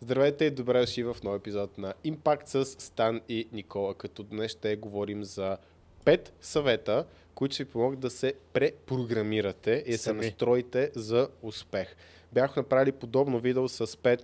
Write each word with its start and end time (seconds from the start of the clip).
Здравейте 0.00 0.44
и 0.44 0.50
добре 0.50 0.80
дошли 0.80 1.02
в 1.02 1.16
нов 1.24 1.36
епизод 1.36 1.78
на 1.78 1.94
Impact 2.04 2.46
с 2.46 2.64
Стан 2.64 3.20
и 3.28 3.48
Никола, 3.52 3.94
като 3.94 4.22
днес 4.22 4.50
ще 4.50 4.76
говорим 4.76 5.24
за 5.24 5.56
5 6.04 6.30
съвета, 6.40 7.06
които 7.34 7.54
ще 7.54 7.64
ви 7.64 7.70
помогнат 7.70 8.00
да 8.00 8.10
се 8.10 8.34
препрограмирате 8.52 9.84
и 9.86 9.90
да 9.90 9.98
се 9.98 10.12
настроите 10.12 10.90
за 10.94 11.28
успех. 11.42 11.96
Бях 12.32 12.56
направили 12.56 12.92
подобно 12.92 13.40
видео 13.40 13.68
с 13.68 13.86
5 13.86 14.22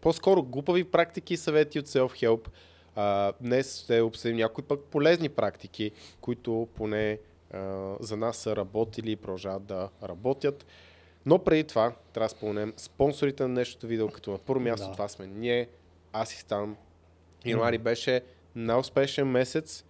по-скоро 0.00 0.42
глупави 0.42 0.84
практики 0.84 1.34
и 1.34 1.36
съвети 1.36 1.78
от 1.78 1.86
Self-Help. 1.86 2.48
А, 2.96 3.32
днес 3.40 3.80
ще 3.80 4.00
обсъдим 4.00 4.36
някои 4.36 4.64
пък 4.64 4.80
полезни 4.80 5.28
практики, 5.28 5.90
които 6.20 6.68
поне 6.74 7.18
а, 7.52 7.92
за 8.00 8.16
нас 8.16 8.36
са 8.36 8.56
работили 8.56 9.10
и 9.10 9.16
продължават 9.16 9.64
да 9.64 9.88
работят. 10.02 10.66
Но 11.26 11.44
преди 11.44 11.64
това 11.64 11.92
трябва 12.12 12.28
да 12.28 12.36
спомнем 12.36 12.74
спонсорите 12.76 13.42
на 13.42 13.48
днешното 13.48 13.86
видео, 13.86 14.08
като 14.08 14.30
на 14.30 14.38
първо 14.38 14.60
място 14.60 14.86
Да. 14.86 14.92
това 14.92 15.08
сме 15.08 15.26
ние, 15.26 15.68
аз 16.12 16.34
и 16.34 16.36
Стан. 16.36 16.76
Януари 17.44 17.78
беше 17.78 18.22
най-успешен 18.54 19.26
месец 19.28 19.84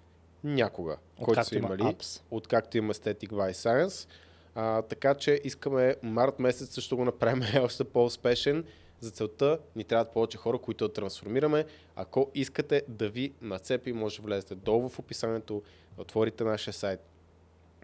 някога, 0.44 0.96
който 1.22 1.44
са 1.44 1.56
има 1.56 1.66
имали, 1.66 1.96
откакто 2.30 2.76
има 2.76 2.94
Static 2.94 3.28
by 3.28 3.52
Science. 3.52 4.08
А, 4.54 4.82
така 4.82 5.14
че 5.14 5.40
искаме 5.44 5.96
март 6.02 6.38
месец 6.38 6.74
също 6.74 6.96
го 6.96 7.04
направим 7.04 7.42
още 7.62 7.84
по-успешен. 7.84 8.64
За 9.00 9.10
целта 9.10 9.58
ни 9.76 9.84
трябват 9.84 10.12
повече 10.12 10.38
хора, 10.38 10.58
които 10.58 10.88
да 10.88 10.92
трансформираме. 10.92 11.64
Ако 11.96 12.30
искате 12.34 12.82
да 12.88 13.08
ви 13.08 13.32
нацепи, 13.42 13.92
може 13.92 14.16
да 14.16 14.22
влезете 14.22 14.54
долу 14.54 14.88
в 14.88 14.98
описанието, 14.98 15.62
да 15.96 16.02
отворите 16.02 16.44
нашия 16.44 16.74
сайт, 16.74 17.00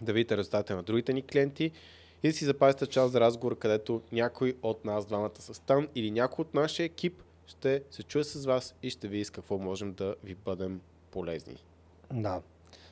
да 0.03 0.13
видите 0.13 0.37
резултатите 0.37 0.75
на 0.75 0.83
другите 0.83 1.13
ни 1.13 1.23
клиенти 1.23 1.73
и 2.23 2.29
да 2.29 2.35
си 2.35 2.45
запазите 2.45 2.87
част 2.87 3.13
за 3.13 3.21
разговор, 3.21 3.59
където 3.59 4.03
някой 4.13 4.57
от 4.63 4.85
нас 4.85 5.07
двамата 5.07 5.31
са 5.39 5.55
стан 5.55 5.89
или 5.95 6.11
някой 6.11 6.43
от 6.43 6.55
нашия 6.55 6.85
екип 6.85 7.23
ще 7.47 7.83
се 7.91 8.03
чуе 8.03 8.25
с 8.25 8.47
вас 8.47 8.75
и 8.83 8.91
ще 8.91 9.09
види 9.09 9.25
с 9.25 9.31
какво 9.31 9.59
можем 9.59 9.93
да 9.93 10.15
ви 10.25 10.35
бъдем 10.35 10.81
полезни. 11.11 11.57
Да. 12.13 12.43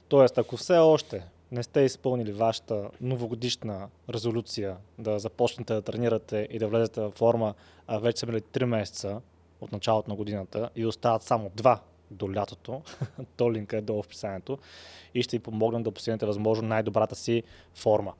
Тоест, 0.08 0.38
ако 0.38 0.56
все 0.56 0.76
още 0.76 1.24
не 1.52 1.62
сте 1.62 1.80
изпълнили 1.80 2.32
вашата 2.32 2.90
новогодишна 3.00 3.88
резолюция 4.10 4.76
да 4.98 5.18
започнете 5.18 5.74
да 5.74 5.82
тренирате 5.82 6.48
и 6.50 6.58
да 6.58 6.68
влезете 6.68 7.00
в 7.00 7.10
форма, 7.10 7.54
а 7.86 7.98
вече 7.98 8.20
са 8.20 8.26
минали 8.26 8.42
3 8.42 8.64
месеца 8.64 9.20
от 9.60 9.72
началото 9.72 10.10
на 10.10 10.16
годината 10.16 10.70
и 10.76 10.86
остават 10.86 11.22
само 11.22 11.50
2 11.50 11.78
до 12.10 12.34
лятото, 12.34 12.82
то 13.36 13.52
линка 13.52 13.76
е 13.76 13.80
долу 13.80 14.02
в 14.02 14.06
описанието 14.06 14.58
и 15.14 15.22
ще 15.22 15.36
ви 15.36 15.42
помогнем 15.42 15.82
да 15.82 15.92
постигнете 15.92 16.26
възможно 16.26 16.68
най-добрата 16.68 17.14
си 17.14 17.42
форма. 17.74 18.12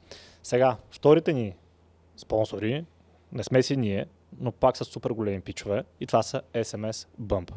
Сега, 0.49 0.77
вторите 0.91 1.33
ни 1.33 1.55
спонсори, 2.17 2.85
не 3.33 3.45
сме 3.45 3.63
си 3.63 3.77
ние, 3.77 4.07
но 4.41 4.53
пак 4.53 4.77
са 4.77 4.85
супер 4.85 5.11
големи 5.11 5.41
пичове 5.41 5.85
и 6.01 6.07
това 6.07 6.23
са 6.23 6.43
SMS 6.55 7.09
Bump. 7.23 7.53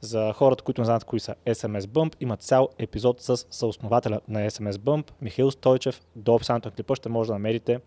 За 0.00 0.32
хората, 0.32 0.64
които 0.64 0.80
не 0.80 0.84
знаят 0.84 1.04
кои 1.04 1.20
са 1.20 1.34
SMS 1.46 1.80
Bump, 1.80 2.14
има 2.20 2.36
цял 2.36 2.68
епизод 2.78 3.20
с 3.20 3.46
съоснователя 3.50 4.20
на 4.28 4.50
SMS 4.50 4.72
Bump, 4.72 5.10
Михаил 5.20 5.50
Стойчев. 5.50 6.02
До 6.16 6.34
описанието 6.34 6.68
на 6.68 6.74
клипа 6.74 6.94
ще 6.94 7.08
може 7.08 7.26
да 7.26 7.32
намерите 7.32 7.80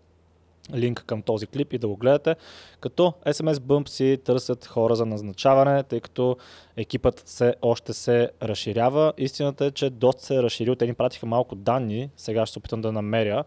линк 0.73 1.03
към 1.07 1.21
този 1.21 1.47
клип 1.47 1.73
и 1.73 1.77
да 1.77 1.87
го 1.87 1.95
гледате. 1.95 2.35
Като 2.79 3.13
SMS 3.25 3.53
Bump 3.53 3.89
си 3.89 4.17
търсят 4.23 4.65
хора 4.65 4.95
за 4.95 5.05
назначаване, 5.05 5.83
тъй 5.83 5.99
като 5.99 6.37
екипът 6.77 7.23
все 7.25 7.55
още 7.61 7.93
се 7.93 8.29
разширява. 8.43 9.13
Истината 9.17 9.65
е, 9.65 9.71
че 9.71 9.89
доста 9.89 10.25
се 10.25 10.35
е 10.35 10.43
разширил. 10.43 10.75
Те 10.75 10.85
ни 10.85 10.93
пратиха 10.93 11.25
малко 11.25 11.55
данни, 11.55 12.09
сега 12.17 12.45
ще 12.45 12.53
се 12.53 12.59
опитам 12.59 12.81
да 12.81 12.91
намеря 12.91 13.43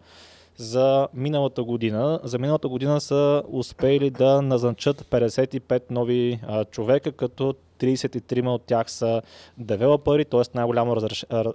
за 0.57 1.07
миналата 1.13 1.63
година. 1.63 2.19
За 2.23 2.39
миналата 2.39 2.67
година 2.67 3.01
са 3.01 3.43
успели 3.47 4.09
да 4.09 4.41
назначат 4.41 5.01
55 5.01 5.83
нови 5.89 6.39
а, 6.47 6.65
човека, 6.65 7.11
като 7.11 7.55
33 7.79 8.47
от 8.47 8.63
тях 8.63 8.91
са 8.91 9.21
девелопери, 9.57 10.25
т.е. 10.25 10.41
най-голямо 10.53 10.95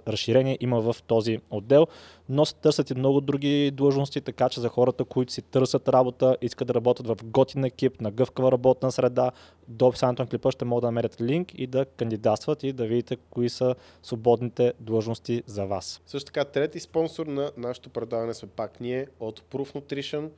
разширение 0.07 0.57
има 0.61 0.81
в 0.81 0.95
този 1.07 1.39
отдел, 1.51 1.87
но 2.29 2.45
се 2.45 2.55
търсят 2.55 2.89
и 2.89 2.95
много 2.95 3.21
други 3.21 3.71
длъжности, 3.73 4.21
така 4.21 4.49
че 4.49 4.61
за 4.61 4.69
хората, 4.69 5.05
които 5.05 5.33
си 5.33 5.41
търсят 5.41 5.89
работа, 5.89 6.37
искат 6.41 6.67
да 6.67 6.73
работят 6.73 7.07
в 7.07 7.15
готин 7.23 7.63
екип, 7.63 8.01
на 8.01 8.11
гъвкава 8.11 8.51
работна 8.51 8.91
среда, 8.91 9.31
до 9.67 9.87
описанието 9.87 10.21
на 10.21 10.27
клипа 10.27 10.51
ще 10.51 10.65
могат 10.65 10.81
да 10.81 10.87
намерят 10.87 11.21
линк 11.21 11.51
и 11.55 11.67
да 11.67 11.85
кандидатстват 11.85 12.63
и 12.63 12.73
да 12.73 12.85
видите 12.85 13.17
кои 13.29 13.49
са 13.49 13.75
свободните 14.03 14.73
длъжности 14.79 15.43
за 15.45 15.65
вас. 15.65 16.01
Също 16.05 16.25
така, 16.25 16.45
трети 16.45 16.79
спонсор 16.79 17.27
на 17.27 17.51
нашето 17.57 17.89
предаване 17.89 18.33
сме 18.33 18.49
пак 18.49 18.79
ние 18.79 19.07
от 19.19 19.39
Proof 19.39 19.75
Nutrition. 19.75 20.29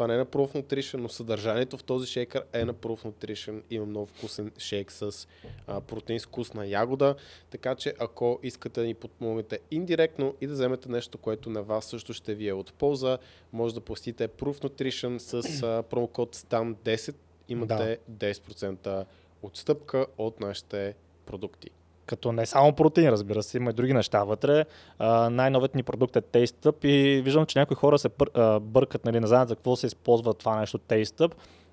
Това 0.00 0.08
не 0.08 0.14
е 0.14 0.18
на 0.18 0.26
Proof 0.26 0.54
Nutrition, 0.54 0.96
но 0.96 1.08
съдържанието 1.08 1.76
в 1.76 1.84
този 1.84 2.06
шейкър 2.06 2.44
е 2.52 2.64
на 2.64 2.74
Proof 2.74 3.04
Nutrition. 3.04 3.62
Има 3.70 3.86
много 3.86 4.06
вкусен 4.06 4.52
шейк 4.58 4.92
с 4.92 5.28
а, 5.66 5.80
протеин 5.80 6.20
с 6.20 6.26
вкусна 6.26 6.66
ягода. 6.66 7.14
Така 7.50 7.74
че 7.74 7.94
ако 7.98 8.40
искате 8.42 8.80
да 8.80 8.86
ни 8.86 8.94
подпомогнете 8.94 9.58
индиректно 9.70 10.34
и 10.40 10.46
да 10.46 10.52
вземете 10.52 10.88
нещо, 10.88 11.18
което 11.18 11.50
на 11.50 11.62
вас 11.62 11.84
също 11.84 12.12
ще 12.12 12.34
ви 12.34 12.48
е 12.48 12.52
от 12.52 12.72
полза, 12.72 13.18
може 13.52 13.74
да 13.74 13.80
посетите 13.80 14.28
Proof 14.28 14.64
Nutrition 14.64 15.18
с 15.18 15.62
а, 15.62 15.82
промокод 15.82 16.36
STAN10. 16.36 17.14
Имате 17.48 17.98
10% 18.12 19.04
отстъпка 19.42 20.06
от 20.18 20.40
нашите 20.40 20.94
продукти. 21.26 21.70
Като 22.10 22.32
не 22.32 22.46
само 22.46 22.72
протеин, 22.72 23.08
разбира 23.08 23.42
се, 23.42 23.56
има 23.56 23.70
и 23.70 23.72
други 23.72 23.94
неща 23.94 24.24
вътре. 24.24 24.64
А, 24.98 25.30
най-новият 25.30 25.74
ни 25.74 25.82
продукт 25.82 26.16
е 26.16 26.20
TasteUp 26.20 26.84
и 26.84 27.22
виждам, 27.22 27.46
че 27.46 27.58
някои 27.58 27.76
хора 27.76 27.98
се 27.98 28.08
бъркат, 28.60 29.04
нали, 29.04 29.20
не 29.20 29.26
знаят 29.26 29.48
за 29.48 29.56
какво 29.56 29.76
се 29.76 29.86
използва 29.86 30.34
това 30.34 30.56
нещо 30.56 30.78
TasteUp. 30.78 31.32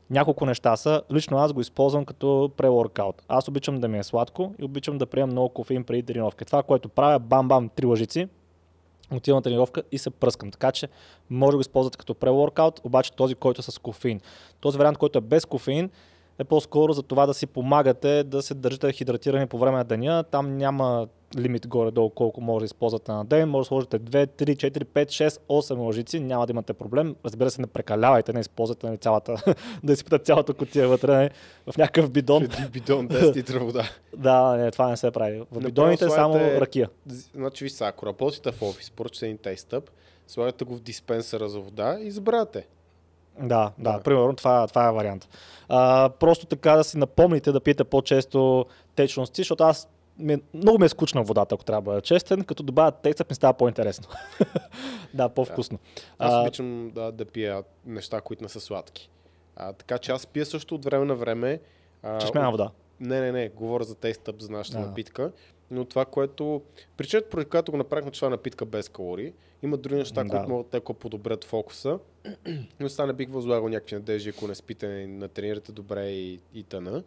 Няколко 0.10 0.46
неща 0.46 0.76
са. 0.76 1.02
Лично 1.14 1.38
аз 1.38 1.54
го 1.54 1.62
използвам 1.62 2.06
като 2.06 2.52
преворкаут. 2.58 3.24
Аз 3.28 3.48
обичам 3.48 3.80
да 3.80 3.88
ми 3.88 3.98
е 3.98 4.04
сладко 4.04 4.54
и 4.60 4.64
обичам 4.64 4.98
да 4.98 5.06
приемам 5.06 5.32
много 5.32 5.50
кофеин 5.50 5.84
преди 5.84 6.04
тренировка. 6.04 6.46
Това, 6.46 6.64
което 6.64 6.90
правя, 6.90 7.20
бам-бам, 7.20 7.70
три 7.76 7.86
лъжици, 7.86 8.28
отивам 9.12 9.38
на 9.38 9.42
тренировка 9.42 9.84
и 9.92 9.98
се 9.98 10.10
пръскам. 10.10 10.52
Така 10.52 10.72
че 10.72 10.88
може 11.30 11.52
да 11.52 11.58
го 11.58 11.62
използвате 11.62 11.98
като 11.98 12.14
преворкаут, 12.14 12.82
обаче 12.84 13.14
този, 13.14 13.36
който 13.36 13.60
е 13.60 13.72
с 13.72 13.80
кофеин. 13.80 14.22
Този 14.60 14.78
вариант, 14.78 14.98
който 14.98 15.18
е 15.18 15.22
без 15.22 15.46
кофеин, 15.46 15.90
е 16.40 16.44
по-скоро 16.44 16.94
за 16.94 17.04
това 17.04 17.26
да 17.26 17.34
си 17.34 17.48
помагате 17.48 18.24
да 18.24 18.42
се 18.42 18.54
държите 18.54 18.92
хидратирани 18.92 19.48
по 19.48 19.58
време 19.58 19.78
на 19.78 19.84
деня. 19.84 20.24
Там 20.32 20.58
няма 20.58 21.08
лимит 21.38 21.68
горе-долу 21.68 22.10
колко 22.10 22.42
може 22.42 22.60
да 22.60 22.66
използвате 22.66 23.12
на 23.12 23.26
ден. 23.26 23.50
Може 23.50 23.66
да 23.66 23.68
сложите 23.68 24.00
2, 24.00 24.44
3, 24.44 24.56
4, 24.56 24.84
5, 24.84 25.06
6, 25.06 25.40
8 25.50 25.86
лъжици, 25.86 26.20
няма 26.20 26.48
да 26.48 26.52
имате 26.52 26.74
проблем. 26.74 27.16
Разбира 27.26 27.52
се, 27.52 27.62
не 27.62 27.68
прекалявайте, 27.68 28.34
не 28.34 28.40
използвате 28.40 28.88
нали, 28.88 28.98
цялата, 28.98 29.36
да 29.84 29.94
изпитате 29.94 30.24
цялата 30.24 30.54
котия 30.54 30.88
вътре 30.88 31.16
нали, 31.16 31.30
в 31.72 31.78
някакъв 31.78 32.12
бидон. 32.12 32.48
Преди 32.48 32.70
бидон 32.72 33.08
10 33.08 33.36
литра 33.36 33.60
вода. 33.60 33.90
да, 34.18 34.56
не, 34.56 34.72
това 34.72 34.90
не 34.90 34.98
се 34.98 35.12
прави. 35.12 35.44
В 35.52 35.60
бидоните 35.60 36.06
е 36.06 36.10
само 36.10 36.36
ракия. 36.36 36.90
Значи 37.34 37.64
ви 37.64 37.70
са, 37.70 37.86
ако 37.86 38.06
работите 38.06 38.52
в 38.52 38.62
офис, 38.62 38.92
поръчате 38.92 39.26
един 39.26 39.38
тейстъп, 39.38 39.90
слагате 40.28 40.66
го 40.66 40.76
в 40.76 40.82
диспенсъра 40.82 41.50
за 41.50 41.60
вода 41.60 41.98
и 42.02 42.12
забравяте. 42.12 42.68
Да, 43.40 43.46
да, 43.46 43.72
Да. 43.78 43.92
да. 43.92 44.04
примерно 44.04 44.36
това, 44.36 44.68
това 44.68 44.88
е 44.88 44.92
вариант. 44.92 45.30
А, 45.70 46.10
просто 46.10 46.46
така 46.46 46.72
да 46.72 46.84
си 46.84 46.98
напомните 46.98 47.52
да 47.52 47.60
пиете 47.60 47.84
по-често 47.84 48.66
течности, 48.96 49.42
защото 49.42 49.64
аз 49.64 49.90
ми, 50.20 50.34
е- 50.34 50.42
много 50.54 50.80
ми 50.80 50.86
е 50.86 50.90
скучна 50.90 51.24
водата, 51.24 51.56
ако 51.56 51.64
трябва 51.64 51.82
да 51.82 51.86
бъда 51.86 52.02
честен, 52.02 52.44
като 52.44 52.64
добавя 52.64 52.92
текстът 52.92 53.30
ми 53.30 53.36
става 53.36 53.54
по-интересно. 53.54 54.08
да, 55.14 55.30
по-вкусно. 55.30 55.80
Аз 56.20 56.34
А, 56.34 56.42
обичам 56.42 56.92
да, 56.96 57.12
да 57.12 57.26
пия 57.26 57.64
неща, 57.86 58.22
които 58.22 58.44
не 58.44 58.50
са 58.50 58.60
сладки. 58.60 59.10
А, 59.56 59.74
така 59.74 59.98
че 59.98 60.12
аз 60.12 60.28
пия 60.28 60.46
също 60.46 60.76
от 60.76 60.86
време 60.86 61.06
на 61.06 61.16
време. 61.16 61.60
А, 62.04 62.18
Чешмяна 62.18 62.52
вода. 62.52 62.70
Не, 63.00 63.22
не, 63.22 63.32
не, 63.32 63.50
говоря 63.50 63.84
за 63.84 63.96
тейстъп 63.96 64.42
за 64.42 64.52
нашата 64.52 64.78
Да. 64.80 64.86
напитка. 64.86 65.32
Но 65.72 65.86
това, 65.86 66.06
което... 66.06 66.62
Причината, 66.98 67.30
поради 67.30 67.50
която 67.50 67.72
го 67.72 67.78
направихме, 67.78 68.12
че 68.12 68.20
това 68.20 68.28
е 68.28 68.32
напитка 68.32 68.66
без 68.66 68.90
калории. 68.90 69.34
Има 69.64 69.78
други 69.78 69.96
неща, 69.96 70.24
Да. 70.24 70.30
които 70.30 70.50
могат 70.50 70.84
го 70.84 70.94
подобрят 70.94 71.44
фокуса. 71.44 72.00
Но 72.80 72.90
сега 72.90 73.06
не 73.06 73.14
бих 73.14 73.30
възлагал 73.30 73.70
някакви 73.70 73.96
надежди, 73.96 74.30
ако 74.30 74.48
не 74.48 74.56
спите, 74.56 74.88
не 75.08 75.28
тренирате 75.28 75.72
добре 75.72 76.10
и, 76.10 76.40
и 76.54 76.64
тъна. 76.64 77.04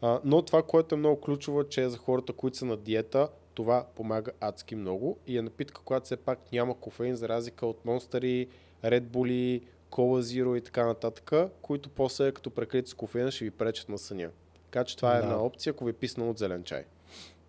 А, 0.00 0.20
но 0.24 0.42
това, 0.42 0.62
което 0.62 0.94
е 0.94 0.98
много 0.98 1.20
ключово, 1.20 1.60
е, 1.60 1.64
че 1.64 1.88
за 1.88 1.98
хората, 1.98 2.32
които 2.32 2.56
са 2.56 2.64
на 2.64 2.76
диета, 2.76 3.28
това 3.54 3.86
помага 3.94 4.30
адски 4.40 4.74
много 4.74 5.18
и 5.26 5.38
е 5.38 5.42
напитка, 5.42 5.80
която 5.84 6.04
все 6.04 6.16
пак 6.16 6.52
няма 6.52 6.74
кофеин, 6.74 7.16
за 7.16 7.28
разлика 7.28 7.66
от 7.66 7.84
монстъри, 7.84 8.48
Bull, 8.84 9.62
Cola 9.90 10.20
Zero 10.20 10.58
и 10.58 10.60
така 10.60 10.86
нататък, 10.86 11.32
които 11.62 11.88
после 11.88 12.32
като 12.32 12.50
прекрити 12.50 12.90
с 12.90 12.94
кофеина 12.94 13.30
ще 13.30 13.44
ви 13.44 13.50
пречат 13.50 13.88
на 13.88 13.98
съня. 13.98 14.30
Така 14.64 14.84
че 14.84 14.96
това 14.96 15.16
е 15.16 15.18
Да. 15.18 15.22
една 15.22 15.42
опция, 15.42 15.70
ако 15.70 15.84
ви 15.84 15.90
е 15.90 15.94
писнало 15.94 16.30
от 16.30 16.38
зелен 16.38 16.64
чай. 16.64 16.84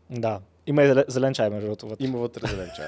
Да. 0.09 0.41
Има 0.67 0.83
и 0.83 0.87
зелен- 1.07 1.33
чай, 1.33 1.49
между 1.49 1.65
другото. 1.65 1.87
вътре. 1.87 2.05
Има 2.05 2.17
вътре 2.17 2.47
зелен 2.47 2.69
чай. 2.75 2.85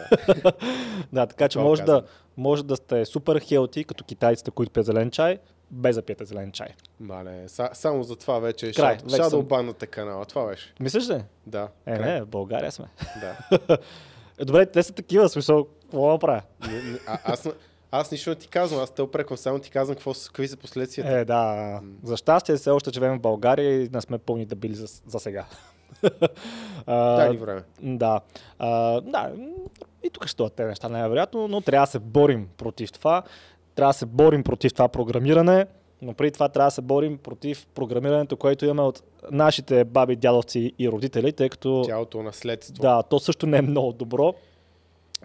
да. 1.14 1.26
Така 1.28 1.50
че 1.50 1.60
може 1.60 1.84
да, 1.84 2.04
може 2.38 2.66
да 2.66 2.76
сте 2.76 3.06
супер 3.06 3.40
хелти, 3.40 3.84
като 3.84 4.04
китайците, 4.04 4.52
които 4.52 4.72
пият 4.72 4.86
зелен 4.86 5.12
чай, 5.12 5.40
без 5.72 5.96
да 5.96 6.02
пиете 6.02 6.26
зелен 6.26 6.52
чай. 6.52 6.68
Мале, 7.00 7.44
са, 7.48 7.70
само 7.74 8.04
за 8.04 8.16
това 8.16 8.40
вече 8.40 8.72
Край, 8.72 8.98
Shadow, 8.98 9.12
вече 9.12 9.30
съм- 9.30 9.42
банната 9.42 9.88
канала. 9.88 10.26
Това 10.26 10.46
беше. 10.46 10.74
Мислиш 10.80 11.10
ли? 11.10 11.24
Да. 11.48 11.68
Е, 11.86 11.96
край. 11.98 12.14
не, 12.14 12.22
в 12.22 12.28
България 12.28 12.72
сме. 12.72 12.86
Да. 13.22 13.78
Е, 14.42 14.46
добре, 14.46 14.66
те 14.66 14.84
са 14.84 14.94
такива, 14.94 15.30
смисъл, 15.30 15.68
какво 15.82 16.12
да 16.12 16.20
правя? 16.20 16.42
А, 17.08 17.20
аз, 17.24 17.48
Аз 17.92 18.12
нищо 18.12 18.30
не 18.30 18.36
ти 18.36 18.48
казвам, 18.48 18.82
аз 18.82 18.92
те 18.92 19.02
опреквам, 19.02 19.38
само 19.38 19.60
ти 19.60 19.72
казвам 19.72 19.96
какво, 19.96 20.14
какви 20.28 20.48
са 20.48 20.58
последствията. 20.58 21.12
Е, 21.12 21.26
да. 21.26 21.80
За 22.04 22.18
щастие 22.18 22.56
все 22.56 22.70
още 22.70 22.92
живеем 22.92 23.18
в 23.18 23.22
България 23.22 23.82
и 23.84 23.90
не 23.90 24.02
сме 24.02 24.18
пълни 24.18 24.46
дебили 24.46 24.76
за, 24.76 24.88
за 25.08 25.20
сега. 25.20 25.46
А, 26.86 27.34
време. 27.34 27.62
Да. 27.82 28.20
А, 28.60 29.02
да. 29.02 29.32
И 30.04 30.10
тук 30.10 30.24
ще 30.24 30.32
стоят 30.32 30.54
те 30.54 30.66
неща, 30.66 30.90
най-вероятно, 30.90 31.48
но 31.48 31.62
трябва 31.62 31.86
да 31.86 31.92
се 31.92 32.00
борим 32.00 32.48
против 32.58 32.92
това. 32.92 33.24
Трябва 33.76 33.90
да 33.90 33.98
се 33.98 34.06
борим 34.06 34.44
против 34.44 34.74
това 34.74 34.88
програмиране, 34.88 35.66
но 36.02 36.14
преди 36.14 36.32
това 36.32 36.50
трябва 36.50 36.68
да 36.68 36.72
се 36.72 36.82
борим 36.82 37.18
против 37.18 37.68
програмирането, 37.76 38.38
което 38.38 38.66
имаме 38.66 38.82
от 38.82 39.04
нашите 39.32 39.84
баби, 39.84 40.16
дядовци 40.16 40.74
и 40.80 40.90
родители, 40.90 41.34
тъй 41.34 41.50
като 41.50 41.84
Цялото 41.86 42.24
наследство. 42.24 42.82
да, 42.82 43.04
то 43.04 43.20
също 43.20 43.48
не 43.48 43.58
е 43.58 43.62
много 43.62 43.94
добро. 43.94 44.34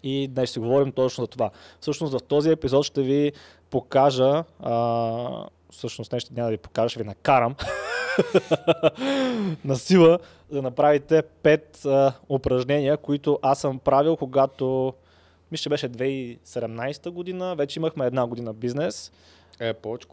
И 0.03 0.29
днес 0.29 0.51
ще 0.51 0.61
говорим 0.61 0.93
точно 0.93 1.25
за 1.25 1.29
това. 1.29 1.51
Всъщност 1.81 2.13
в 2.13 2.23
този 2.23 2.51
епизод 2.51 2.85
ще 2.85 3.03
ви 3.03 3.33
покажа, 3.71 4.45
а, 4.61 5.47
всъщност 5.71 6.13
нещо 6.13 6.31
няма 6.35 6.47
да 6.47 6.51
ви 6.51 6.57
покажа, 6.59 6.89
ще 6.89 7.03
ви 7.03 7.09
накарам 7.09 7.55
на 9.65 9.77
сила 9.77 10.19
да 10.53 10.63
направите 10.63 11.23
пет 11.23 11.85
а, 11.85 12.13
упражнения, 12.29 12.97
които 12.97 13.39
аз 13.43 13.61
съм 13.61 13.79
правил, 13.79 14.17
когато 14.17 14.95
мисля, 15.53 15.63
че 15.63 15.69
беше 15.69 15.89
2017 15.89 17.11
година, 17.11 17.57
вече 17.57 17.79
имахме 17.79 18.07
една 18.07 18.27
година 18.27 18.53
бизнес. 18.53 19.13
Е, 19.61 19.73
повече. 19.73 20.07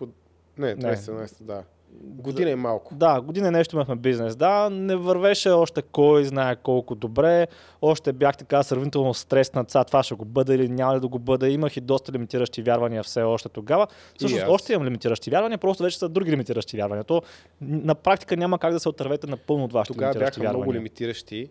Не, 0.57 0.75
Не. 0.75 0.95
2017, 0.95 1.43
да. 1.43 1.63
Година 2.03 2.49
и 2.49 2.55
малко. 2.55 2.95
Да, 2.95 3.21
година 3.21 3.47
и 3.47 3.51
нещо 3.51 3.75
имахме 3.75 3.95
бизнес. 3.95 4.35
Да, 4.35 4.69
не 4.69 4.95
вървеше 4.95 5.49
още 5.49 5.81
кой 5.81 6.25
знае 6.25 6.55
колко 6.55 6.95
добре. 6.95 7.47
Още 7.81 8.13
бях 8.13 8.37
така 8.37 8.63
сравнително 8.63 9.13
стреснат, 9.13 9.71
сега 9.71 9.83
това 9.83 10.03
ще 10.03 10.15
го 10.15 10.25
бъде 10.25 10.55
или 10.55 10.69
няма 10.69 10.95
ли 10.95 10.99
да 10.99 11.07
го 11.07 11.19
бъде. 11.19 11.49
Имах 11.49 11.77
и 11.77 11.81
доста 11.81 12.11
лимитиращи 12.11 12.61
вярвания 12.61 13.03
все 13.03 13.21
още 13.21 13.49
тогава. 13.49 13.87
Всъщност 14.17 14.45
още 14.47 14.73
имам 14.73 14.85
лимитиращи 14.85 15.29
вярвания, 15.29 15.57
просто 15.57 15.83
вече 15.83 15.97
са 15.97 16.09
други 16.09 16.31
лимитиращи 16.31 16.77
вярвания. 16.77 17.03
То 17.03 17.21
на 17.61 17.95
практика 17.95 18.37
няма 18.37 18.59
как 18.59 18.73
да 18.73 18.79
се 18.79 18.89
отървете 18.89 19.27
напълно 19.27 19.63
от 19.63 19.73
вашите 19.73 19.93
Тогава 19.93 20.13
лимитиращи 20.13 20.39
бяха 20.39 20.47
вярвания. 20.47 20.63
много 20.63 20.73
лимитиращи. 20.73 21.49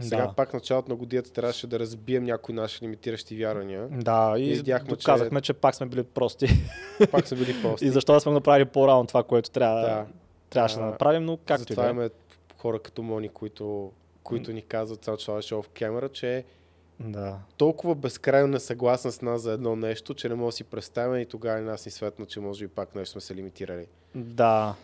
Сега 0.00 0.16
Да. 0.18 0.32
пак 0.32 0.54
началото 0.54 0.88
на 0.88 0.96
годината 0.96 1.32
трябваше 1.32 1.66
да 1.66 1.78
разбием 1.78 2.24
някои 2.24 2.54
наши 2.54 2.84
лимитиращи 2.84 3.36
вярвания. 3.36 3.88
Да, 3.90 4.34
и 4.38 4.54
Видяхме, 4.54 4.96
че- 4.96 5.04
казахме, 5.04 5.40
че... 5.40 5.52
пак 5.52 5.74
сме 5.74 5.86
били 5.86 6.02
прости. 6.04 6.46
Пак 7.10 7.26
са 7.28 7.36
били 7.36 7.62
прости. 7.62 7.84
и 7.86 7.90
защо 7.90 8.12
да 8.12 8.20
сме 8.20 8.32
направили 8.32 8.64
по-рано 8.64 9.06
това, 9.06 9.22
което 9.22 9.50
трябва, 9.50 9.80
Да. 9.80 10.06
трябваше 10.50 10.76
да 10.76 10.82
А, 10.82 10.86
направим, 10.86 11.24
но 11.24 11.36
както 11.36 11.52
и 11.52 11.64
Затова 11.64 11.82
да 11.82 11.88
е. 11.88 11.90
имаме 11.90 12.10
хора 12.56 12.78
като 12.78 13.02
Мони, 13.02 13.28
които, 13.28 13.92
които 14.22 14.52
ни 14.52 14.62
казват 14.62 15.04
само 15.04 15.16
това 15.16 15.42
шоу 15.42 15.62
в 15.62 15.68
камера, 15.68 16.08
че 16.08 16.44
Да. 17.00 17.38
толкова 17.56 17.94
безкрайно 17.94 18.48
несъгласна 18.48 19.12
с 19.12 19.22
нас 19.22 19.40
за 19.40 19.52
едно 19.52 19.76
нещо, 19.76 20.14
че 20.14 20.28
не 20.28 20.34
мога 20.34 20.48
да 20.48 20.52
си 20.52 20.64
представим 20.64 21.20
и 21.20 21.26
тогава 21.26 21.58
и 21.58 21.62
нас 21.62 21.86
ни 21.86 21.92
светна, 21.92 22.26
че 22.26 22.40
може 22.40 22.64
би 22.64 22.68
пак 22.68 22.94
нещо 22.94 23.12
сме 23.12 23.20
се 23.20 23.34
лимитирали. 23.34 23.86
Да. 24.14 24.74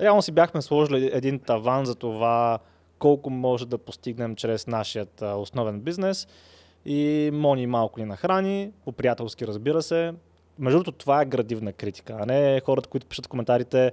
Реално 0.00 0.22
си 0.22 0.32
бяхме 0.32 0.62
сложили 0.62 1.10
един 1.12 1.38
таван 1.38 1.86
за 1.86 1.94
това 1.94 2.58
колко 2.98 3.30
може 3.30 3.66
да 3.66 3.78
постигнем 3.78 4.36
чрез 4.36 4.66
нашият 4.66 5.22
а, 5.22 5.34
основен 5.34 5.80
бизнес. 5.80 6.28
И 6.84 7.30
Мони 7.32 7.66
малко 7.66 8.00
ни 8.00 8.06
нахрани, 8.06 8.72
по-приятелски 8.84 9.46
разбира 9.46 9.82
се. 9.82 10.12
Между 10.58 10.78
другото, 10.78 10.92
това 10.92 11.22
е 11.22 11.26
градивна 11.26 11.72
критика, 11.72 12.16
а 12.20 12.26
не 12.26 12.60
хората, 12.60 12.88
които 12.88 13.06
пишат 13.06 13.26
коментарите, 13.26 13.92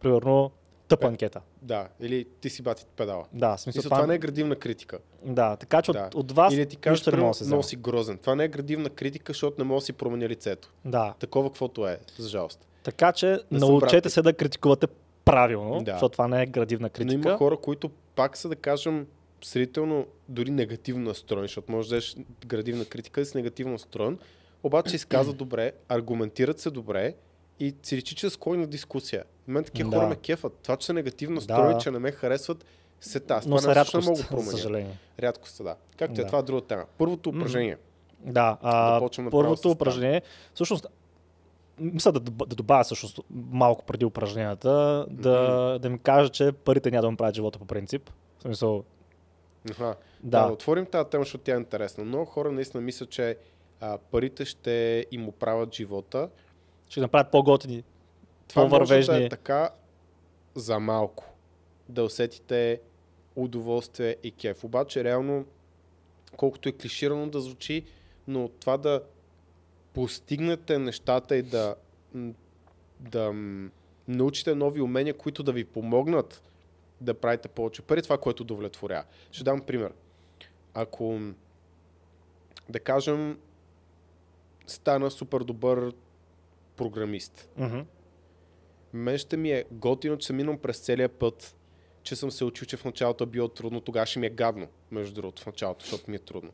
примерно, 0.00 0.50
тъпа 0.88 1.06
Е. 1.06 1.08
анкета. 1.08 1.40
Да, 1.62 1.88
или 2.00 2.26
ти 2.40 2.50
си 2.50 2.62
бати 2.62 2.84
педала. 2.96 3.24
Да, 3.32 3.56
смисъл 3.56 3.78
Мисля, 3.80 3.90
това 3.90 4.06
не 4.06 4.14
е 4.14 4.18
градивна 4.18 4.56
критика. 4.56 4.98
Да, 5.24 5.56
така 5.56 5.82
че 5.82 5.92
Да. 5.92 6.04
от, 6.06 6.14
от 6.14 6.32
вас 6.32 6.54
Или 6.54 6.66
ти 6.66 6.76
кажеш, 6.76 7.00
нищо 7.00 7.10
не 7.10 7.22
може 7.22 7.44
да 7.44 7.62
се 7.62 7.76
грозен. 7.76 8.18
Това 8.18 8.34
не 8.34 8.44
е 8.44 8.48
градивна 8.48 8.90
критика, 8.90 9.32
защото 9.32 9.54
не 9.58 9.64
може 9.64 9.82
да 9.82 9.86
си 9.86 9.92
променя 9.92 10.28
лицето. 10.28 10.72
Да, 10.84 11.14
Такова 11.18 11.48
каквото 11.48 11.88
е, 11.88 11.98
за 12.18 12.28
жалост. 12.28 12.66
така 12.82 13.12
че 13.12 13.40
Не 13.50 13.58
научете 13.58 14.10
се 14.10 14.22
да 14.22 14.32
критикувате 14.32 14.86
правилно, 15.24 15.82
Да. 15.82 15.92
защото 15.92 16.12
това 16.12 16.28
не 16.28 16.42
е 16.42 16.46
градивна 16.46 16.86
Но 16.86 16.90
критика. 16.90 17.28
има 17.28 17.36
хора, 17.38 17.56
които 17.56 17.90
пак 18.16 18.36
са, 18.36 18.48
да 18.48 18.56
кажем, 18.56 19.06
сравнително 19.44 20.06
дори 20.28 20.50
негативно 20.50 21.04
настроен, 21.04 21.42
защото 21.44 21.72
може 21.72 21.88
да 21.88 21.94
дадеш 21.94 22.16
градивна 22.46 22.84
критика 22.84 23.20
да 23.20 23.24
си 23.24 23.36
негативно 23.36 23.72
настроен, 23.72 24.18
обаче 24.62 24.90
се 24.90 24.96
изказват 24.96 25.36
добре, 25.36 25.72
аргументират 25.88 26.60
се 26.60 26.70
добре 26.70 27.14
и 27.60 27.74
си 27.82 27.96
речи, 27.96 28.14
че 28.14 28.26
е 28.26 28.30
склонни 28.30 28.60
на 28.60 28.66
дискусия. 28.66 29.24
И 29.48 29.50
мен 29.50 29.64
такива 29.64 29.90
Да. 29.90 29.96
хора 29.96 30.08
ме 30.08 30.16
кефат. 30.16 30.52
Това, 30.62 30.76
че 30.76 30.86
са 30.86 30.92
негативно 30.92 31.34
настроени, 31.34 31.74
Да. 31.74 31.80
че 31.80 31.90
не 31.90 31.98
ме 31.98 32.12
харесват, 32.12 32.64
се 33.00 33.20
та. 33.20 33.40
но 33.46 33.56
Това 33.56 33.68
не 33.68 33.74
за 34.14 34.28
променя. 34.28 34.86
Рядко 35.20 35.48
са, 35.48 35.62
да. 35.62 35.76
Както 35.96 36.20
е, 36.20 36.24
Да. 36.24 36.26
това 36.26 36.38
е 36.38 36.42
друга 36.42 36.60
тема. 36.60 36.84
Първото 36.98 37.28
упражнение. 37.30 37.76
Да, 38.20 38.58
а, 38.62 39.00
Да 39.00 39.30
първото 39.30 39.70
упражнение, 39.70 40.22
всъщност, 40.54 40.86
мисля 41.80 42.12
да, 42.12 42.20
да 42.20 42.56
добавя 42.56 42.84
всъщност 42.84 43.20
малко 43.30 43.84
преди 43.84 44.04
упражненията, 44.04 45.06
да, 45.10 45.78
да 45.82 45.90
ми 45.90 45.98
кажа, 45.98 46.28
че 46.28 46.52
парите 46.52 46.90
няма 46.90 47.02
да 47.02 47.10
му 47.10 47.16
правят 47.16 47.34
живота 47.34 47.58
по 47.58 47.64
принцип. 47.64 48.10
В 48.38 48.42
смисъл, 48.42 48.84
Аха. 49.70 49.96
Да. 50.22 50.46
да, 50.46 50.52
отворим 50.52 50.86
тази 50.86 51.08
тема, 51.10 51.24
защото 51.24 51.44
тя 51.44 51.54
е 51.54 51.58
интересна. 51.58 52.04
Много 52.04 52.24
хора 52.24 52.52
наистина 52.52 52.80
мислят, 52.80 53.10
че 53.10 53.36
а, 53.80 53.98
парите 53.98 54.44
ще 54.44 55.06
им 55.10 55.28
оправят 55.28 55.74
живота. 55.74 56.28
ще 56.88 57.00
направят 57.00 57.30
по-готини. 57.30 57.82
Това 58.48 58.62
може 58.62 58.70
да 58.72 58.78
По-вървежни. 58.78 59.24
е 59.24 59.28
така 59.28 59.70
за 60.54 60.78
малко. 60.80 61.24
Да 61.88 62.02
усетите 62.04 62.80
удоволствие 63.36 64.16
и 64.22 64.30
кеф. 64.30 64.64
Обаче, 64.64 65.04
реално, 65.04 65.44
колкото 66.36 66.68
е 66.68 66.72
клиширано 66.72 67.28
да 67.28 67.40
звучи, 67.40 67.84
но 68.28 68.48
това 68.48 68.76
да 68.76 69.00
постигнете 69.96 70.78
нещата 70.78 71.36
и 71.36 71.42
да, 71.42 71.74
да 73.00 73.32
научите 74.08 74.54
нови 74.54 74.80
умения, 74.80 75.16
които 75.16 75.42
да 75.42 75.52
ви 75.52 75.64
помогнат 75.64 76.42
да 77.00 77.14
правите 77.14 77.48
повече 77.48 77.82
пари, 77.82 78.02
това, 78.02 78.18
което 78.18 78.42
удовлетворява. 78.42 79.04
Ще 79.32 79.44
дам 79.44 79.60
пример. 79.60 79.92
Ако, 80.74 81.20
да 82.68 82.80
кажем, 82.80 83.38
стана 84.66 85.10
супер 85.10 85.40
добър 85.40 85.92
програмист, 86.76 87.48
Мгм. 87.56 87.80
мен 88.92 89.18
ще 89.18 89.36
ми 89.36 89.50
е 89.50 89.64
готино, 89.70 90.18
че 90.18 90.26
съм 90.26 90.36
минал 90.36 90.56
през 90.56 90.78
целия 90.78 91.08
път, 91.08 91.55
че 92.06 92.16
съм 92.16 92.30
се 92.30 92.44
учил, 92.44 92.66
че 92.66 92.76
в 92.76 92.84
началото 92.84 93.24
е 93.24 93.26
било 93.26 93.48
трудно, 93.48 93.80
тогава 93.80 94.06
ще 94.06 94.18
ми 94.18 94.26
е 94.26 94.30
гадно, 94.30 94.68
между 94.90 95.14
другото, 95.14 95.42
в 95.42 95.46
началото, 95.46 95.84
защото 95.84 96.10
ми 96.10 96.16
е 96.16 96.18
трудно. 96.18 96.50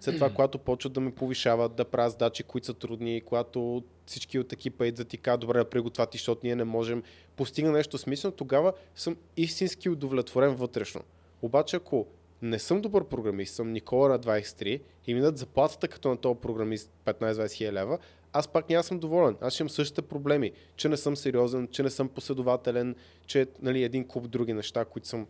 След 0.00 0.14
това, 0.14 0.30
когато 0.30 0.58
почват 0.58 0.92
да 0.92 1.00
ме 1.00 1.14
повишават, 1.14 1.74
да 1.74 1.84
правят 1.84 2.12
задачи, 2.12 2.42
които 2.42 2.66
са 2.66 2.74
трудни, 2.74 3.20
когато 3.20 3.82
всички 4.06 4.38
от 4.38 4.52
екипа 4.52 4.86
идват 4.86 5.14
и 5.14 5.18
казват, 5.18 5.40
добре, 5.40 5.58
направи 5.58 5.82
го 5.82 5.90
това 5.90 6.06
ти, 6.06 6.18
защото 6.18 6.40
ние 6.44 6.56
не 6.56 6.64
можем, 6.64 7.02
постигна 7.36 7.72
нещо 7.72 7.98
смислено, 7.98 8.32
тогава 8.32 8.72
съм 8.94 9.16
истински 9.36 9.88
удовлетворен 9.88 10.54
вътрешно. 10.54 11.00
Обаче, 11.42 11.76
ако 11.76 12.06
не 12.42 12.58
съм 12.58 12.80
добър 12.80 13.04
програмист, 13.04 13.54
съм 13.54 13.72
Никола 13.72 14.08
на 14.08 14.18
23 14.18 14.80
и 15.06 15.14
ми 15.14 15.20
дадат 15.20 15.38
заплатата 15.38 15.88
като 15.88 16.08
на 16.08 16.16
този 16.16 16.40
програмист 16.40 16.90
15-20 17.04 17.52
хиляди 17.52 17.74
лева, 17.74 17.98
аз 18.32 18.48
пак 18.48 18.68
няма 18.68 18.82
съм 18.82 18.98
доволен. 18.98 19.36
Аз 19.40 19.60
имам 19.60 19.70
същите 19.70 20.02
проблеми, 20.02 20.52
че 20.76 20.88
не 20.88 20.96
съм 20.96 21.16
сериозен, 21.16 21.68
че 21.68 21.82
не 21.82 21.90
съм 21.90 22.08
последователен, 22.08 22.94
че 23.26 23.46
нали, 23.62 23.82
един 23.82 24.04
куп 24.04 24.30
други 24.30 24.52
неща, 24.52 24.84
които 24.84 25.08
съм 25.08 25.26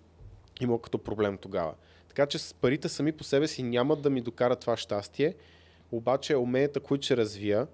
имал 0.60 0.78
като 0.78 0.98
проблем 0.98 1.38
тогава. 1.38 1.74
Така 2.08 2.26
че 2.26 2.38
с 2.38 2.54
парите 2.54 2.88
сами 2.88 3.12
по 3.12 3.24
себе 3.24 3.48
си 3.48 3.62
няма 3.62 3.96
да 3.96 4.10
ми 4.10 4.20
докарат 4.20 4.60
това 4.60 4.76
щастие, 4.76 5.34
обаче 5.92 6.36
уменията, 6.36 6.80
които 6.80 7.04
ще 7.04 7.16
развия, 7.16 7.66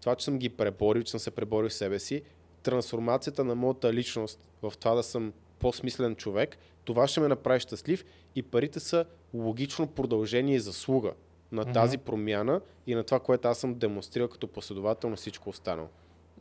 това, 0.00 0.14
че 0.14 0.24
съм 0.24 0.38
ги 0.38 0.48
преборил, 0.48 1.02
че 1.02 1.10
съм 1.10 1.20
се 1.20 1.30
преборил 1.30 1.68
в 1.68 1.74
себе 1.74 1.98
си, 1.98 2.22
трансформацията 2.62 3.44
на 3.44 3.54
моята 3.54 3.92
личност 3.92 4.40
в 4.62 4.72
това 4.80 4.94
да 4.94 5.02
съм 5.02 5.32
по-смислен 5.58 6.16
човек, 6.16 6.58
това 6.84 7.08
ще 7.08 7.20
ме 7.20 7.28
направи 7.28 7.60
щастлив 7.60 8.04
и 8.34 8.42
парите 8.42 8.80
са 8.80 9.04
логично 9.34 9.86
продължение 9.86 10.56
и 10.56 10.60
заслуга 10.60 11.12
на 11.52 11.62
Мгм. 11.62 11.72
тази 11.72 11.98
промяна 11.98 12.60
и 12.86 12.94
на 12.94 13.04
това, 13.04 13.20
което 13.20 13.48
аз 13.48 13.58
съм 13.58 13.74
демонстрирал 13.74 14.28
като 14.28 14.46
последовател 14.46 15.10
на 15.10 15.16
всичко 15.16 15.50
останало. 15.50 15.88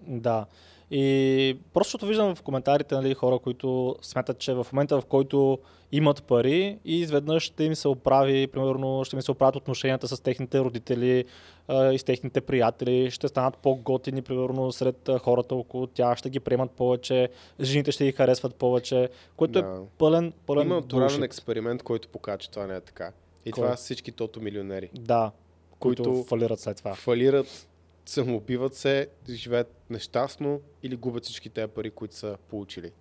Да. 0.07 0.45
И 0.91 1.57
просто 1.73 2.05
виждам 2.05 2.35
в 2.35 2.41
коментарите 2.41 2.95
нали, 2.95 3.13
хора, 3.13 3.39
които 3.39 3.95
смятат, 4.01 4.39
че 4.39 4.53
в 4.53 4.67
момента 4.73 5.01
в 5.01 5.05
който 5.05 5.59
имат 5.91 6.23
пари 6.23 6.79
и 6.85 6.99
изведнъж 6.99 7.43
ще 7.43 7.63
им 7.63 7.75
се 7.75 7.87
оправи, 7.87 8.47
примерно 8.47 9.05
ще 9.05 9.15
им 9.15 9.21
се 9.21 9.31
оправят 9.31 9.55
отношенията 9.55 10.07
с 10.07 10.21
техните 10.21 10.59
родители 10.59 11.25
а, 11.67 11.91
и 11.93 11.99
с 11.99 12.03
техните 12.03 12.41
приятели, 12.41 13.11
ще 13.11 13.27
станат 13.27 13.57
по-готини, 13.57 14.21
примерно 14.21 14.71
сред 14.71 15.09
хората 15.21 15.55
около 15.55 15.87
тях, 15.87 16.17
ще 16.17 16.29
ги 16.29 16.39
приемат 16.39 16.71
повече, 16.71 17.29
жените 17.61 17.91
ще 17.91 18.05
ги 18.05 18.11
харесват 18.11 18.55
повече, 18.55 19.09
което 19.37 19.59
е 19.59 19.61
Да. 19.61 19.81
пълен, 19.97 20.33
пълен 20.45 20.65
Има 20.67 20.75
натурален 20.75 21.23
експеримент, 21.23 21.83
който 21.83 22.07
показва, 22.07 22.37
че 22.37 22.51
това 22.51 22.67
не 22.67 22.75
е 22.75 22.81
така. 22.81 23.11
И 23.45 23.51
Кой? 23.51 23.63
това 23.63 23.77
са 23.77 23.83
всички 23.83 24.11
тото 24.11 24.41
милионери. 24.41 24.89
Да, 24.93 25.31
които, 25.79 26.03
които 26.03 26.23
фалират 26.23 26.59
след 26.59 26.77
това. 26.77 26.95
Фалират, 26.95 27.67
самоубиват 28.05 28.75
се, 28.75 29.07
живеят 29.29 29.73
нещастно 29.89 30.61
или 30.83 30.95
губят 30.95 31.23
всички 31.23 31.49
тези 31.49 31.67
пари, 31.67 31.91
които 31.91 32.15
са 32.15 32.37
получили. 32.49 32.91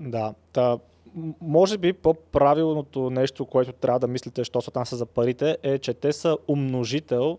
Да, 0.00 0.34
та, 0.52 0.78
може 1.40 1.78
би 1.78 1.92
по-правилното 1.92 3.10
нещо, 3.10 3.46
което 3.46 3.72
трябва 3.72 4.00
да 4.00 4.08
мислите, 4.08 4.44
що 4.44 4.60
се 4.60 4.70
отнася 4.70 4.96
за 4.96 5.06
парите, 5.06 5.58
е, 5.62 5.78
че 5.78 5.94
те 5.94 6.12
са 6.12 6.38
умножител 6.48 7.38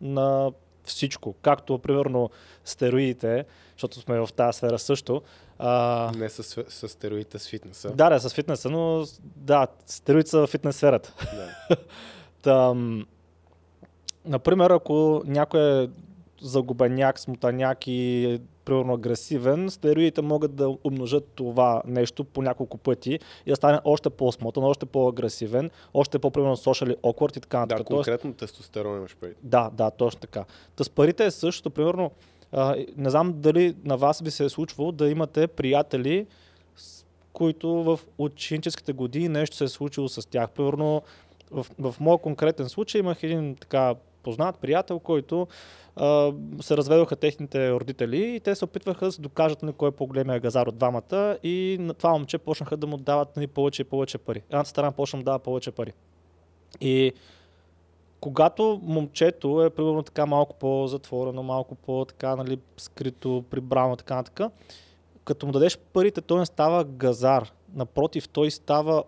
на 0.00 0.52
всичко. 0.84 1.34
Както, 1.42 1.78
примерно, 1.78 2.30
стероидите, 2.64 3.44
защото 3.72 4.00
сме 4.00 4.20
в 4.20 4.28
тази 4.36 4.56
сфера 4.56 4.78
също. 4.78 5.22
А, 5.58 6.10
Не 6.16 6.28
с, 6.28 6.64
с 6.68 6.88
стероидите, 6.88 7.38
с 7.38 7.48
фитнеса. 7.48 7.90
да, 7.90 8.10
да, 8.10 8.20
с 8.20 8.34
фитнеса, 8.34 8.70
но 8.70 9.04
да, 9.36 9.66
стероиди 9.86 10.28
са 10.28 10.46
в 10.46 10.46
фитнес 10.46 10.76
сферата. 10.76 11.14
Да. 11.36 11.76
Там, 12.42 13.06
например, 14.24 14.70
ако 14.70 15.22
някой 15.26 15.82
е 15.82 15.88
загубеняк, 16.40 17.18
смутаняк 17.18 17.86
и 17.86 18.24
е 18.34 18.40
примерно 18.64 18.94
агресивен, 18.94 19.70
стероидите 19.70 20.22
могат 20.22 20.54
да 20.54 20.76
умножат 20.84 21.28
това 21.34 21.82
нещо 21.86 22.24
по 22.24 22.42
няколко 22.42 22.78
пъти 22.78 23.18
и 23.46 23.50
да 23.50 23.56
стане 23.56 23.80
още 23.84 24.10
по-смотан, 24.10 24.64
още 24.64 24.86
по-агресивен, 24.86 25.70
още 25.94 26.18
по-примерно 26.18 26.56
socially 26.56 26.96
awkward 26.96 27.36
и 27.36 27.40
така 27.40 27.56
да, 27.56 27.60
нататък. 27.60 27.86
Тоест, 27.86 28.04
конкретно 28.04 28.34
тестостерон 28.34 28.96
имаш 28.96 29.16
преди. 29.20 29.34
да, 29.42 29.70
да, 29.72 29.90
точно 29.90 30.20
така. 30.20 30.44
Та 30.76 30.84
с 30.84 30.90
парите 30.90 31.26
е 31.26 31.30
същото. 31.30 31.70
Примерно, 31.70 32.10
не 32.96 33.10
знам 33.10 33.34
дали 33.36 33.74
на 33.84 33.96
вас 33.96 34.22
би 34.22 34.30
се 34.30 34.44
е 34.44 34.48
случвало 34.48 34.92
да 34.92 35.10
имате 35.10 35.46
приятели, 35.46 36.26
които 37.32 37.68
в 37.68 38.00
ученическите 38.18 38.92
години 38.92 39.28
нещо 39.28 39.56
се 39.56 39.64
е 39.64 39.68
случило 39.68 40.08
с 40.08 40.28
тях. 40.28 40.50
Примерно, 40.50 41.02
в, 41.50 41.66
в 41.78 41.94
моят 42.00 42.22
конкретен 42.22 42.68
случай 42.68 42.98
имах 42.98 43.22
един 43.22 43.56
така 43.56 43.94
познат 44.22 44.58
приятел, 44.58 44.98
който 44.98 45.46
а, 45.96 46.32
се 46.60 46.76
разведоха 46.76 47.16
техните 47.16 47.72
родители 47.72 48.34
и 48.34 48.40
те 48.40 48.54
се 48.54 48.64
опитваха 48.64 49.08
да 49.10 49.22
докажат 49.22 49.62
на 49.62 49.72
кой 49.72 49.88
е 49.88 49.92
по-големия 49.92 50.40
газар 50.40 50.66
от 50.66 50.78
двамата 50.78 51.38
и 51.42 51.76
на 51.80 51.94
това 51.94 52.10
момче 52.10 52.38
почнаха 52.38 52.76
да 52.76 52.86
му 52.86 52.96
дават 52.96 53.36
нали, 53.36 53.46
повече 53.46 53.82
и 53.82 53.84
повече 53.84 54.18
пари. 54.18 54.42
Едната 54.50 54.70
страна 54.70 54.92
почна 54.92 55.18
да 55.18 55.24
дава 55.24 55.38
повече 55.38 55.70
пари. 55.70 55.92
И 56.80 57.12
когато 58.20 58.80
момчето 58.82 59.62
е 59.64 59.70
примерно 59.70 60.02
така 60.02 60.26
малко 60.26 60.56
по-затворено, 60.56 61.42
малко 61.42 61.74
по-така 61.74 62.36
нали, 62.36 62.58
скрито, 62.76 63.44
прибрано, 63.50 63.96
така 63.96 64.14
нататък, 64.14 64.52
като 65.24 65.46
му 65.46 65.52
дадеш 65.52 65.78
парите, 65.78 66.20
той 66.20 66.38
не 66.38 66.46
става 66.46 66.84
газар. 66.84 67.52
Напротив, 67.74 68.28
той 68.28 68.50
става 68.50 69.04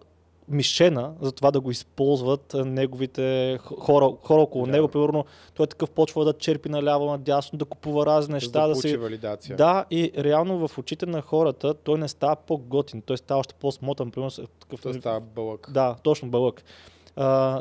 мишена 0.50 1.12
за 1.20 1.32
това 1.32 1.50
да 1.50 1.60
го 1.60 1.70
използват 1.70 2.54
неговите 2.54 3.58
хора, 3.62 4.10
хора 4.22 4.42
около 4.42 4.66
Да. 4.66 4.72
него. 4.72 4.88
Примерно, 4.88 5.24
той 5.54 5.66
такъв 5.66 5.90
почва 5.90 6.24
да 6.24 6.32
черпи 6.32 6.68
наляво, 6.68 7.10
надясно, 7.10 7.58
да 7.58 7.64
купува 7.64 8.06
разни 8.06 8.34
неща, 8.34 8.66
да 8.66 8.68
да 8.68 8.74
си 8.74 8.96
валидация. 8.96 9.56
да, 9.56 9.84
и 9.90 10.12
реално 10.18 10.68
в 10.68 10.78
очите 10.78 11.06
на 11.06 11.22
хората 11.22 11.74
той 11.74 11.98
не 11.98 12.08
става 12.08 12.36
по-готин, 12.36 13.02
той 13.02 13.18
става 13.18 13.40
още 13.40 13.54
по-смотан, 13.54 14.10
примерно 14.10 14.30
такъв... 14.60 14.80
Той 14.82 14.94
става 14.94 15.20
бълък. 15.20 15.70
Да, 15.72 15.96
точно 16.02 16.28
бълък. 16.28 16.62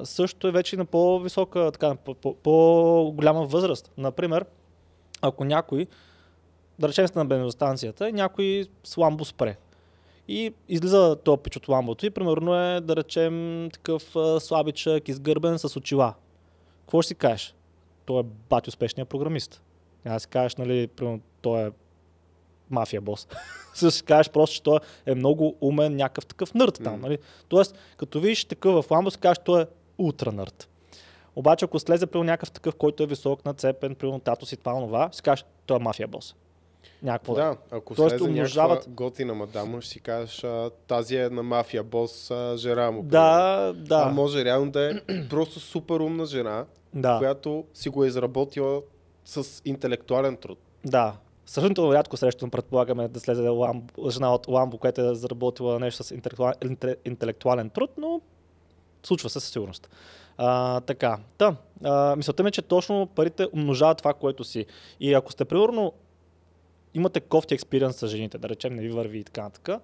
Също 0.03 0.47
е 0.47 0.51
вече 0.51 0.77
на 0.77 0.85
по-висока, 0.85 1.71
така, 1.71 1.95
по-голяма 2.43 3.45
възраст. 3.45 3.91
Например, 3.97 4.45
ако 5.21 5.43
някой, 5.43 5.87
да 6.79 6.89
речем 6.89 7.07
сте 7.07 7.19
на 7.19 7.25
бензостанцията, 7.25 8.11
някой 8.11 8.65
с 8.83 8.97
ламбо 8.97 9.25
спре. 9.25 9.57
И 10.27 10.53
излиза 10.69 11.15
този 11.23 11.41
пич 11.41 11.55
от 11.57 11.67
ламбото 11.67 12.05
и 12.05 12.09
примерно 12.09 12.55
е, 12.55 12.81
да 12.81 12.95
речем, 12.95 13.69
такъв 13.73 14.15
слабичък, 14.39 15.07
изгърбен 15.07 15.59
с 15.59 15.75
очила. 15.75 16.13
Какво 16.81 17.01
ще 17.01 17.07
си 17.07 17.15
кажеш? 17.15 17.55
Той 18.05 18.19
е 18.19 18.23
бати 18.49 18.69
успешният 18.69 19.09
програмист. 19.09 19.61
Няма 20.05 20.15
да 20.15 20.19
си 20.19 20.27
кажеш, 20.27 20.55
нали, 20.55 20.87
примерно, 20.87 21.21
той 21.41 21.67
е 21.67 21.71
мафия 22.69 23.01
бос. 23.01 23.27
Също 23.73 23.97
си 23.97 24.03
кажеш 24.03 24.29
просто, 24.29 24.55
че 24.55 24.63
той 24.63 24.79
е 25.05 25.15
много 25.15 25.55
умен, 25.61 25.95
някакъв 25.95 26.25
такъв 26.25 26.53
нърд 26.53 26.79
там. 26.83 26.93
М. 26.93 26.99
Нали? 26.99 27.17
Тоест, 27.47 27.75
като 27.97 28.19
видиш 28.19 28.45
такъв 28.45 28.85
в 28.85 28.91
ламбо, 28.91 29.11
си 29.11 29.17
кажеш, 29.17 29.37
той 29.45 29.61
е 29.61 29.65
ултра 29.97 30.31
нърд. 30.31 30.69
Обаче, 31.35 31.65
ако 31.65 31.79
слезе 31.79 32.05
при 32.05 32.19
някакъв 32.19 32.51
такъв, 32.51 32.75
който 32.75 33.03
е 33.03 33.07
висок, 33.07 33.45
нацепен, 33.45 33.95
при 33.95 34.19
тато 34.23 34.45
си 34.45 34.57
това, 34.57 34.73
това, 34.73 35.09
си 35.11 35.21
кажеш, 35.21 35.45
той 35.65 35.77
е 35.77 35.79
мафия 35.79 36.07
бос. 36.07 36.35
Някакво 37.03 37.33
Да, 37.33 37.57
ако 37.71 37.95
Тоест, 37.95 38.09
слезе 38.17 38.23
умножават- 38.23 38.69
някаква 38.69 38.91
готина 38.93 39.33
мадама, 39.33 39.81
ще 39.81 39.91
си 39.91 39.99
кажеш, 39.99 40.43
а, 40.43 40.69
тази 40.87 41.15
е 41.15 41.29
на 41.29 41.43
мафия 41.43 41.83
бос 41.83 42.31
а, 42.31 42.57
жена 42.57 42.91
му. 42.91 43.07
примерно. 43.07 43.09
Да, 43.09 43.73
да. 43.73 44.03
А 44.07 44.11
може 44.11 44.45
реално 44.45 44.71
да 44.71 44.91
е 44.91 44.93
просто 45.29 45.59
супер 45.59 45.99
умна 45.99 46.25
жена, 46.25 46.65
да. 46.93 47.17
която 47.17 47.63
си 47.73 47.89
го 47.89 48.03
е 48.03 48.07
изработила 48.07 48.81
с 49.25 49.61
интелектуален 49.65 50.37
труд. 50.37 50.59
Да. 50.85 51.15
Сравнително 51.49 51.93
рядко 51.93 52.17
срещам, 52.17 52.49
предполагаме, 52.49 53.07
да 53.07 53.19
слезе 53.19 53.47
ламбо, 53.47 54.09
жена 54.09 54.33
от 54.33 54.47
Ламбо, 54.47 54.77
която 54.77 55.01
е 55.01 55.15
заработила 55.15 55.79
нещо 55.79 56.03
с 56.03 56.11
интелектуален, 56.11 56.55
интел- 56.63 56.95
интелектуален 57.05 57.69
труд, 57.69 57.91
но 57.97 58.21
случва 59.03 59.29
се 59.29 59.39
със 59.39 59.51
сигурност. 59.51 59.89
А, 60.37 60.81
така, 60.81 61.17
та, 61.37 61.55
а, 61.83 62.15
мисълта 62.15 62.43
ми 62.43 62.49
е, 62.49 62.51
че 62.51 62.61
точно 62.61 63.07
парите 63.15 63.47
умножават 63.53 63.97
това, 63.97 64.13
което 64.13 64.43
си. 64.43 64.65
И 64.99 65.13
ако 65.13 65.31
сте, 65.31 65.45
примерно, 65.45 65.93
имате 66.93 67.19
кофти 67.19 67.53
експириенс 67.53 67.95
с 67.95 68.07
жените, 68.07 68.37
да 68.37 68.49
речем, 68.49 68.75
не 68.75 68.81
ви 68.81 68.89
върви 68.89 69.17
и 69.19 69.23
така 69.23 69.41
нататък, 69.41 69.81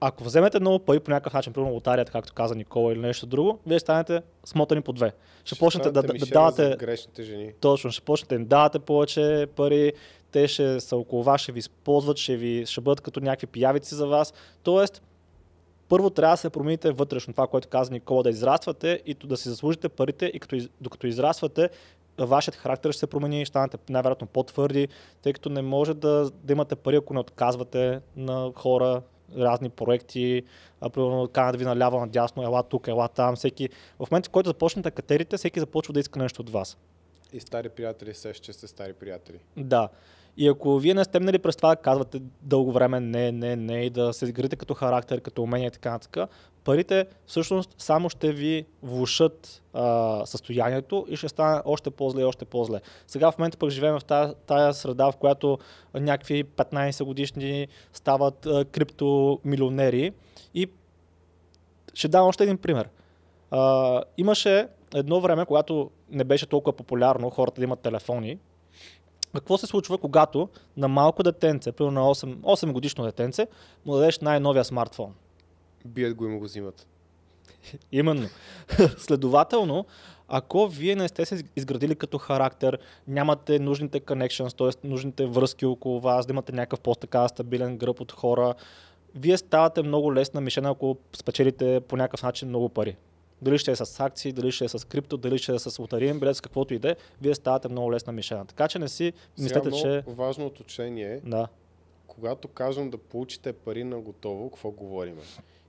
ако 0.00 0.24
вземете 0.24 0.60
много 0.60 0.78
пари 0.78 1.00
по 1.00 1.10
някакъв 1.10 1.32
начин, 1.32 1.52
примерно 1.52 1.74
лотарията, 1.74 2.12
както 2.12 2.32
каза 2.32 2.54
Никола 2.54 2.92
или 2.92 3.00
нещо 3.00 3.26
друго, 3.26 3.58
вие 3.66 3.80
станете 3.80 4.22
смотани 4.44 4.80
по 4.80 4.92
две. 4.92 5.12
Ще, 5.44 5.58
почнете 5.58 5.90
да, 5.90 6.02
да, 6.02 6.12
да 6.14 6.26
давате 6.26 6.76
грешните 6.78 7.22
жени. 7.22 7.52
точно, 7.60 7.90
ще 7.90 8.02
почнете 8.02 8.34
да 8.34 8.40
им 8.40 8.48
давате 8.48 8.78
повече 8.78 9.46
пари, 9.56 9.92
те 10.32 10.48
ще 10.48 10.80
са 10.80 10.96
около 10.96 11.22
вас, 11.22 11.40
ще 11.40 11.52
ви 11.52 11.58
използват, 11.58 12.16
ще, 12.16 12.36
ви, 12.36 12.66
ще 12.66 12.80
бъдат 12.80 13.00
като 13.00 13.20
някакви 13.20 13.46
пиявици 13.46 13.94
за 13.94 14.06
вас. 14.06 14.34
Тоест, 14.62 15.02
първо 15.88 16.10
трябва 16.10 16.32
да 16.32 16.36
се 16.36 16.50
промените 16.50 16.90
вътрешно, 16.90 17.34
това, 17.34 17.46
което 17.46 17.68
каза 17.68 17.92
Никола, 17.92 18.22
да 18.22 18.30
израствате 18.30 19.02
и 19.06 19.14
да 19.14 19.36
си 19.36 19.48
заслужите 19.48 19.88
парите 19.88 20.26
и 20.34 20.40
като, 20.40 20.56
докато 20.80 21.06
израствате, 21.06 21.70
вашият 22.18 22.56
характер 22.56 22.92
ще 22.92 22.98
се 22.98 23.06
промени, 23.06 23.44
ще 23.44 23.48
станете 23.48 23.78
най-вероятно 23.88 24.26
по-твърди, 24.26 24.88
тъй 25.22 25.32
като 25.32 25.48
не 25.48 25.62
може 25.62 25.94
да, 25.94 26.30
да 26.44 26.52
имате 26.52 26.76
пари, 26.76 26.96
ако 26.96 27.14
не 27.14 27.20
отказвате 27.20 28.00
на 28.16 28.52
хора 28.54 29.02
разни 29.36 29.68
проекти, 29.68 30.42
примерно 30.92 31.28
канат 31.32 31.56
ви 31.56 31.64
наляво, 31.64 32.00
надясно, 32.00 32.42
ела 32.42 32.62
тук, 32.62 32.88
ела 32.88 33.08
там, 33.08 33.36
всеки. 33.36 33.68
В 33.98 34.10
момента, 34.10 34.28
в 34.28 34.30
който 34.30 34.48
започнете 34.48 34.90
катерите, 34.90 35.36
всеки 35.36 35.60
започва 35.60 35.94
да 35.94 36.00
иска 36.00 36.18
нещо 36.18 36.42
от 36.42 36.50
вас. 36.50 36.76
И 37.32 37.40
стари 37.40 37.68
приятели 37.68 38.14
се, 38.14 38.32
че 38.32 38.52
сте 38.52 38.66
стари 38.66 38.92
приятели. 38.92 39.38
Да. 39.56 39.88
И 40.36 40.48
ако 40.48 40.78
вие 40.78 40.94
не 40.94 41.04
сте 41.04 41.20
минали 41.20 41.38
през 41.38 41.56
това 41.56 41.76
казвате 41.76 42.20
дълго 42.42 42.72
време 42.72 43.00
не, 43.00 43.32
не, 43.32 43.56
не 43.56 43.84
и 43.84 43.90
да 43.90 44.12
се 44.12 44.24
изградите 44.24 44.56
като 44.56 44.74
характер, 44.74 45.20
като 45.20 45.42
умение 45.42 45.66
и 45.66 45.70
така 45.70 45.90
нататък, 45.90 46.30
парите 46.64 47.06
всъщност 47.26 47.74
само 47.78 48.10
ще 48.10 48.32
ви 48.32 48.66
влушат 48.82 49.62
а, 49.72 50.26
състоянието 50.26 51.06
и 51.08 51.16
ще 51.16 51.28
стане 51.28 51.62
още 51.64 51.90
по-зле 51.90 52.20
и 52.20 52.24
още 52.24 52.44
по-зле. 52.44 52.80
Сега 53.06 53.30
в 53.30 53.38
момента 53.38 53.58
пък 53.58 53.70
живеем 53.70 53.98
в 53.98 54.04
тая, 54.04 54.34
тая 54.34 54.74
среда, 54.74 55.12
в 55.12 55.16
която 55.16 55.58
някакви 55.94 56.44
15 56.44 57.04
годишни 57.04 57.68
стават 57.92 58.46
а, 58.46 58.64
криптомилионери 58.64 60.12
и 60.54 60.68
ще 61.94 62.08
дам 62.08 62.26
още 62.26 62.44
един 62.44 62.58
пример. 62.58 62.88
А, 63.50 64.02
имаше 64.18 64.68
едно 64.94 65.20
време, 65.20 65.46
когато 65.46 65.90
не 66.10 66.24
беше 66.24 66.46
толкова 66.46 66.76
популярно 66.76 67.30
хората 67.30 67.60
да 67.60 67.64
имат 67.64 67.80
телефони, 67.80 68.38
какво 69.38 69.58
се 69.58 69.66
случва, 69.66 69.98
когато 69.98 70.48
на 70.76 70.88
малко 70.88 71.22
детенце, 71.22 71.72
примерно 71.72 72.00
на 72.00 72.14
8, 72.14 72.36
8 72.36 72.72
годишно 72.72 73.04
детенце, 73.04 73.46
му 73.86 73.94
дадеш 73.94 74.18
най-новия 74.18 74.64
смартфон? 74.64 75.14
Бият 75.84 76.14
го 76.14 76.24
и 76.24 76.28
му 76.28 76.38
го 76.38 76.44
взимат. 76.44 76.86
Именно. 77.92 78.28
Следователно, 78.98 79.86
ако 80.28 80.68
вие 80.68 80.96
не 80.96 81.08
сте 81.08 81.24
се 81.24 81.44
изградили 81.56 81.94
като 81.94 82.18
характер, 82.18 82.78
нямате 83.08 83.58
нужните 83.58 84.00
connections, 84.00 84.58
т.е. 84.58 84.88
нужните 84.88 85.26
връзки 85.26 85.66
около 85.66 86.00
вас, 86.00 86.26
да 86.26 86.32
имате 86.32 86.52
някакъв 86.52 86.80
по-така 86.80 87.28
стабилен 87.28 87.78
гръб 87.78 88.00
от 88.00 88.12
хора, 88.12 88.54
вие 89.14 89.38
ставате 89.38 89.82
много 89.82 90.14
лесна 90.14 90.40
мишена, 90.40 90.70
ако 90.70 90.96
спечелите 91.16 91.80
по 91.80 91.96
някакъв 91.96 92.22
начин 92.22 92.48
много 92.48 92.68
пари. 92.68 92.96
Дали 93.42 93.58
ще 93.58 93.70
е 93.70 93.76
с 93.76 94.00
акции, 94.00 94.32
дали 94.32 94.52
ще 94.52 94.64
е 94.64 94.68
с 94.68 94.88
крипто, 94.88 95.16
дали 95.16 95.38
ще 95.38 95.54
е 95.54 95.58
с 95.58 95.78
лотариен 95.78 96.20
билет, 96.20 96.36
с 96.36 96.40
каквото 96.40 96.74
и 96.74 96.78
да 96.78 96.90
е, 96.90 96.96
вие 97.20 97.34
ставате 97.34 97.68
много 97.68 97.92
лесна 97.92 98.12
мишена. 98.12 98.44
Така 98.44 98.68
че 98.68 98.78
не 98.78 98.88
си 98.88 99.12
мислете, 99.38 99.70
Сега 99.70 99.76
че... 99.76 100.04
важно 100.06 100.46
уточнение 100.46 101.12
е, 101.12 101.20
Да. 101.20 101.48
когато 102.06 102.48
кажем 102.48 102.90
да 102.90 102.98
получите 102.98 103.52
пари 103.52 103.84
на 103.84 104.00
готово, 104.00 104.50
какво 104.50 104.70
говорим? 104.70 105.18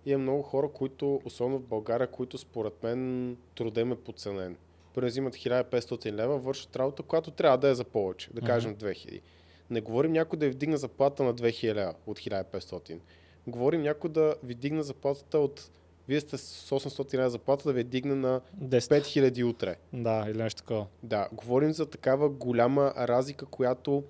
Има 0.06 0.18
много 0.18 0.42
хора, 0.42 0.70
които, 0.70 1.22
особено 1.26 1.60
в 1.60 1.64
България, 1.64 2.08
които 2.08 2.38
според 2.38 2.84
мен 2.84 3.38
трудем 3.56 3.92
е 3.92 3.96
подценен. 3.96 4.58
Първо 4.94 5.08
взимат 5.08 5.36
1500 5.36 6.12
лева, 6.12 6.38
вършат 6.38 6.76
работа, 6.76 7.04
която 7.04 7.32
трябва 7.32 7.58
да 7.58 7.68
е 7.68 7.76
за 7.76 7.84
повече, 7.84 8.30
да 8.34 8.42
кажем 8.42 8.76
2000. 8.76 9.22
Не 9.70 9.82
говорим 9.82 10.12
някой 10.12 10.40
да 10.40 10.46
ви 10.46 10.52
вдигна 10.52 10.78
заплата 10.78 11.24
на 11.24 11.36
2000 11.36 11.74
лева 11.74 11.94
от 12.08 12.20
1500. 12.20 13.00
Говорим 13.48 13.82
някой 13.82 14.10
да 14.10 14.36
ви 14.44 14.56
дигна 14.56 14.84
заплатата 14.84 15.40
от 15.40 15.70
вие 16.08 16.20
сте 16.20 16.38
с 16.38 16.70
800 16.70 17.14
лева 17.14 17.30
заплата 17.30 17.64
да 17.64 17.74
ви 17.74 17.80
я 17.80 17.84
дигне 17.84 18.16
на 18.16 18.42
10. 18.64 19.02
5000 19.02 19.44
утре. 19.44 19.76
Да, 19.94 20.26
или 20.30 20.38
нещо 20.38 20.62
такова. 20.62 20.86
Да, 21.04 21.30
говорим 21.34 21.74
за 21.74 21.86
такава 21.86 22.30
голяма 22.30 22.94
разлика, 22.98 23.46
която 23.46 24.04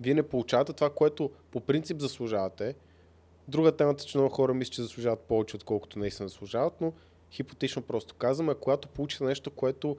вие 0.00 0.14
не 0.14 0.22
получавате 0.22 0.72
това, 0.72 0.90
което 0.90 1.30
по 1.50 1.60
принцип 1.60 2.00
заслужавате. 2.00 2.74
Друга 3.48 3.72
темата, 3.72 4.04
че 4.04 4.18
много 4.18 4.34
хора 4.34 4.54
мислят, 4.54 4.74
че 4.74 4.82
заслужават 4.82 5.20
повече, 5.20 5.56
отколкото 5.56 5.98
наистина 5.98 6.28
заслужават, 6.28 6.80
но 6.80 6.92
хипотетично 7.32 7.82
просто 7.82 8.14
казваме, 8.14 8.54
когато 8.54 8.88
получите 8.88 9.24
нещо, 9.24 9.50
което 9.50 9.96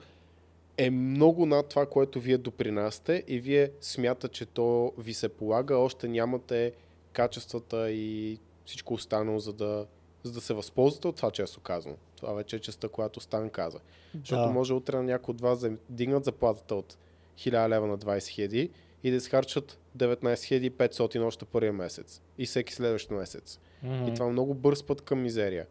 е 0.77 0.89
много 0.89 1.45
над 1.45 1.69
това, 1.69 1.85
което 1.85 2.19
вие 2.19 2.37
допринасяте 2.37 3.23
и 3.27 3.39
вие 3.39 3.71
смятате, 3.81 4.33
че 4.33 4.45
то 4.45 4.93
ви 4.97 5.13
се 5.13 5.29
полага, 5.29 5.77
още 5.77 6.07
нямате 6.07 6.73
качествата 7.13 7.91
и 7.91 8.39
всичко 8.65 8.93
останало, 8.93 9.39
за 9.39 9.53
да, 9.53 9.85
за 10.23 10.31
да 10.31 10.41
се 10.41 10.53
възползвате 10.53 11.07
от 11.07 11.15
това, 11.15 11.31
често 11.31 11.59
казвам. 11.59 11.95
Това 12.15 12.33
вече 12.33 12.55
е 12.55 12.59
частта, 12.59 12.87
която 12.89 13.19
Стан 13.19 13.49
каза. 13.49 13.79
Защото 14.19 14.41
Да. 14.41 14.49
може 14.49 14.73
утре 14.73 14.95
на 14.97 15.03
някой 15.03 15.33
от 15.33 15.41
вас 15.41 15.59
да 15.59 15.71
дигнат 15.89 16.25
заплатата 16.25 16.75
от 16.75 16.97
1000 17.37 17.69
лева 17.69 17.87
на 17.87 17.97
20 17.97 18.27
хиляди 18.27 18.69
и 19.03 19.11
да 19.11 19.17
изхарчат 19.17 19.79
19 19.97 20.69
500 20.69 21.25
още 21.25 21.45
първия 21.45 21.73
месец 21.73 22.21
и 22.37 22.45
всеки 22.45 22.73
следващ 22.73 23.11
месец. 23.11 23.59
Мгм. 23.83 24.07
И 24.07 24.13
това 24.13 24.25
е 24.25 24.29
много 24.29 24.53
бърз 24.53 24.83
път 24.83 25.01
към 25.01 25.21
мизерия. 25.21 25.67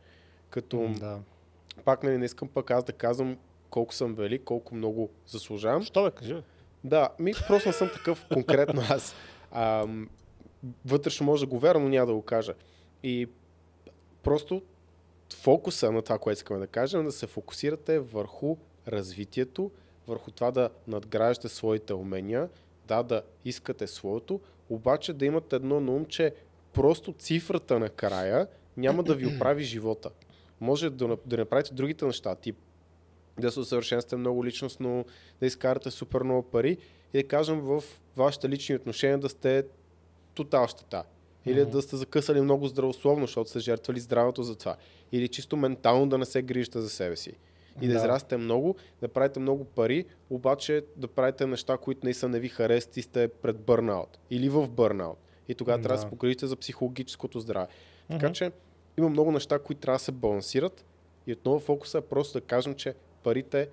Като 0.50 0.88
Да. 0.98 1.18
пак 1.84 2.02
нали, 2.02 2.18
не 2.18 2.24
искам 2.24 2.48
пък 2.48 2.70
аз 2.70 2.84
да 2.84 2.92
казвам 2.92 3.36
колко 3.70 3.94
съм 3.94 4.14
велик, 4.14 4.42
колко 4.44 4.74
много 4.74 5.10
заслужавам. 5.26 5.82
Що 5.82 6.04
бе, 6.04 6.10
кажи? 6.10 6.36
Да, 6.84 7.08
ми 7.18 7.32
просто 7.48 7.68
не 7.68 7.72
съм 7.72 7.90
такъв 7.94 8.26
конкретно 8.32 8.82
аз. 8.90 9.14
А, 9.52 9.86
вътрешно 10.84 11.26
може 11.26 11.44
да 11.46 11.50
го 11.50 11.58
вярвам, 11.58 11.82
но 11.82 11.88
няма 11.88 12.06
да 12.06 12.14
го 12.14 12.22
кажа. 12.22 12.54
И 13.02 13.28
просто 14.22 14.62
фокуса 15.34 15.92
на 15.92 16.02
това, 16.02 16.18
което 16.18 16.36
искаме 16.38 16.60
да 16.60 16.66
кажем, 16.66 17.04
да 17.04 17.12
се 17.12 17.26
фокусирате 17.26 17.98
върху 17.98 18.56
развитието, 18.88 19.70
върху 20.08 20.30
това 20.30 20.50
да 20.50 20.70
надграждате 20.88 21.48
своите 21.48 21.94
умения, 21.94 22.48
да, 22.88 23.02
да 23.02 23.22
искате 23.44 23.86
своето, 23.86 24.40
обаче 24.70 25.12
да 25.12 25.24
имате 25.26 25.56
едно 25.56 25.80
на 25.80 25.92
ум, 25.92 26.04
че 26.06 26.34
просто 26.72 27.12
цифрата 27.12 27.78
накрая 27.78 28.46
няма 28.76 29.02
да 29.02 29.14
ви 29.14 29.36
оправи 29.36 29.64
живота. 29.64 30.10
Може 30.60 30.90
да, 30.90 31.08
на- 31.08 31.16
да 31.26 31.36
направите 31.36 31.74
другите 31.74 32.04
неща, 32.04 32.34
тип 32.34 32.56
да 33.38 33.52
се 33.52 33.60
усъвършенствате 33.60 34.16
много 34.16 34.44
личностно, 34.44 35.04
да 35.40 35.46
изкарате 35.46 35.90
супер 35.90 36.22
много 36.22 36.42
пари 36.42 36.78
и 37.14 37.22
да 37.22 37.28
кажем 37.28 37.60
в 37.60 37.84
вашите 38.16 38.48
лични 38.48 38.74
отношения 38.74 39.18
да 39.18 39.28
сте 39.28 39.66
тотал 40.34 40.66
щета. 40.66 41.04
Или 41.46 41.64
да 41.66 41.82
сте 41.82 41.96
закъсали 41.96 42.40
много 42.40 42.66
здравословно, 42.66 43.26
защото 43.26 43.50
сте 43.50 43.58
жертвали 43.58 44.00
здравето 44.00 44.42
за 44.42 44.56
това. 44.56 44.76
Или 45.12 45.28
чисто 45.28 45.56
ментално 45.56 46.08
да 46.08 46.18
не 46.18 46.24
се 46.24 46.42
грижите 46.42 46.80
за 46.80 46.90
себе 46.90 47.16
си. 47.16 47.32
И 47.80 47.86
да, 47.86 47.92
Да. 47.92 47.98
израстете 47.98 48.36
много, 48.36 48.74
да 49.00 49.08
правите 49.08 49.40
много 49.40 49.64
пари, 49.64 50.04
обаче 50.30 50.84
да 50.96 51.08
правите 51.08 51.46
неща, 51.46 51.76
които 51.76 52.00
наистина 52.04 52.28
не 52.28 52.40
ви 52.40 52.48
харесат 52.48 52.96
и 52.96 53.02
сте 53.02 53.28
пред 53.28 53.58
бърнаут. 53.58 54.18
Или 54.30 54.48
в 54.48 54.68
бърнаут. 54.68 55.18
И 55.48 55.54
тогава 55.54 55.78
трябва 55.78 55.88
да 55.88 55.94
Да. 55.96 56.02
се 56.02 56.10
погрижите 56.10 56.46
за 56.46 56.56
психологическото 56.56 57.40
здраве. 57.40 57.66
Така 58.08 58.26
Мгм. 58.26 58.32
че 58.32 58.52
има 58.98 59.08
много 59.08 59.32
неща, 59.32 59.58
които 59.58 59.80
трябва 59.80 59.96
да 59.96 60.04
се 60.04 60.12
балансират. 60.12 60.84
И 61.26 61.32
отново 61.32 61.60
фокуса 61.60 61.98
е 61.98 62.02
просто 62.02 62.32
да 62.32 62.40
кажем, 62.40 62.74
че 62.74 62.94
парите 63.22 63.68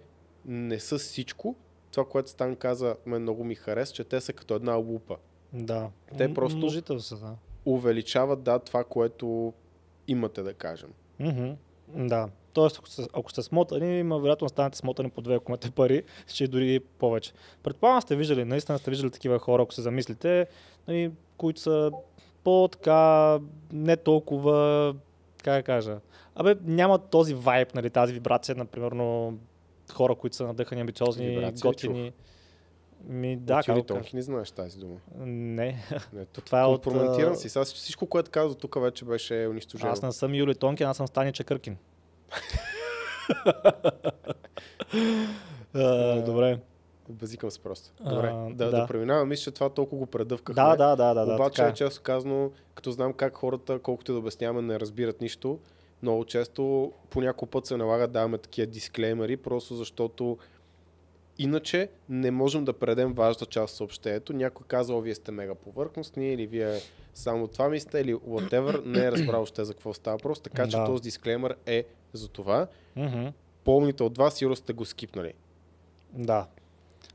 не 0.46 0.80
са 0.80 0.98
всичко. 0.98 1.56
Това, 1.92 2.06
което 2.06 2.30
Стан 2.30 2.56
каза, 2.56 2.96
мен 3.06 3.22
много 3.22 3.44
ми 3.44 3.56
хареса, 3.56 3.94
че 3.94 4.04
те 4.04 4.22
са 4.22 4.34
като 4.34 4.54
една 4.54 4.74
лупа. 4.74 5.16
Да. 5.54 5.90
Те 6.18 6.34
просто- 6.34 6.58
Множител 6.58 7.00
са, 7.00 7.18
да. 7.18 7.36
Увеличават, 7.68 8.44
да, 8.44 8.60
това, 8.60 8.84
което 8.84 9.54
имате 10.08 10.44
да 10.44 10.54
кажем. 10.54 10.90
Мгм. 11.20 11.52
Да. 12.08 12.30
Тоест, 12.54 12.78
ако 12.78 12.90
сте, 12.90 13.04
ако 13.14 13.32
сте 13.32 13.42
смотани, 13.42 14.00
има 14.00 14.20
вероятно 14.20 14.46
да 14.46 14.50
станете 14.50 14.78
смотани 14.78 15.10
по 15.10 15.22
две, 15.22 15.36
ако 15.36 15.52
имате 15.52 15.72
пари, 15.72 16.04
ще 16.28 16.48
дори 16.48 16.80
повече. 16.80 17.34
Предполагам 17.64 18.02
сте 18.02 18.16
виждали, 18.16 18.46
наистина 18.46 18.80
сте 18.80 18.92
виждали 18.92 19.12
такива 19.12 19.40
хора, 19.40 19.64
ако 19.64 19.74
се 19.74 19.82
замислите, 19.82 20.48
нали, 20.88 21.12
които 21.38 21.60
са 21.60 21.92
по-така, 22.44 23.40
не 23.74 23.98
толкова, 23.98 24.96
как 25.44 25.56
да 25.56 25.64
кажа, 25.64 26.00
абе, 26.36 26.56
нямат 26.64 27.10
този 27.10 27.34
вайб, 27.34 27.76
нали, 27.76 27.90
тази 27.90 28.14
вибрация, 28.14 28.56
например, 28.56 28.92
хора, 29.94 30.16
които 30.16 30.36
са 30.36 30.48
надъхани, 30.48 30.82
амбициозни, 30.82 31.28
Вибрация 31.28 31.70
готини. 31.70 32.14
Ми, 33.04 33.38
Да, 33.38 33.64
кажа? 33.66 33.84
Тонки 33.84 34.16
не 34.16 34.22
знаеш 34.22 34.52
тази 34.52 34.80
дума. 34.80 34.96
Не, 35.26 35.84
Ето. 36.18 36.42
това 36.46 36.62
е 36.62 36.66
от... 36.66 36.88
А, 36.88 37.36
си. 37.36 37.50
Сега 37.50 37.66
всичко, 37.66 38.08
което 38.08 38.32
каза 38.32 38.56
тук 38.56 38.82
вече 38.82 39.06
беше 39.06 39.48
унищожено. 39.50 39.92
Аз 39.92 40.02
не 40.02 40.12
съм 40.12 40.36
Юли 40.36 40.56
Тонкин, 40.56 40.88
аз 40.88 40.98
съм 40.98 41.08
Стани 41.08 41.34
Чакъркин. 41.34 41.78
А, 45.74 46.22
Добре. 46.22 46.60
Базикам 47.10 47.52
се 47.52 47.60
просто. 47.60 47.90
А, 48.04 48.16
Добре, 48.16 48.28
да, 48.28 48.66
да. 48.66 48.72
да. 48.72 48.82
да 48.82 48.88
преминавам. 48.88 49.30
Мисля, 49.30 49.44
че 49.44 49.52
това 49.52 49.70
толкова 49.70 50.00
го 50.00 50.06
предъвкахме. 50.06 50.64
Да, 50.64 50.76
да, 50.76 50.96
да, 50.96 51.14
да. 51.14 51.26
да 51.26 51.34
Обаче, 51.34 51.56
така 51.56 51.70
е. 51.70 51.74
често 51.74 52.02
казано, 52.02 52.52
като 52.76 52.92
знам 52.92 53.14
как 53.14 53.38
хората, 53.38 53.80
колкото 53.80 54.12
и 54.12 54.14
да 54.14 54.20
обясняваме, 54.20 54.62
не 54.62 54.80
разбират 54.80 55.22
нищо, 55.22 55.60
много 56.02 56.26
често 56.26 56.92
по 57.10 57.22
някой 57.22 57.50
път 57.50 57.66
се 57.66 57.78
налага 57.78 58.08
да 58.08 58.14
даваме 58.14 58.38
такива 58.38 58.68
дисклеймери, 58.68 59.38
просто 59.38 59.76
защото 59.76 60.38
иначе 61.40 61.90
не 62.10 62.32
можем 62.32 62.66
да 62.66 62.74
предем 62.74 63.14
важната 63.14 63.46
част 63.46 63.72
от 63.74 63.78
съобщението. 63.78 64.34
Някой 64.34 64.66
казва, 64.68 65.02
вие 65.02 65.16
сте 65.16 65.32
мега 65.32 65.56
повърхностни 65.56 66.34
или 66.34 66.48
вие 66.48 66.80
само 67.14 67.48
това 67.48 67.70
мислите 67.70 68.00
или 68.00 68.16
whatever, 68.16 68.86
не 68.86 69.00
е 69.00 69.12
разбрал 69.12 69.42
още 69.42 69.66
за 69.66 69.74
какво 69.74 69.94
става 69.94 70.18
просто. 70.18 70.44
Така 70.44 70.68
че 70.68 70.78
Да. 70.78 70.86
този 70.86 71.04
дисклеймер 71.04 71.56
е 71.66 71.84
за 72.14 72.28
това. 72.28 72.68
Мгм. 72.96 73.28
Помните 73.64 74.04
от 74.04 74.18
вас, 74.18 74.34
сигурно 74.34 74.56
сте 74.56 74.74
го 74.74 74.86
скипнали. 74.86 75.34
Да. 76.14 76.48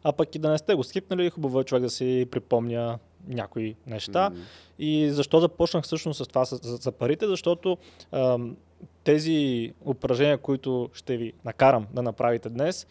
А 0.05 0.13
пък 0.13 0.35
и 0.35 0.39
да 0.39 0.51
не 0.51 0.59
сте 0.59 0.75
го 0.75 0.85
скипнали, 0.85 1.31
хубаво 1.31 1.61
е 1.61 1.65
човек 1.65 1.83
да 1.83 1.91
си 1.91 2.29
припомня 2.31 2.99
някои 3.29 3.77
неща. 3.87 4.31
М, 4.31 4.37
И 4.79 5.11
защо 5.11 5.41
започнах 5.41 5.85
всъщност 5.85 6.25
с 6.25 6.29
това 6.29 6.45
за, 6.45 6.57
за 6.63 6.93
парите? 6.93 7.27
Защото 7.27 7.79
ам, 8.13 8.57
тези 9.05 9.73
упражнения, 9.85 10.39
които 10.39 10.91
ще 10.93 11.17
ви 11.17 11.33
накарам 11.45 11.87
да 11.93 12.03
направите 12.03 12.49
днес, 12.49 12.87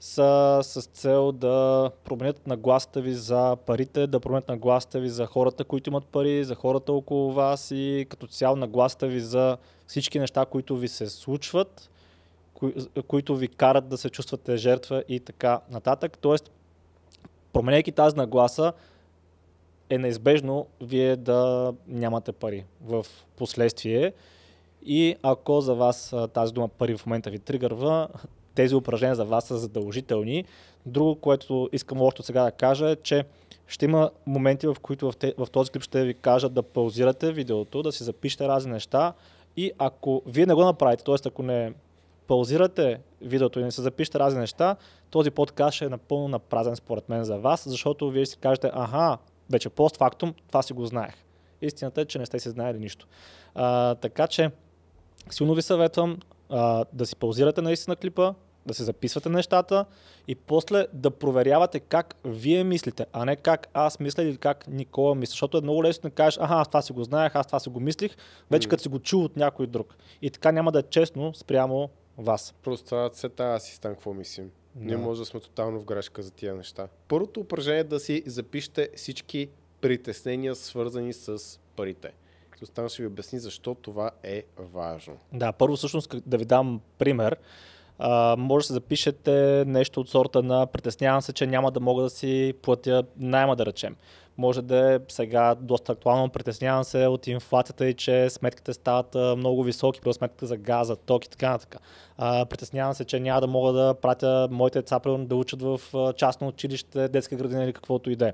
са 0.00 0.60
с 0.62 0.82
цел 0.82 1.32
да 1.32 1.90
променят 2.04 2.46
нагласата 2.46 3.00
ви 3.00 3.14
за 3.14 3.56
парите, 3.66 4.06
да 4.06 4.20
променят 4.20 4.48
нагласата 4.48 5.00
ви 5.00 5.08
за 5.08 5.26
хората, 5.26 5.64
които 5.64 5.90
имат 5.90 6.06
пари, 6.06 6.44
за 6.44 6.54
хората 6.54 6.92
около 6.92 7.32
вас 7.32 7.70
и 7.70 8.06
като 8.08 8.26
цяло 8.26 8.56
нагласата 8.56 9.06
ви 9.06 9.20
за 9.20 9.56
всички 9.86 10.18
неща, 10.18 10.46
които 10.46 10.76
ви 10.76 10.88
се 10.88 11.08
случват, 11.08 11.90
кои, 12.54 12.74
които 13.08 13.36
ви 13.36 13.48
карат 13.48 13.88
да 13.88 13.96
се 13.96 14.10
чувствате 14.10 14.56
жертва 14.56 15.04
и 15.08 15.20
така 15.20 15.60
нататък. 15.70 16.18
Тоест, 16.18 16.50
променяйки 17.52 17.92
тази 17.92 18.16
нагласа, 18.16 18.72
е 19.90 19.98
неизбежно 19.98 20.66
вие 20.80 21.16
да 21.16 21.72
нямате 21.88 22.32
пари 22.32 22.64
в 22.84 23.06
последствие. 23.36 24.12
И 24.86 25.16
ако 25.22 25.60
за 25.60 25.74
вас 25.74 26.14
тази 26.32 26.52
дума 26.52 26.68
пари 26.68 26.96
в 26.96 27.06
момента 27.06 27.30
ви 27.30 27.38
тригърва, 27.38 28.08
тези 28.54 28.74
упражнения 28.74 29.14
за 29.14 29.24
вас 29.24 29.44
са 29.44 29.58
задължителни. 29.58 30.44
Друго, 30.86 31.16
което 31.16 31.68
искам 31.72 32.02
още 32.02 32.22
сега 32.22 32.44
да 32.44 32.50
кажа 32.50 32.90
е, 32.90 32.96
че 32.96 33.24
ще 33.66 33.84
има 33.84 34.10
моменти, 34.26 34.66
в 34.66 34.76
които 34.82 35.12
в 35.38 35.46
този 35.52 35.70
клип 35.70 35.82
ще 35.82 36.04
ви 36.04 36.14
кажа 36.14 36.48
да 36.48 36.62
паузирате 36.62 37.32
видеото, 37.32 37.82
да 37.82 37.92
си 37.92 38.04
запишете 38.04 38.48
разни 38.48 38.72
неща 38.72 39.12
и 39.56 39.72
ако 39.78 40.22
вие 40.26 40.46
не 40.46 40.54
го 40.54 40.64
направите, 40.64 41.04
т.е. 41.04 41.14
ако 41.26 41.42
не 41.42 41.72
паузирате 42.26 43.00
видеото 43.20 43.60
и 43.60 43.64
не 43.64 43.70
се 43.70 43.82
запишете 43.82 44.18
разни 44.18 44.40
неща, 44.40 44.76
този 45.10 45.30
подкаст 45.30 45.74
ще 45.74 45.84
е 45.84 45.88
напълно 45.88 46.28
напразен 46.28 46.76
според 46.76 47.08
мен 47.08 47.24
за 47.24 47.38
вас, 47.38 47.68
защото 47.68 48.10
вие 48.10 48.26
си 48.26 48.38
кажете, 48.38 48.70
аха, 48.74 49.18
вече 49.50 49.68
постфактум, 49.68 50.34
това 50.48 50.62
си 50.62 50.72
го 50.72 50.86
знаех. 50.86 51.14
Истината 51.62 52.00
е, 52.00 52.04
че 52.04 52.18
не 52.18 52.26
сте 52.26 52.40
си 52.40 52.50
знаели 52.50 52.78
нищо. 52.78 53.06
А, 53.54 53.94
така 53.94 54.26
че, 54.26 54.50
силно 55.30 55.54
ви 55.54 55.62
съветвам 55.62 56.18
а, 56.48 56.84
да 56.92 57.06
си 57.06 57.16
паузирате 57.16 57.62
наистина 57.62 57.96
клипа, 57.96 58.34
да 58.66 58.74
се 58.74 58.84
записвате 58.84 59.28
нещата 59.28 59.84
и 60.28 60.34
после 60.34 60.86
да 60.92 61.10
проверявате 61.10 61.80
как 61.80 62.14
вие 62.24 62.64
мислите, 62.64 63.06
а 63.12 63.24
не 63.24 63.36
как 63.36 63.68
аз 63.74 64.00
мисля 64.00 64.22
или 64.22 64.36
как 64.36 64.68
Никола 64.68 65.14
мисли. 65.14 65.30
Защото 65.30 65.58
е 65.58 65.60
много 65.60 65.84
лесно 65.84 66.10
да 66.10 66.14
кажеш, 66.14 66.38
аха, 66.40 66.54
аз 66.54 66.68
това 66.68 66.82
си 66.82 66.92
го 66.92 67.04
знаех, 67.04 67.34
аз 67.34 67.46
това 67.46 67.60
си 67.60 67.68
го 67.68 67.80
мислих, 67.80 68.16
вече 68.50 68.68
като 68.68 68.82
си 68.82 68.88
го 68.88 68.98
чул 68.98 69.24
от 69.24 69.36
някой 69.36 69.66
друг. 69.66 69.96
И 70.22 70.30
така 70.30 70.52
няма 70.52 70.72
да 70.72 70.78
е 70.78 70.82
честно 70.82 71.34
спрямо 71.34 71.90
вас. 72.18 72.54
Просто 72.62 72.84
това 72.84 73.10
се 73.12 73.28
тази 73.28 73.56
асистент, 73.56 73.96
какво 73.96 74.14
мислим. 74.14 74.50
Да. 74.74 74.98
може 74.98 75.20
да 75.20 75.26
сме 75.26 75.40
тотално 75.40 75.80
в 75.80 75.84
грешка 75.84 76.22
за 76.22 76.30
тия 76.30 76.54
неща. 76.54 76.88
Първото 77.08 77.40
упражнение 77.40 77.80
е 77.80 77.84
да 77.84 78.00
си 78.00 78.22
запишете 78.26 78.88
всички 78.96 79.48
притеснения, 79.80 80.54
свързани 80.54 81.12
с 81.12 81.60
парите. 81.76 82.12
Остана 82.62 82.88
ще 82.88 83.02
ви 83.02 83.06
обясни 83.06 83.38
защо 83.38 83.74
това 83.74 84.10
е 84.22 84.42
важно. 84.58 85.18
Да, 85.32 85.52
първо 85.52 85.76
всъщност 85.76 86.14
да 86.26 86.38
ви 86.38 86.44
дам 86.44 86.80
пример. 86.98 87.36
А, 87.98 88.36
може 88.38 88.64
да 88.64 88.66
се 88.66 88.72
запишете 88.72 89.64
нещо 89.66 90.00
от 90.00 90.08
сорта 90.08 90.42
на 90.42 90.66
притеснявам 90.66 91.22
се, 91.22 91.32
че 91.32 91.46
няма 91.46 91.70
да 91.70 91.80
мога 91.80 92.02
да 92.02 92.10
си 92.10 92.54
платя 92.62 93.02
найма 93.16 93.56
да 93.56 93.66
речем. 93.66 93.96
Може 94.38 94.62
да 94.62 94.94
е 94.94 94.98
сега 95.08 95.54
доста 95.54 95.92
актуално, 95.92 96.28
притеснявам 96.28 96.84
се 96.84 97.06
от 97.06 97.26
инфлацията 97.26 97.88
и 97.88 97.94
че 97.94 98.30
сметките 98.30 98.72
стават 98.72 99.14
много 99.38 99.62
високи, 99.62 100.00
просто 100.00 100.18
сметките 100.18 100.46
за 100.46 100.56
газ, 100.56 100.86
за 100.86 100.96
ток 100.96 101.24
и 101.24 101.30
така 101.30 101.50
нататък. 101.50 101.80
Притеснявам 102.48 102.94
се, 102.94 103.04
че 103.04 103.20
няма 103.20 103.40
да 103.40 103.46
мога 103.46 103.72
да 103.72 103.94
пратя 103.94 104.48
моите 104.50 104.78
деца 104.78 105.00
да 105.04 105.36
учат 105.36 105.62
в 105.62 105.80
частно 106.16 106.48
училище, 106.48 107.08
детска 107.08 107.36
градина 107.36 107.64
или 107.64 107.72
каквото 107.72 108.10
и 108.10 108.16
да 108.16 108.28
е. 108.28 108.32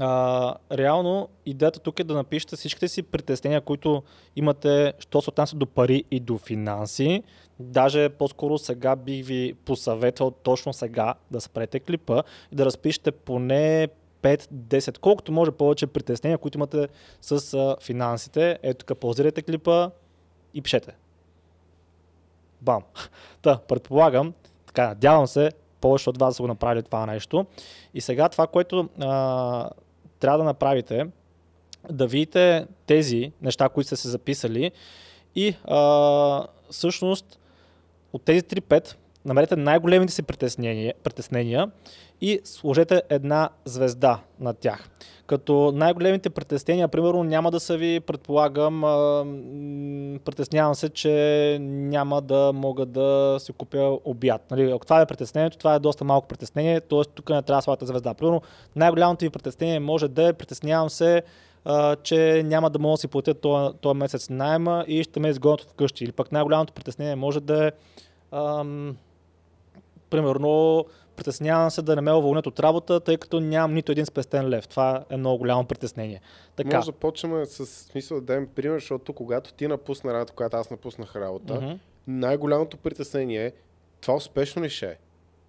А, 0.00 0.54
реално 0.72 1.28
идеята 1.46 1.80
тук 1.80 2.00
е 2.00 2.04
да 2.04 2.14
напишете 2.14 2.56
всичките 2.56 2.88
си 2.88 3.02
притеснения, 3.02 3.60
които 3.60 4.02
имате, 4.36 4.92
що 4.98 5.22
се 5.22 5.30
отнася 5.30 5.56
до 5.56 5.66
пари 5.66 6.04
и 6.10 6.20
до 6.20 6.38
финанси. 6.38 7.22
Даже 7.60 8.08
по-скоро 8.08 8.58
сега 8.58 8.96
бих 8.96 9.26
ви 9.26 9.54
посъветвал 9.64 10.30
точно 10.30 10.72
сега 10.72 11.14
да 11.30 11.40
спрете 11.40 11.80
клипа 11.80 12.22
и 12.52 12.56
да 12.56 12.64
разпишете 12.64 13.12
поне 13.12 13.88
5-10, 14.22 14.98
колкото 14.98 15.32
може 15.32 15.50
повече 15.50 15.86
притеснения, 15.86 16.38
които 16.38 16.58
имате 16.58 16.88
с 17.20 17.54
а, 17.54 17.76
финансите. 17.82 18.58
Ето 18.62 18.84
тук 18.84 18.98
паузирайте 18.98 19.42
клипа 19.42 19.90
и 20.54 20.62
пишете. 20.62 20.92
Бам. 22.60 22.82
Та, 23.42 23.58
предполагам, 23.58 24.34
така, 24.66 24.88
надявам 24.88 25.26
се, 25.26 25.50
повече 25.80 26.10
от 26.10 26.18
вас 26.18 26.36
са 26.36 26.42
го 26.42 26.48
направили 26.48 26.82
това 26.82 27.06
нещо. 27.06 27.46
И 27.94 28.00
сега 28.00 28.28
това, 28.28 28.46
което 28.46 28.88
а, 29.00 29.70
трябва 30.20 30.38
да 30.38 30.44
направите, 30.44 31.06
да 31.90 32.06
видите 32.06 32.66
тези 32.86 33.32
неща, 33.42 33.68
които 33.68 33.86
сте 33.86 33.96
се 33.96 34.08
записали. 34.08 34.72
И 35.34 35.56
а, 35.64 36.46
всъщност 36.70 37.38
от 38.12 38.22
тези 38.22 38.42
3-5 38.42 38.94
намерете 39.24 39.56
най-големите 39.56 40.12
си 40.12 40.22
притеснения, 40.22 40.94
притеснения 41.02 41.70
и 42.20 42.40
сложете 42.44 43.02
една 43.10 43.48
звезда 43.64 44.20
на 44.40 44.54
тях. 44.54 44.88
Като 45.26 45.72
най-големите 45.74 46.30
притеснения, 46.30 46.88
примерно, 46.88 47.24
няма 47.24 47.50
да 47.50 47.60
са 47.60 47.76
ви, 47.76 48.00
предполагам, 48.00 48.80
притеснявам 50.24 50.74
се, 50.74 50.88
че 50.88 51.56
няма 51.60 52.22
да 52.22 52.52
мога 52.54 52.86
да 52.86 53.36
си 53.40 53.52
купя 53.52 53.98
обяд. 54.04 54.50
Нали, 54.50 54.70
ако 54.70 54.86
това 54.86 55.00
е 55.00 55.06
притеснението, 55.06 55.58
това 55.58 55.74
е 55.74 55.78
доста 55.78 56.04
малко 56.04 56.28
притеснение, 56.28 56.80
т.е. 56.80 57.02
тук 57.14 57.30
не 57.30 57.42
трябва 57.42 57.62
своята 57.62 57.86
звезда. 57.86 58.14
Примерно, 58.14 58.42
най-голямото 58.76 59.24
ви 59.24 59.30
притеснение 59.30 59.80
може 59.80 60.08
да 60.08 60.28
е, 60.28 60.32
притеснявам 60.32 60.90
се, 60.90 61.22
че 62.02 62.42
няма 62.46 62.70
да 62.70 62.78
мога 62.78 62.92
да 62.92 62.96
си 62.96 63.08
платя 63.08 63.34
този, 63.34 63.98
месец 63.98 64.30
найема 64.30 64.84
и 64.88 65.02
ще 65.02 65.20
ме 65.20 65.28
изгонят 65.28 65.60
вкъщи. 65.60 66.04
Или 66.04 66.12
пък 66.12 66.32
най-голямото 66.32 66.72
притеснение 66.72 67.16
може 67.16 67.40
да 67.40 67.66
е 67.66 67.72
ам, 68.32 68.96
примерно 70.10 70.84
притеснявам 71.16 71.70
се 71.70 71.82
да 71.82 71.96
не 71.96 72.02
ме 72.02 72.12
уволнят 72.12 72.46
от 72.46 72.60
работа, 72.60 73.00
тъй 73.00 73.16
като 73.16 73.40
нямам 73.40 73.74
нито 73.74 73.92
един 73.92 74.06
спестен 74.06 74.48
лев. 74.48 74.68
Това 74.68 75.04
е 75.10 75.16
много 75.16 75.38
голямо 75.38 75.64
притеснение. 75.64 76.20
Така. 76.56 76.76
Може 76.76 76.86
да 76.86 76.92
почнем 76.92 77.46
с 77.46 77.66
смисъл 77.66 78.20
да 78.20 78.26
дадем 78.26 78.48
пример, 78.54 78.78
защото 78.78 79.12
когато 79.12 79.52
ти 79.52 79.68
напусна 79.68 80.14
работа, 80.14 80.32
когато 80.32 80.56
аз 80.56 80.70
напуснах 80.70 81.16
работа, 81.16 81.54
mm-hmm. 81.54 81.78
най-голямото 82.06 82.76
притеснение 82.76 83.46
е 83.46 83.52
това 84.00 84.14
успешно 84.14 84.62
ли 84.62 84.70
ще 84.70 84.86
е? 84.86 84.96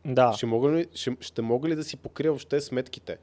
Да. 0.05 0.33
Ще 0.33 0.45
мога 0.45 0.71
ли, 0.71 0.87
ще, 0.93 1.17
ще 1.19 1.41
мога 1.41 1.69
ли 1.69 1.75
да 1.75 1.83
си 1.83 1.97
покрия 1.97 2.31
въобще 2.31 2.61
сметките? 2.61 3.17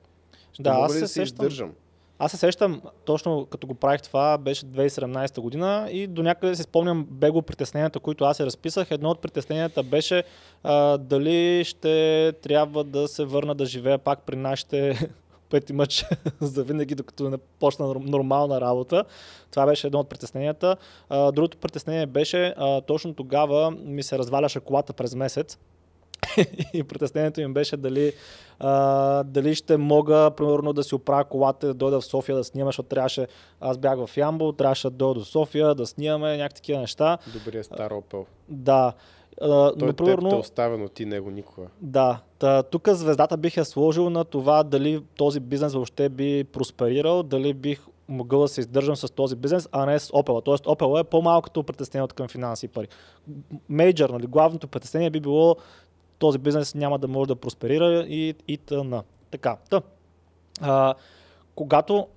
Ще 0.52 0.62
да, 0.62 0.72
мога 0.72 0.86
аз 0.86 0.94
ли 0.94 0.94
се 0.94 1.00
да 1.00 1.08
си 1.08 1.22
издържам? 1.22 1.72
Аз 2.18 2.30
се 2.30 2.36
сещам, 2.36 2.82
точно 3.04 3.46
като 3.46 3.66
го 3.66 3.74
правих 3.74 4.02
това, 4.02 4.38
беше 4.38 4.66
2017 4.66 5.40
година 5.40 5.88
и 5.90 6.06
до 6.06 6.22
някъде 6.22 6.56
си 6.56 6.62
спомням 6.62 7.06
бего 7.10 7.42
притесненията, 7.42 8.00
които 8.00 8.24
аз 8.24 8.36
се 8.36 8.46
разписах. 8.46 8.90
Едно 8.90 9.10
от 9.10 9.20
притесненията 9.20 9.82
беше 9.82 10.24
а, 10.62 10.98
дали 10.98 11.64
ще 11.64 12.32
трябва 12.42 12.84
да 12.84 13.08
се 13.08 13.24
върна 13.24 13.54
да 13.54 13.66
живея 13.66 13.98
пак 13.98 14.22
при 14.22 14.36
нашите 14.36 15.08
пети 15.50 15.72
мъч 15.72 16.04
за 16.40 16.64
винаги, 16.64 16.94
докато 16.94 17.30
не 17.30 17.38
почна 17.38 17.94
нормална 18.00 18.60
работа. 18.60 19.04
Това 19.50 19.66
беше 19.66 19.86
едно 19.86 19.98
от 20.00 20.08
притесненията. 20.08 20.76
А, 21.08 21.32
другото 21.32 21.58
притеснение 21.58 22.06
беше, 22.06 22.54
а, 22.56 22.80
точно 22.80 23.14
тогава 23.14 23.70
ми 23.70 24.02
се 24.02 24.18
разваляше 24.18 24.60
колата 24.60 24.92
през 24.92 25.14
месец 25.14 25.58
и 26.72 26.82
притеснението 26.82 27.40
им 27.40 27.54
беше 27.54 27.76
дали, 27.76 28.12
а, 28.58 29.22
дали 29.22 29.54
ще 29.54 29.76
мога, 29.76 30.30
примерно, 30.36 30.72
да 30.72 30.84
си 30.84 30.94
оправя 30.94 31.24
колата, 31.24 31.66
да 31.66 31.74
дойда 31.74 32.00
в 32.00 32.04
София 32.04 32.36
да 32.36 32.44
снимам, 32.44 32.68
защото 32.68 32.88
трябваше, 32.88 33.26
аз 33.60 33.78
бях 33.78 34.06
в 34.06 34.16
Ямбол, 34.16 34.52
трябваше 34.52 34.90
да 34.90 34.96
дойда 34.96 35.20
до 35.20 35.24
София, 35.24 35.74
да 35.74 35.86
снимаме 35.86 36.36
някакви 36.36 36.54
такива 36.54 36.80
неща. 36.80 37.18
Добрия 37.32 37.64
стар 37.64 37.92
Opel. 37.92 38.24
Да. 38.48 38.92
А, 39.40 39.72
Той 39.78 39.88
но, 39.88 39.94
примерно, 39.94 40.28
те 40.30 40.36
е 40.36 40.38
оставено 40.38 40.88
ти 40.88 41.04
него 41.04 41.30
никога. 41.30 41.66
Да. 41.80 42.20
Та, 42.38 42.62
тук 42.62 42.88
звездата 42.88 43.36
бих 43.36 43.56
я 43.56 43.64
сложил 43.64 44.10
на 44.10 44.24
това 44.24 44.62
дали 44.62 45.02
този 45.16 45.40
бизнес 45.40 45.74
въобще 45.74 46.08
би 46.08 46.44
просперирал, 46.44 47.22
дали 47.22 47.54
бих 47.54 47.86
могъл 48.08 48.40
да 48.40 48.48
се 48.48 48.60
издържам 48.60 48.96
с 48.96 49.12
този 49.12 49.36
бизнес, 49.36 49.68
а 49.72 49.86
не 49.86 49.98
с 49.98 50.08
Opel. 50.08 50.44
Тоест 50.44 50.64
Opel 50.64 51.00
е 51.00 51.04
по-малкото 51.04 51.62
притеснение 51.62 52.04
от 52.04 52.12
към 52.12 52.28
финанси 52.28 52.66
и 52.66 52.68
пари. 52.68 52.88
Мейджор, 53.68 54.10
нали, 54.10 54.26
главното 54.26 54.68
притеснение 54.68 55.10
би 55.10 55.20
било 55.20 55.56
този 56.24 56.38
бизнес 56.38 56.74
няма 56.74 56.98
да 56.98 57.08
може 57.08 57.28
да 57.28 57.36
просперира 57.36 58.06
и, 58.08 58.34
и 58.48 58.58
т.н. 58.58 59.02
Така, 59.30 59.56
та. 59.70 59.82
А, 60.60 60.94
когато 61.54 62.08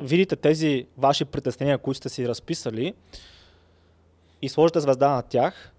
видите 0.00 0.36
тези 0.36 0.86
ваши 0.98 1.24
притеснения, 1.24 1.78
които 1.78 1.98
сте 1.98 2.08
си 2.08 2.28
разписали 2.28 2.94
и 4.42 4.48
сложите 4.48 4.80
звезда 4.80 5.10
на 5.10 5.22
тях, 5.22 5.72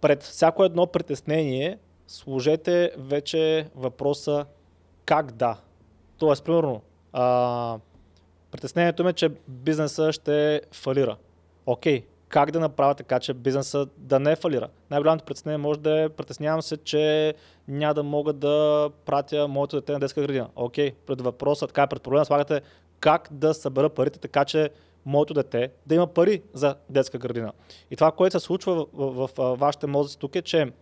пред 0.00 0.22
всяко 0.22 0.64
едно 0.64 0.86
притеснение 0.86 1.78
сложете 2.06 2.92
вече 2.96 3.68
въпроса 3.74 4.46
как 5.06 5.32
да. 5.32 5.56
Тоест, 6.18 6.44
примерно, 6.44 6.82
а, 7.12 7.78
притеснението 8.50 9.04
ми 9.04 9.10
е, 9.10 9.12
че 9.12 9.28
бизнеса 9.48 10.12
ще 10.12 10.62
фалира. 10.72 11.16
Окей, 11.66 12.04
как 12.32 12.50
да 12.50 12.60
направя 12.60 12.94
така, 12.94 13.20
че 13.20 13.34
бизнеса 13.34 13.86
да 13.96 14.20
не 14.20 14.36
фалира. 14.36 14.68
Най-голямото 14.90 15.24
притеснение 15.24 15.58
може 15.58 15.80
да 15.80 16.00
е, 16.00 16.08
притеснявам 16.08 16.62
се, 16.62 16.76
че 16.76 17.34
няма 17.68 17.94
да 17.94 18.02
мога 18.02 18.32
да 18.32 18.90
пратя 19.04 19.48
моето 19.48 19.76
дете 19.76 19.92
на 19.92 20.00
детска 20.00 20.20
градина. 20.22 20.48
Окей, 20.56 20.92
пред 21.06 21.20
въпроса, 21.20 21.66
така 21.66 21.82
е 21.82 21.86
пред 21.86 22.02
проблема, 22.02 22.24
слагате 22.24 22.60
как 23.00 23.28
да 23.30 23.54
събера 23.54 23.88
парите 23.88 24.18
така, 24.18 24.44
че 24.44 24.70
моето 25.06 25.34
дете 25.34 25.70
да 25.86 25.94
има 25.94 26.06
пари 26.06 26.42
за 26.54 26.74
детска 26.90 27.18
градина. 27.18 27.52
И 27.90 27.96
това, 27.96 28.12
което 28.12 28.40
се 28.40 28.46
случва 28.46 28.74
в, 28.74 28.86
в, 28.92 29.12
в, 29.12 29.30
в 29.36 29.56
вашите 29.56 29.86
мозъци 29.86 30.18
тук 30.18 30.36
е, 30.36 30.42
че 30.42 30.72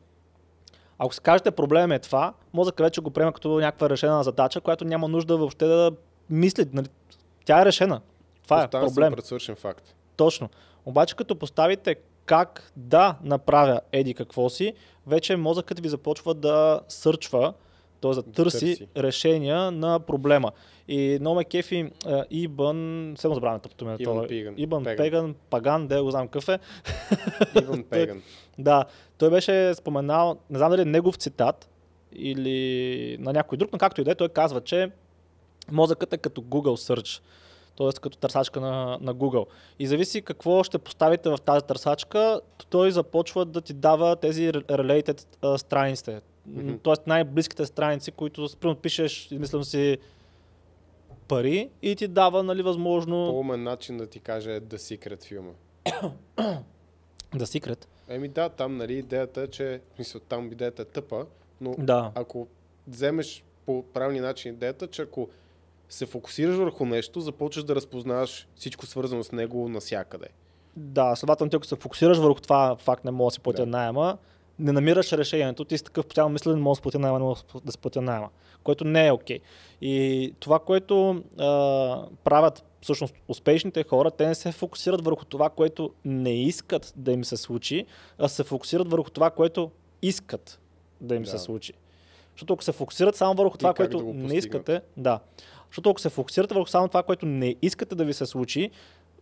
ако 0.98 1.14
се 1.14 1.20
кажете 1.20 1.50
проблем 1.50 1.92
е 1.92 1.98
това, 1.98 2.34
мозъкът 2.52 2.84
вече 2.84 3.00
го 3.00 3.10
приема 3.10 3.32
като 3.32 3.60
някаква 3.60 3.90
решена 3.90 4.24
задача, 4.24 4.60
която 4.60 4.84
няма 4.84 5.08
нужда 5.08 5.36
въобще 5.36 5.66
да 5.66 5.92
мисли. 6.30 6.68
Нали? 6.72 6.88
Тя 7.44 7.62
е 7.62 7.64
решена. 7.64 8.00
Това 8.42 8.62
е 8.62 8.70
проблем. 8.70 9.12
предсвършен 9.12 9.56
факт. 9.56 9.94
Точно. 10.16 10.48
Обаче 10.86 11.16
като 11.16 11.36
поставите 11.36 11.96
как 12.26 12.72
да 12.76 13.16
направя 13.22 13.80
еди 13.92 14.14
какво 14.14 14.48
си, 14.48 14.74
вече 15.06 15.36
мозъкът 15.36 15.80
ви 15.80 15.88
започва 15.88 16.34
да 16.34 16.80
сърчва, 16.88 17.54
т.е. 18.00 18.10
да 18.10 18.22
търси, 18.22 18.58
търси 18.58 18.86
решения 18.96 19.70
на 19.70 20.00
проблема. 20.00 20.52
И 20.88 21.18
много 21.20 21.36
ме 21.36 21.44
кефи 21.44 21.90
Ибън, 22.30 23.14
само 23.18 23.34
забравяме 23.34 23.60
тъпто 23.60 23.84
ме. 23.84 23.96
Ибън 23.98 24.26
Пеган. 24.28 24.54
Ибън 24.56 24.84
Пеган, 24.84 25.34
Паган, 25.50 25.86
де 25.86 26.00
го 26.00 26.10
знам 26.10 26.28
какъв 26.28 26.48
е. 26.48 26.58
Ибън 27.58 27.82
Пеган. 27.82 28.22
да, 28.58 28.84
той 29.18 29.30
беше 29.30 29.74
споменал, 29.74 30.38
не 30.50 30.58
знам 30.58 30.70
дали 30.70 30.82
е 30.82 30.84
негов 30.84 31.16
цитат 31.16 31.68
или 32.12 33.16
на 33.20 33.32
някой 33.32 33.58
друг, 33.58 33.72
но 33.72 33.78
както 33.78 34.00
и 34.00 34.04
да 34.04 34.10
е, 34.10 34.14
той 34.14 34.28
казва, 34.28 34.60
че 34.60 34.90
мозъкът 35.72 36.12
е 36.12 36.18
като 36.18 36.42
Google 36.42 36.94
Search 36.94 37.22
т.е. 37.80 38.00
като 38.00 38.18
търсачка 38.18 38.60
на, 38.60 38.98
на 39.00 39.14
Google. 39.14 39.46
И 39.78 39.86
зависи 39.86 40.22
какво 40.22 40.62
ще 40.64 40.78
поставите 40.78 41.28
в 41.30 41.38
тази 41.44 41.64
търсачка, 41.64 42.40
той 42.70 42.90
започва 42.90 43.44
да 43.44 43.60
ти 43.60 43.72
дава 43.72 44.16
тези 44.16 44.52
related 44.52 45.22
uh, 45.42 45.56
страниците. 45.56 46.20
Mm-hmm. 46.50 46.82
Т.е. 46.84 46.94
най-близките 47.06 47.66
страници, 47.66 48.12
които 48.12 48.48
спрямо 48.48 48.76
пишеш, 48.76 49.30
измислям 49.30 49.64
си 49.64 49.98
пари 51.28 51.70
и 51.82 51.96
ти 51.96 52.08
дава 52.08 52.42
нали, 52.42 52.62
възможно... 52.62 53.26
По-умен 53.26 53.62
начин 53.62 53.96
да 53.96 54.06
ти 54.06 54.20
каже 54.20 54.60
The 54.60 54.76
Secret 54.76 55.24
филма. 55.24 55.52
The 57.34 57.44
Secret? 57.44 57.86
Еми 58.08 58.28
да, 58.28 58.48
там 58.48 58.76
нали, 58.76 58.94
идеята 58.94 59.40
е, 59.40 59.46
че 59.46 59.80
мисля, 59.98 60.20
там 60.20 60.52
идеята 60.52 60.82
е 60.82 60.84
тъпа, 60.84 61.26
но 61.60 61.74
да. 61.78 62.12
ако 62.14 62.48
вземеш 62.88 63.44
по 63.66 63.84
правилни 63.92 64.20
начин 64.20 64.54
идеята, 64.54 64.86
че 64.86 65.02
ако 65.02 65.28
се 65.90 66.06
фокусираш 66.06 66.56
върху 66.56 66.86
нещо, 66.86 67.20
започваш 67.20 67.64
да 67.64 67.74
разпознаваш 67.74 68.48
всичко 68.54 68.86
свързано 68.86 69.24
с 69.24 69.32
него 69.32 69.68
насякъде. 69.68 70.26
Да, 70.76 71.16
следователно 71.16 71.50
ти 71.50 71.56
ако 71.56 71.66
се 71.66 71.76
фокусираш 71.76 72.18
върху 72.18 72.40
това 72.40 72.76
факт 72.76 73.04
не 73.04 73.10
мога 73.10 73.26
да 73.26 73.30
си 73.30 73.40
платя 73.40 73.62
да. 73.62 73.66
найема, 73.66 74.18
не 74.58 74.72
намираш 74.72 75.12
решението, 75.12 75.64
ти 75.64 75.78
си 75.78 75.84
такъв 75.84 76.06
постоянно 76.06 76.30
мисля, 76.30 76.54
не 76.54 76.60
мога 76.60 76.72
да 76.72 76.76
си 76.76 76.82
платя 76.82 76.98
найема, 76.98 77.18
не 77.18 77.24
мога 77.24 77.40
да 77.64 77.72
си 77.72 77.78
платя 77.78 78.02
найема, 78.02 78.28
което 78.62 78.84
не 78.84 79.06
е 79.06 79.12
окей. 79.12 79.38
Okay. 79.38 79.42
И 79.80 80.34
това, 80.40 80.58
което 80.58 81.22
а, 81.38 82.06
правят 82.24 82.64
всъщност 82.82 83.14
успешните 83.28 83.84
хора, 83.88 84.10
те 84.10 84.26
не 84.26 84.34
се 84.34 84.52
фокусират 84.52 85.04
върху 85.04 85.24
това, 85.24 85.50
което 85.50 85.92
не 86.04 86.42
искат 86.42 86.92
да 86.96 87.12
им 87.12 87.24
се 87.24 87.36
случи, 87.36 87.86
а 88.18 88.28
се 88.28 88.44
фокусират 88.44 88.90
върху 88.90 89.10
това, 89.10 89.30
което 89.30 89.70
искат 90.02 90.60
да 91.00 91.14
им 91.14 91.22
да. 91.22 91.30
се 91.30 91.38
случи. 91.38 91.72
Защото 92.34 92.52
ако 92.52 92.64
се 92.64 92.72
фокусират 92.72 93.16
само 93.16 93.34
върху 93.34 93.58
това, 93.58 93.74
което 93.74 93.98
да 93.98 94.12
не 94.12 94.34
искате, 94.34 94.80
да. 94.96 95.20
Защото 95.70 95.90
ако 95.90 96.00
се 96.00 96.08
фокусирате 96.08 96.54
върху 96.54 96.68
само 96.68 96.88
това, 96.88 97.02
което 97.02 97.26
не 97.26 97.56
искате 97.62 97.94
да 97.94 98.04
ви 98.04 98.12
се 98.12 98.26
случи, 98.26 98.70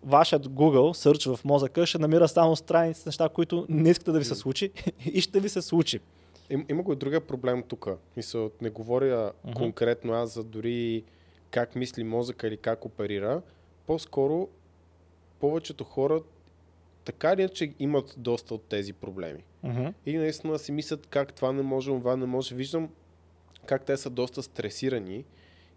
вашият 0.03 0.49
Google 0.49 1.09
Search 1.09 1.37
в 1.37 1.45
мозъка 1.45 1.87
ще 1.87 1.99
намира 1.99 2.29
само 2.29 2.57
страници 2.57 3.03
неща, 3.07 3.29
които 3.29 3.67
не 3.69 3.91
искате 3.91 4.13
да 4.13 4.19
ви 4.19 4.25
се 4.25 4.35
случи 4.35 4.71
и 5.13 5.21
ще 5.21 5.41
ви 5.41 5.49
се 5.49 5.63
случи. 5.63 6.01
Им, 6.51 6.67
има 6.69 6.83
го 6.83 6.93
и 6.93 6.97
другия 6.97 7.21
проблем 7.21 7.63
тук. 7.69 7.89
Мисъл, 8.17 8.51
не 8.61 8.71
говоря 8.71 9.33
uh-huh. 9.47 9.55
конкретно 9.55 10.13
аз 10.13 10.35
за 10.35 10.45
дори 10.45 11.05
как 11.51 11.75
мисли 11.75 12.05
мозъка 12.05 12.49
или 12.49 12.57
как 12.57 12.85
оперира, 12.85 13.43
по-скоро 13.87 14.49
повечето 15.41 15.85
хора 15.85 16.21
така 17.05 17.33
или 17.33 17.41
иначе 17.41 17.73
имат 17.79 18.15
доста 18.17 18.55
от 18.55 18.63
тези 18.63 18.93
проблеми. 18.93 19.45
Мгм. 19.63 19.87
И 20.07 20.17
наистина 20.17 20.59
си 20.59 20.73
мислят 20.73 21.07
как 21.07 21.33
това 21.33 21.53
не 21.53 21.63
може, 21.63 21.91
това 21.91 22.17
не 22.17 22.27
може. 22.27 22.55
Виждам 22.55 22.89
как 23.67 23.85
те 23.85 23.97
са 23.97 24.11
доста 24.11 24.43
стресирани 24.43 25.25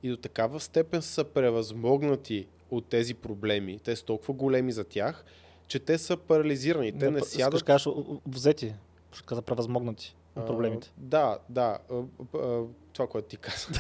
и 0.03 0.09
до 0.09 0.17
такава 0.17 0.59
степен 0.59 1.01
са 1.01 1.23
превъзмогнати 1.23 2.47
от 2.71 2.85
тези 2.85 3.13
проблеми. 3.13 3.79
Те 3.83 3.95
са 3.95 4.05
толкова 4.05 4.33
големи 4.33 4.71
за 4.71 4.83
тях, 4.83 5.25
че 5.67 5.79
те 5.79 5.97
са 5.97 6.17
парализирани. 6.17 6.91
Те 6.91 6.97
Да, 6.97 7.11
не 7.11 7.19
сядат. 7.19 7.53
Искаш 7.53 7.59
да 7.59 7.65
кажеш, 7.65 7.87
взети, 8.25 8.73
ще 9.13 9.25
каза 9.25 9.41
превъзмогнати 9.41 10.15
от 10.35 10.47
проблемите. 10.47 10.91
А, 10.97 11.01
да, 11.05 11.37
да. 11.49 11.77
а, 11.91 11.95
а, 12.37 12.63
Това, 12.93 13.07
което 13.07 13.27
ти 13.27 13.37
каза. 13.37 13.67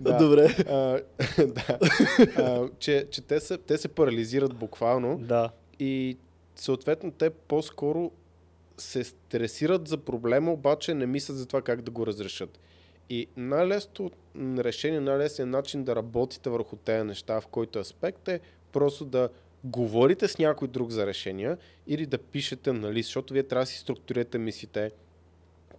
Да. 0.00 0.16
Добре. 0.16 0.56
А, 0.68 1.00
да. 1.46 1.78
А, 2.36 2.68
че 2.78 3.06
че 3.10 3.20
те, 3.22 3.40
се, 3.40 3.58
те 3.58 3.78
се 3.78 3.88
парализират 3.88 4.54
буквално 4.54 5.18
Да. 5.18 5.50
и 5.78 6.16
съответно 6.56 7.10
те 7.10 7.30
по-скоро 7.30 8.10
се 8.78 9.04
стресират 9.04 9.88
за 9.88 9.96
проблема, 9.98 10.52
обаче 10.52 10.94
не 10.94 11.06
мислят 11.06 11.36
за 11.38 11.46
това 11.46 11.62
как 11.62 11.82
да 11.82 11.90
го 11.90 12.06
разрешат. 12.06 12.60
И 13.10 13.26
най-лесното 13.36 14.10
решение, 14.36 15.00
най-лесният 15.00 15.50
начин 15.50 15.84
да 15.84 15.96
работите 15.96 16.50
върху 16.50 16.76
тези 16.76 17.04
неща, 17.04 17.40
в 17.40 17.46
който 17.46 17.78
аспект 17.78 18.28
е 18.28 18.40
просто 18.72 19.04
да 19.04 19.28
говорите 19.64 20.28
с 20.28 20.38
някой 20.38 20.68
друг 20.68 20.90
за 20.90 21.06
решения 21.06 21.58
или 21.86 22.06
да 22.06 22.18
пишете 22.18 22.72
на 22.72 22.92
лист, 22.92 23.06
защото 23.06 23.34
вие 23.34 23.42
трябва 23.42 23.62
да 23.62 23.66
си 23.66 23.78
структурирате 23.78 24.38
мислите, 24.38 24.90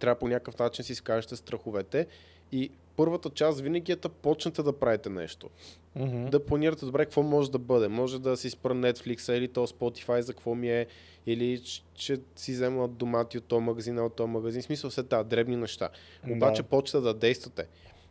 трябва 0.00 0.18
по 0.18 0.28
някакъв 0.28 0.58
начин 0.58 0.84
си 0.84 0.92
изкажете 0.92 1.36
страховете 1.36 2.06
и 2.52 2.70
първата 2.96 3.30
част 3.30 3.60
винаги 3.60 3.92
е 3.92 3.96
да 3.96 4.08
почнете 4.08 4.62
да 4.62 4.78
правите 4.78 5.08
нещо. 5.08 5.50
Мгм. 5.96 6.24
Да 6.26 6.46
планирате 6.46 6.84
добре 6.86 7.04
какво 7.04 7.22
може 7.22 7.50
да 7.50 7.58
бъде. 7.58 7.88
Може 7.88 8.18
да 8.20 8.36
си 8.36 8.50
спра 8.50 8.74
Netflix 8.74 9.32
или 9.32 9.48
то 9.48 9.66
Spotify 9.66 10.20
за 10.20 10.32
какво 10.32 10.54
ми 10.54 10.70
е, 10.70 10.86
или 11.26 11.62
че 11.94 12.20
си 12.36 12.52
взема 12.52 12.88
домати 12.88 13.38
от 13.38 13.44
този 13.44 13.64
магазин, 13.64 13.98
от 13.98 14.14
този 14.16 14.30
магазин. 14.30 14.62
В 14.62 14.64
смисъл 14.64 14.90
се 14.90 15.02
тази 15.02 15.28
дребни 15.28 15.56
неща. 15.56 15.88
Обаче 16.30 16.62
Да. 16.62 16.68
почвате 16.68 17.04
да 17.04 17.14
действате. 17.14 17.66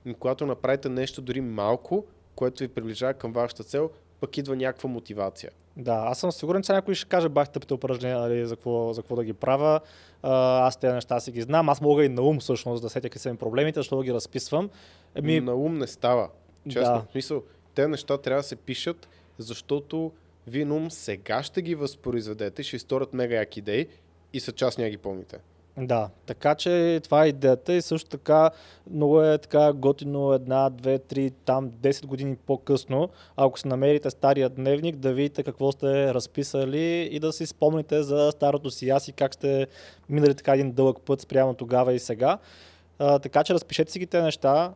И 0.05 0.13
когато 0.13 0.45
направите 0.45 0.89
нещо 0.89 1.21
дори 1.21 1.41
малко, 1.41 2.05
което 2.35 2.63
ви 2.63 2.67
приближава 2.67 3.13
към 3.13 3.33
вашата 3.33 3.63
цел, 3.63 3.89
пък 4.19 4.37
идва 4.37 4.55
някаква 4.55 4.89
мотивация. 4.89 5.51
Да, 5.77 6.03
аз 6.07 6.19
съм 6.19 6.31
сигурен, 6.31 6.63
че 6.63 6.73
някой 6.73 6.95
ще 6.95 7.09
каже 7.09 7.29
бах 7.29 7.49
тъпите 7.49 7.73
упражнения, 7.73 8.19
нали, 8.19 8.45
за, 8.45 8.55
какво, 8.55 8.93
за 8.93 9.01
какво 9.01 9.15
да 9.15 9.23
ги 9.23 9.33
правя. 9.33 9.79
А, 10.23 10.67
аз 10.67 10.77
тези 10.77 10.93
неща 10.93 11.19
си 11.19 11.31
ги 11.31 11.41
знам. 11.41 11.69
Аз 11.69 11.81
мога 11.81 12.05
и 12.05 12.09
на 12.09 12.21
ум 12.21 12.39
всъщност 12.39 12.81
да 12.83 12.89
сетя 12.89 13.09
какви 13.09 13.19
са 13.19 13.31
ми 13.31 13.37
проблемите, 13.37 13.79
защото 13.79 14.01
ги 14.01 14.13
разписвам. 14.13 14.69
Еми, 15.15 15.39
На 15.39 15.55
ум 15.55 15.77
не 15.77 15.87
става. 15.87 16.29
Честно. 16.69 16.93
Да. 16.93 16.99
В 17.09 17.11
смисъл, 17.11 17.43
те 17.75 17.87
неща 17.87 18.17
трябва 18.17 18.39
да 18.39 18.47
се 18.47 18.55
пишат, 18.55 19.07
защото 19.37 20.11
вие 20.47 20.65
на 20.65 20.75
ум 20.75 20.91
сега 20.91 21.43
ще 21.43 21.61
ги 21.61 21.75
възпроизведете, 21.75 22.63
ще 22.63 22.75
изторят 22.75 23.13
мега 23.13 23.35
яки 23.35 23.59
идеи 23.59 23.87
и 24.33 24.39
са 24.39 24.51
част 24.51 24.77
няма 24.77 24.89
ги 24.89 24.97
помните. 24.97 25.37
Да, 25.77 26.09
така 26.25 26.55
че 26.55 26.99
това 27.03 27.25
е 27.25 27.27
идеята 27.27 27.73
и 27.73 27.81
също 27.81 28.09
така 28.09 28.49
много 28.91 29.21
е 29.21 29.37
така 29.37 29.73
готино 29.73 30.33
една, 30.33 30.69
две, 30.69 30.99
три, 30.99 31.31
там 31.45 31.71
10 31.71 32.05
години 32.05 32.35
по-късно, 32.35 33.09
ако 33.35 33.59
си 33.59 33.67
намерите 33.67 34.09
стария 34.09 34.49
дневник, 34.49 34.95
да 34.95 35.13
видите 35.13 35.43
какво 35.43 35.71
сте 35.71 36.13
разписали 36.13 37.09
и 37.11 37.19
да 37.19 37.33
си 37.33 37.45
спомните 37.45 38.03
за 38.03 38.31
старото 38.31 38.71
си 38.71 38.89
аз 38.89 39.07
и 39.07 39.11
как 39.11 39.33
сте 39.33 39.67
минали 40.09 40.35
така 40.35 40.53
един 40.53 40.71
дълъг 40.71 40.97
път 41.05 41.21
спрямо 41.21 41.53
тогава 41.53 41.93
и 41.93 41.99
сега. 41.99 42.37
А, 42.99 43.19
така 43.19 43.43
че 43.43 43.53
разпишете 43.53 43.91
си 43.91 43.99
ги 43.99 44.07
тези 44.07 44.23
неща. 44.23 44.73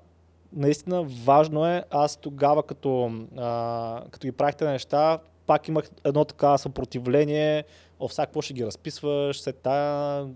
Наистина 0.55 1.03
важно 1.03 1.67
е, 1.67 1.83
аз 1.89 2.17
тогава 2.17 2.63
като, 2.63 3.11
а, 3.37 4.03
като 4.11 4.27
ги 4.27 4.31
правихте 4.31 4.65
неща, 4.65 5.19
пак 5.45 5.67
имах 5.67 5.85
едно 6.03 6.25
така 6.25 6.57
съпротивление, 6.57 7.63
о, 7.99 8.09
сега 8.09 8.25
какво 8.25 8.41
ще 8.41 8.53
ги 8.53 8.65
разписваш, 8.65 9.41
след 9.41 9.55
тая 9.55 10.27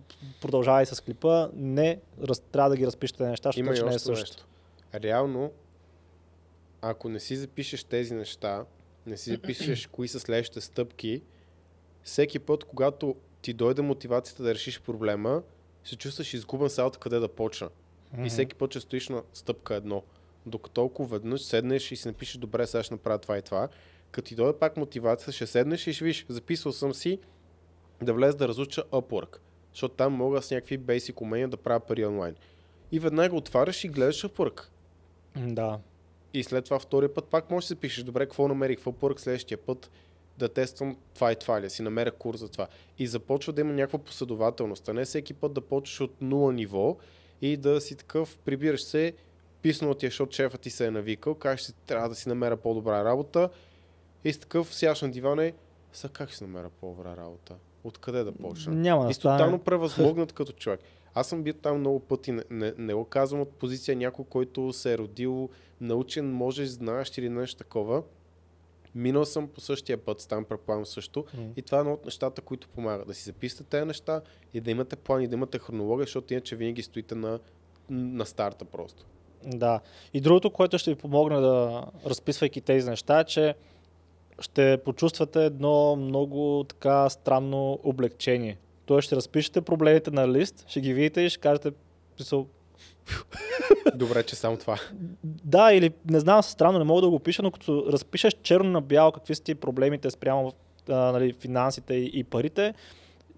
продължавай 0.41 0.85
с 0.85 1.01
клипа. 1.01 1.49
Не, 1.53 1.99
раз, 2.23 2.39
трябва 2.39 2.69
да 2.69 2.77
ги 2.77 2.87
разпишете 2.87 3.27
неща, 3.27 3.49
защото 3.49 3.75
че 3.75 3.83
не 3.83 3.95
е 3.95 3.99
също. 3.99 4.11
нещо. 4.11 4.45
Реално, 4.95 5.51
ако 6.81 7.09
не 7.09 7.19
си 7.19 7.35
запишеш 7.35 7.83
тези 7.83 8.13
неща, 8.13 8.65
не 9.05 9.17
си 9.17 9.31
запишеш 9.31 9.87
кои 9.87 10.07
са 10.07 10.19
следващите 10.19 10.61
стъпки, 10.61 11.21
всеки 12.03 12.39
път, 12.39 12.63
когато 12.63 13.15
ти 13.41 13.53
дойде 13.53 13.81
мотивацията 13.81 14.43
да 14.43 14.53
решиш 14.53 14.81
проблема, 14.81 15.41
се 15.83 15.95
чувстваш 15.95 16.33
изгубен 16.33 16.69
сега 16.69 16.85
откъде 16.87 17.19
да 17.19 17.27
почна. 17.27 17.69
Мгм. 18.13 18.25
И 18.25 18.29
всеки 18.29 18.55
път 18.55 18.71
ще 18.71 18.79
стоиш 18.79 19.09
на 19.09 19.23
стъпка 19.33 19.75
едно. 19.75 20.03
Докато 20.45 20.73
толкова 20.73 21.09
веднъж 21.09 21.41
седнеш 21.41 21.91
и 21.91 21.95
си 21.95 22.07
напишеш, 22.07 22.37
добре, 22.37 22.67
сега 22.67 22.83
ще 22.83 22.93
направя 22.93 23.17
това 23.17 23.37
и 23.37 23.41
това. 23.41 23.67
Като 24.11 24.27
ти 24.27 24.35
дойде 24.35 24.59
пак 24.59 24.77
мотивация, 24.77 25.33
ще 25.33 25.47
седнеш 25.47 25.87
и 25.87 25.93
ще 25.93 26.05
виж, 26.05 26.25
записал 26.29 26.71
съм 26.71 26.93
си 26.93 27.19
да 28.01 28.13
влез 28.13 28.35
да 28.35 28.47
разуча 28.47 28.83
Upwork. 28.91 29.37
Защото 29.73 29.95
там 29.95 30.13
мога 30.13 30.41
с 30.41 30.51
някакви 30.51 30.79
basic 30.79 31.21
умения 31.21 31.47
да 31.47 31.57
правя 31.57 31.79
пари 31.79 32.05
онлайн. 32.05 32.35
И 32.91 32.99
веднага 32.99 33.35
отваряш 33.35 33.83
и 33.83 33.87
гледаш 33.87 34.23
Upwork. 34.23 34.61
Да. 35.35 35.79
И 36.33 36.43
след 36.43 36.65
това 36.65 36.79
втория 36.79 37.13
път 37.13 37.25
пак 37.25 37.51
можеш 37.51 37.67
да 37.67 37.75
си 37.75 37.75
пишеш, 37.75 38.03
добре, 38.03 38.25
какво 38.25 38.47
намерих 38.47 38.79
в 38.79 38.85
Upwork 38.85 39.19
следващия 39.19 39.57
път 39.57 39.91
да 40.37 40.49
тествам 40.49 40.97
това 41.13 41.31
и 41.31 41.35
това 41.35 41.59
да 41.59 41.69
си 41.69 41.81
намеря 41.81 42.11
курс 42.11 42.39
за 42.39 42.49
това. 42.49 42.67
И 42.97 43.07
започва 43.07 43.53
да 43.53 43.61
има 43.61 43.73
някаква 43.73 43.99
последователност, 43.99 44.89
а 44.89 44.93
не 44.93 45.05
всеки 45.05 45.33
път 45.33 45.53
да 45.53 45.61
почваш 45.61 46.01
от 46.01 46.21
нула 46.21 46.53
ниво 46.53 46.97
и 47.41 47.57
да 47.57 47.81
си 47.81 47.95
такъв, 47.95 48.37
прибираш 48.37 48.83
се, 48.83 49.13
писнал 49.61 49.93
ти 49.93 50.05
е, 50.05 50.09
защото 50.09 50.35
шефа 50.35 50.57
ти 50.57 50.69
се 50.69 50.85
е 50.85 50.91
навикал, 50.91 51.35
кажеш 51.35 51.65
си, 51.65 51.73
трябва 51.87 52.09
да 52.09 52.15
си 52.15 52.29
намеря 52.29 52.57
по-добра 52.57 53.03
работа 53.03 53.49
и 54.23 54.33
си 54.33 54.39
такъв 54.39 54.75
сяш 54.75 55.01
на 55.01 55.11
дивана 55.11 55.45
и 55.45 55.53
са 55.93 56.09
как 56.09 56.29
ще 56.29 56.37
си 56.37 56.43
намеря 56.43 56.69
по-добра 56.81 57.17
работа? 57.17 57.55
Откъде 57.83 58.23
да 58.23 58.31
почна? 58.31 58.73
Няма 58.75 59.03
да 59.03 59.11
И 59.11 59.13
си 59.13 59.19
тотално 59.19 59.39
стане. 59.43 59.63
превъзмогнат 59.63 60.33
като 60.33 60.51
човек. 60.51 60.79
Аз 61.13 61.27
съм 61.27 61.43
бил 61.43 61.53
там 61.53 61.79
много 61.79 61.99
пъти, 61.99 62.31
не, 62.31 62.43
не, 62.49 62.73
не 62.77 62.93
го 62.93 63.05
казвам 63.05 63.41
от 63.41 63.51
позиция 63.51 63.97
някой, 63.97 64.25
който 64.29 64.73
се 64.73 64.93
е 64.93 64.97
родил 64.97 65.49
научен, 65.81 66.31
можеш, 66.33 66.67
знаеш 66.69 67.17
или 67.17 67.29
нещо 67.29 67.57
такова. 67.57 68.03
Минал 68.95 69.25
съм 69.25 69.47
по 69.47 69.61
същия 69.61 69.97
път, 69.97 70.25
там 70.29 70.45
предполагам 70.45 70.85
също. 70.85 71.25
М. 71.33 71.43
И 71.55 71.61
това 71.61 71.77
е 71.77 71.81
едно 71.81 71.93
от 71.93 72.05
нещата, 72.05 72.41
които 72.41 72.69
помагат. 72.69 73.07
Да 73.07 73.13
си 73.13 73.23
записате 73.23 73.63
тези 73.63 73.85
неща 73.85 74.21
и 74.53 74.61
да 74.61 74.71
имате 74.71 74.95
план 74.95 75.21
и 75.21 75.27
да 75.27 75.35
имате 75.35 75.59
хронология, 75.59 76.05
защото 76.05 76.33
иначе 76.33 76.55
винаги 76.55 76.83
стоите 76.83 77.15
на, 77.15 77.39
на 77.89 78.25
старта 78.25 78.65
просто. 78.65 79.05
Да. 79.45 79.79
И 80.13 80.21
другото, 80.21 80.51
което 80.51 80.77
ще 80.77 80.91
ви 80.91 80.95
помогне 80.95 81.39
да 81.39 81.85
разписвайки 82.05 82.61
тези 82.61 82.89
неща, 82.89 83.19
е, 83.19 83.23
че 83.23 83.55
ще 84.39 84.77
почувствате 84.85 85.45
едно 85.45 85.95
много 85.95 86.65
така 86.69 87.09
странно 87.09 87.79
облегчение. 87.83 88.57
Тоест 88.85 89.05
ще 89.05 89.15
разпишете 89.15 89.61
проблемите 89.61 90.11
на 90.11 90.27
лист, 90.27 90.65
ще 90.67 90.81
ги 90.81 90.93
видите 90.93 91.21
и 91.21 91.29
ще 91.29 91.39
кажете, 91.39 91.71
Добре, 93.95 94.23
че 94.23 94.35
само 94.35 94.57
това. 94.57 94.79
да, 95.23 95.73
или 95.73 95.91
не 96.09 96.19
знам, 96.19 96.43
странно, 96.43 96.79
не 96.79 96.85
мога 96.85 97.01
да 97.01 97.09
го 97.09 97.19
пиша, 97.19 97.43
но 97.43 97.51
като 97.51 97.85
разпишеш 97.91 98.33
черно 98.43 98.69
на 98.69 98.81
бяло 98.81 99.11
какви 99.11 99.35
са 99.35 99.43
ти 99.43 99.55
проблемите 99.55 100.11
спрямо 100.11 100.53
а, 100.89 100.95
нали, 100.95 101.33
финансите 101.33 101.93
и, 101.93 102.11
и 102.13 102.23
парите, 102.23 102.73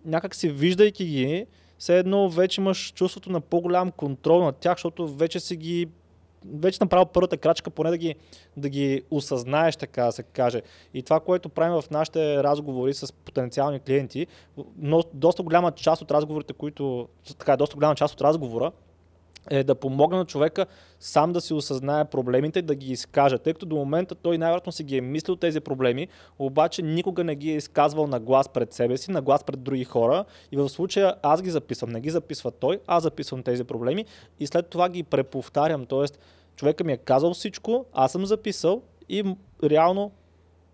някак 0.05 0.35
си 0.35 0.49
виждайки 0.49 1.05
ги, 1.05 1.45
все 1.77 1.99
едно 1.99 2.29
вече 2.29 2.61
имаш 2.61 2.93
чувството 2.93 3.31
на 3.31 3.41
по-голям 3.41 3.91
контрол 3.91 4.43
над 4.43 4.57
тях, 4.57 4.77
защото 4.77 5.07
вече 5.07 5.39
си 5.39 5.55
ги 5.55 5.87
вече 6.45 6.77
направил 6.81 7.05
първата 7.05 7.37
крачка, 7.37 7.69
поне 7.69 7.89
да 7.89 7.97
ги, 7.97 8.15
да 8.57 8.69
ги 8.69 9.03
осъзнаеш, 9.11 9.75
така 9.75 10.03
да 10.03 10.11
се 10.11 10.23
каже. 10.23 10.61
И 10.93 11.03
това, 11.03 11.19
което 11.19 11.49
правим 11.49 11.81
в 11.81 11.89
нашите 11.89 12.43
разговори 12.43 12.93
с 12.93 13.13
потенциални 13.13 13.79
клиенти, 13.79 14.27
но 14.77 15.03
доста 15.13 15.43
голяма 15.43 15.71
част 15.71 16.01
от 16.01 16.11
разговорите, 16.11 16.53
които, 16.53 17.07
така, 17.37 17.57
доста 17.57 17.75
голяма 17.75 17.95
част 17.95 18.13
от 18.13 18.21
разговора 18.21 18.71
е 19.49 19.63
да 19.63 19.75
помогне 19.75 20.17
на 20.17 20.25
човека 20.25 20.65
сам 20.99 21.33
да 21.33 21.41
си 21.41 21.53
осъзнае 21.53 22.05
проблемите 22.05 22.59
и 22.59 22.61
да 22.61 22.75
ги 22.75 22.91
изкаже, 22.91 23.37
тъй 23.37 23.53
като 23.53 23.65
до 23.65 23.75
момента 23.75 24.15
той 24.15 24.37
най-вероятно 24.37 24.71
си 24.71 24.83
ги 24.83 24.97
е 24.97 25.01
мислил 25.01 25.35
тези 25.35 25.59
проблеми, 25.59 26.07
обаче 26.39 26.81
никога 26.81 27.23
не 27.23 27.35
ги 27.35 27.51
е 27.51 27.55
изказвал 27.55 28.07
на 28.07 28.19
глас 28.19 28.49
пред 28.49 28.73
себе 28.73 28.97
си, 28.97 29.11
на 29.11 29.21
глас 29.21 29.43
пред 29.43 29.63
други 29.63 29.83
хора. 29.83 30.25
И 30.51 30.57
в 30.57 30.69
случая 30.69 31.15
аз 31.21 31.41
ги 31.41 31.49
записвам, 31.49 31.89
не 31.89 32.01
ги 32.01 32.09
записва 32.09 32.51
той, 32.51 32.79
аз 32.87 33.03
записвам 33.03 33.43
тези 33.43 33.63
проблеми 33.63 34.05
и 34.39 34.47
след 34.47 34.67
това 34.67 34.89
ги 34.89 35.03
преповтарям, 35.03 35.85
т.е. 35.85 36.05
човека 36.55 36.83
ми 36.83 36.93
е 36.93 36.97
казал 36.97 37.33
всичко, 37.33 37.85
аз 37.93 38.11
съм 38.11 38.25
записал 38.25 38.81
и 39.09 39.23
реално 39.63 40.11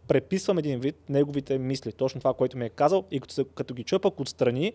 преписвам 0.07 0.57
един 0.57 0.79
вид 0.79 0.95
неговите 1.09 1.57
мисли, 1.57 1.91
точно 1.91 2.21
това, 2.21 2.33
което 2.33 2.57
ми 2.57 2.65
е 2.65 2.69
казал. 2.69 3.03
И 3.11 3.19
като, 3.19 3.45
като 3.45 3.73
ги 3.73 3.83
чуя 3.83 3.99
пък 3.99 4.19
отстрани, 4.19 4.73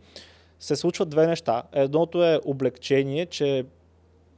се 0.61 0.77
случват 0.77 1.09
две 1.09 1.27
неща. 1.27 1.63
Едното 1.73 2.25
е 2.25 2.41
облегчение, 2.45 3.27
че 3.27 3.65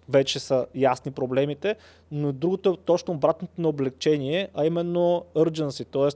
вече 0.09 0.39
са 0.39 0.67
ясни 0.75 1.13
проблемите, 1.13 1.77
но 2.13 2.33
другото 2.33 2.71
е 2.71 2.85
точно 2.85 3.15
обратното 3.15 3.61
на 3.61 3.69
облегчение, 3.69 4.49
а 4.55 4.67
именно 4.67 5.25
urgency, 5.35 5.87
т.е. 5.87 6.11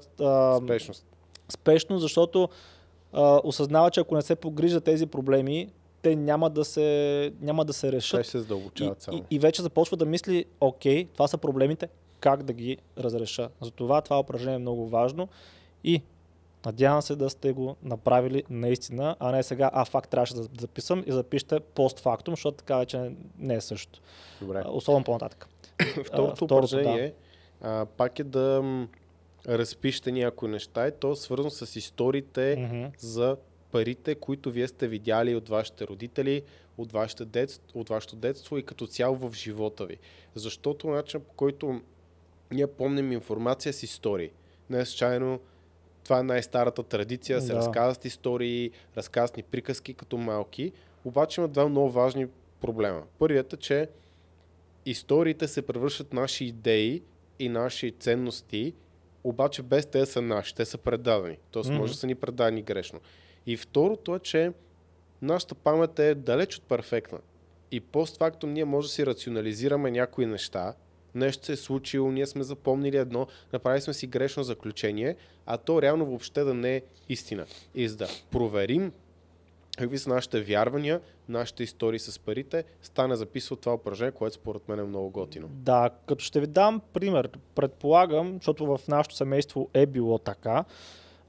Спешност. 0.64 1.07
спешно, 1.48 1.98
защото 1.98 2.48
а, 3.12 3.40
осъзнава, 3.44 3.90
че 3.90 4.01
ако 4.01 4.14
не 4.14 4.22
се 4.22 4.35
погрижа 4.37 4.81
тези 4.81 5.07
проблеми, 5.07 5.68
те 6.03 6.16
няма 6.16 6.51
да 6.51 6.64
се, 6.64 7.33
няма 7.40 7.64
да 7.64 7.72
се 7.72 7.92
решат. 7.92 8.20
Те 8.20 8.29
се 8.29 8.38
задълбочават 8.38 9.01
и, 9.01 9.03
само. 9.03 9.18
и, 9.18 9.37
и 9.37 9.38
вече 9.38 9.62
започва 9.62 9.96
да 9.96 10.05
мисли, 10.05 10.44
окей, 10.61 11.05
това 11.12 11.29
са 11.29 11.38
проблемите, 11.38 11.88
как 12.20 12.42
да 12.42 12.53
ги 12.53 12.79
разреша. 12.98 13.48
Затова 13.61 14.01
това 14.01 14.20
упражнение 14.20 14.55
е 14.55 14.59
много 14.59 14.88
важно 14.88 15.29
и 15.85 16.03
надявам 16.68 17.02
се 17.02 17.16
да 17.16 17.31
сте 17.31 17.52
го 17.52 17.76
направили 17.83 18.44
наистина, 18.50 19.16
а 19.20 19.33
не 19.33 19.42
сега, 19.42 19.70
а 19.72 19.85
факт 19.85 20.11
трябваше 20.11 20.35
да 20.35 20.42
записам 20.61 21.04
и 21.07 21.12
запишете 21.12 21.61
постфактум, 21.61 22.33
защото 22.33 22.57
така 22.57 22.78
вече 22.78 23.12
не 23.38 23.54
е 23.54 23.61
също. 23.61 24.00
Добре. 24.40 24.62
Особено 24.68 25.04
по-нататък. 25.04 25.48
Второто 26.04 26.44
упражнение 26.44 27.14
а, 27.61 27.87
пак 27.96 28.18
е 28.18 28.24
да 28.24 28.62
разпишете 29.48 30.12
някои 30.12 30.48
неща 30.48 30.88
и 30.88 30.92
то 31.00 31.12
е 31.12 31.16
свързано 31.16 31.50
с 31.50 31.76
историите 31.76 32.57
Мгм. 32.59 32.85
за 32.98 33.37
парите, 33.70 34.14
които 34.14 34.50
вие 34.50 34.68
сте 34.68 34.88
видяли 34.88 35.35
от 35.35 35.48
вашите 35.48 35.87
родители, 35.87 36.42
от, 36.78 36.92
вашето 36.92 37.24
детство, 37.24 37.81
от 37.81 37.88
вашето 37.88 38.16
детство 38.16 38.59
и 38.59 38.62
като 38.62 38.87
цяло 38.87 39.16
в 39.16 39.35
живота 39.35 39.87
ви. 39.87 39.96
Защото 40.35 40.87
начин 40.87 41.20
по 41.20 41.35
който 41.35 41.81
ние 42.50 42.66
помним 42.66 43.12
информация 43.12 43.72
с 43.72 43.83
истории. 43.83 44.31
Не 44.70 44.87
случайно 44.87 45.40
това 46.09 46.21
е 46.21 46.23
най-старата 46.23 46.83
традиция, 46.83 47.40
се 47.40 47.53
Да. 47.53 47.59
разказват 47.59 48.05
истории, 48.05 48.71
разказват 48.97 49.37
ни 49.37 49.42
приказки 49.42 49.94
като 49.94 50.16
малки. 50.16 50.73
Обаче 51.05 51.40
има 51.40 51.49
два 51.49 51.68
много 51.68 51.90
важни 51.90 52.27
проблема. 52.61 53.03
Първият 53.18 53.53
е, 53.53 53.57
че 53.57 53.88
историите 54.87 55.49
се 55.49 55.62
превръщат 55.62 56.12
наши 56.12 56.44
идеи 56.44 57.03
и 57.38 57.49
наши 57.49 57.90
ценности, 57.90 58.75
обаче 59.25 59.62
без 59.62 59.87
те 59.87 60.07
са 60.07 60.23
наши, 60.23 60.55
те 60.55 60.64
са 60.64 60.79
предадени. 60.79 61.37
Тоест 61.51 61.71
Мгм. 61.71 61.79
може 61.79 61.92
да 61.92 61.99
са 61.99 62.07
ни 62.07 62.14
предадени 62.14 62.62
грешно. 62.62 63.01
И 63.47 63.57
второто 63.57 64.14
е, 64.14 64.18
че 64.18 64.53
нашата 65.23 65.55
памет 65.55 65.99
е 65.99 66.14
далеч 66.14 66.57
от 66.57 66.62
перфектна. 66.62 67.18
И 67.71 67.81
постфактум 67.81 68.53
ние 68.53 68.64
може 68.64 68.88
да 68.88 68.92
си 68.92 69.07
рационализираме 69.07 69.90
някои 69.90 70.27
неща, 70.27 70.75
нещо 71.14 71.47
се 71.47 71.53
е 71.53 71.57
случило, 71.57 72.11
ние 72.11 72.27
сме 72.27 72.42
запомнили 72.42 72.97
едно, 72.97 73.27
направили 73.53 73.83
сме 73.83 73.94
си 73.94 74.07
грешно 74.07 74.42
заключение, 74.42 75.16
а 75.47 75.57
то 75.57 75.83
реално 75.83 76.07
въобще 76.07 76.44
да 76.44 76.55
не 76.55 76.77
е 76.77 76.83
истина. 77.09 77.47
И 77.75 77.88
за 77.88 77.97
да 77.97 78.09
проверим 78.31 78.92
какви 79.79 79.99
са 79.99 80.11
нашите 80.11 80.40
вярвания, 80.40 81.01
нашите 81.29 81.62
истории 81.62 81.99
с 81.99 82.18
парите, 82.18 82.64
стане 82.83 83.16
записва 83.16 83.57
това 83.57 83.75
упражнение, 83.75 84.12
което 84.12 84.35
според 84.35 84.68
мен 84.68 84.79
е 84.79 84.83
много 84.83 85.11
готино. 85.11 85.49
Да, 85.49 85.90
като 86.07 86.25
ще 86.25 86.40
ви 86.40 86.47
дам 86.47 86.81
пример, 86.92 87.31
предполагам, 87.55 88.35
защото 88.35 88.66
в 88.66 88.81
нашето 88.88 89.16
семейство 89.16 89.68
е 89.75 89.87
било 89.87 90.18
така, 90.18 90.64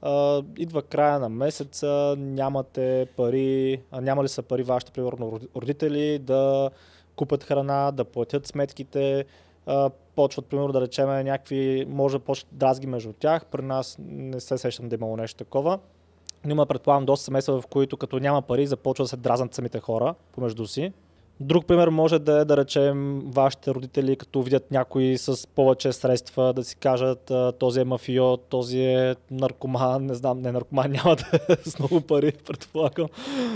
а, 0.02 0.42
идва 0.58 0.82
края 0.82 1.18
на 1.18 1.28
месеца, 1.28 2.14
нямате 2.18 3.06
пари, 3.16 3.82
няма 3.92 4.24
ли 4.24 4.28
са 4.28 4.42
пари 4.42 4.62
вашите, 4.62 4.92
примерно, 4.92 5.32
роди- 5.32 5.48
родители 5.56 6.18
да 6.18 6.70
купят 7.16 7.44
храна, 7.44 7.90
да 7.92 8.04
платят 8.04 8.46
сметките, 8.46 9.24
а, 9.66 9.90
почват, 10.16 10.46
примерно, 10.46 10.72
да 10.72 10.80
речем 10.80 11.08
някакви, 11.08 11.86
може 11.88 12.18
да 12.18 12.24
почват 12.24 12.48
дразги 12.52 12.86
между 12.86 13.12
тях, 13.12 13.46
при 13.46 13.62
нас 13.62 13.96
не 14.00 14.40
се 14.40 14.58
сещам 14.58 14.88
да 14.88 14.96
е 14.96 14.98
имало 14.98 15.16
нещо 15.16 15.38
такова. 15.38 15.78
Но 16.44 16.50
има, 16.50 16.66
предполагам, 16.66 17.06
доста 17.06 17.24
семейства, 17.24 17.60
в 17.60 17.66
които 17.66 17.96
като 17.96 18.18
няма 18.18 18.42
пари, 18.42 18.66
започват 18.66 19.04
да 19.04 19.08
се 19.08 19.16
дразнат 19.16 19.54
самите 19.54 19.80
хора 19.80 20.14
помежду 20.32 20.66
си. 20.66 20.92
Друг 21.40 21.66
пример 21.66 21.88
може 21.88 22.18
да 22.18 22.40
е, 22.40 22.44
да 22.44 22.56
речем, 22.56 23.22
вашите 23.26 23.74
родители, 23.74 24.16
като 24.16 24.42
видят 24.42 24.70
някой 24.70 25.18
с 25.18 25.46
повече 25.46 25.92
средства, 25.92 26.52
да 26.52 26.64
си 26.64 26.76
кажат, 26.76 27.32
този 27.58 27.80
е 27.80 27.84
мафио, 27.84 28.36
този 28.36 28.80
е 28.80 29.16
наркоман, 29.30 30.06
не 30.06 30.14
знам, 30.14 30.40
не 30.40 30.52
наркоман, 30.52 30.90
няма 31.04 31.16
да 31.16 31.54
е 31.54 31.56
с 31.56 31.78
много 31.78 32.00
пари, 32.00 32.32
предполагам. 32.46 33.06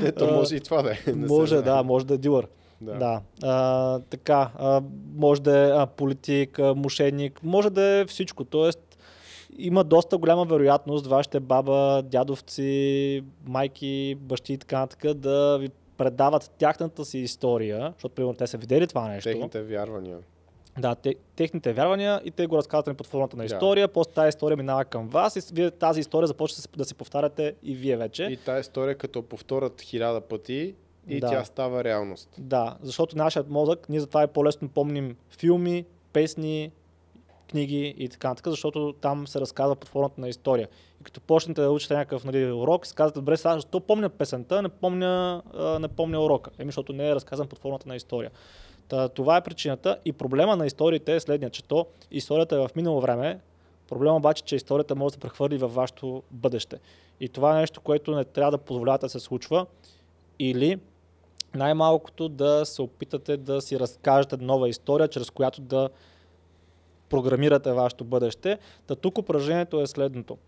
Ето, 0.04 0.26
може 0.26 0.56
и 0.56 0.60
това 0.60 0.82
да 0.82 0.90
е. 0.90 1.12
може, 1.12 1.62
да, 1.62 1.82
може 1.82 2.06
да 2.06 2.14
е 2.14 2.18
дилър. 2.18 2.46
Да. 2.84 2.94
Да. 2.94 3.20
А, 3.42 3.98
така, 4.00 4.50
а, 4.56 4.82
може 5.14 5.42
да 5.42 5.58
е 5.58 5.70
а, 5.72 5.86
политик, 5.86 6.58
а, 6.58 6.74
мошенник, 6.74 7.40
може 7.42 7.70
да 7.70 7.82
е 7.82 8.04
всичко. 8.04 8.44
Тоест, 8.44 8.98
има 9.58 9.84
доста 9.84 10.18
голяма 10.18 10.44
вероятност 10.44 11.06
вашите 11.06 11.40
баба, 11.40 12.02
дядовци, 12.04 13.22
майки, 13.46 14.16
бащи 14.16 14.52
и 14.52 14.58
така 14.58 14.78
нататък 14.78 15.14
да 15.14 15.58
ви 15.58 15.68
предават 15.96 16.50
тяхната 16.50 17.04
си 17.04 17.18
история, 17.18 17.92
защото 17.92 18.14
примерно 18.14 18.34
те 18.34 18.46
са 18.46 18.58
видели 18.58 18.86
това 18.86 19.08
нещо. 19.08 19.30
Техните 19.30 19.62
вярвания. 19.62 20.18
Да, 20.78 20.94
те, 20.94 21.14
техните 21.36 21.72
вярвания 21.72 22.20
и 22.24 22.30
те 22.30 22.46
го 22.46 22.56
разказват 22.56 22.86
ни 22.86 22.94
под 22.94 23.06
формата 23.06 23.36
на 23.36 23.40
Да. 23.40 23.46
история, 23.46 23.88
после 23.88 24.12
тази 24.12 24.28
история 24.28 24.56
минава 24.56 24.84
към 24.84 25.08
вас 25.08 25.36
и 25.36 25.54
вие 25.54 25.70
тази 25.70 26.00
история 26.00 26.26
започва 26.26 26.56
да 26.74 26.84
се- 26.84 26.92
да 26.92 26.98
повтаряте 26.98 27.54
и 27.62 27.74
вие 27.74 27.96
вече. 27.96 28.24
И 28.24 28.36
тази 28.36 28.60
история, 28.60 28.94
като 28.94 29.22
повторят 29.22 29.80
хиляда 29.80 30.20
пъти, 30.20 30.74
и 31.08 31.20
Да. 31.20 31.30
тя 31.30 31.44
става 31.44 31.84
реалност. 31.84 32.28
Да, 32.38 32.76
защото 32.82 33.16
нашият 33.16 33.50
мозък, 33.50 33.88
ние 33.88 34.00
затова 34.00 34.22
е 34.22 34.26
по-лесно 34.26 34.68
помним 34.68 35.16
филми, 35.30 35.84
песни, 36.12 36.70
книги 37.50 37.94
и 37.98 38.08
така 38.08 38.28
нататък, 38.28 38.50
защото 38.50 38.94
там 39.00 39.26
се 39.26 39.40
разказва 39.40 39.76
под 39.76 39.88
формата 39.88 40.20
на 40.20 40.28
история. 40.28 40.68
И 41.00 41.04
като 41.04 41.20
почнете 41.20 41.62
да 41.62 41.70
учите 41.70 41.94
някакъв 41.94 42.24
нали, 42.24 42.52
урок, 42.52 42.86
си 42.86 42.94
казвате, 42.94 43.18
добре, 43.18 43.36
сега 43.36 43.54
защо 43.54 43.80
помня 43.80 44.08
песента, 44.08 44.62
не 44.62 44.68
помня, 44.68 45.42
а, 45.54 45.78
не 45.78 45.88
помня 45.88 46.24
урока. 46.24 46.50
Еми, 46.58 46.68
защото 46.68 46.92
не 46.92 47.08
е 47.08 47.14
разказан 47.14 47.48
под 47.48 47.58
формата 47.58 47.88
на 47.88 47.96
история. 47.96 48.30
Та, 48.88 49.08
това 49.08 49.36
е 49.36 49.44
причината 49.44 49.98
и 50.04 50.12
проблема 50.12 50.56
на 50.56 50.66
историите 50.66 51.14
е 51.14 51.20
следният, 51.20 51.52
че 51.52 51.64
то 51.64 51.86
историята 52.10 52.56
е 52.56 52.58
в 52.58 52.70
минало 52.76 53.00
време, 53.00 53.40
проблема 53.88 54.16
обаче, 54.16 54.44
че 54.44 54.56
историята 54.56 54.94
може 54.94 55.12
да 55.12 55.14
се 55.14 55.20
прехвърли 55.20 55.58
във 55.58 55.74
вашето 55.74 56.22
бъдеще. 56.30 56.78
И 57.20 57.28
това 57.28 57.56
е 57.56 57.60
нещо, 57.60 57.80
което 57.80 58.14
не 58.14 58.24
трябва 58.24 58.50
да 58.50 58.58
позволявате 58.58 59.06
да 59.06 59.10
се 59.10 59.20
случва 59.20 59.66
или 60.38 60.78
най-малкото 61.54 62.28
да 62.28 62.66
се 62.66 62.82
опитате 62.82 63.36
да 63.36 63.60
си 63.60 63.80
разкажете 63.80 64.36
нова 64.36 64.68
история, 64.68 65.08
чрез 65.08 65.30
която 65.30 65.60
да 65.60 65.88
програмирате 67.08 67.72
вашето 67.72 68.04
бъдеще. 68.04 68.58
Та 68.86 68.94
тук 68.94 69.18
упражнението 69.18 69.80
е 69.80 69.86
следното. 69.86 70.38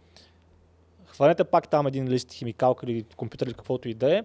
Хванете 1.06 1.44
пак 1.44 1.68
там 1.68 1.86
един 1.86 2.08
лист 2.08 2.32
химикалка 2.32 2.86
или 2.86 3.04
компютър 3.16 3.46
или 3.46 3.54
каквото 3.54 3.88
и 3.88 3.94
да 3.94 4.16
е 4.18 4.22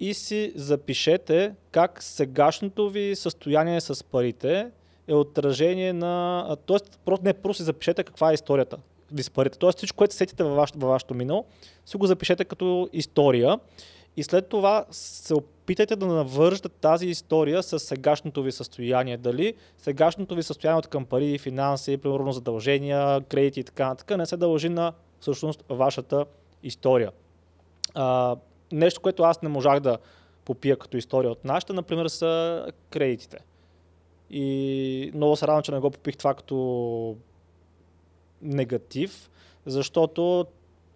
и 0.00 0.14
си 0.14 0.52
запишете 0.54 1.54
как 1.70 2.02
сегашното 2.02 2.90
ви 2.90 3.16
състояние 3.16 3.80
с 3.80 4.04
парите 4.04 4.70
е 5.08 5.14
отражение 5.14 5.92
на... 5.92 6.56
Тоест, 6.66 7.00
просто, 7.04 7.24
не, 7.24 7.32
просто 7.32 7.56
си 7.56 7.62
запишете 7.62 8.04
каква 8.04 8.30
е 8.30 8.34
историята 8.34 8.76
ви 9.12 9.22
с 9.22 9.30
парите. 9.30 9.58
Тоест 9.58 9.78
всичко, 9.78 9.96
което 9.96 10.14
сетите 10.14 10.44
във 10.44 10.56
вашето, 10.56 10.78
във 10.78 10.88
вашето 10.88 11.14
минало, 11.14 11.44
си 11.86 11.96
го 11.96 12.06
запишете 12.06 12.44
като 12.44 12.88
история 12.92 13.58
и 14.16 14.22
след 14.22 14.48
това 14.48 14.84
се 14.90 15.34
опитайте 15.68 15.96
да 15.96 16.06
навържете 16.06 16.68
тази 16.68 17.06
история 17.06 17.62
с 17.62 17.78
сегашното 17.78 18.42
ви 18.42 18.52
състояние. 18.52 19.16
Дали 19.16 19.54
сегашното 19.78 20.34
ви 20.34 20.42
състояние 20.42 20.78
от 20.78 20.86
към 20.86 21.04
пари, 21.04 21.38
финанси, 21.38 21.96
примерно 21.96 22.32
задължения, 22.32 23.20
кредити 23.20 23.60
и 23.60 23.64
така 23.64 23.88
нататък 23.88 24.18
не 24.18 24.26
се 24.26 24.36
дължи 24.36 24.68
на 24.68 24.92
всъщност 25.20 25.64
вашата 25.68 26.24
история. 26.62 27.10
А, 27.94 28.36
нещо, 28.72 29.00
което 29.00 29.22
аз 29.22 29.42
не 29.42 29.48
можах 29.48 29.80
да 29.80 29.98
попия 30.44 30.76
като 30.76 30.96
история 30.96 31.30
от 31.30 31.44
нашата, 31.44 31.72
например, 31.72 32.08
са 32.08 32.64
кредитите. 32.90 33.38
И 34.30 35.10
много 35.14 35.36
се 35.36 35.46
радвам, 35.46 35.62
че 35.62 35.72
не 35.72 35.78
го 35.78 35.90
попих 35.90 36.16
това 36.16 36.34
като 36.34 37.16
негатив, 38.42 39.30
защото 39.66 40.46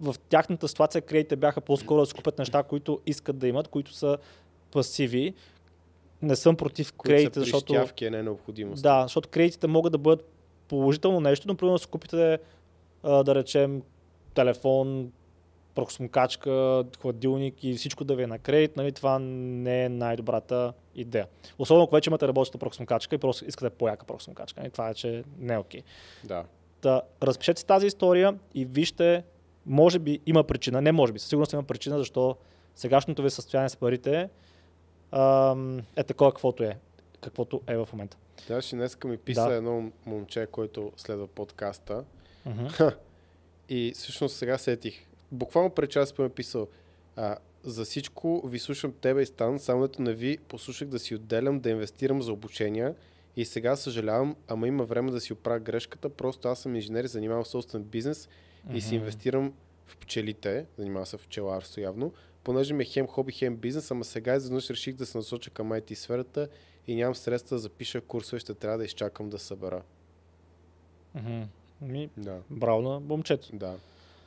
в 0.01 0.15
тяхната 0.29 0.69
ситуация 0.69 1.03
кредитите 1.03 1.37
бяха 1.37 1.61
по-скоро 1.61 2.01
да 2.01 2.07
си 2.07 2.15
купят 2.15 2.39
неща, 2.39 2.63
които 2.63 3.01
искат 3.07 3.39
да 3.39 3.49
имат, 3.49 3.69
които 3.69 3.93
са 3.93 4.19
пасиви. 4.73 5.35
Не 6.23 6.37
съм 6.37 6.57
против 6.57 6.93
са 7.07 7.31
защото... 7.35 7.65
прищявки, 7.65 8.11
не 8.11 8.23
необходимост. 8.23 8.83
Да, 8.83 9.03
защото 9.03 9.29
кредитите 9.29 9.67
могат 9.67 9.93
да 9.93 9.99
бъдат 9.99 10.29
положително 10.69 11.21
нещо, 11.21 11.49
но 11.49 11.55
примерно 11.55 11.75
да 11.75 11.79
си 11.79 11.87
купите, 11.87 12.39
да 13.05 13.35
речем, 13.35 13.83
телефон, 14.35 15.13
проксумкачка, 15.75 16.85
хладилник 17.01 17.65
и 17.65 17.75
всичко 17.75 18.05
да 18.05 18.15
ви 18.15 18.23
е 18.23 18.27
на 18.27 18.39
кредит, 18.39 18.77
нали, 18.77 18.93
това 18.93 19.19
не 19.19 19.85
е 19.85 19.89
най-добрата 19.89 20.73
идея. 20.95 21.27
Особено 21.59 21.85
ако 21.85 21.95
вече 21.95 22.11
имате 22.11 22.29
работеща 22.29 22.59
проксумкачка 22.59 23.15
и 23.15 23.19
просто 23.19 23.45
искате 23.45 23.71
по-яка 23.71 24.07
проксумкачка. 24.07 24.61
Нали, 24.61 24.71
това 24.71 24.89
вече 24.89 25.25
не 25.39 25.55
е 25.55 25.59
окей. 25.59 25.83
да. 26.25 26.45
Да, 26.83 27.03
разпишете 27.23 27.61
си 27.61 27.67
тази 27.67 27.87
история 27.87 28.39
и 28.55 28.65
вижте, 28.65 29.25
може 29.67 29.99
би 29.99 30.21
има 30.27 30.45
причина, 30.45 30.83
не 30.83 30.93
може 30.93 31.13
би, 31.13 31.19
със 31.19 31.29
сигурност 31.29 31.53
има 31.53 31.63
причина, 31.63 31.99
защо 31.99 32.37
сегашното 32.77 33.23
ви 33.23 33.31
състояние 33.31 33.69
с 33.69 33.77
парите 33.77 34.29
е 35.97 36.05
такова, 36.05 36.33
каквото 36.33 36.63
е, 36.63 36.79
каквото 37.21 37.61
е 37.67 37.77
в 37.77 37.89
момента. 37.93 38.17
Даже 38.49 38.77
днеска 38.77 39.09
ми 39.09 39.17
писа 39.17 39.49
Да. 39.49 39.55
едно 39.55 39.93
момче, 40.07 40.47
който 40.47 40.93
следва 40.97 41.27
подкаста. 41.27 42.05
И 43.69 43.93
всъщност 43.95 44.37
сега 44.37 44.59
сетих. 44.59 45.07
Буквално 45.33 45.71
пред 45.71 45.91
час 45.91 46.19
ми 46.19 46.25
е 46.25 46.29
писал. 46.29 46.69
А, 47.17 47.37
за 47.65 47.85
всичко 47.85 48.49
ви 48.49 48.59
слушам 48.59 48.93
тебе 49.01 49.23
и 49.23 49.27
Стан, 49.27 49.59
само 49.59 49.87
дето 49.89 50.03
не 50.03 50.13
ви 50.15 50.39
послушах 50.49 50.89
да 50.89 50.99
си 50.99 51.15
отделям, 51.15 51.61
да 51.61 51.71
инвестирам 51.71 52.23
за 52.23 52.33
обучения 52.33 52.95
и 53.37 53.45
сега 53.45 53.77
съжалявам, 53.77 54.37
ама 54.49 54.69
има 54.69 54.85
време 54.85 55.11
да 55.11 55.21
си 55.21 55.33
оправя 55.33 55.59
грешката. 55.61 56.09
Просто 56.09 56.49
аз 56.49 56.59
съм 56.59 56.77
инженер, 56.77 57.07
занимавам 57.07 57.45
собствен 57.45 57.83
бизнес 57.83 58.29
и 58.73 58.81
си 58.81 58.95
инвестирам 58.95 59.53
в 59.87 59.97
пчелите, 59.97 60.67
занимавам 60.79 61.07
се 61.07 61.17
в 61.17 61.27
пчеларство 61.27 61.81
явно. 61.81 62.13
Понеже 62.45 62.75
ми 62.75 62.83
е 62.83 62.87
хем 62.87 63.07
хоби, 63.07 63.33
хем 63.33 63.57
бизнес, 63.57 63.91
ама 63.91 64.05
сега 64.05 64.35
изведнъж 64.35 64.71
реших 64.71 64.95
да 64.95 65.07
се 65.07 65.19
насоча 65.19 65.51
към 65.51 65.71
IT 65.71 65.95
сферата 65.95 66.49
и 66.87 66.95
нямам 66.95 67.15
средства 67.15 67.57
да 67.57 67.61
запиша 67.61 68.01
курсове, 68.01 68.41
ще 68.41 68.55
трябва 68.55 68.79
да 68.79 68.85
изчакам 68.85 69.29
да 69.31 69.39
събера. 69.39 69.83
Ми, 71.81 72.11
Да, 72.17 72.39
браво 72.51 72.83
на 72.83 73.01
момчето. 73.01 73.49
да. 73.53 73.75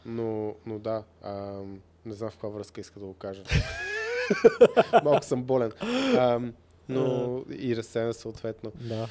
Но, 0.06 0.56
но 0.66 0.80
да, 0.80 1.04
а, 1.22 1.62
не 2.06 2.14
знам 2.14 2.30
в 2.30 2.34
каква 2.34 2.50
връзка 2.50 2.82
иска 2.82 3.00
да 3.00 3.06
го 3.06 3.14
кажа. 3.14 3.44
Малко 5.04 5.26
съм 5.26 5.44
болен. 5.44 5.72
А, 6.18 6.42
но 6.90 7.44
и 7.52 7.76
разсеян 7.76 8.14
съответно. 8.14 8.72
Да. 8.76 9.08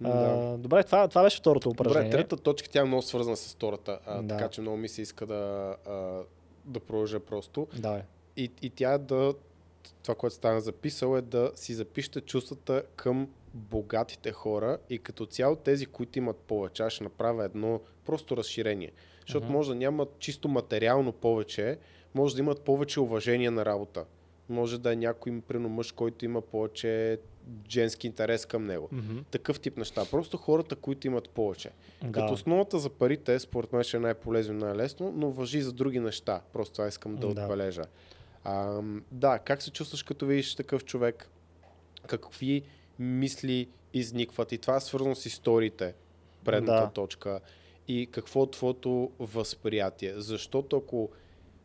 Да. 0.00 0.08
А, 0.10 0.56
добре, 0.56 0.84
това, 0.84 1.08
това 1.08 1.22
беше 1.22 1.38
второто 1.38 1.68
упражнение. 1.70 2.10
Добре, 2.10 2.18
третата 2.18 2.42
точка, 2.42 2.68
тя 2.68 2.80
е 2.80 2.84
много 2.84 3.02
свързана 3.02 3.36
с 3.36 3.54
втората, 3.54 3.98
а, 4.06 4.22
Да. 4.22 4.28
така 4.28 4.48
че 4.48 4.60
много 4.60 4.76
ми 4.76 4.88
се 4.88 5.02
иска 5.02 5.26
да, 5.26 5.76
а, 5.86 5.92
да 6.64 6.80
продължа 6.80 7.20
просто. 7.20 7.68
Давай. 7.78 8.02
И, 8.36 8.50
и 8.62 8.70
тя 8.70 8.98
да, 8.98 9.34
това, 10.02 10.14
което 10.14 10.36
стана 10.36 10.60
записал 10.60 11.16
е 11.16 11.22
да 11.22 11.52
си 11.54 11.74
запишете 11.74 12.20
чувствата 12.20 12.82
към 12.96 13.28
богатите 13.54 14.32
хора 14.32 14.78
и 14.90 14.98
като 14.98 15.26
цяло 15.26 15.56
тези, 15.56 15.86
които 15.86 16.18
имат 16.18 16.36
повече. 16.36 16.82
Аз 16.82 16.92
ще 16.92 17.04
направя 17.04 17.44
едно 17.44 17.80
просто 18.06 18.36
разширение. 18.36 18.92
Защото 19.20 19.44
Мгм. 19.44 19.52
може 19.52 19.68
да 19.68 19.74
нямат 19.74 20.08
чисто 20.18 20.48
материално 20.48 21.12
повече, 21.12 21.78
може 22.14 22.34
да 22.34 22.40
имат 22.40 22.60
повече 22.60 23.00
уважение 23.00 23.50
на 23.50 23.64
работа. 23.64 24.04
Може 24.48 24.80
да 24.80 24.92
е 24.92 24.96
някой, 24.96 25.40
примерно 25.40 25.68
мъж, 25.68 25.92
който 25.92 26.24
има 26.24 26.40
повече 26.40 27.18
женски 27.70 28.06
интерес 28.06 28.46
към 28.46 28.64
него. 28.64 28.88
Мгм. 28.92 29.18
Такъв 29.30 29.60
тип 29.60 29.76
неща. 29.76 30.04
Просто 30.10 30.36
хората, 30.36 30.76
които 30.76 31.06
имат 31.06 31.28
повече. 31.28 31.70
Да. 32.02 32.12
Като 32.12 32.32
основата 32.32 32.78
за 32.78 32.90
парите, 32.90 33.38
според 33.38 33.72
мен 33.72 33.82
ще 33.82 33.96
е 33.96 34.00
най-полезно 34.00 34.54
и 34.54 34.58
най-лесно, 34.58 35.12
но 35.16 35.30
въжи 35.30 35.60
за 35.62 35.72
други 35.72 36.00
неща. 36.00 36.40
Просто 36.52 36.72
това 36.74 36.88
искам 36.88 37.16
да, 37.16 37.20
Да. 37.34 37.42
отбележа. 37.42 37.82
А, 38.44 38.80
да, 39.10 39.38
как 39.38 39.62
се 39.62 39.70
чувстваш 39.70 40.02
като 40.02 40.26
видиш 40.26 40.54
такъв 40.54 40.84
човек? 40.84 41.30
Какви 42.06 42.62
мисли 42.98 43.68
изникват? 43.94 44.52
И 44.52 44.58
това 44.58 44.76
е 44.76 44.80
свързано 44.80 45.14
с 45.14 45.26
историите, 45.26 45.94
предната 46.44 46.80
Да. 46.80 46.90
точка. 46.90 47.40
И 47.88 48.08
какво 48.10 48.42
е 48.42 48.50
твоето 48.50 49.10
възприятие? 49.18 50.14
Защото 50.16 50.76
ако 50.76 51.10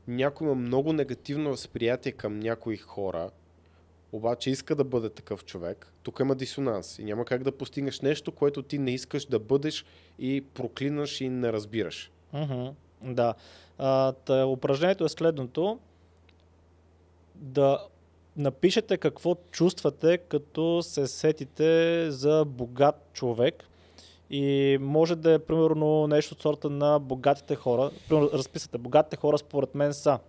някой 0.08 0.48
има 0.48 0.56
много 0.56 0.94
негативно 0.94 1.50
възприятие 1.50 2.12
към 2.12 2.40
някои 2.40 2.78
хора, 2.78 3.32
обаче 4.12 4.50
иска 4.50 4.76
да 4.76 4.84
бъде 4.84 5.10
такъв 5.10 5.46
човек, 5.46 5.94
тук 6.04 6.20
има 6.20 6.36
дисонанс 6.36 7.00
и 7.00 7.04
няма 7.04 7.26
как 7.26 7.44
да 7.44 7.58
постигнеш 7.58 8.02
нещо, 8.02 8.32
което 8.32 8.64
ти 8.64 8.80
не 8.80 8.92
искаш 8.92 9.26
да 9.26 9.40
бъдеш 9.40 9.86
и 10.20 10.44
проклинаш 10.54 11.22
и 11.22 11.30
не 11.30 11.54
разбираш. 11.54 12.12
Мгм. 12.34 12.68
Да. 13.04 13.34
А, 13.78 14.12
та, 14.12 14.46
упражнението 14.46 15.06
е 15.06 15.10
следното. 15.10 15.80
Да 17.40 17.88
напишете 18.38 18.98
какво 18.98 19.36
чувствате, 19.52 20.18
като 20.18 20.82
се 20.84 21.08
сетите 21.08 22.12
за 22.12 22.46
богат 22.48 23.10
човек. 23.14 23.64
И 24.30 24.78
може 24.82 25.16
да 25.16 25.34
е 25.34 25.40
примерно 25.40 26.08
нещо 26.08 26.34
от 26.34 26.42
сорта 26.42 26.70
на 26.70 27.00
богатите 27.00 27.56
хора. 27.56 27.92
Примерно 28.10 28.30
разписате, 28.34 28.78
богатите 28.78 29.16
хора 29.16 29.38
според 29.38 29.76
мен 29.76 29.94
са 29.94 30.20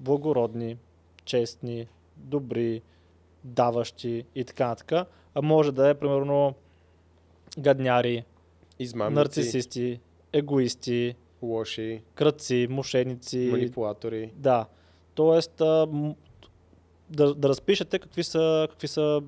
благородни, 0.00 0.76
честни, 1.24 1.88
добри, 2.16 2.82
даващи 3.44 4.24
и 4.34 4.44
така 4.44 4.68
нататък. 4.68 5.08
А 5.34 5.42
може 5.42 5.72
да 5.72 5.88
е 5.88 5.94
примерно 5.94 6.54
гадняри, 7.58 8.24
Измамници, 8.78 9.14
нарцисисти, 9.18 10.00
егоисти, 10.32 11.14
лоши, 11.42 12.02
кръци, 12.14 12.66
мошеници. 12.70 13.48
манипулатори. 13.52 14.32
Да. 14.36 14.66
Тоест, 15.14 15.62
да, 17.10 17.34
да 17.34 17.48
разпишете 17.48 17.98
какви 17.98 18.24
са, 18.24 18.66
какви 18.70 18.88
са 18.88 19.22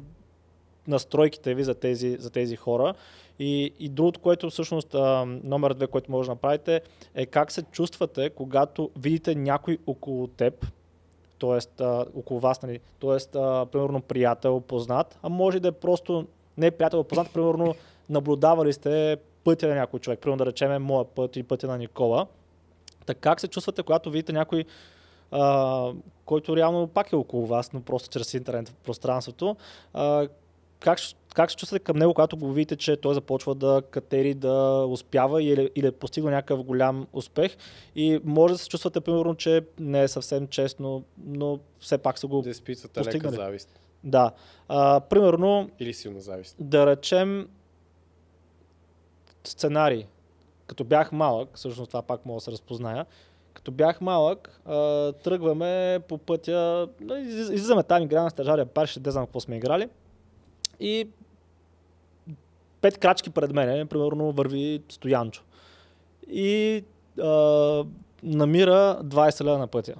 настройките 0.89 1.55
ви 1.55 1.65
за 1.65 1.75
тези, 1.75 2.17
за 2.21 2.31
тези 2.31 2.57
хора. 2.57 2.95
И, 3.39 3.73
и 3.79 3.89
другото, 3.89 4.21
което 4.21 4.51
всъщност 4.51 4.95
а, 4.95 5.25
номер 5.45 5.75
две, 5.75 5.87
което 5.87 6.11
може 6.11 6.27
да 6.27 6.33
направите, 6.33 6.81
е 7.15 7.27
как 7.27 7.53
се 7.53 7.63
чувствате, 7.63 8.31
когато 8.31 8.91
видите 8.99 9.35
някой 9.35 9.79
около 9.87 10.27
теб, 10.27 10.67
т.е. 11.39 11.85
около 12.15 12.41
вас, 12.41 12.63
нали, 12.63 12.81
т.е. 13.01 13.33
примерно 13.73 14.01
приятел, 14.01 14.61
познат, 14.61 15.19
а 15.23 15.29
може 15.29 15.61
да 15.61 15.69
е 15.69 15.73
просто 15.73 16.27
не 16.57 16.71
приятел, 16.71 17.01
а 17.01 17.05
познат, 17.05 17.33
примерно 17.33 17.75
наблюдавали 18.09 18.73
сте 18.73 19.17
пътя 19.45 19.69
на 19.69 19.75
някой 19.75 20.01
човек, 20.01 20.21
примерно 20.21 20.39
да 20.39 20.47
речеме 20.47 20.79
моя 20.79 21.05
път 21.05 21.37
и 21.37 21.43
пътя 21.43 21.67
на 21.67 21.79
Никола. 21.79 22.27
Така 23.07 23.21
как 23.21 23.41
се 23.41 23.49
чувствате, 23.49 23.83
когато 23.83 24.11
видите 24.11 24.33
някой, 24.33 24.65
а, 25.31 25.93
който 26.25 26.57
реално 26.57 26.87
пак 26.87 27.13
е 27.13 27.17
около 27.17 27.47
вас, 27.47 27.73
но 27.73 27.81
просто 27.81 28.09
чрез 28.09 28.35
интернет 28.35 28.75
пространството, 28.85 29.57
а, 29.95 30.29
как, 30.81 30.99
как 31.35 31.51
се 31.51 31.57
чувствате 31.57 31.85
към 31.85 31.97
него, 31.97 32.15
когато 32.15 32.37
го 32.37 32.53
видите, 32.53 32.77
че 32.77 32.97
той 32.97 33.15
започва 33.15 33.55
да 33.55 33.83
катери, 33.91 34.35
да 34.35 34.87
успява 34.89 35.43
или, 35.43 35.71
или 35.75 35.87
е 35.87 35.93
постигнал 35.93 36.31
някакъв 36.31 36.63
голям 36.63 37.07
успех 37.13 37.57
и 37.97 38.21
може 38.25 38.55
да 38.55 38.59
се 38.59 38.69
чувствате, 38.69 39.01
примерно, 39.01 39.35
че 39.35 39.65
не 39.79 40.03
е 40.03 40.09
съвсем 40.09 40.47
честно, 40.49 41.05
но 41.27 41.59
все 41.81 41.99
пак 41.99 42.19
са 42.19 42.27
го... 42.27 42.43
Да 42.43 42.51
изпитвате 42.51 43.01
лека 43.01 43.31
завист. 43.31 43.81
Да. 44.05 44.33
А, 44.69 45.01
примерно, 45.01 45.71
Или 45.81 45.95
силна 45.95 46.21
завист. 46.21 46.57
да 46.61 46.87
речем 46.87 47.49
сценарий. 49.45 50.07
Като 50.67 50.85
бях 50.85 51.13
малък, 51.13 51.49
всъщност 51.55 51.91
това 51.91 52.03
пак 52.03 52.27
мога 52.27 52.37
да 52.37 52.41
се 52.41 52.53
разпозная, 52.53 53.07
като 53.69 53.77
бях 53.77 54.01
малък, 54.01 54.61
а, 54.65 55.13
тръгваме 55.13 56.01
по 56.09 56.19
пътя, 56.19 56.89
из- 57.19 57.35
излизаме 57.51 57.83
там, 57.83 58.03
играем 58.03 58.25
на 58.25 58.31
стажария 58.31 58.67
парк, 58.67 58.89
ще 58.89 59.01
не 59.01 59.11
знам 59.11 59.27
какво 59.27 59.41
сме 59.41 59.57
играли. 59.57 59.89
И 60.81 61.09
пет 62.81 62.99
крачки 62.99 63.31
пред 63.31 63.53
мене, 63.53 63.87
примерно, 63.87 64.33
върви 64.33 64.83
Стоянчо. 64.89 65.43
И 66.31 66.85
а, 67.23 67.27
намира 68.23 69.01
20 69.05 69.45
лева 69.45 69.59
на 69.59 69.67
пътя. 69.67 69.95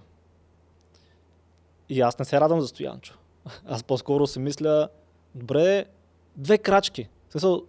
И 1.89 2.01
аз 2.01 2.19
не 2.19 2.25
се 2.25 2.41
радвам 2.41 2.61
за 2.61 2.69
Стоянчо. 2.69 3.19
Аз 3.67 3.83
по-скоро 3.83 4.27
си 4.27 4.39
мисля, 4.39 4.89
добре, 5.35 5.85
две 6.37 6.59
крачки. 6.59 7.09
В 7.29 7.33
смисъл, 7.33 7.63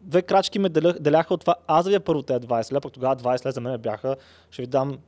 две 0.00 0.22
крачки 0.22 0.58
ме 0.58 0.68
делях, 0.68 0.98
деляха 0.98 1.34
от 1.34 1.40
това. 1.40 1.54
Аз 1.66 1.84
да 1.84 1.90
ви 1.90 1.98
първо 1.98 2.22
тези 2.22 2.40
20 2.40 2.72
лева, 2.72 2.80
пък 2.80 2.92
тогава 2.92 3.16
20 3.16 3.44
лева 3.44 3.52
за 3.52 3.60
мен 3.60 3.78
бяха, 3.80 4.16
ще 4.50 4.62
ви 4.62 4.66
дам 4.66 4.98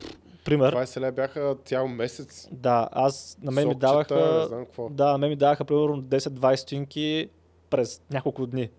пример. 0.45 0.74
20 0.74 1.01
лева 1.01 1.12
бяха 1.12 1.57
цял 1.64 1.88
месец. 1.88 2.49
Да, 2.53 2.88
аз 2.93 3.38
на 3.43 3.51
мен 3.51 3.68
ми 3.68 3.72
Сокчета, 3.72 3.86
даваха, 3.86 4.41
Не 4.41 4.47
знам 4.47 4.64
какво. 4.64 4.88
да, 4.88 5.12
на 5.12 5.18
мен 5.18 5.30
ми 5.30 5.36
даваха 5.36 5.64
примерно 5.64 6.03
10-20 6.03 6.57
стотинки 6.57 7.28
през 7.70 8.03
няколко 8.11 8.47
дни. 8.47 8.70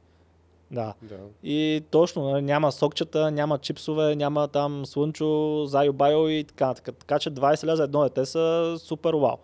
Да. 0.71 0.93
Да. 1.01 1.15
И 1.43 1.83
точно, 1.91 2.29
нали, 2.29 2.41
няма 2.41 2.71
сокчета, 2.71 3.31
няма 3.31 3.57
чипсове, 3.57 4.15
няма 4.15 4.47
там 4.47 4.85
слънчо, 4.85 5.63
зайо 5.65 5.93
байо 5.93 6.27
и 6.27 6.43
така 6.43 6.67
нататък. 6.67 6.95
Така 6.99 7.19
че 7.19 7.31
20 7.31 7.63
лева 7.63 7.75
за 7.75 7.83
едно 7.83 8.03
дете 8.03 8.25
са 8.25 8.75
супер 8.79 9.13
вау. 9.13 9.37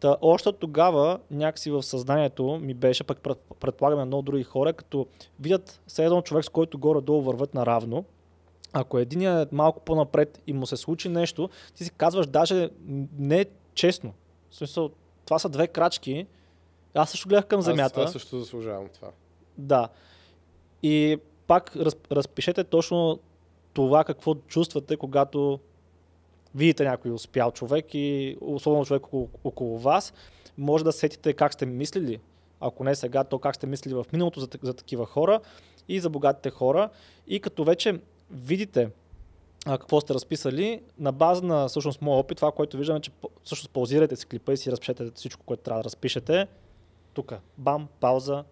Та, 0.00 0.16
още 0.20 0.52
тогава 0.52 1.18
някакси 1.30 1.70
в 1.70 1.82
съзнанието 1.82 2.58
ми 2.62 2.74
беше, 2.74 3.04
пък 3.04 3.20
пред- 3.20 3.38
предполагам 3.60 3.98
на 3.98 4.04
много 4.06 4.22
други 4.22 4.42
хора, 4.42 4.72
като 4.72 5.06
видят 5.40 5.80
все 5.86 6.04
едно 6.04 6.22
човек, 6.22 6.44
с 6.44 6.48
който 6.48 6.78
горе-долу 6.78 7.22
върват 7.22 7.54
наравно, 7.54 8.04
ако 8.72 8.98
един 8.98 9.22
е 9.22 9.46
малко 9.52 9.80
по-напред 9.80 10.42
и 10.46 10.52
му 10.52 10.66
се 10.66 10.76
случи 10.76 11.08
нещо, 11.08 11.50
ти 11.74 11.84
си 11.84 11.90
казваш 11.90 12.26
даже 12.26 12.70
не 13.18 13.46
честно. 13.74 14.12
В 14.50 14.56
смисъл, 14.56 14.90
това 15.24 15.38
са 15.38 15.48
две 15.48 15.66
крачки. 15.68 16.26
Аз 16.94 17.10
също 17.10 17.28
гледах 17.28 17.46
към 17.46 17.62
земята. 17.62 18.00
Аз, 18.00 18.06
аз 18.06 18.12
също 18.12 18.38
заслужавам 18.38 18.88
това. 18.94 19.08
Да. 19.58 19.88
И 20.82 21.18
пак 21.46 21.76
раз, 21.76 21.96
разпишете 22.12 22.64
точно 22.64 23.18
това 23.72 24.04
какво 24.04 24.34
чувствате, 24.34 24.96
когато 24.96 25.60
видите 26.54 26.84
някой 26.84 27.10
успял 27.10 27.50
човек 27.50 27.94
и 27.94 28.36
особено 28.40 28.84
човек 28.84 29.06
около, 29.06 29.28
около 29.44 29.78
вас, 29.78 30.14
може 30.58 30.84
да 30.84 30.92
сетите 30.92 31.32
как 31.32 31.54
сте 31.54 31.66
мислили, 31.66 32.20
ако 32.60 32.84
не 32.84 32.94
сега, 32.94 33.24
то 33.24 33.38
как 33.38 33.56
сте 33.56 33.66
мислили 33.66 33.94
в 33.94 34.06
миналото 34.12 34.40
за, 34.40 34.48
за 34.62 34.74
такива 34.74 35.06
хора 35.06 35.40
и 35.88 36.00
за 36.00 36.10
богатите 36.10 36.50
хора. 36.50 36.90
И 37.26 37.40
като 37.40 37.64
вече 37.64 38.00
видите 38.30 38.90
а, 39.66 39.78
какво 39.78 40.00
сте 40.00 40.14
разписали, 40.14 40.82
на 40.98 41.12
база 41.12 41.42
на 41.42 41.68
всъщност 41.68 42.02
моят 42.02 42.24
опит, 42.24 42.36
това, 42.36 42.52
което 42.52 42.76
виждаме, 42.76 43.00
че 43.00 43.10
всъщност 43.44 43.70
паузирайте 43.70 44.16
си 44.16 44.26
клипа 44.26 44.52
и 44.52 44.56
си 44.56 44.72
разпишете 44.72 45.10
всичко, 45.14 45.42
което 45.46 45.62
трябва 45.62 45.80
да 45.80 45.84
разпишете. 45.84 46.46
Тук, 47.14 47.32
бам, 47.58 47.88
пауза, 48.00 48.44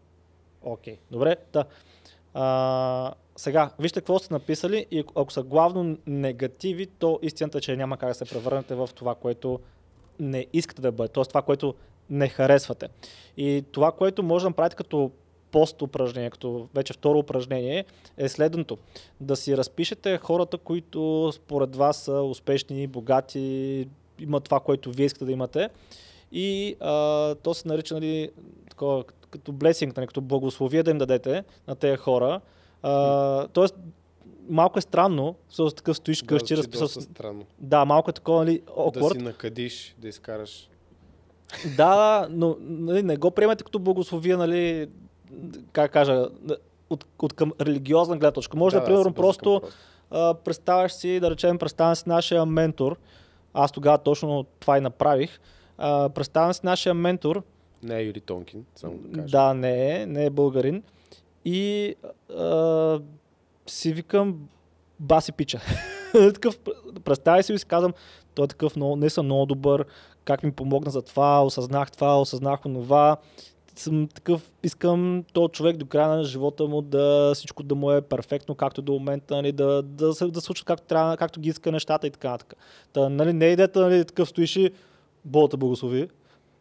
Окей, 0.66 0.98
добре. 1.10 1.36
Да. 1.52 1.64
А, 2.34 3.12
сега, 3.36 3.70
вижте 3.78 4.00
какво 4.00 4.18
сте 4.18 4.34
написали 4.34 4.86
и 4.90 5.04
ако- 5.14 5.32
са 5.32 5.42
главно 5.42 5.96
негативи, 6.06 6.86
то 6.86 7.18
истината 7.22 7.58
е, 7.58 7.60
че 7.60 7.76
няма 7.76 7.96
как 7.96 8.08
да 8.08 8.14
се 8.14 8.24
превърнете 8.24 8.74
в 8.74 8.90
това, 8.94 9.14
което 9.14 9.60
не 10.20 10.46
искате 10.52 10.82
да 10.82 10.92
бъде, 10.92 11.08
т.е. 11.12 11.24
това, 11.24 11.42
което 11.42 11.74
не 12.10 12.28
харесвате. 12.28 12.88
И 13.36 13.64
това, 13.72 13.92
което 13.92 14.22
може 14.22 14.42
да 14.42 14.50
направите 14.50 14.76
като 14.76 15.10
пост 15.50 15.82
упражнение, 15.82 16.30
като 16.30 16.68
вече 16.74 16.92
второ 16.92 17.18
упражнение, 17.18 17.84
е 18.16 18.28
следното. 18.28 18.78
Да 19.20 19.36
си 19.36 19.56
разпишете 19.56 20.18
хората, 20.18 20.58
които 20.58 21.32
според 21.34 21.76
вас 21.76 21.96
са 21.96 22.12
успешни, 22.12 22.86
богати, 22.86 23.88
има 24.18 24.40
това, 24.40 24.60
което 24.60 24.90
вие 24.90 25.06
искате 25.06 25.24
да 25.24 25.32
имате. 25.32 25.68
И 26.32 26.76
а, 26.80 27.34
то 27.34 27.54
се 27.54 27.68
нарича 27.68 27.94
нали, 27.94 28.30
такова, 28.70 29.04
като 29.30 29.52
блесинг, 29.52 29.96
нали, 29.96 30.06
като 30.06 30.20
благословие 30.20 30.82
да 30.82 30.90
им 30.90 30.98
дадете 30.98 31.44
на 31.68 31.74
тези 31.74 31.96
хора. 31.96 32.40
А, 32.86 33.48
тоест, 33.48 33.74
малко 34.48 34.78
е 34.78 34.82
странно, 34.82 35.34
с 35.48 35.74
такъв 35.74 35.96
стоиш 35.96 36.20
Да, 36.20 36.26
къщи, 36.26 36.46
звучи 36.46 36.56
разписал 36.56 36.84
доста 36.84 37.00
странно. 37.00 37.44
Да, 37.58 37.84
малко 37.84 38.10
е 38.10 38.12
такова, 38.12 38.44
нали, 38.44 38.62
Да 38.66 38.72
awkward. 38.72 39.12
си 39.12 39.18
накадиш, 39.18 39.96
да 39.98 40.08
изкараш. 40.08 40.70
Да, 41.76 42.26
но 42.30 42.56
нали, 42.60 43.02
не 43.02 43.16
го 43.16 43.30
приемате 43.30 43.64
като 43.64 43.78
благословие, 43.78 44.36
нали, 44.36 44.88
как 45.72 45.92
кажа, 45.92 46.28
от, 46.90 47.06
от 47.18 47.32
към 47.32 47.52
религиозна 47.60 48.16
гледна 48.16 48.30
точка. 48.30 48.56
Може 48.56 48.76
да, 48.76 48.80
да, 48.80 48.86
примерно, 48.86 49.04
към 49.04 49.14
просто 49.14 49.62
а, 50.10 50.34
представяш 50.34 50.92
си, 50.92 51.20
да 51.20 51.30
речем, 51.30 51.58
представям 51.58 51.96
си 51.96 52.04
нашия 52.06 52.46
ментор. 52.46 52.96
Аз 53.54 53.72
тогава 53.72 53.98
точно 53.98 54.44
това 54.60 54.78
и 54.78 54.80
направих. 54.80 55.40
А, 55.78 56.08
представям 56.08 56.54
си 56.54 56.60
нашия 56.64 56.94
ментор. 56.94 57.42
Не 57.82 57.98
е 57.98 58.02
Юри 58.02 58.20
Тонкин, 58.20 58.64
само 58.76 58.98
да 58.98 59.12
кажа. 59.12 59.30
Да, 59.30 59.54
не 59.54 60.02
е, 60.02 60.06
не 60.06 60.24
е 60.24 60.30
българин. 60.30 60.82
И 61.46 61.94
а, 62.36 63.00
си 63.66 63.92
викам 63.92 64.48
баси 65.00 65.32
пича. 65.32 65.60
такъв, 66.12 66.58
представя 67.04 67.42
си 67.42 67.52
и 67.52 67.58
си 67.58 67.64
казвам, 67.64 67.92
той 68.34 68.44
е 68.44 68.48
такъв 68.48 68.76
много, 68.76 68.96
не 68.96 69.10
съм 69.10 69.26
много 69.26 69.46
добър, 69.46 69.84
как 70.24 70.42
ми 70.42 70.52
помогна 70.52 70.90
за 70.90 71.02
това, 71.02 71.44
осъзнах 71.44 71.90
това, 71.90 72.20
осъзнах 72.20 72.66
онова. 72.66 73.16
Съм 73.76 74.08
такъв, 74.14 74.50
искам 74.62 75.24
този 75.32 75.52
човек 75.52 75.76
до 75.76 75.86
края 75.86 76.08
на 76.08 76.24
живота 76.24 76.64
му 76.64 76.82
да 76.82 77.32
всичко 77.34 77.62
да 77.62 77.74
му 77.74 77.92
е 77.92 78.00
перфектно, 78.00 78.54
както 78.54 78.82
до 78.82 78.92
момента, 78.92 79.36
нали, 79.36 79.52
да, 79.52 79.82
да, 79.82 80.14
се, 80.14 80.26
да 80.26 80.40
случва 80.40 80.64
както, 80.64 80.86
трябва, 80.86 81.16
както 81.16 81.40
ги 81.40 81.48
иска 81.48 81.72
нещата 81.72 82.06
и 82.06 82.10
така 82.10 82.30
нататък. 82.30 82.58
Та, 82.92 83.08
нали, 83.08 83.32
не 83.32 83.46
е 83.46 83.52
идеята, 83.52 83.80
нали, 83.80 84.04
такъв 84.04 84.28
стоиш 84.28 84.56
и 84.56 84.70
Бога 85.24 85.56
благослови. 85.56 86.08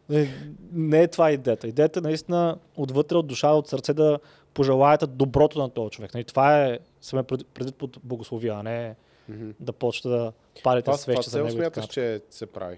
Не, 0.08 0.28
не 0.72 1.02
е 1.02 1.08
това 1.08 1.30
идеята. 1.30 1.68
Идеята 1.68 1.98
е 1.98 2.02
наистина 2.02 2.56
отвътре, 2.76 3.16
от 3.16 3.26
душа, 3.26 3.48
от 3.48 3.68
сърце 3.68 3.94
да 3.94 4.18
пожелаете 4.56 5.06
доброто 5.06 5.58
на 5.58 5.70
този 5.70 5.90
човек. 5.90 6.14
Нали, 6.14 6.24
това 6.24 6.64
е 6.64 6.78
сме 7.00 7.22
пред- 7.22 7.46
предвид 7.46 7.74
под 7.74 7.98
благословия, 8.04 8.54
а 8.54 8.62
не 8.62 8.94
Мгм. 9.28 9.50
да 9.60 9.72
почне 9.72 10.10
да 10.10 10.32
парите 10.64 10.84
Това, 10.84 10.92
това 10.92 10.96
свещи 10.96 11.24
за 11.24 11.30
цел 11.30 11.44
него. 11.44 11.56
смяташ, 11.56 11.86
че 11.86 12.20
се 12.30 12.46
прави. 12.46 12.76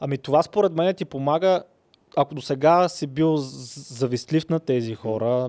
Ами 0.00 0.18
това 0.18 0.42
според 0.42 0.72
мен 0.72 0.94
ти 0.94 1.04
помага, 1.04 1.62
ако 2.16 2.34
до 2.34 2.42
сега 2.42 2.88
си 2.88 3.06
бил 3.06 3.36
завистлив 3.36 4.48
на 4.48 4.60
тези 4.60 4.94
хора, 4.94 5.48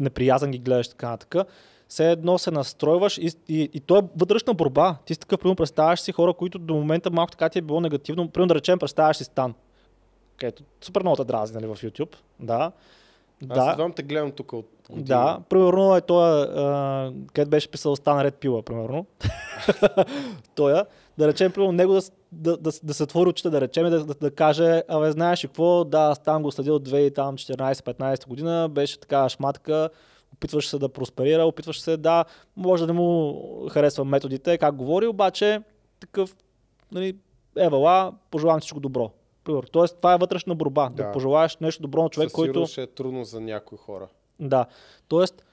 неприязан 0.00 0.50
ги 0.50 0.58
гледаш 0.58 0.88
така 0.88 1.10
нататък, 1.10 1.48
все 1.88 2.10
едно 2.10 2.38
се 2.38 2.50
настройваш 2.50 3.18
и, 3.18 3.30
и, 3.48 3.70
и 3.74 3.80
то 3.80 3.98
е 3.98 4.02
вътрешна 4.16 4.54
борба. 4.54 4.96
Ти 5.04 5.14
си 5.14 5.20
такъв, 5.20 5.40
примерно, 5.40 5.56
представяш 5.56 6.00
си 6.00 6.12
хора, 6.12 6.34
които 6.34 6.58
до 6.58 6.74
момента 6.74 7.10
малко 7.10 7.30
така 7.30 7.48
ти 7.48 7.58
е 7.58 7.62
било 7.62 7.80
негативно. 7.80 8.28
Примерно 8.28 8.48
да 8.48 8.54
речем, 8.54 8.78
представяш 8.78 9.16
си 9.16 9.24
Стан. 9.24 9.54
Където 10.36 10.62
супер 10.80 11.02
много 11.02 11.16
те 11.16 11.24
дразни 11.24 11.54
нали, 11.54 11.66
в 11.66 11.76
YouTube. 11.76 12.16
Да. 12.40 12.72
Аз 13.48 13.64
да. 13.64 13.72
едвам 13.72 13.92
те 13.92 14.02
гледам 14.02 14.32
тук 14.32 14.52
от 14.52 14.70
години. 14.90 15.06
Да, 15.06 15.40
примерно 15.48 15.96
е 15.96 16.00
той, 16.00 16.46
където 17.32 17.50
беше 17.50 17.70
писал 17.70 17.96
Стана 17.96 18.24
Ред 18.24 18.34
Пила, 18.34 18.62
примерно. 18.62 19.06
той, 20.54 20.82
да 21.18 21.28
речем, 21.28 21.52
примерно, 21.52 21.72
него 21.72 21.92
да, 21.92 22.00
да, 22.32 22.56
да, 22.56 22.70
да 22.82 22.94
се 22.94 23.02
отвори 23.02 23.28
очите, 23.28 23.50
да 23.50 23.60
речем, 23.60 23.90
да, 23.90 24.04
да, 24.04 24.14
да 24.14 24.30
каже, 24.30 24.82
абе, 24.88 25.10
знаеш 25.10 25.44
ли 25.44 25.48
какво, 25.48 25.84
да, 25.84 26.14
там 26.14 26.42
го 26.42 26.52
следил 26.52 26.74
от 26.74 26.88
2014-15 26.88 28.28
година, 28.28 28.68
беше 28.68 29.00
така 29.00 29.28
шматка, 29.28 29.90
опитваше 30.32 30.70
се 30.70 30.78
да 30.78 30.88
просперира, 30.88 31.44
опитваше 31.44 31.82
се 31.82 31.96
да, 31.96 32.24
може 32.56 32.86
да 32.86 32.92
не 32.92 32.98
му 32.98 33.42
харесва 33.70 34.04
методите, 34.04 34.58
как 34.58 34.76
говори, 34.76 35.06
обаче 35.06 35.62
такъв, 36.00 36.36
нали, 36.92 37.16
евала, 37.56 38.12
пожелавам 38.30 38.60
всичко 38.60 38.80
добро. 38.80 39.10
Тоест, 39.72 39.96
това 39.96 40.14
е 40.14 40.18
вътрешна 40.18 40.54
борба. 40.54 40.88
Да, 40.88 41.02
Да. 41.02 41.12
пожелаеш 41.12 41.56
нещо 41.56 41.82
добро 41.82 42.02
на 42.02 42.08
човек, 42.08 42.30
Със 42.30 42.34
който... 42.34 42.66
ще 42.66 42.82
е 42.82 42.86
трудно 42.86 43.24
за 43.24 43.40
някои 43.40 43.78
хора. 43.78 44.08
Да. 44.40 44.66
Тоест, 45.08 45.46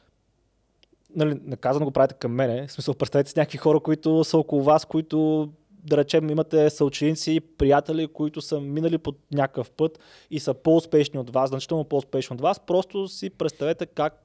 нали, 1.15 1.39
не 1.43 1.55
казвам 1.55 1.81
да 1.81 1.85
го 1.85 1.91
правите 1.91 2.15
към 2.15 2.31
мене. 2.31 2.67
В 2.67 2.71
смисъл, 2.71 2.93
представете 2.93 3.29
си 3.29 3.39
някакви 3.39 3.57
хора, 3.57 3.79
които 3.79 4.23
са 4.23 4.37
около 4.37 4.63
вас, 4.63 4.85
които 4.85 5.49
да 5.71 5.97
речем 5.97 6.29
имате 6.29 6.69
съученици, 6.69 7.39
приятели, 7.39 8.07
които 8.07 8.41
са 8.41 8.61
минали 8.61 8.97
под 8.97 9.17
някакъв 9.31 9.71
път 9.71 9.99
и 10.31 10.39
са 10.39 10.53
по-успешни 10.53 11.19
от 11.19 11.29
вас, 11.29 11.49
значително 11.49 11.83
по-успешни 11.83 12.33
от 12.33 12.41
вас. 12.41 12.59
Просто 12.59 13.07
си 13.07 13.29
представете 13.29 13.85
как 13.85 14.23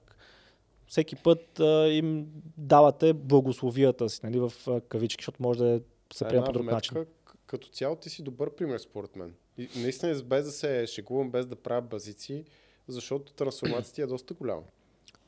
всеки 0.87 1.17
път 1.17 1.61
а, 1.61 1.89
им 1.89 2.27
давате 2.57 3.13
благословията 3.13 4.09
си, 4.09 4.21
нали, 4.23 4.39
в 4.39 4.53
кавички, 4.89 5.23
защото 5.23 5.43
може 5.43 5.59
да 5.59 5.81
се 6.13 6.25
приема 6.25 6.47
по 6.47 6.53
друг 6.53 6.67
начин. 6.67 7.07
Като 7.47 7.69
цяло 7.69 7.97
ти 7.97 8.11
си 8.11 8.23
добър 8.23 8.55
пример, 8.55 8.79
според 8.79 9.17
мен. 9.17 9.35
И 9.59 9.69
наистина, 9.77 10.23
без 10.23 10.45
да 10.45 10.51
се 10.51 10.87
шегувам, 10.87 11.31
без 11.31 11.47
да 11.47 11.57
правя 11.57 11.83
базици, 11.83 12.45
защото 12.89 13.33
трансформацията 13.33 14.03
е 14.03 14.07
доста 14.07 14.35
голяма. 14.35 14.63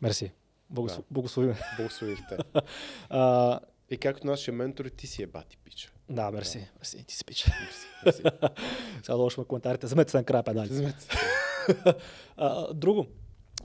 Мерси. 0.03 0.33
Благослов... 0.71 1.05
Да. 1.05 1.15
Благослови 1.15 1.49
ме. 1.49 1.59
Благословихте. 1.77 2.37
А, 3.09 3.61
И 3.91 3.99
както 3.99 4.27
нашия 4.27 4.55
ментор, 4.55 4.85
ти 4.85 5.07
си 5.07 5.23
е 5.23 5.27
бати 5.27 5.57
пича. 5.65 5.91
да, 6.09 6.31
мерси. 6.31 6.69
Мерси. 6.79 7.05
Ти 7.05 7.15
си 7.15 7.25
пич. 7.25 7.47
Мерси, 7.47 7.87
мерси. 8.07 8.23
Сега 9.03 9.15
да 9.15 9.17
лошо 9.17 9.45
коментарите. 9.45 9.87
Замете 9.87 10.11
се 10.11 10.17
накрая 10.17 10.43
педали. 10.43 10.69
Вземете 10.69 11.01
се. 11.01 11.11
Друго. 12.75 13.07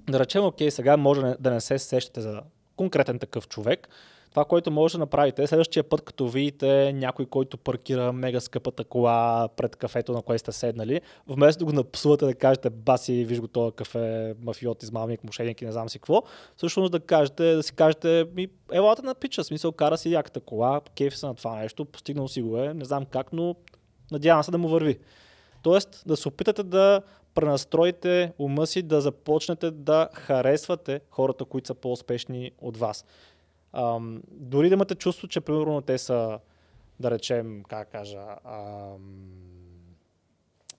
Да 0.10 0.20
речем, 0.20 0.46
окей, 0.46 0.72
сега 0.72 0.98
може 0.98 1.22
да 1.22 1.38
да 1.40 1.52
не 1.52 1.62
се 1.62 1.80
сещате 1.80 2.22
за 2.22 2.42
конкретен 2.76 3.20
такъв 3.20 3.48
човек. 3.48 3.88
Това, 4.36 4.46
което 4.46 4.72
може 4.72 4.92
да 4.92 5.00
направите, 5.00 5.48
следващия 5.48 5.84
път, 5.84 6.02
като 6.02 6.28
видите 6.28 6.94
някой, 6.94 7.26
който 7.26 7.58
паркира 7.58 8.14
мега 8.14 8.40
скъпата 8.40 8.84
кола 8.84 9.48
пред 9.56 9.76
кафето, 9.76 10.14
на 10.14 10.22
което 10.22 10.40
сте 10.40 10.52
седнали, 10.52 11.02
вместо 11.28 11.60
да 11.60 11.66
го 11.66 11.72
напсувате 11.72 12.26
да 12.26 12.36
кажете, 12.36 12.70
баси, 12.70 13.26
виж 13.26 13.40
го 13.40 13.48
това 13.48 13.72
кафе, 13.72 14.36
мафиот, 14.42 14.84
измамник, 14.84 15.24
мошенник 15.24 15.62
и 15.62 15.66
не 15.66 15.72
знам 15.72 15.90
си 15.90 16.00
какво, 16.00 16.24
всъщност 16.58 16.92
да 16.92 17.00
кажете, 17.00 17.54
да 17.54 17.64
си 17.64 17.74
кажете, 17.74 18.26
ми, 18.34 18.48
елата 18.72 19.04
на 19.04 19.16
пича, 19.16 19.44
смисъл, 19.44 19.72
кара 19.72 19.98
си 19.98 20.12
яката 20.12 20.40
кола, 20.40 20.82
кефи 20.96 21.18
се 21.18 21.26
на 21.26 21.36
това 21.36 21.56
нещо, 21.56 21.86
постигнал 21.86 22.28
си 22.28 22.42
го 22.42 22.58
е, 22.58 22.74
не 22.74 22.86
знам 22.86 23.06
как, 23.06 23.34
но 23.34 23.56
надявам 24.12 24.44
се 24.44 24.52
да 24.52 24.58
му 24.58 24.68
върви. 24.68 25.00
Тоест 25.64 26.04
да 26.06 26.18
се 26.18 26.28
опитате 26.28 26.64
да 26.64 27.02
пренастроите 27.36 28.34
ума 28.40 28.68
си, 28.68 28.82
да 28.82 29.02
започнете 29.02 29.72
да 29.72 30.10
харесвате 30.14 31.02
хората, 31.10 31.46
които 31.46 31.68
са 31.68 31.76
по-успешни 31.76 32.52
от 32.62 32.78
вас. 32.78 33.06
Ам, 33.76 34.22
дори 34.32 34.70
да 34.70 34.74
имате 34.74 34.96
чувство, 34.96 35.28
че 35.28 35.42
примерно 35.42 35.82
те 35.82 35.98
са, 35.98 36.40
да 37.00 37.12
речем, 37.12 37.64
как 37.64 37.92
кажа, 37.92 38.22
ам, 38.46 39.00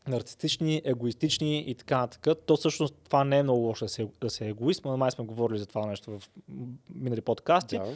нарцистични, 0.09 0.82
егоистични 0.84 1.59
и 1.61 1.74
така 1.74 1.99
нататък, 1.99 2.38
то 2.47 2.57
всъщност 2.57 2.94
това 3.05 3.24
не 3.24 3.38
е 3.38 3.42
много 3.42 3.61
лошо 3.61 3.84
да 3.84 3.88
се, 3.88 4.09
да 4.20 4.30
се 4.30 4.49
егоист, 4.49 4.84
но 4.84 4.97
май 4.97 5.11
сме 5.11 5.24
говорили 5.24 5.59
за 5.59 5.66
това 5.66 5.86
нещо 5.86 6.18
в 6.18 6.22
минали 6.94 7.20
подкасти 7.20 7.78
Да. 7.78 7.94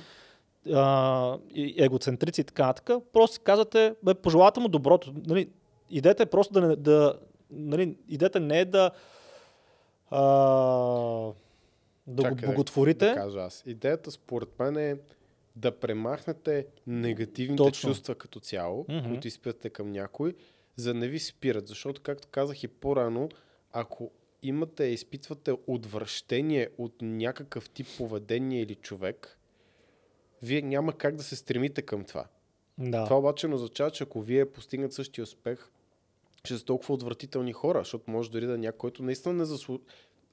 а, 0.76 1.38
егоцентрици 1.76 2.40
и 2.40 2.44
така 2.44 2.66
нататък, 2.66 3.04
просто 3.12 3.40
казвате, 3.44 3.94
бе, 4.02 4.14
пожелавате 4.14 4.60
му 4.60 4.68
доброто. 4.68 5.14
Нали, 5.26 5.48
идеята 5.90 6.22
е 6.22 6.26
просто 6.26 6.52
да, 6.54 6.60
не- 6.60 6.76
да 6.76 7.18
нали, 7.50 7.96
идеята 8.08 8.40
не 8.40 8.60
е 8.60 8.64
да 8.64 8.90
а, 10.10 10.20
да 12.10 12.22
Чакай, 12.22 12.46
го 12.46 12.52
боготворите. 12.52 13.06
Да 13.06 13.14
кажа 13.14 13.40
аз. 13.40 13.62
Идеята 13.66 14.10
според 14.10 14.58
мен 14.58 14.76
е 14.76 14.96
да 15.56 15.78
премахнете 15.78 16.66
негативните 16.86 17.56
Точно. 17.62 17.90
чувства 17.90 18.14
като 18.14 18.40
цяло, 18.40 18.86
Мгм. 18.88 19.08
които 19.08 19.28
изпитате 19.28 19.70
към 19.70 19.90
някой, 19.92 20.34
за 20.76 20.92
да 20.92 20.98
не 20.98 21.08
ви 21.08 21.18
спират. 21.18 21.68
Защото, 21.68 22.00
както 22.00 22.28
казах 22.28 22.62
и 22.62 22.68
по-рано, 22.68 23.28
ако 23.72 24.10
имате, 24.42 24.84
изпитвате 24.84 25.52
отвращение 25.66 26.68
от 26.78 26.94
някакъв 27.02 27.70
тип 27.70 27.86
поведение 27.96 28.62
или 28.62 28.74
човек, 28.74 29.38
вие 30.42 30.62
няма 30.62 30.92
как 30.92 31.16
да 31.16 31.22
се 31.22 31.36
стремите 31.36 31.82
към 31.82 32.04
това. 32.04 32.24
да. 32.78 33.04
Това 33.04 33.18
обаче 33.18 33.48
не 33.48 33.54
означава, 33.54 33.90
че 33.90 34.04
ако 34.04 34.20
вие 34.22 34.50
постигнат 34.50 34.92
същия 34.92 35.22
успех, 35.22 35.70
ще 36.44 36.58
са 36.58 36.64
толкова 36.64 36.94
отвратителни 36.94 37.52
хора, 37.52 37.78
защото 37.78 38.10
може 38.10 38.30
дори 38.30 38.46
да 38.46 38.54
е 38.54 38.58
някой, 38.58 38.78
който 38.78 39.02
наистина 39.02 39.34
не 39.34 39.44
заслужава. 39.44 39.84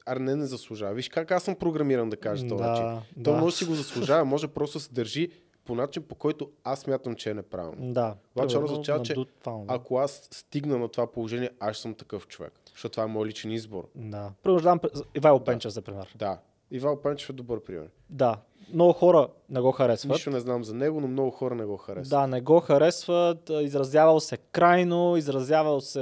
А 0.08 0.16
не, 0.16 0.36
не 0.36 0.45
заслужава. 0.45 0.93
Виж 0.93 1.10
как 1.10 1.32
аз 1.32 1.43
съм 1.43 1.55
програмиран 1.55 2.10
да 2.10 2.18
кажа 2.18 2.47
това. 2.47 2.68
начин. 2.68 2.86
да, 2.86 3.24
Той 3.24 3.34
да. 3.34 3.39
може 3.39 3.53
да 3.53 3.58
си 3.58 3.66
го 3.66 3.74
заслужава, 3.74 4.26
може 4.26 4.47
просто 4.47 4.78
да 4.78 4.84
се 4.84 4.93
държи 4.93 5.30
по 5.66 5.76
начин, 5.76 6.03
по 6.03 6.16
който 6.16 6.49
аз 6.64 6.80
смятам, 6.80 7.16
че 7.16 7.30
е 7.30 7.34
неправилно. 7.34 7.93
Да. 7.93 8.16
Обаче 8.36 8.58
означава, 8.58 9.03
че 9.03 9.14
да. 9.14 9.26
Ако 9.68 9.97
аз 9.97 10.28
стигна 10.32 10.78
на 10.78 10.88
това 10.88 11.12
положение, 11.12 11.49
аз 11.60 11.78
съм 11.78 11.93
такъв 11.93 12.28
човек. 12.28 12.53
Защото 12.72 12.91
това 12.91 13.03
е 13.03 13.08
мой 13.08 13.26
личен 13.28 13.51
избор. 13.51 13.88
Да. 13.95 14.32
Примерно, 14.43 14.64
дам 14.64 14.80
пр- 14.80 15.03
Ивайло 15.16 15.39
Пенчев, 15.39 15.72
за 15.72 15.82
пример. 15.82 16.16
Да. 16.16 16.38
Ивал 16.72 17.01
Пенчев 17.01 17.30
е 17.30 17.34
добър 17.34 17.64
пример. 17.64 17.88
Да. 18.10 18.38
Много 18.74 18.93
хора 18.93 19.28
не 19.49 19.62
го 19.62 19.72
харесват. 19.72 20.12
Нищо 20.12 20.30
не 20.30 20.39
знам 20.39 20.64
за 20.64 20.74
него, 20.74 21.01
но 21.01 21.08
много 21.08 21.32
хора 21.32 21.55
не 21.55 21.66
го 21.66 21.78
харесват. 21.78 22.10
Да, 22.10 22.28
не 22.28 22.41
го 22.41 22.60
харесват, 22.60 23.51
изразявал 23.62 24.20
се 24.20 24.38
крайно, 24.38 25.18
изразявал 25.18 25.82
се 25.82 26.01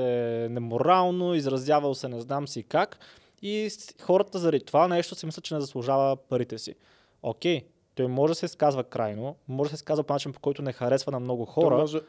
неморално, 0.52 1.34
изразявал 1.36 1.96
се 1.96 2.08
не 2.08 2.22
знам 2.22 2.48
си 2.48 2.64
как. 2.64 2.98
И 3.46 3.70
хората 4.02 4.40
заради 4.40 4.66
това 4.66 4.88
нещо 4.88 5.16
си 5.16 5.26
мислят, 5.26 5.46
че 5.46 5.54
не 5.54 5.62
заслужава 5.62 6.16
парите 6.18 6.58
си. 6.58 6.76
Окей, 7.24 7.62
той 7.96 8.08
може 8.08 8.32
да 8.32 8.36
се 8.36 8.46
изказва 8.46 8.84
крайно, 8.84 9.36
може 9.48 9.68
да 9.68 9.78
се 9.78 9.82
изказва 9.82 10.04
по 10.04 10.14
начин, 10.14 10.34
по 10.34 10.40
който 10.40 10.62
не 10.62 10.74
харесва 10.74 11.12
на 11.12 11.20
много 11.20 11.46
хора. 11.46 11.78
може 11.78 12.00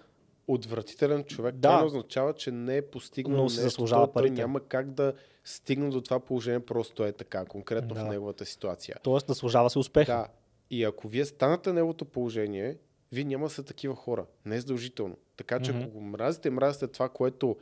отвратителен 0.48 1.24
човек. 1.24 1.54
Да. 1.54 1.68
Това 1.68 1.80
не 1.80 1.86
означава, 1.86 2.32
че 2.32 2.50
не 2.50 2.76
е 2.76 2.82
постигнал 2.82 3.36
Но 3.36 3.48
заслужава 3.48 4.06
то 4.06 4.12
той 4.12 4.22
парите. 4.22 4.34
няма 4.34 4.60
как 4.60 4.90
да 4.90 5.12
стигне 5.44 5.90
до 5.90 6.00
това 6.00 6.20
положение, 6.20 6.60
просто 6.60 7.04
е 7.04 7.12
така, 7.12 7.44
конкретно 7.44 7.94
Да. 7.94 8.00
в 8.00 8.04
неговата 8.04 8.44
ситуация. 8.46 8.96
Тоест 9.02 9.26
да 9.26 9.34
служава 9.34 9.70
се 9.70 9.78
успех. 9.78 10.06
Да. 10.06 10.26
И 10.70 10.84
ако 10.84 11.08
вие 11.08 11.24
станете 11.24 11.72
неговото 11.72 12.04
положение, 12.04 12.76
вие 13.12 13.24
няма 13.24 13.46
да 13.46 13.50
са 13.50 13.62
такива 13.62 13.94
хора. 13.94 14.26
Не 14.44 14.56
е 14.56 14.60
задължително. 14.60 15.16
Така 15.36 15.60
че 15.60 15.72
Мгм. 15.72 15.80
ако 15.82 15.90
го 15.90 16.00
мразите, 16.00 16.50
мразите 16.50 16.86
това, 16.86 17.08
което 17.08 17.56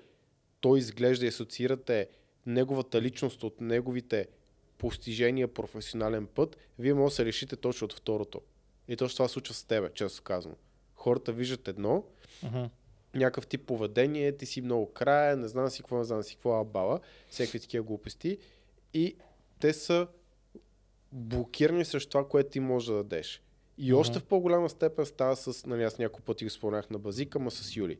той 0.61 0.79
изглежда 0.79 1.25
и 1.25 1.29
асоциирате 1.29 2.09
неговата 2.47 3.03
личност 3.03 3.43
от 3.43 3.61
неговите 3.61 4.27
постижения, 4.79 5.49
професионален 5.49 6.27
път, 6.27 6.57
вие 6.79 6.95
може 6.95 7.13
да 7.13 7.17
се 7.17 7.25
решите 7.25 7.57
точно 7.57 7.85
от 7.85 7.93
второто. 7.93 8.41
И 8.89 8.97
точно 8.97 9.17
това 9.17 9.29
случва 9.29 9.55
с 9.55 9.65
тебе, 9.65 9.91
често 9.95 10.23
казано. 10.23 10.55
Хората 10.95 11.33
виждат 11.33 11.69
едно, 11.69 12.05
Мгм. 12.43 12.65
някакъв 13.15 13.47
тип 13.47 13.67
поведение, 13.67 14.37
ти 14.37 14.47
си 14.47 14.61
много 14.61 14.93
края, 14.93 15.37
не 15.37 15.49
знам 15.49 15.71
си 15.71 15.83
какво, 15.83 15.99
не 15.99 16.05
знам 16.05 16.23
си 16.23 16.35
какво, 16.35 16.61
абала, 16.61 17.01
всякакви 17.31 17.61
такива 17.61 17.85
глупости. 17.85 18.39
И 18.95 19.17
те 19.61 19.73
са 19.73 20.07
блокирани 21.13 21.85
срещу 21.85 22.11
това, 22.11 22.29
което 22.29 22.51
ти 22.51 22.61
можеш 22.61 22.87
да 22.87 22.95
дадеш. 22.95 23.43
И 23.79 23.91
Мгм. 23.93 24.01
още 24.01 24.19
в 24.19 24.25
по-голяма 24.25 24.69
степен 24.69 25.07
става 25.07 25.37
с, 25.37 25.67
нали 25.67 25.83
аз 25.83 25.99
няколко 25.99 26.23
пъти 26.23 26.45
го 26.45 26.51
споменах 26.51 26.91
на 26.91 26.99
базика, 26.99 27.39
ма 27.39 27.51
с 27.51 27.77
Юли. 27.77 27.99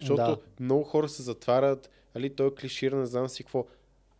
Защото 0.00 0.16
Да. 0.16 0.38
много 0.60 0.84
хора 0.84 1.08
се 1.08 1.22
затварят, 1.22 1.90
али 2.18 2.30
той 2.30 2.46
е 2.46 2.54
клиширан, 2.54 3.00
не 3.00 3.06
знам 3.06 3.28
си 3.28 3.44
какво. 3.44 3.66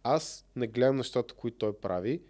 Аз 0.02 0.46
не 0.56 0.66
гледам 0.66 0.96
нещата, 0.96 1.34
които 1.34 1.58
той 1.58 1.72
прави. 1.76 2.20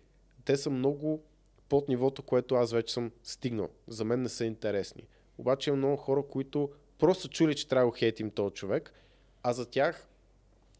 Те 0.44 0.56
са 0.56 0.70
много 0.70 1.22
под 1.68 1.88
нивото, 1.88 2.22
което 2.22 2.54
аз 2.54 2.72
вече 2.72 2.94
съм 2.94 3.10
стигнал. 3.22 3.68
За 3.88 4.04
мен 4.04 4.22
не 4.22 4.28
са 4.28 4.44
интересни. 4.44 5.02
Обаче 5.38 5.70
има 5.70 5.76
много 5.76 5.96
хора, 5.96 6.22
които 6.22 6.70
просто 6.98 7.28
чули, 7.28 7.54
че 7.54 7.68
трябва 7.68 7.90
да 7.90 7.98
хейтим 7.98 8.30
този 8.30 8.54
човек, 8.54 8.92
а 9.42 9.52
за 9.52 9.66
тях 9.66 10.08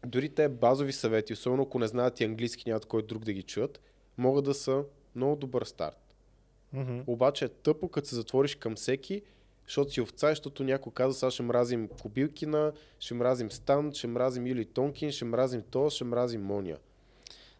дори 0.05 0.29
те 0.29 0.49
базови 0.49 0.93
съвети, 0.93 1.33
особено 1.33 1.63
ако 1.63 1.79
не 1.79 1.87
знаят 1.87 2.19
и 2.19 2.23
английски, 2.23 2.69
нямат 2.69 2.85
кой 2.85 3.03
друг 3.03 3.25
да 3.25 3.33
ги 3.33 3.43
чуят, 3.43 3.81
могат 4.17 4.45
да 4.45 4.53
са 4.53 4.83
много 5.15 5.35
добър 5.35 5.63
старт. 5.63 6.15
Мгм. 6.73 6.99
Обаче 7.07 7.45
е 7.45 7.49
тъпо, 7.49 7.89
като 7.89 8.07
се 8.07 8.15
затвориш 8.15 8.55
към 8.55 8.75
всеки, 8.75 9.21
защото 9.69 9.91
си 9.91 10.01
овца, 10.01 10.29
защото 10.29 10.63
някой 10.63 10.93
каза, 10.93 11.19
сега 11.19 11.31
ще 11.31 11.43
мразим 11.43 11.89
Кобилкина, 12.01 12.71
ще 12.99 13.13
мразим 13.13 13.51
Стан, 13.51 13.93
ще 13.93 14.07
мразим 14.07 14.47
Юли 14.47 14.65
Тонкин, 14.65 15.11
ще 15.11 15.25
мразим 15.25 15.61
то, 15.71 15.89
ще 15.89 16.03
мразим 16.03 16.41
Мония. 16.41 16.77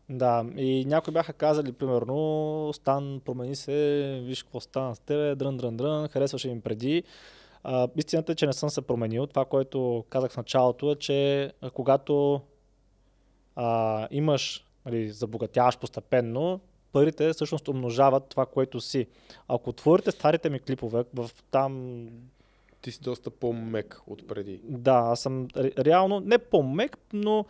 Да, 0.10 0.45
и 0.57 0.86
някои 0.86 1.14
бяха 1.14 1.34
казали, 1.34 1.72
примерно, 1.72 2.72
Стан, 2.74 3.22
промени 3.26 3.55
се, 3.55 4.22
виж 4.24 4.43
какво 4.43 4.60
стана 4.60 4.95
с 4.95 4.99
тебе, 4.99 5.36
дрън, 5.36 5.57
дрън, 5.57 5.78
дрън, 5.78 6.07
харесваше 6.07 6.49
им 6.49 6.62
преди. 6.62 7.03
А, 7.64 7.88
истината 7.95 8.32
е, 8.32 8.36
че 8.36 8.45
не 8.45 8.53
съм 8.53 8.70
се 8.70 8.82
променил. 8.82 9.28
Това, 9.28 9.45
което 9.45 10.05
казах 10.10 10.32
в 10.32 10.38
началото 10.38 10.91
е, 10.91 10.95
че 10.95 11.51
когато 11.74 12.41
а, 13.55 14.07
имаш, 14.12 14.66
нали, 14.86 15.10
забогатяваш 15.10 15.78
постепенно, 15.78 16.60
парите 16.91 17.33
всъщност 17.33 17.67
умножават 17.67 18.23
това, 18.25 18.45
което 18.45 18.81
си. 18.81 19.07
Ако 19.47 19.69
отворите 19.69 20.11
старите 20.11 20.49
ми 20.49 20.59
клипове, 20.59 21.03
в 21.13 21.29
там 21.51 22.05
Ти 22.81 22.91
си 22.91 22.99
доста 23.01 23.29
по-мек 23.29 24.01
от 24.07 24.27
преди. 24.27 24.61
да, 24.63 24.91
аз 24.93 25.21
съм 25.21 25.47
ре- 25.47 25.77
реално 25.79 26.19
не 26.19 26.37
по-мек, 26.37 26.97
но 27.13 27.45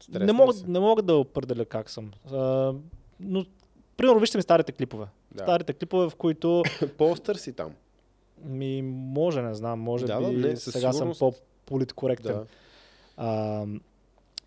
Стресна 0.00 0.26
не 0.26 0.32
мога, 0.32 0.52
си? 0.52 0.64
не 0.66 0.80
мога 0.80 1.02
да 1.02 1.14
определя 1.14 1.64
как 1.64 1.90
съм. 1.90 2.10
А, 2.26 2.72
но, 3.20 3.44
примерно, 3.96 4.20
вижте 4.20 4.38
ми 4.38 4.42
старите 4.42 4.72
клипове. 4.72 5.06
Да. 5.32 5.42
Старите 5.42 5.72
клипове, 5.72 6.10
в 6.10 6.14
които 6.14 6.62
По-остър 6.98 7.36
си 7.36 7.52
там. 7.52 7.70
ми 8.38 8.82
може, 8.84 9.42
не 9.42 9.54
знам, 9.54 9.80
може 9.80 10.06
Да, 10.06 10.20
би 10.20 10.26
не, 10.26 10.56
сега 10.56 10.92
сигурност. 10.92 11.18
съм 11.18 11.30
по-политкоректен. 11.30 12.34
Да. 12.34 12.46
А, 13.16 13.64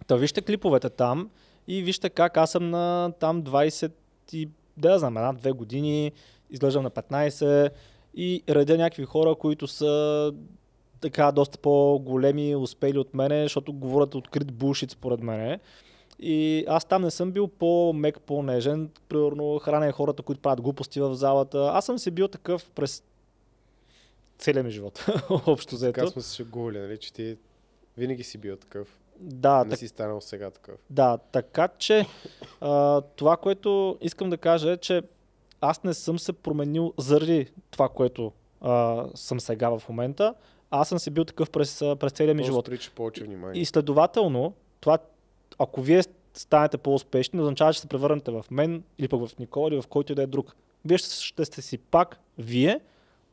та 0.07 0.15
вижте 0.15 0.41
клиповете 0.41 0.89
там 0.89 1.29
и 1.67 1.83
вижте 1.83 2.09
как 2.09 2.37
аз 2.37 2.51
съм 2.51 2.69
на 2.69 3.13
там 3.19 3.43
20 3.43 3.91
и 4.33 4.49
да 4.77 4.99
знам, 4.99 5.17
една-две 5.17 5.51
години, 5.51 6.11
изглеждам 6.49 6.83
на 6.83 6.91
15 6.91 7.69
и 8.15 8.43
редя 8.49 8.77
някакви 8.77 9.05
хора, 9.05 9.35
които 9.35 9.67
са 9.67 10.33
така 11.01 11.31
доста 11.31 11.57
по-големи, 11.57 12.55
успели 12.55 12.97
от 12.97 13.13
мене, 13.13 13.43
защото 13.43 13.73
говорят 13.73 14.15
открит 14.15 14.53
булшит 14.53 14.91
според 14.91 15.19
мене. 15.19 15.59
И 16.19 16.65
аз 16.67 16.85
там 16.85 17.01
не 17.01 17.11
съм 17.11 17.31
бил 17.31 17.47
по-мек, 17.47 18.19
по-нежен. 18.19 18.89
Примерно 19.09 19.59
храня 19.59 19.91
хората, 19.91 20.23
които 20.23 20.41
правят 20.41 20.61
глупости 20.61 20.99
в 20.99 21.15
залата. 21.15 21.71
Аз 21.73 21.85
съм 21.85 21.99
си 21.99 22.11
бил 22.11 22.27
такъв 22.27 22.69
през 22.69 23.03
целия 24.37 24.63
ми 24.63 24.71
живот. 24.71 25.05
Общо 25.29 25.79
Така 25.79 26.01
взето. 26.01 26.11
сме 26.11 26.21
се 26.21 26.35
шегували, 26.35 26.79
нали, 26.79 26.97
че 26.97 27.13
ти 27.13 27.37
винаги 27.97 28.23
си 28.23 28.37
бил 28.37 28.55
такъв. 28.55 28.99
Да, 29.19 29.63
не 29.63 29.69
так, 29.69 29.79
си 29.79 29.87
станал 29.87 30.21
сега 30.21 30.51
такъв. 30.51 30.75
да, 30.89 31.17
така 31.17 31.67
че 31.67 32.05
а, 32.61 33.01
това, 33.01 33.37
което 33.37 33.97
искам 34.01 34.29
да 34.29 34.37
кажа 34.37 34.71
е, 34.71 34.77
че 34.77 35.01
аз 35.61 35.83
не 35.83 35.93
съм 35.93 36.19
се 36.19 36.33
променил 36.33 36.93
заради 36.97 37.51
това, 37.71 37.89
което 37.89 38.31
а, 38.61 39.05
съм 39.15 39.39
сега 39.39 39.69
в 39.69 39.83
момента. 39.89 40.33
Аз 40.71 40.89
съм 40.89 40.99
си 40.99 41.11
бил 41.11 41.25
такъв 41.25 41.49
през, 41.49 41.79
през 41.79 42.11
целия 42.11 42.35
ми 42.35 42.43
живот. 42.43 42.69
повече 42.95 43.23
внимание. 43.23 43.61
И 43.61 43.65
следователно, 43.65 44.53
това, 44.79 44.97
ако 45.59 45.81
вие 45.81 46.01
станете 46.33 46.77
по-успешни, 46.77 47.41
означава, 47.41 47.73
че 47.73 47.79
се 47.79 47.87
превърнете 47.87 48.31
в 48.31 48.45
мен 48.51 48.83
или 48.97 49.07
пък 49.07 49.27
в 49.27 49.39
Никола 49.39 49.67
или 49.67 49.81
в 49.81 49.87
който 49.87 50.11
и 50.11 50.15
да 50.15 50.23
е 50.23 50.27
друг. 50.27 50.55
Вие 50.85 50.97
ще, 50.97 51.23
ще 51.23 51.45
сте 51.45 51.61
си 51.61 51.77
пак 51.77 52.19
вие, 52.37 52.79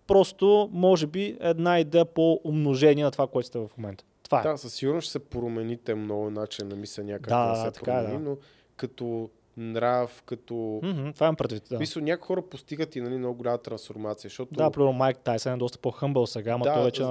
просто 0.06 0.68
може 0.72 1.06
би 1.06 1.36
една 1.40 1.80
идея 1.80 2.04
по 2.04 2.40
умножение 2.44 3.04
на 3.04 3.10
това, 3.10 3.26
което 3.26 3.46
сте 3.46 3.58
в 3.58 3.70
момента. 3.78 4.04
Това 4.38 4.50
е. 4.50 4.52
Да, 4.52 4.58
със 4.58 4.74
сигурност 4.74 5.04
ще 5.04 5.12
се 5.12 5.18
промените 5.18 5.94
много 5.94 6.30
начин 6.30 6.68
на 6.68 6.76
мисля 6.76 7.02
някак 7.02 7.28
Да, 7.28 7.48
да, 7.48 7.64
се 7.64 7.70
така 7.70 7.92
е, 7.92 8.04
промени, 8.04 8.24
да. 8.24 8.30
но 8.30 8.36
като 8.76 9.30
нрав, 9.56 10.22
като... 10.26 10.80
Мгм, 10.82 11.10
това 11.10 11.26
имам 11.26 11.36
предвид. 11.36 11.62
Да. 11.70 11.78
Мисля, 11.78 12.00
някои 12.00 12.26
хора 12.26 12.42
постигат 12.42 12.96
и 12.96 13.00
нали, 13.00 13.18
много 13.18 13.34
голяма 13.34 13.58
трансформация, 13.58 14.28
защото 14.28 14.54
Да, 14.54 14.70
примерно 14.70 14.92
Майк 14.92 15.18
Тайсън 15.18 15.54
е 15.54 15.56
доста 15.56 15.78
по-хъмбъл 15.78 16.26
сега, 16.26 16.52
ама 16.52 16.64
Да, 16.64 16.74
той 16.74 16.84
вече 16.84 17.04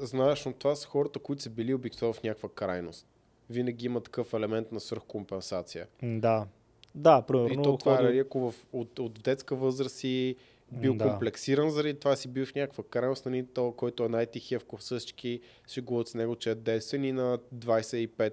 знаеш, 0.00 0.44
но 0.44 0.52
това 0.52 0.74
са 0.74 0.88
хората, 0.88 1.18
които 1.18 1.42
са 1.42 1.50
били 1.50 1.74
обикновено 1.74 2.12
в 2.12 2.22
някаква 2.22 2.48
крайност. 2.48 3.06
Винаги 3.50 3.86
има 3.86 4.00
такъв 4.00 4.34
елемент 4.34 4.72
на 4.72 4.80
свръхкомпенсация. 4.80 5.86
Да. 6.02 6.46
Да, 6.94 7.22
И 7.24 7.26
примерно. 7.26 7.62
то 7.62 7.76
това 7.76 8.00
е, 8.00 8.02
нали, 8.02 8.18
ако 8.18 8.50
в, 8.50 8.54
от, 8.72 8.98
от 8.98 9.22
детска 9.22 9.56
възраст 9.56 9.96
си 9.96 10.36
бил 10.72 10.94
Да. 10.94 11.04
комплексиран 11.04 11.70
заради 11.70 11.94
това 11.94 12.16
си 12.16 12.28
бил 12.28 12.46
в 12.46 12.54
някаква 12.54 12.84
крайност, 12.84 13.26
нали, 13.26 13.46
то, 13.46 13.72
който 13.72 14.04
е 14.04 14.08
най-тихия 14.08 14.60
в 14.60 14.64
всички 14.78 15.40
шегуват 15.68 16.08
с 16.08 16.14
него, 16.14 16.36
че 16.36 16.50
е 16.50 16.54
десен 16.54 17.04
и 17.04 17.12
на 17.12 17.38
25-30 17.54 18.30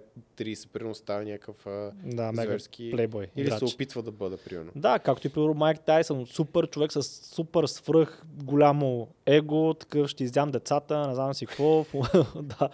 примерно 0.68 0.96
става 0.96 1.24
някакъв 1.24 1.56
Да, 2.06 2.32
зверски. 2.36 2.92
плейбой. 2.92 3.28
Или 3.36 3.46
играч. 3.46 3.60
се 3.60 3.66
опитва 3.66 4.02
да 4.04 4.12
бъде, 4.12 4.38
примерно. 4.38 4.72
Да, 4.76 5.00
както 5.00 5.28
и 5.28 5.30
примерно 5.30 5.54
Майк 5.54 5.80
Тайсън, 5.80 6.26
супер 6.26 6.68
човек 6.68 6.92
с 6.92 7.04
супер 7.04 7.66
свръх 7.66 8.24
голямо 8.36 8.90
его, 9.26 9.74
такъв 9.74 10.08
ще 10.08 10.24
изям 10.24 10.52
децата, 10.52 11.08
не 11.08 11.16
знам 11.16 11.34
си 11.34 11.46
какво. 11.46 11.86
да. 12.36 12.70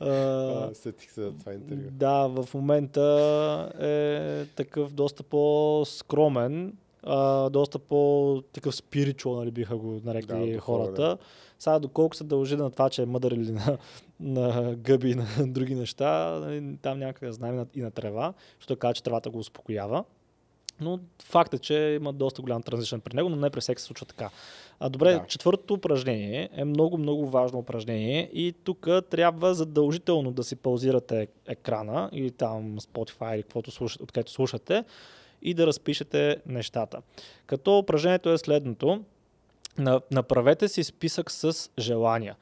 А, 0.00 0.70
сетих 0.74 1.10
се 1.10 1.20
за 1.22 1.32
това 1.32 1.52
интервю. 1.52 1.90
да, 1.90 2.26
в 2.26 2.48
момента 2.54 3.02
е 3.80 4.44
такъв 4.46 4.92
доста 4.92 5.22
по-скромен, 5.22 6.72
а, 7.02 7.50
доста 7.50 7.78
по-такъв 7.78 8.74
спиричуал, 8.74 9.36
нали 9.36 9.50
биха 9.50 9.76
го 9.76 10.00
нарекли 10.04 10.52
Да, 10.52 10.58
хората. 10.58 11.18
Сега 11.58 11.78
доколко 11.78 12.16
се 12.16 12.24
дължи 12.24 12.56
на 12.56 12.70
това, 12.70 12.90
че 12.90 13.02
е 13.02 13.06
мъдър 13.06 13.30
или 13.30 13.52
на, 13.52 13.78
на 14.20 14.74
гъби 14.74 15.10
и 15.10 15.14
на 15.14 15.26
други 15.46 15.74
неща, 15.74 16.38
нали, 16.40 16.76
там 16.82 16.98
някак 16.98 17.32
знаем 17.32 17.66
и 17.74 17.80
на- 17.80 17.90
трева, 17.90 18.32
защото 18.58 18.78
казва, 18.78 18.94
че 18.94 19.02
тревата 19.02 19.30
го 19.30 19.38
успокоява. 19.38 20.04
Но 20.80 20.98
факт 21.22 21.54
е, 21.54 21.58
че 21.58 21.74
има 22.00 22.12
доста 22.12 22.42
голям 22.42 22.62
транзишън 22.62 23.00
при 23.00 23.16
него, 23.16 23.28
но 23.28 23.36
не 23.36 23.50
при 23.50 23.60
всеки 23.60 23.80
се 23.80 23.86
случва 23.86 24.06
така. 24.06 24.30
А, 24.80 24.88
добре, 24.88 25.12
Да. 25.12 25.18
да. 25.18 25.26
четвъртото 25.26 25.74
упражнение 25.74 26.48
е 26.52 26.64
много, 26.64 26.98
много 26.98 27.26
важно 27.26 27.58
упражнение 27.58 28.30
и 28.32 28.54
тук 28.64 28.88
трябва 29.10 29.54
задължително 29.54 30.32
да 30.32 30.44
си 30.44 30.56
паузирате 30.56 31.28
екрана 31.46 32.10
или 32.12 32.30
там 32.30 32.78
Spotify 32.78 33.34
или 33.34 33.42
каквото 33.42 33.70
слушате, 33.70 34.02
откъдето 34.02 34.32
слушате 34.32 34.84
и 35.42 35.54
да 35.54 35.66
разпишете 35.66 36.36
нещата. 36.46 37.02
Като 37.46 37.78
упражнението 37.78 38.30
е 38.30 38.38
следното. 38.38 39.04
На- 39.78 40.00
Направете 40.10 40.68
си 40.68 40.84
списък 40.84 41.30
с 41.30 41.70
желания. 41.78 42.36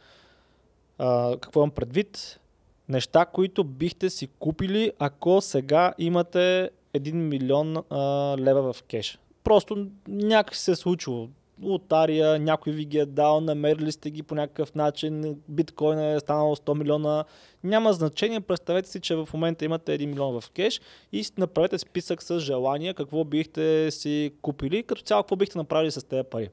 А, 0.99 1.36
какво 1.40 1.61
имам 1.61 1.70
предвид? 1.70 2.40
Неща, 2.88 3.26
които 3.26 3.64
бихте 3.64 4.11
си 4.11 4.26
купили, 4.38 4.92
ако 4.99 5.40
сега 5.40 5.94
имате 5.99 6.70
1 6.94 7.12
милион 7.12 7.76
а, 7.76 7.97
лева 8.38 8.72
в 8.72 8.82
кеш. 8.82 9.18
Просто 9.44 9.86
някак 10.09 10.57
се 10.57 10.70
е 10.70 10.76
случило. 10.76 11.28
Лотария, 11.63 12.39
някой 12.39 12.73
ви 12.73 12.85
ги 12.85 12.99
е 12.99 13.07
дал, 13.07 13.41
намерили 13.41 13.93
сте 13.93 14.11
ги 14.11 14.23
по 14.23 14.35
някакъв 14.35 14.75
начин, 14.75 15.41
биткоин 15.49 15.99
е 15.99 16.21
станал 16.21 16.57
100 16.57 16.79
милиона. 16.79 17.25
Няма 17.65 17.93
значение, 17.93 18.41
представете 18.41 18.89
си, 18.89 19.01
че 19.01 19.15
в 19.15 19.29
момента 19.33 19.65
имате 19.65 19.99
1 19.99 20.07
милион 20.07 20.41
в 20.41 20.51
кеш 20.51 20.81
и 21.13 21.25
направете 21.39 21.79
списък 21.79 22.23
с 22.23 22.41
желания, 22.41 22.95
какво 22.95 23.25
бихте 23.25 23.91
си 23.91 24.33
купили, 24.43 24.83
като 24.83 25.03
цяло 25.03 25.23
какво 25.23 25.37
бихте 25.37 25.59
направили 25.59 25.91
с 25.91 26.07
тези 26.09 26.23
пари. 26.31 26.49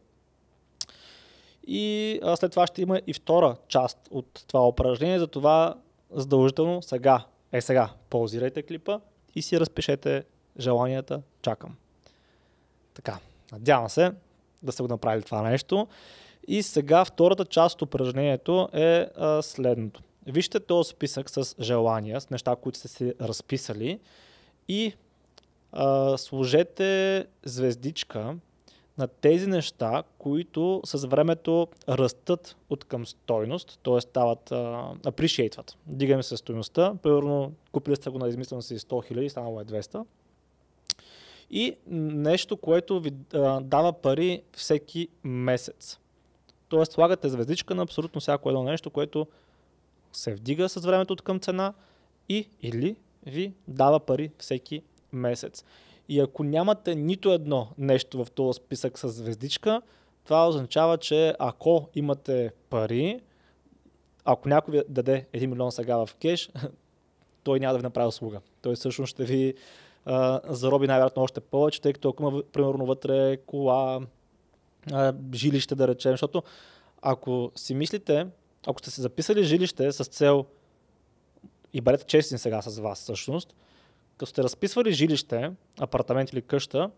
И 1.68 2.20
а, 2.24 2.36
след 2.36 2.52
това 2.52 2.68
ще 2.68 2.82
има 2.82 3.02
и 3.08 3.14
втора 3.14 3.56
част 3.68 3.98
от 4.12 4.46
това 4.48 4.68
упражнение, 4.68 5.20
затова 5.20 5.76
задължително 6.12 6.82
сега, 6.82 7.26
е 7.52 7.62
сега, 7.62 7.90
паузирайте 8.10 8.64
клипа 8.64 9.00
и 9.36 9.42
си 9.42 9.60
разпишете 9.60 10.24
желанията. 10.60 11.22
Чакам. 11.42 11.76
Така, 12.94 13.20
надявам 13.52 13.90
се 13.90 14.12
да 14.64 14.72
са 14.72 14.84
го 14.84 14.90
направили 14.90 15.24
това 15.24 15.42
нещо. 15.42 15.88
И 16.48 16.64
сега 16.64 17.06
втората 17.06 17.46
част 17.46 17.76
от 17.76 17.82
упражнението 17.82 18.70
е 18.74 19.08
а, 19.18 19.42
следното. 19.42 20.02
Вижте 20.28 20.60
този 20.60 20.90
списък 20.90 21.30
с 21.30 21.56
желания, 21.60 22.22
с 22.22 22.30
неща, 22.30 22.56
които 22.56 22.80
сте 22.80 22.88
си 22.88 23.14
разписали 23.22 24.00
и 24.68 24.94
а, 25.72 26.18
сложете 26.18 27.26
звездичка 27.44 28.36
на 28.98 29.08
тези 29.08 29.48
неща, 29.48 30.04
които 30.18 30.82
с 30.86 31.08
времето 31.08 31.68
растат 31.90 32.56
от 32.70 32.84
към 32.84 33.06
стойност, 33.06 33.80
т.е. 33.84 34.02
стават, 34.02 34.50
appreciate 35.04 35.74
Дигаме 35.88 36.24
се 36.24 36.38
стойността, 36.38 36.94
примерно 37.04 37.52
купили 37.72 37.96
сте 37.96 38.10
го 38.10 38.18
на 38.18 38.28
измислено 38.28 38.62
си 38.62 38.80
100 38.80 39.14
000, 39.14 39.28
станало 39.28 39.62
е 39.62 39.66
200. 39.66 40.06
И 41.56 41.76
нещо, 41.88 42.58
което 42.58 43.00
ви 43.00 43.12
а, 43.34 43.62
дава 43.62 43.94
пари 43.94 44.42
всеки 44.56 45.08
месец. 45.24 46.00
Тоест 46.70 46.92
слагате 46.92 47.30
звездичка 47.30 47.76
на 47.76 47.84
абсолютно 47.84 48.22
всяко 48.22 48.50
едно 48.50 48.64
нещо, 48.64 48.90
което 48.90 49.28
се 50.14 50.34
вдига 50.34 50.70
с 50.70 50.86
времето 50.86 51.16
към 51.16 51.40
цена 51.40 51.74
и 52.30 52.50
или 52.62 52.96
ви 53.26 53.54
дава 53.68 54.00
пари 54.00 54.32
всеки 54.40 54.82
месец. 55.12 55.64
И 56.10 56.20
ако 56.20 56.44
нямате 56.44 56.96
нито 56.96 57.32
едно 57.32 57.68
нещо 57.78 58.26
в 58.26 58.32
този 58.32 58.58
списък 58.58 59.00
с 59.00 59.10
звездичка, 59.10 59.82
това 60.24 60.48
означава, 60.48 60.98
че 60.98 61.36
ако 61.40 61.90
имате 61.96 62.52
пари, 62.70 63.20
ако 64.26 64.50
някой 64.50 64.72
ви 64.72 64.82
даде 64.90 65.26
1 65.34 65.46
милион 65.46 65.72
сега 65.72 66.06
в 66.06 66.10
кеш, 66.22 66.50
той 67.44 67.60
няма 67.60 67.74
да 67.74 67.78
ви 67.78 67.84
направи 67.84 68.08
услуга. 68.08 68.42
Той 68.62 68.76
всъщност 68.76 69.10
ще 69.10 69.26
ви 69.26 69.54
зароби 70.50 70.88
най-вероятно 70.88 71.24
още 71.24 71.40
повече, 71.40 71.82
тъй 71.82 71.94
като 71.94 72.10
ако 72.10 72.24
има 72.24 72.44
примерно 72.52 72.86
вътре 72.86 73.38
кола, 73.38 74.00
а, 74.92 75.14
жилище 75.34 75.76
да 75.76 75.88
речем, 75.88 76.12
защото 76.12 76.44
ако 77.02 77.52
си 77.56 77.76
мислите, 77.76 78.28
ако 78.68 78.80
сте 78.80 78.92
се 78.92 79.02
записали 79.02 79.44
жилище 79.44 79.92
с 79.92 80.04
цел 80.04 80.46
и 81.74 81.82
бъдете 81.82 82.06
честни 82.06 82.38
сега 82.38 82.62
с 82.62 82.80
вас 82.80 83.02
всъщност, 83.02 83.56
като 84.18 84.30
сте 84.30 84.44
разписвали 84.44 84.92
жилище, 84.92 85.52
апартамент 85.80 86.34
или 86.34 86.42
къща, 86.42 86.90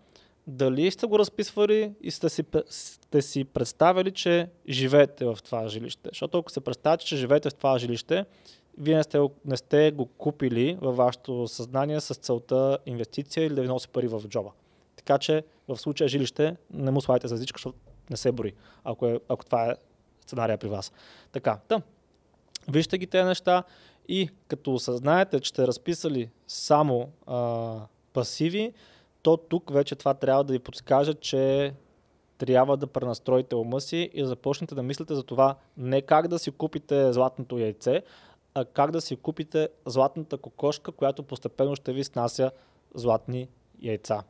дали 0.48 0.92
сте 0.92 1.06
го 1.06 1.20
разписвали 1.20 1.94
и 2.02 2.12
сте 2.12 2.30
си, 2.30 2.44
сте 2.70 3.22
си 3.22 3.44
представили, 3.44 4.12
че 4.12 4.50
живеете 4.70 5.26
в 5.26 5.38
това 5.44 5.68
жилище. 5.68 6.10
Защото 6.12 6.38
ако 6.38 6.52
се 6.52 6.62
представяте, 6.62 7.06
че 7.06 7.16
живеете 7.16 7.50
в 7.50 7.56
това 7.56 7.78
жилище, 7.78 8.26
вие 8.78 8.96
не 8.96 9.04
сте, 9.04 9.20
не 9.46 9.58
сте 9.58 9.92
го 9.92 10.06
купили 10.06 10.78
във 10.82 10.96
вашето 10.96 11.48
съзнание 11.48 12.02
с 12.02 12.14
целта 12.16 12.78
инвестиция 12.86 13.46
или 13.46 13.56
да 13.56 13.62
ви 13.62 13.68
носи 13.68 13.88
пари 13.88 14.08
в 14.08 14.22
джоба. 14.28 14.52
Така 14.96 15.18
че 15.18 15.44
в 15.68 15.78
случая 15.78 16.08
жилище 16.08 16.56
не 16.74 16.92
му 16.92 17.02
слагайте 17.02 17.28
звездичка, 17.28 17.58
защото 17.58 17.78
не 18.10 18.18
се 18.18 18.32
брои, 18.32 18.54
ако, 18.84 19.08
е, 19.08 19.20
ако 19.30 19.46
това 19.46 19.72
е 19.72 19.76
сценария 20.22 20.58
при 20.58 20.68
вас. 20.68 20.92
Така, 21.32 21.60
да. 21.70 21.82
Вижте 22.70 22.98
ги 22.98 23.08
тези 23.08 23.24
неща 23.24 23.64
и 24.08 24.30
като 24.48 24.74
осъзнаете, 24.74 25.40
че 25.40 25.50
сте 25.50 25.68
разписали 25.68 26.30
само 26.48 27.10
а, 27.28 27.80
пасиви, 28.14 28.74
то 29.22 29.38
тук 29.38 29.74
вече 29.74 29.96
това 29.96 30.14
трябва 30.14 30.44
да 30.44 30.54
ви 30.54 30.60
подскаже, 30.60 31.14
че 31.14 31.74
трябва 32.38 32.78
да 32.78 32.88
пренастроите 32.88 33.56
ума 33.56 33.82
си 33.82 34.10
и 34.14 34.22
да 34.22 34.28
започнете 34.28 34.76
да 34.76 34.84
мислите 34.84 35.16
за 35.16 35.24
това 35.24 35.56
не 35.78 36.02
как 36.02 36.28
да 36.28 36.40
си 36.40 36.52
купите 36.52 37.14
златното 37.14 37.58
яйце, 37.58 38.04
как 38.74 38.92
да 38.92 39.02
си 39.02 39.16
купите 39.16 39.70
златната 39.86 40.38
кокошка, 40.38 40.92
която 40.92 41.24
постепенно 41.24 41.76
ще 41.76 41.94
ви 41.94 42.04
снася 42.04 42.52
златни 42.96 43.48
яйца. 43.82 44.24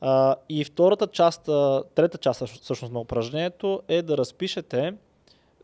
А, 0.00 0.36
и 0.48 0.64
втората 0.64 1.06
част, 1.06 1.44
трета 1.94 2.18
част 2.18 2.46
всъщност 2.46 2.92
на 2.92 3.00
упражнението 3.00 3.82
е 3.88 4.02
да 4.02 4.18
разпишете 4.18 4.94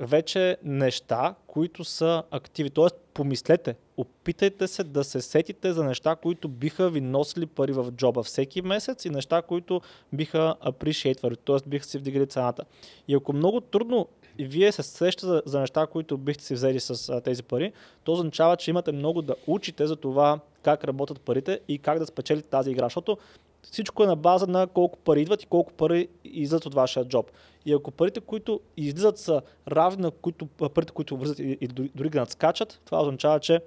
вече 0.00 0.56
неща, 0.62 1.34
които 1.46 1.84
са 1.84 2.22
активи. 2.30 2.70
Тоест, 2.70 2.96
помислете, 3.14 3.76
опитайте 3.96 4.68
се 4.68 4.84
да 4.84 5.04
се 5.04 5.20
сетите 5.20 5.72
за 5.72 5.84
неща, 5.84 6.16
които 6.16 6.48
биха 6.48 6.90
ви 6.90 7.00
носили 7.00 7.46
пари 7.46 7.72
в 7.72 7.92
джоба 7.92 8.22
всеки 8.22 8.62
месец 8.62 9.04
и 9.04 9.10
неща, 9.10 9.42
които 9.42 9.80
биха 10.12 10.54
appreciate, 10.64 11.36
т.е. 11.46 11.68
биха 11.68 11.84
си 11.84 11.98
вдигали 11.98 12.26
цената. 12.26 12.64
И 13.08 13.14
ако 13.14 13.32
много 13.32 13.60
трудно 13.60 14.08
и 14.38 14.44
вие 14.44 14.72
се 14.72 14.82
срещате 14.82 15.26
за, 15.26 15.42
за 15.46 15.60
неща, 15.60 15.86
които 15.86 16.18
бихте 16.18 16.44
си 16.44 16.54
взели 16.54 16.80
с 16.80 17.08
а, 17.08 17.20
тези 17.20 17.42
пари, 17.42 17.72
то 18.04 18.12
означава, 18.12 18.56
че 18.56 18.70
имате 18.70 18.92
много 18.92 19.22
да 19.22 19.34
учите 19.46 19.86
за 19.86 19.96
това 19.96 20.40
как 20.62 20.84
работят 20.84 21.20
парите 21.20 21.60
и 21.68 21.78
как 21.78 21.98
да 21.98 22.06
спечелите 22.06 22.48
тази 22.48 22.70
игра. 22.70 22.84
Защото 22.84 23.18
всичко 23.62 24.04
е 24.04 24.06
на 24.06 24.16
база 24.16 24.46
на 24.46 24.66
колко 24.66 24.98
пари 24.98 25.22
идват 25.22 25.42
и 25.42 25.46
колко 25.46 25.72
пари 25.72 26.08
излизат 26.24 26.66
от 26.66 26.74
вашия 26.74 27.04
джоб. 27.04 27.30
И 27.66 27.72
ако 27.72 27.90
парите, 27.90 28.20
които 28.20 28.60
излизат 28.76 29.18
са 29.18 29.42
равни 29.68 30.02
на 30.02 30.10
които, 30.10 30.46
парите, 30.46 30.92
които 30.92 31.16
вързат 31.16 31.38
и, 31.38 31.58
и 31.60 31.66
дори, 31.68 32.10
надскачат, 32.14 32.80
това 32.84 33.00
означава, 33.00 33.40
че 33.40 33.60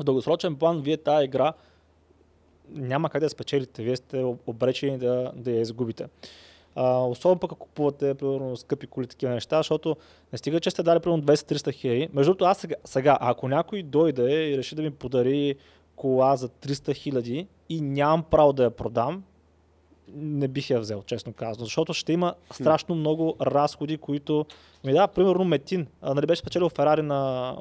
в 0.00 0.04
дългосрочен 0.04 0.56
план 0.56 0.82
вие 0.82 0.96
тази 0.96 1.24
игра 1.24 1.52
няма 2.68 3.10
как 3.10 3.20
да 3.20 3.30
спечелите. 3.30 3.82
Вие 3.82 3.96
сте 3.96 4.24
обречени 4.46 4.98
да, 4.98 5.32
да 5.36 5.50
я 5.50 5.60
изгубите. 5.60 6.06
А, 6.74 7.04
особено 7.04 7.38
пък 7.38 7.52
ако 7.52 7.66
купувате 7.66 8.14
примерно, 8.14 8.56
скъпи 8.56 8.86
коли, 8.86 9.06
такива 9.06 9.32
неща, 9.32 9.56
защото 9.56 9.96
не 10.32 10.38
стига, 10.38 10.60
че 10.60 10.70
сте 10.70 10.82
дали 10.82 11.00
примерно 11.00 11.22
200-300 11.22 11.72
хиляди. 11.72 12.08
Между 12.12 12.30
другото, 12.30 12.44
аз 12.44 12.58
сега, 12.58 12.74
сега, 12.84 13.18
ако 13.20 13.48
някой 13.48 13.82
дойде 13.82 14.48
и 14.48 14.58
реши 14.58 14.74
да 14.74 14.82
ми 14.82 14.90
подари 14.90 15.54
кола 15.96 16.36
за 16.36 16.48
300 16.48 16.94
хиляди 16.94 17.46
и 17.68 17.80
нямам 17.80 18.22
право 18.22 18.52
да 18.52 18.64
я 18.64 18.70
продам, 18.70 19.22
не 20.14 20.48
бих 20.48 20.70
я 20.70 20.80
взел, 20.80 21.02
честно 21.02 21.32
казано, 21.32 21.64
защото 21.64 21.94
ще 21.94 22.12
има 22.12 22.34
страшно 22.50 22.94
много 22.94 23.36
разходи, 23.40 23.98
които... 23.98 24.46
Ми 24.84 24.92
да, 24.92 25.06
примерно 25.06 25.44
Метин, 25.44 25.86
а, 26.02 26.14
нали 26.14 26.26
беше 26.26 26.40
спечелил 26.40 26.68
Ферари 26.68 27.02
на... 27.02 27.56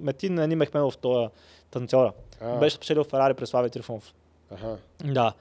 Метин 0.00 0.34
не 0.34 0.44
Ани 0.44 0.56
в 0.56 0.92
този 1.00 1.28
танцора. 1.70 2.12
А. 2.40 2.58
Беше 2.58 2.76
спечелил 2.76 3.04
Ферари 3.04 3.34
през 3.34 3.48
Слави 3.48 3.70
Трифонов. 3.70 4.14
Ага. 4.50 4.76
Да. 5.04 5.32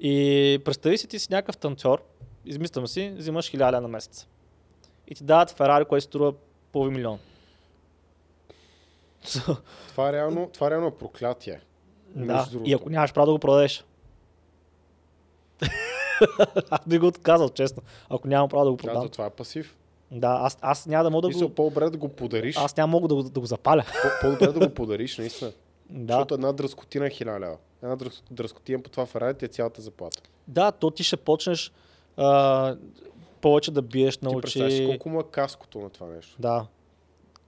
И 0.00 0.58
представи 0.64 0.98
си 0.98 1.08
ти 1.08 1.18
си 1.18 1.28
някакъв 1.30 1.56
танцор, 1.56 2.02
измислям 2.44 2.86
си, 2.86 3.14
взимаш 3.16 3.50
хиляда 3.50 3.80
на 3.80 3.88
месец. 3.88 4.26
И 5.08 5.14
ти 5.14 5.24
дават 5.24 5.50
Ферари, 5.50 5.84
което 5.84 6.04
струва 6.04 6.32
половин 6.72 6.94
милион. 6.94 7.18
това, 9.88 10.08
е 10.08 10.12
реално, 10.12 10.50
това 10.52 10.66
е 10.66 10.70
реално 10.70 10.90
проклятие. 10.90 11.60
Да, 12.14 12.48
и 12.64 12.74
ако 12.74 12.90
нямаш 12.90 13.12
право 13.12 13.26
да 13.26 13.32
го 13.32 13.38
продадеш. 13.38 13.84
аз 16.70 16.80
би 16.86 16.98
го 16.98 17.06
отказал, 17.06 17.48
честно. 17.48 17.82
Ако 18.08 18.28
нямам 18.28 18.48
право 18.48 18.64
да 18.64 18.70
го 18.70 18.76
продам. 18.76 19.02
Да, 19.02 19.08
това 19.08 19.26
е 19.26 19.30
пасив. 19.30 19.76
Да, 20.10 20.38
аз, 20.42 20.58
аз 20.60 20.86
няма 20.86 21.04
да 21.04 21.10
мога 21.10 21.28
да 21.28 21.38
го... 21.38 21.54
По-добре 21.54 21.90
да 21.90 21.98
го 21.98 22.08
подариш. 22.08 22.56
Аз 22.56 22.76
няма 22.76 22.90
мога 22.90 23.08
да 23.08 23.14
го, 23.14 23.22
да 23.22 23.40
го 23.40 23.46
запаля. 23.46 23.84
По-добре 24.20 24.46
да 24.46 24.68
го 24.68 24.74
подариш, 24.74 25.18
наистина. 25.18 25.52
Да. 25.92 26.14
Защото 26.14 26.34
една 26.34 26.52
дръскотина 26.52 27.06
е 27.06 27.10
хиляда 27.10 27.40
лева. 27.40 27.56
Една 27.82 27.96
дръскотина 28.30 28.82
по 28.82 28.90
това 28.90 29.06
Ферари 29.06 29.34
ти 29.34 29.44
е 29.44 29.48
цялата 29.48 29.82
заплата. 29.82 30.22
Да, 30.48 30.72
то 30.72 30.90
ти 30.90 31.04
ще 31.04 31.16
почнеш 31.16 31.72
а, 32.20 32.76
повече 33.40 33.70
да 33.70 33.82
биеш 33.82 34.18
на 34.18 34.30
очи. 34.30 34.68
Ти 34.68 34.86
колко 34.86 35.08
му 35.08 35.20
е 35.20 35.24
каското 35.30 35.78
на 35.78 35.90
това 35.90 36.06
нещо. 36.06 36.36
Да. 36.38 36.66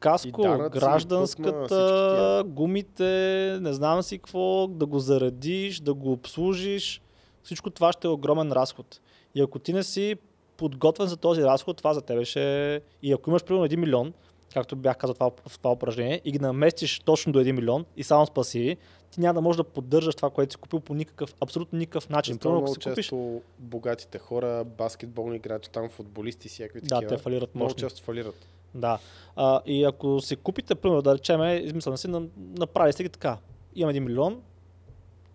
Каско, 0.01 0.43
данъци, 0.43 0.79
гражданската, 0.79 2.43
гумите, 2.47 3.59
не 3.61 3.73
знам 3.73 4.03
си 4.03 4.19
какво, 4.19 4.67
да 4.67 4.87
го 4.87 4.99
заредиш, 4.99 5.81
да 5.81 5.95
го 5.95 6.13
обслужиш. 6.13 7.03
Всичко 7.43 7.71
това 7.71 7.93
ще 7.93 8.07
е 8.07 8.11
огромен 8.11 8.53
разход. 8.53 9.01
И 9.35 9.41
ако 9.41 9.59
ти 9.59 9.73
не 9.73 9.83
си 9.83 10.17
подготвен 10.57 11.07
за 11.07 11.17
този 11.17 11.43
разход, 11.43 11.77
това 11.77 11.95
за 11.95 12.01
тебе 12.01 12.25
ще... 12.25 12.81
И 13.03 13.13
ако 13.13 13.31
имаш 13.31 13.45
примерно 13.45 13.67
1 13.67 13.77
милион, 13.77 14.13
както 14.55 14.77
бях 14.77 14.97
казал 14.97 15.15
това, 15.15 15.31
в 15.49 15.59
това 15.59 15.73
упражнение, 15.73 16.21
и 16.25 16.33
ги 16.33 16.39
наместиш 16.39 17.01
точно 17.01 17.33
до 17.33 17.41
1 17.41 17.53
милион 17.53 17.85
и 17.97 18.05
само 18.05 18.27
с 18.27 18.31
пасиви, 18.31 18.77
ти 19.11 19.21
няма 19.21 19.35
да 19.35 19.41
можеш 19.41 19.57
да 19.57 19.65
поддържаш 19.65 20.15
това, 20.15 20.31
което 20.31 20.53
си 20.53 20.57
купил 20.57 20.81
по 20.81 20.95
никакъв, 20.95 21.35
абсолютно 21.41 21.79
никакъв 21.79 22.09
начин. 22.09 22.39
Примерно, 22.39 22.61
много 22.61 22.75
си 22.75 22.81
купиш... 22.81 23.07
често 23.07 23.43
богатите 23.59 24.19
хора, 24.19 24.65
баскетболни 24.65 25.37
играчи, 25.37 25.71
там 25.71 25.89
футболисти, 25.89 26.49
всякакви 26.49 26.81
да, 26.81 26.89
такива. 26.89 27.11
Да, 27.11 27.17
те 27.17 27.23
фалират 27.23 27.55
много 27.55 27.75
често 27.75 28.03
фалират. 28.03 28.49
Да. 28.75 28.99
А, 29.37 29.61
и 29.67 29.85
ако 29.85 30.21
си 30.21 30.37
купите, 30.37 30.75
примерно, 30.75 31.03
да 31.03 31.15
речем, 31.15 31.65
измислям 31.67 31.97
си, 31.97 32.09
направи 32.39 32.93
си 32.93 33.03
ги 33.03 33.09
така. 33.09 33.39
Имам 33.75 33.95
1 33.95 33.99
милион, 33.99 34.43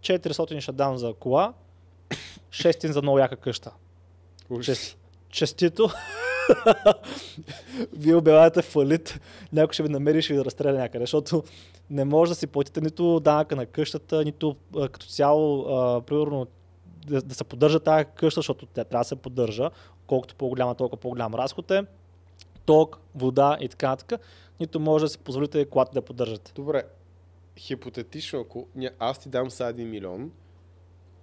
400 0.02 0.60
ще 0.60 0.72
дам 0.72 0.98
за 0.98 1.14
кола, 1.14 1.54
6 2.50 2.92
за 2.92 3.02
много 3.02 3.20
яка 3.20 3.36
къща. 3.36 3.72
Чест, 4.62 4.98
честито. 5.30 5.90
Вие 7.94 8.16
обявявате 8.16 8.62
фалит, 8.62 9.20
някой 9.54 9.74
ще 9.74 9.84
ви 9.84 9.90
намери 9.90 10.18
и 10.18 10.22
ще 10.22 10.34
ви 10.34 10.46
разстреля 10.46 10.78
някъде, 10.78 11.04
защото 11.04 11.44
не 11.90 12.06
може 12.06 12.32
да 12.32 12.36
си 12.36 12.48
платите 12.48 12.82
нито 12.82 13.20
данъка 13.20 13.56
на 13.56 13.66
къщата, 13.66 14.24
нито 14.24 14.56
а, 14.78 14.90
като 14.90 15.08
цяло, 15.08 15.66
а, 15.70 16.02
примерно, 16.02 16.48
да, 17.08 17.22
да 17.22 17.36
се 17.36 17.44
поддържа 17.44 17.80
тази 17.80 18.06
къща, 18.16 18.40
защото 18.40 18.66
тя 18.66 18.84
трябва 18.84 19.02
да 19.02 19.08
се 19.08 19.16
поддържа. 19.16 19.70
Колкото 20.08 20.36
по-голяма, 20.36 20.76
толкова 20.76 21.00
по-голям 21.00 21.36
разход 21.36 21.72
е. 21.72 21.84
ток, 22.66 23.00
вода 23.16 23.58
и 23.62 23.70
така 23.70 23.90
нататък, 23.90 24.22
нито 24.60 24.80
може 24.80 25.06
да 25.06 25.10
си 25.10 25.18
позволите 25.18 25.66
колата 25.66 25.92
да 25.94 26.02
поддържате. 26.02 26.52
Добре, 26.56 26.84
хипотетично, 27.58 28.40
ако 28.40 28.68
аз 29.00 29.20
ти 29.20 29.30
дам 29.30 29.52
сега 29.52 29.74
1 29.74 29.86
милион, 29.86 30.32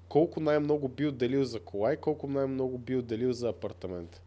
колко 0.09 0.41
най-много 0.41 0.89
би 0.89 1.07
отделил 1.07 1.45
за 1.45 1.61
кола 1.61 1.93
и 1.93 1.97
колко 1.97 2.27
най-много 2.27 2.79
би 2.79 2.97
отделил 2.97 3.33
за 3.33 3.49
апартамент? 3.49 4.23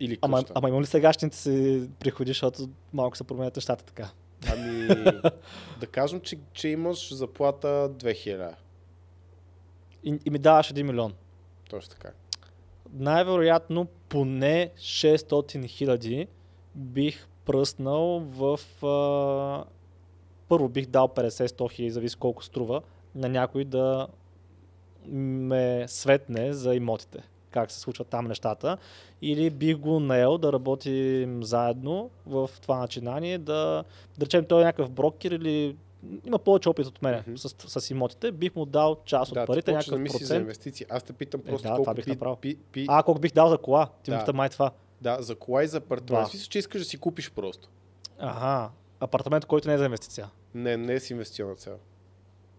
Или 0.00 0.16
къща? 0.16 0.26
Ама, 0.26 0.44
ама 0.54 0.68
има 0.68 0.80
ли 0.80 0.86
сегашните 0.86 1.36
си 1.36 1.88
приходи, 2.00 2.30
защото 2.30 2.68
малко 2.92 3.16
се 3.16 3.24
променят 3.24 3.56
нещата 3.56 3.84
така? 3.84 4.10
Ами, 4.52 4.88
да 5.80 5.86
кажем, 5.86 6.20
че, 6.20 6.38
че 6.52 6.68
имаш 6.68 7.14
заплата 7.14 7.90
2000. 7.92 8.54
И, 10.04 10.18
и 10.24 10.30
ми 10.30 10.38
даваш 10.38 10.72
1 10.72 10.82
милион. 10.82 11.14
Точно 11.70 11.90
така. 11.90 12.12
Най-вероятно 12.92 13.86
поне 14.08 14.70
600 14.76 15.66
хиляди 15.66 16.28
бих 16.74 17.28
пръснал 17.44 18.20
в... 18.20 18.60
А... 18.86 19.64
Първо 20.48 20.68
бих 20.68 20.86
дал 20.86 21.08
50-100 21.08 21.72
хиляди, 21.72 21.90
зависи 21.90 22.16
колко 22.16 22.44
струва, 22.44 22.82
на 23.14 23.28
някой 23.28 23.64
да 23.64 24.08
ме 25.06 25.84
светне 25.88 26.52
за 26.52 26.74
имотите 26.74 27.18
как 27.50 27.70
се 27.72 27.80
случват 27.80 28.08
там 28.08 28.26
нещата. 28.26 28.76
Или 29.22 29.50
бих 29.50 29.76
го 29.76 30.00
наел 30.00 30.38
да 30.38 30.52
работим 30.52 31.42
заедно 31.42 32.10
в 32.26 32.50
това 32.62 32.78
начинание, 32.78 33.38
да, 33.38 33.84
да 34.18 34.26
речем 34.26 34.44
той 34.44 34.62
е 34.62 34.64
някакъв 34.64 34.90
брокер 34.90 35.30
или 35.30 35.76
има 36.24 36.38
повече 36.38 36.68
опит 36.68 36.86
от 36.86 37.02
мен 37.02 37.22
Мгм. 37.26 37.36
с, 37.36 37.48
с 37.80 37.90
имотите, 37.90 38.32
бих 38.32 38.54
му 38.54 38.64
дал 38.64 38.96
част 39.04 39.34
Да, 39.34 39.40
от 39.40 39.46
парите, 39.46 39.64
почваш 39.64 39.84
да 39.84 39.90
някакъв 39.90 40.02
мислиш 40.02 40.20
за 40.20 40.26
процент. 40.26 40.42
инвестиции. 40.42 40.86
Аз 40.88 41.02
те 41.02 41.12
питам 41.12 41.40
Е, 41.40 41.44
просто 41.44 41.62
да, 41.62 41.68
това 41.68 41.76
колко 41.76 41.94
бих 41.94 42.04
пи, 42.04 42.10
направил. 42.10 42.36
пи, 42.36 42.86
А, 42.88 43.02
колко 43.02 43.20
бих 43.20 43.32
дал 43.32 43.48
за 43.48 43.58
кола? 43.58 43.88
Ти 44.02 44.10
Да. 44.10 44.24
да. 44.24 44.32
май 44.32 44.48
това. 44.48 44.70
Да, 45.00 45.16
за 45.20 45.34
кола 45.34 45.64
и 45.64 45.68
за 45.68 45.76
апартамент. 45.76 46.20
Да. 46.20 46.24
Да. 46.24 46.30
Смисъл, 46.30 46.48
че 46.48 46.58
искаш 46.58 46.80
да 46.80 46.84
си 46.84 46.98
купиш 46.98 47.30
просто. 47.30 47.68
Ага, 48.18 48.70
апартамент, 49.00 49.44
който 49.44 49.68
не 49.68 49.74
е 49.74 49.78
за 49.78 49.84
инвестиция. 49.84 50.30
Не, 50.54 50.76
не 50.76 50.94
е 50.94 51.00
с 51.00 51.10
инвестиционна 51.10 51.54
цел. 51.54 51.78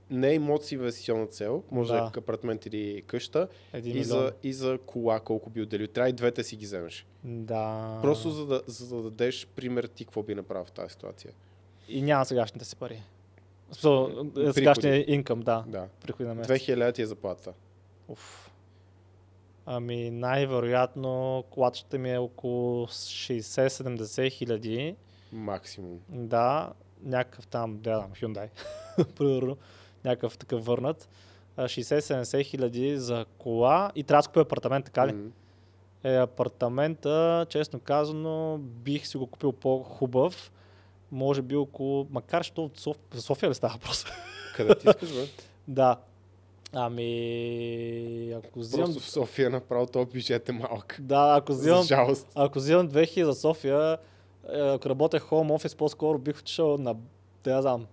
Не 0.09 0.29
е 0.29 0.33
имот 0.33 0.65
с 0.65 0.71
инвестиционна 0.71 1.27
цел, 1.27 1.63
може 1.71 1.93
да, 1.93 2.11
е 2.15 2.19
апартамент 2.19 2.65
или 2.65 3.03
къща. 3.07 3.47
Един 3.73 3.97
И 3.97 4.03
за, 4.03 4.31
и 4.43 4.53
за 4.53 4.79
кола 4.85 5.19
колко 5.19 5.49
би 5.49 5.61
отделил. 5.61 5.87
Трябва 5.87 6.09
и 6.09 6.13
двете 6.13 6.43
си 6.43 6.55
ги 6.55 6.65
вземеш. 6.65 7.05
Да. 7.23 7.99
Просто 8.01 8.29
за 8.29 8.45
да, 8.45 8.61
за 8.67 8.95
да 8.95 9.03
дадеш 9.03 9.47
пример 9.47 9.83
ти 9.83 10.05
какво 10.05 10.23
би 10.23 10.35
направил 10.35 10.65
в 10.65 10.71
тази 10.71 10.91
ситуация. 10.91 11.31
И 11.89 12.01
няма 12.01 12.25
сегашните 12.25 12.65
си 12.65 12.75
пари. 12.75 13.01
Смисъл, 13.71 14.05
е, 14.05 14.33
Приходи. 14.33 14.53
сегашния 14.53 15.05
инкъм, 15.13 15.39
да. 15.39 15.63
Да. 15.67 15.87
Приходи 16.01 16.29
на 16.29 16.35
месец. 16.35 16.67
2000 16.67 16.93
ти 16.93 17.01
е 17.01 17.05
заплата. 17.05 17.53
Уф. 18.07 18.51
Ами 19.65 20.11
най-вероятно 20.11 21.43
колата 21.49 21.97
ми 21.97 22.11
е 22.13 22.17
около 22.17 22.87
60-70 22.87 24.31
хиляди. 24.31 24.95
Максимум. 25.31 25.99
Да, 26.09 26.73
някакъв 27.03 27.47
там, 27.47 27.79
да, 27.79 28.07
Hyundai, 28.21 28.49
примерно, 29.15 29.57
някакъв 30.05 30.37
такъв 30.37 30.65
върнат. 30.65 31.09
А, 31.57 31.63
60-70 31.63 32.45
хиляди 32.45 32.97
за 32.97 33.25
кола 33.37 33.91
и 33.95 34.03
трябва 34.03 34.21
да 34.21 34.27
купя 34.27 34.41
апартамент, 34.41 34.85
така 34.85 35.07
ли? 35.07 35.13
М. 35.13 35.29
Е, 36.03 36.15
апартамента, 36.15 37.45
честно 37.49 37.79
казано, 37.79 38.57
бих 38.57 39.07
си 39.07 39.17
го 39.17 39.27
купил 39.27 39.51
по-хубав. 39.51 40.51
Може 41.11 41.41
би 41.41 41.55
около, 41.55 42.07
макар 42.09 42.43
що 42.43 42.63
от 42.63 42.79
Соф... 42.79 42.97
София 43.15 43.49
ли 43.49 43.55
става 43.55 43.73
въпрос? 43.73 44.05
Къде 44.55 44.75
ти 44.75 44.87
искаш, 44.89 45.13
бе? 45.13 45.25
да. 45.67 45.97
Ами, 46.73 48.31
ако 48.31 48.59
взимам... 48.59 48.85
Просто 48.85 48.99
в 48.99 49.09
София 49.09 49.49
направо 49.49 49.87
този 49.87 50.05
бюджет 50.05 50.49
е 50.49 50.51
малък. 50.51 50.97
Да, 50.99 51.35
ако 51.37 51.51
взимам, 51.51 51.85
ако 52.35 52.59
взимам 52.59 52.89
2000 52.89 53.23
за 53.23 53.33
София, 53.33 53.97
е, 54.53 54.59
ако 54.59 54.89
работя 54.89 55.19
home 55.19 55.57
office, 55.57 55.77
по-скоро 55.77 56.17
бих 56.17 56.39
отишъл 56.39 56.77
на, 56.77 56.95
да 57.43 57.61
знам, 57.61 57.85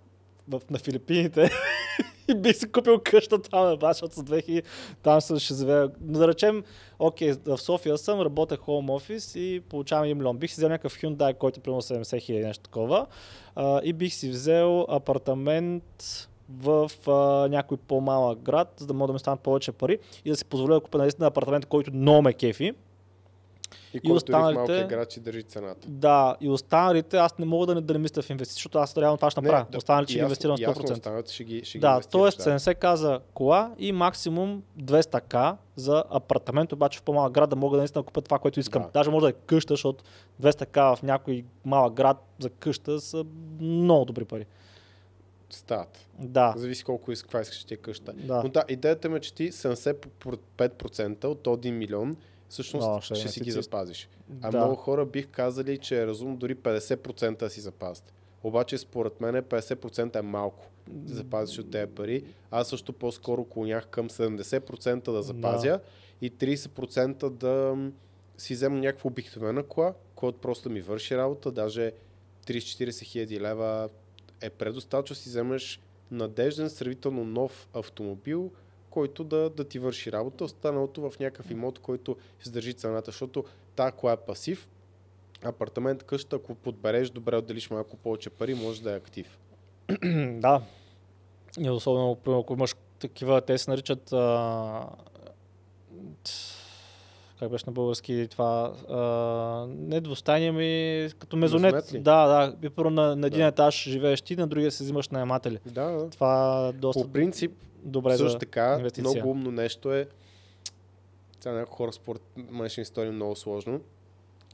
в, 0.48 0.60
на 0.70 0.78
Филипините 0.78 1.50
и 2.28 2.34
бих 2.34 2.56
си 2.56 2.72
купил 2.72 3.00
къща 3.04 3.42
там, 3.42 3.78
баш, 3.78 3.96
защото 3.96 4.14
с 4.14 4.22
2000 4.22 4.62
там 5.02 5.20
ще, 5.20 5.38
ще 5.38 5.54
живея. 5.54 5.90
Но 6.00 6.18
да 6.18 6.28
речем, 6.28 6.64
окей, 6.98 7.34
в 7.46 7.58
София 7.58 7.98
съм, 7.98 8.20
работя 8.20 8.56
home 8.56 8.86
office 8.86 9.38
и 9.38 9.60
получавам 9.60 10.04
1 10.04 10.14
милион. 10.14 10.38
Бих 10.38 10.50
си 10.50 10.54
взел 10.54 10.68
някакъв 10.68 10.98
Hyundai, 10.98 11.34
който 11.34 11.60
е 11.60 11.62
примерно 11.62 11.82
70 11.82 12.20
хиляди, 12.20 12.44
нещо 12.44 12.64
такова. 12.64 13.06
А, 13.54 13.80
и 13.84 13.92
бих 13.92 14.14
си 14.14 14.28
взел 14.28 14.86
апартамент 14.88 16.28
в 16.48 16.90
а, 17.06 17.12
някой 17.48 17.76
по-малък 17.76 18.38
град, 18.38 18.74
за 18.76 18.86
да 18.86 18.94
мога 18.94 19.06
да 19.06 19.12
ми 19.12 19.18
станат 19.18 19.40
повече 19.40 19.72
пари 19.72 19.98
и 20.24 20.30
да 20.30 20.36
си 20.36 20.44
позволя 20.44 20.74
да 20.74 20.80
купя 20.80 20.98
наистина 20.98 21.26
апартамент, 21.26 21.66
който 21.66 21.92
много 21.92 22.22
ме 22.22 22.32
кефи. 22.32 22.72
И 23.94 24.00
който 24.00 24.14
останалите... 24.14 24.48
останалите- 24.52 24.72
малкия 24.72 24.84
играч 24.86 25.16
и 25.16 25.20
държи 25.20 25.42
цената. 25.42 25.88
Да, 25.88 26.36
и 26.40 26.48
останалите 26.48 27.16
аз 27.16 27.38
не 27.38 27.44
мога 27.44 27.66
да 27.66 27.74
не, 27.74 27.80
да 27.80 27.92
не 27.92 27.98
мисля 27.98 28.22
в 28.22 28.30
инвестиции, 28.30 28.56
защото 28.56 28.78
аз 28.78 28.96
реално 28.96 29.16
това 29.16 29.30
ще 29.30 29.40
направя. 29.40 29.66
да, 29.70 29.78
Останалите 29.78 30.10
ще 30.10 30.18
ги 30.18 30.22
инвестирам 30.22 30.54
на 30.54 30.62
ясно 30.62 30.82
100%. 30.82 30.92
останалите 30.92 31.32
ще 31.32 31.44
ги, 31.44 31.64
ще 31.64 31.78
ги 31.78 31.82
Да, 31.82 31.90
инвестираш, 31.90 32.34
т.е. 32.34 32.46
70к 32.48 32.94
за 32.94 33.20
кола 33.34 33.74
и 33.78 33.92
максимум 33.92 34.62
200к 34.80 35.56
за 35.76 36.04
апартамент, 36.10 36.72
обаче 36.72 36.98
в 36.98 37.02
по-малък 37.02 37.32
град 37.32 37.50
да 37.50 37.56
мога 37.56 37.76
да 37.76 37.80
наистина 37.80 38.02
купя 38.04 38.22
това, 38.22 38.38
което 38.38 38.60
искам. 38.60 38.82
Да. 38.82 38.88
Даже 38.90 39.10
може 39.10 39.24
да 39.24 39.30
е 39.30 39.46
къща, 39.46 39.72
защото 39.72 40.04
200к 40.42 40.96
в 40.96 41.02
някой 41.02 41.44
малък 41.64 41.94
град 41.94 42.16
за 42.38 42.50
къща 42.50 43.00
са 43.00 43.24
много 43.60 44.04
добри 44.04 44.24
пари. 44.24 44.46
Стават. 45.50 46.06
Да, 46.18 46.54
Зависи 46.56 46.84
колко 46.84 47.12
искаш, 47.12 47.22
каква 47.22 47.40
искаш 47.40 47.64
ти 47.64 47.74
е 47.74 47.76
къща. 47.76 48.12
да. 48.14 48.42
Но 48.42 48.48
да, 48.48 48.64
идеята 48.68 49.08
ми 49.08 49.16
е, 49.16 49.20
че 49.20 49.34
ти 49.34 49.52
75% 49.52 51.24
от 51.24 51.40
този 51.40 51.60
1 51.60 51.70
милион 51.70 52.16
всъщност 52.48 52.88
Да, 52.88 53.00
ще 53.00 53.14
ще, 53.14 53.28
си 53.28 53.40
ги 53.40 53.50
запазиш. 53.50 54.08
А 54.42 54.50
да. 54.50 54.58
много 54.58 54.74
хора 54.74 55.06
бих 55.06 55.28
казали, 55.28 55.78
че 55.78 56.02
е 56.02 56.06
разумно 56.06 56.36
дори 56.36 56.56
50% 56.56 57.38
да 57.38 57.50
си 57.50 57.60
запазят. 57.60 58.12
Обаче 58.42 58.78
според 58.78 59.20
мен 59.20 59.34
50% 59.34 60.16
е 60.16 60.22
малко 60.22 60.66
да 60.88 61.14
запазиш 61.14 61.58
от 61.58 61.70
тези 61.70 61.90
пари. 61.90 62.24
Аз 62.50 62.68
също 62.68 62.92
по-скоро 62.92 63.44
клонях 63.44 63.86
към 63.86 64.10
70% 64.10 65.12
да 65.12 65.22
запазя 65.22 65.80
и 66.20 66.32
30% 66.32 67.28
да 67.28 67.76
си 68.38 68.54
взема 68.54 68.76
някаква 68.76 69.08
обикновена 69.08 69.62
кола, 69.62 69.94
която 70.14 70.38
просто 70.38 70.70
ми 70.70 70.80
върши 70.80 71.16
работа, 71.16 71.50
даже 71.50 71.92
30-40 72.46 73.02
хиляди 73.02 73.40
лева 73.40 73.88
е 74.40 74.50
предостатъчно 74.50 75.16
си 75.16 75.28
вземеш 75.28 75.80
надежден, 76.10 76.70
сравнително 76.70 77.24
нов 77.24 77.68
автомобил, 77.74 78.52
който 78.96 79.24
да, 79.24 79.50
да 79.50 79.64
ти 79.64 79.78
върши 79.78 80.12
работа, 80.12 80.44
останалото 80.44 81.10
в 81.10 81.18
някакъв 81.20 81.50
имот, 81.50 81.78
който 81.78 82.16
издържи 82.46 82.74
цената, 82.74 83.10
защото 83.10 83.44
тази 83.74 83.92
кола 83.92 84.12
е 84.12 84.16
пасив, 84.16 84.68
апартамент, 85.44 86.02
къща, 86.02 86.36
ако 86.36 86.54
подбереш 86.54 87.10
добре, 87.10 87.36
отделиш 87.36 87.70
малко 87.70 87.96
повече 87.96 88.30
пари, 88.30 88.54
може 88.54 88.82
да 88.82 88.92
е 88.92 88.96
актив. 88.96 89.38
да. 90.40 90.62
И 91.60 91.70
особено, 91.70 92.18
ако 92.26 92.52
имаш 92.52 92.74
такива, 92.98 93.40
те 93.40 93.58
се 93.58 93.70
наричат 93.70 94.12
а... 94.12 94.88
как 97.38 97.50
беше 97.50 97.64
на 97.66 97.72
български 97.72 98.28
това, 98.30 98.72
а... 98.88 99.66
не 99.68 100.00
двустайни, 100.00 100.46
ами 100.46 101.10
като 101.18 101.36
мезонет. 101.36 101.90
Да, 101.94 102.26
да. 102.26 102.56
И 102.66 102.70
първо 102.70 102.90
на, 102.90 103.16
на 103.16 103.26
един 103.26 103.40
Да. 103.40 103.46
етаж 103.46 103.82
живееш 103.82 104.22
ти, 104.22 104.36
на 104.36 104.46
другия 104.46 104.70
се 104.70 104.84
взимаш 104.84 105.08
наематели. 105.08 105.58
Да, 105.66 105.84
да. 105.84 106.10
Това 106.10 106.66
е 106.68 106.72
доста 106.72 107.02
По 107.02 107.12
принцип, 107.12 107.52
добре 107.86 108.16
също 108.16 108.38
така, 108.38 108.76
инвестиция. 108.78 109.10
много 109.10 109.30
умно 109.30 109.50
нещо 109.50 109.94
е, 109.94 110.08
сега 111.40 111.54
някои 111.54 111.76
хора 111.76 111.92
според 111.92 112.22
мен 112.36 112.68
ще 112.68 112.84
стори 112.84 113.10
много 113.10 113.36
сложно, 113.36 113.80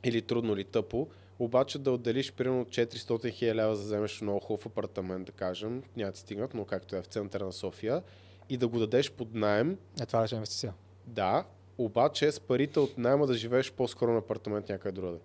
или 0.05 0.23
трудно, 0.23 0.53
или 0.53 0.65
тъпо, 0.65 1.09
обаче 1.39 1.79
да 1.79 1.93
отделиш 1.93 2.33
примерно 2.33 2.65
400 2.65 3.31
хиляди 3.31 3.57
лева 3.57 3.77
за 3.77 3.83
да 3.83 3.87
вземеш 3.87 4.21
много 4.21 4.41
хубав 4.41 4.67
апартамент, 4.67 5.27
да 5.27 5.33
кажем, 5.33 5.83
няма 5.97 6.13
ти 6.13 6.21
стигнат, 6.21 6.55
но 6.55 6.65
както 6.65 6.97
е 6.97 7.03
в 7.03 7.07
центъра 7.07 7.45
на 7.45 7.53
София, 7.53 8.03
и 8.49 8.57
да 8.57 8.69
го 8.69 8.79
дадеш 8.79 9.11
под 9.13 9.35
найем, 9.35 9.79
Е, 10.01 10.07
това 10.07 10.23
е 10.23 10.35
инвестиция. 10.35 10.75
да, 11.07 11.45
обаче 11.79 12.33
с 12.33 12.41
парите 12.41 12.81
от 12.81 12.99
найема 12.99 13.27
да 13.27 13.35
живееш 13.35 13.73
по-скоро 13.73 14.13
на 14.13 14.19
апартамент 14.19 14.69
някъде 14.69 14.93
другаде. 15.01 15.19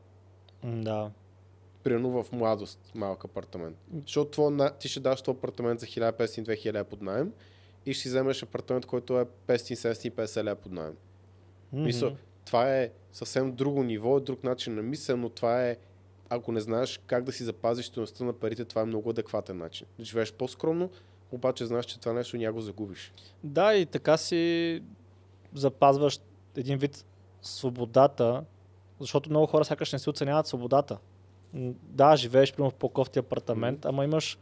Да. 0.63 1.11
Примерно 1.83 2.23
в 2.23 2.31
младост, 2.31 2.91
малък 2.95 3.25
апартамент. 3.25 3.77
Защото 4.01 4.31
твой, 4.31 4.57
ти 4.79 4.87
ще 4.87 4.99
даш 4.99 5.21
този 5.21 5.37
апартамент 5.37 5.79
за 5.79 5.85
1500-2000 5.85 6.73
лева 6.73 6.83
под 6.83 7.01
найем 7.01 7.33
и 7.87 7.93
ще 7.93 8.01
си 8.01 8.07
вземеш 8.07 8.43
апартамент, 8.43 8.85
който 8.85 9.19
е 9.19 9.25
500-750 9.47 10.43
лева 10.43 10.55
под 10.55 10.71
найем. 10.71 10.95
Мгм. 11.73 11.83
Мисъл, 11.83 12.15
това 12.45 12.77
е 12.77 12.91
съвсем 13.11 13.51
друго 13.51 13.83
ниво, 13.83 14.19
друг 14.19 14.43
начин 14.43 14.75
на 14.75 14.81
мисъл, 14.81 15.17
но 15.17 15.29
това 15.29 15.67
е, 15.67 15.77
ако 16.29 16.51
не 16.51 16.59
знаеш 16.59 16.99
как 17.07 17.23
да 17.23 17.31
си 17.31 17.43
запазиш 17.43 17.85
стоеността 17.85 18.23
на 18.23 18.33
парите, 18.33 18.65
това 18.65 18.81
е 18.81 18.85
много 18.85 19.09
адекватен 19.09 19.57
начин. 19.57 19.87
Да 19.99 20.05
живееш 20.05 20.33
по-скромно, 20.33 20.89
обаче 21.31 21.65
знаеш, 21.65 21.85
че 21.85 21.99
това 21.99 22.13
нещо 22.13 22.37
няма 22.37 22.53
го 22.53 22.61
загубиш. 22.61 23.13
Да, 23.43 23.75
и 23.75 23.85
така 23.85 24.17
си 24.17 24.83
запазваш 25.53 26.19
един 26.55 26.77
вид 26.77 27.05
свободата, 27.41 28.43
защото 28.99 29.29
много 29.29 29.47
хора 29.47 29.65
сякаш 29.65 29.93
не 29.93 29.99
си 29.99 30.09
оценяват 30.09 30.47
свободата. 30.47 30.97
Да, 31.83 32.15
живееш 32.15 32.53
примерно 32.53 32.71
в 32.71 32.75
по-кофти 32.75 33.19
апартамент, 33.19 33.85
ама 33.85 34.03
имаш 34.03 34.39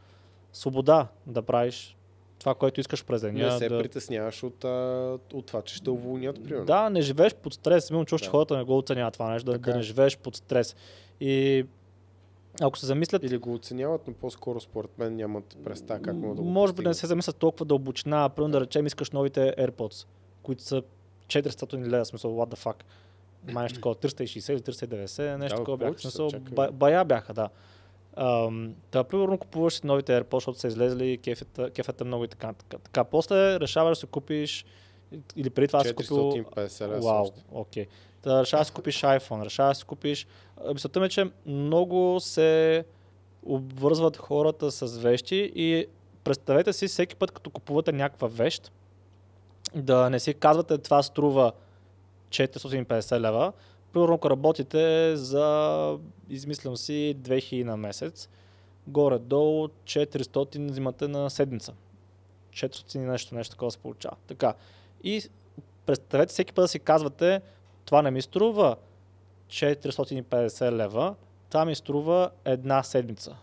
свобода 0.53 1.07
да 1.27 1.41
правиш 1.41 1.94
това, 2.39 2.55
което 2.55 2.79
искаш 2.79 3.05
през 3.05 3.21
деня. 3.21 3.45
не 3.45 3.57
се 3.57 3.69
да... 3.69 3.79
притесняваш 3.79 4.43
от, 4.43 4.63
а, 4.65 5.17
от 5.33 5.45
това, 5.45 5.61
че 5.61 5.75
ще 5.75 5.89
уволнят, 5.89 6.43
примерно. 6.43 6.65
Да, 6.65 6.89
не 6.89 7.01
живееш 7.01 7.35
под 7.35 7.53
стрес. 7.53 7.91
Чуш, 8.05 8.21
че 8.21 8.25
Да. 8.25 8.31
хората 8.31 8.57
не 8.57 8.63
го 8.63 8.77
оценяват 8.77 9.13
това 9.13 9.29
нещо, 9.29 9.51
да, 9.51 9.57
да 9.57 9.71
е. 9.71 9.73
не 9.73 9.81
живееш 9.81 10.17
под 10.17 10.35
стрес. 10.35 10.75
И 11.19 11.65
ако 12.61 12.77
се 12.77 12.85
замислят, 12.85 13.23
Или 13.23 13.37
го 13.37 13.53
оценяват, 13.53 14.07
но 14.07 14.13
по-скоро 14.13 14.59
според 14.59 14.97
мен 14.97 15.15
нямат 15.15 15.57
представа 15.63 16.01
как 16.01 16.15
могат 16.15 16.35
да 16.37 16.41
го 16.41 16.49
може 16.49 16.73
би 16.73 16.83
да 16.83 16.89
не 16.89 16.95
се 16.95 17.07
замислят 17.07 17.35
толкова 17.37 17.65
дълбочина, 17.65 18.29
примерно 18.29 18.51
да 18.51 18.61
речем 18.61 18.85
искаш 18.85 19.11
новите 19.11 19.55
AirPods, 19.57 20.07
които 20.43 20.63
са 20.63 20.83
400 21.27 21.87
лева, 21.87 22.03
в 22.03 22.07
смисъл, 22.07 22.31
what 22.31 22.55
the 22.55 22.57
fuck. 22.57 22.75
Май 23.53 23.63
нещо 23.63 23.75
такова, 23.75 23.95
360 23.95 24.53
или 24.53 24.59
390, 24.59 25.35
нещо 25.35 25.57
такова 25.57 25.77
бяха. 25.77 25.99
Смисъл, 25.99 26.29
бая 26.73 27.05
бяха, 27.05 27.33
да. 27.33 27.49
Ам, 28.15 28.75
Та, 28.91 29.03
примерно 29.03 29.37
купуваш 29.37 29.73
си 29.73 29.81
новите 29.83 30.21
AirPods, 30.21 30.33
защото 30.33 30.59
са 30.59 30.67
излезли, 30.67 31.17
кефата, 31.17 31.69
кефата 31.69 32.05
много 32.05 32.23
и 32.23 32.27
така, 32.27 32.53
така. 32.53 32.77
Така, 32.83 33.03
после 33.03 33.59
решаваш 33.59 33.97
да 33.97 33.99
си 33.99 34.07
купиш, 34.07 34.65
или 35.35 35.49
преди 35.49 35.67
това 35.67 35.83
си 35.83 35.95
купил... 35.95 36.17
450 36.17 36.81
лева. 36.87 36.99
Вау, 36.99 37.25
окей. 37.51 37.85
Та 38.21 38.41
решава 38.41 38.61
да 38.61 38.65
си 38.65 38.71
купиш 38.71 39.01
iPhone, 39.01 39.45
решава 39.45 39.69
да 39.69 39.75
си 39.75 39.83
купиш... 39.83 40.27
Мисълта 40.73 40.99
ми 40.99 41.05
е, 41.05 41.09
че 41.09 41.29
много 41.45 42.19
се 42.19 42.85
обвързват 43.45 44.17
хората 44.17 44.71
с 44.71 44.97
вещи 44.97 45.51
и 45.55 45.85
представете 46.23 46.73
си 46.73 46.87
всеки 46.87 47.15
път, 47.15 47.31
като 47.31 47.49
купувате 47.49 47.91
някаква 47.91 48.27
вещ, 48.27 48.71
да 49.75 50.09
не 50.09 50.19
си 50.19 50.33
казвате 50.33 50.77
това 50.77 51.03
струва 51.03 51.51
450 52.29 53.19
лева. 53.19 53.53
Примерно, 53.95 54.15
ако 54.15 54.29
работите 54.29 55.15
за, 55.15 55.97
измислям 56.29 56.77
си, 56.77 57.15
2000 57.19 57.63
на 57.63 57.77
месец, 57.77 58.29
горе-долу 58.87 59.67
400 59.67 60.71
взимате 60.71 61.07
на 61.07 61.29
седмица. 61.29 61.73
400 62.49 62.95
и 62.95 62.99
нещо, 62.99 63.35
нещо 63.35 63.51
такова 63.51 63.71
се 63.71 63.77
получава. 63.77 64.15
Така. 64.27 64.53
И 65.03 65.23
представете 65.85 66.33
всеки 66.33 66.53
път 66.53 66.63
да 66.63 66.67
си 66.67 66.79
казвате, 66.79 67.41
това 67.85 68.01
не 68.01 68.11
ми 68.11 68.21
струва 68.21 68.75
450 69.49 70.71
лева, 70.71 71.15
това 71.49 71.65
ми 71.65 71.75
струва 71.75 72.29
една 72.45 72.83
седмица 72.83 73.37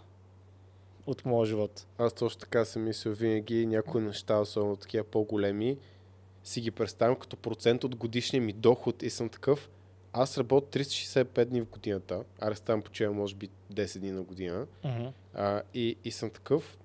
от 1.07 1.25
моя 1.25 1.47
живот. 1.47 1.87
Аз 1.99 2.13
точно 2.13 2.41
така 2.41 2.65
съм 2.65 2.85
мислил 2.85 3.13
винаги 3.13 3.67
някои 3.67 4.03
неща, 4.03 4.39
особено 4.39 4.77
такива 4.77 5.05
по-големи, 5.05 5.79
си 6.45 6.61
ги 6.61 6.71
представям 6.71 7.17
като 7.17 7.37
процент 7.37 7.85
от 7.85 7.97
годишния 7.97 8.43
ми 8.43 8.53
доход 8.53 9.03
и 9.03 9.11
съм 9.11 9.29
такъв. 9.29 9.69
Аз 10.13 10.39
работя 10.39 10.79
365 10.79 11.45
дни 11.45 11.61
в 11.61 11.67
годината, 11.67 12.25
а 12.41 12.51
реставам 12.51 12.83
почивам 12.83 13.17
може 13.17 13.35
би 13.35 13.49
10 13.73 13.99
дни 13.99 14.11
на 14.11 14.23
година. 14.23 14.67
А, 15.35 15.63
и, 15.75 15.97
и 16.05 16.11
съм 16.11 16.31
такъв, 16.31 16.79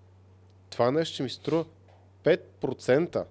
това 0.69 0.91
нещо 0.91 1.13
ще 1.13 1.23
ми 1.23 1.29
струва 1.29 1.65
5%. 2.23 3.25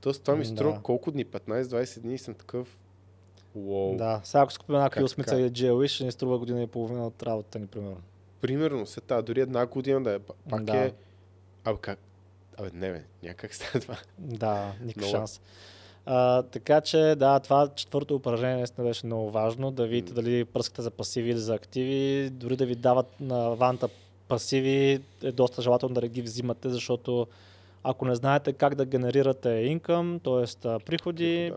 Тоест 0.00 0.22
това 0.22 0.36
ми 0.36 0.44
струва 0.44 0.72
да. 0.72 0.82
колко 0.82 1.10
дни? 1.10 1.26
15-20 1.26 2.00
дни 2.00 2.14
и 2.14 2.18
съм 2.18 2.34
такъв. 2.34 2.78
Уоу. 3.54 3.96
Да, 3.96 4.20
сега 4.24 4.42
ако 4.42 4.52
си 4.52 4.58
купим 4.58 4.74
една 4.74 4.88
така? 4.88 5.00
или 5.36 5.50
GLE, 5.50 5.88
ще 5.88 6.04
ни 6.04 6.12
струва 6.12 6.38
година 6.38 6.62
и 6.62 6.66
половина 6.66 7.06
от 7.06 7.22
работата 7.22 7.58
ни, 7.58 7.66
примерно. 7.66 8.00
Примерно, 8.40 8.86
се 8.86 9.00
та, 9.00 9.22
дори 9.22 9.40
една 9.40 9.66
година 9.66 10.02
да 10.02 10.14
е, 10.14 10.18
пак 10.50 10.64
Да. 10.64 10.76
е... 10.76 10.92
Абе 11.64 11.78
как? 11.80 11.98
Абе 12.56 12.70
не 12.72 12.92
бе, 12.92 13.04
някак 13.22 13.54
става 13.54 13.80
това. 13.80 13.98
Да, 14.18 14.72
никакъв 14.80 14.96
Много. 14.96 15.10
шанс. 15.10 15.40
А, 16.06 16.42
така 16.42 16.80
че, 16.80 17.14
да, 17.18 17.40
това 17.40 17.68
четвърто 17.68 18.14
упражнение 18.14 18.56
наистина 18.56 18.86
беше 18.86 19.06
много 19.06 19.30
важно, 19.30 19.70
да 19.70 19.86
видите 19.86 20.12
дали 20.14 20.44
пръскате 20.44 20.82
за 20.82 20.90
пасиви 20.90 21.30
или 21.30 21.38
за 21.38 21.54
активи, 21.54 22.30
дори 22.30 22.56
да 22.56 22.66
ви 22.66 22.74
дават 22.74 23.20
на 23.20 23.50
ванта 23.50 23.88
пасиви, 24.28 25.00
е 25.22 25.32
доста 25.32 25.62
желателно 25.62 25.94
да 25.94 26.08
ги 26.08 26.22
взимате, 26.22 26.68
защото 26.68 27.26
ако 27.84 28.04
не 28.04 28.14
знаете 28.14 28.52
как 28.52 28.74
да 28.74 28.84
генерирате 28.84 29.48
income, 29.48 30.22
т.е. 30.24 30.78
приходи, 30.78 31.50
Да. 31.50 31.56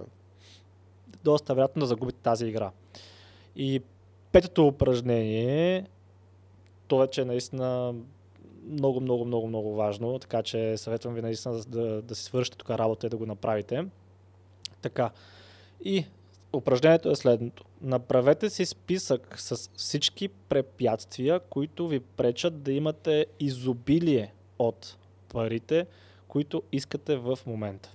доста 1.24 1.56
вероятно 1.56 1.80
да 1.80 1.86
загубите 1.86 2.20
тази 2.20 2.48
игра. 2.48 2.72
И 3.56 3.82
петото 4.32 4.68
упражнение, 4.68 5.86
то 6.88 6.98
вече 6.98 7.22
е 7.22 7.26
наистина 7.26 7.94
много, 8.70 9.00
много, 9.02 9.26
много, 9.26 9.48
много 9.48 9.76
важно, 9.76 10.20
така 10.20 10.44
че 10.44 10.78
съветвам 10.78 11.14
ви 11.14 11.22
наистина 11.22 11.60
да, 11.68 12.02
да 12.02 12.16
си 12.16 12.24
свършите 12.24 12.58
тук 12.58 12.70
работа 12.70 13.08
и 13.08 13.10
да 13.10 13.18
го 13.18 13.26
направите. 13.26 13.86
Така. 14.84 15.10
И 15.84 16.06
упражнението 16.54 17.10
е 17.10 17.16
следното. 17.16 17.64
Направете 17.82 18.50
си 18.50 18.66
списък 18.66 19.40
с 19.40 19.70
всички 19.76 20.28
препятствия, 20.28 21.40
които 21.40 21.88
ви 21.88 22.00
пречат 22.00 22.64
да 22.64 22.72
имате 22.72 23.26
изобилие 23.40 24.34
от 24.60 24.98
парите, 25.30 25.86
които 26.28 26.64
искате 26.72 27.16
в 27.16 27.40
момента. 27.46 27.90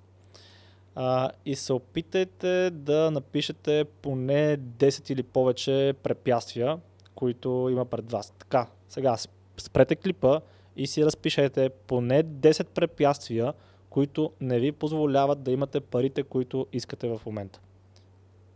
А, 0.95 1.31
и 1.47 1.57
се 1.57 1.73
опитайте 1.73 2.71
да 2.71 3.11
напишете 3.11 3.85
поне 4.03 4.59
10 4.59 5.11
или 5.11 5.23
повече 5.23 5.95
препятствия, 6.03 6.79
които 7.15 7.69
има 7.71 7.85
пред 7.85 8.13
вас. 8.13 8.33
Така, 8.39 8.67
сега 8.89 9.17
сп- 9.17 9.31
спрете 9.57 9.97
клипа 9.97 10.41
и 10.77 10.87
си 10.87 11.05
разпишете 11.05 11.69
поне 11.69 12.25
10 12.25 12.65
препятствия, 12.65 13.53
които 13.91 14.33
не 14.41 14.59
ви 14.59 14.73
позволяват 14.73 15.43
да 15.43 15.51
имате 15.51 15.81
парите, 15.81 16.23
които 16.23 16.67
искате 16.73 17.09
в 17.09 17.21
момента. 17.27 17.61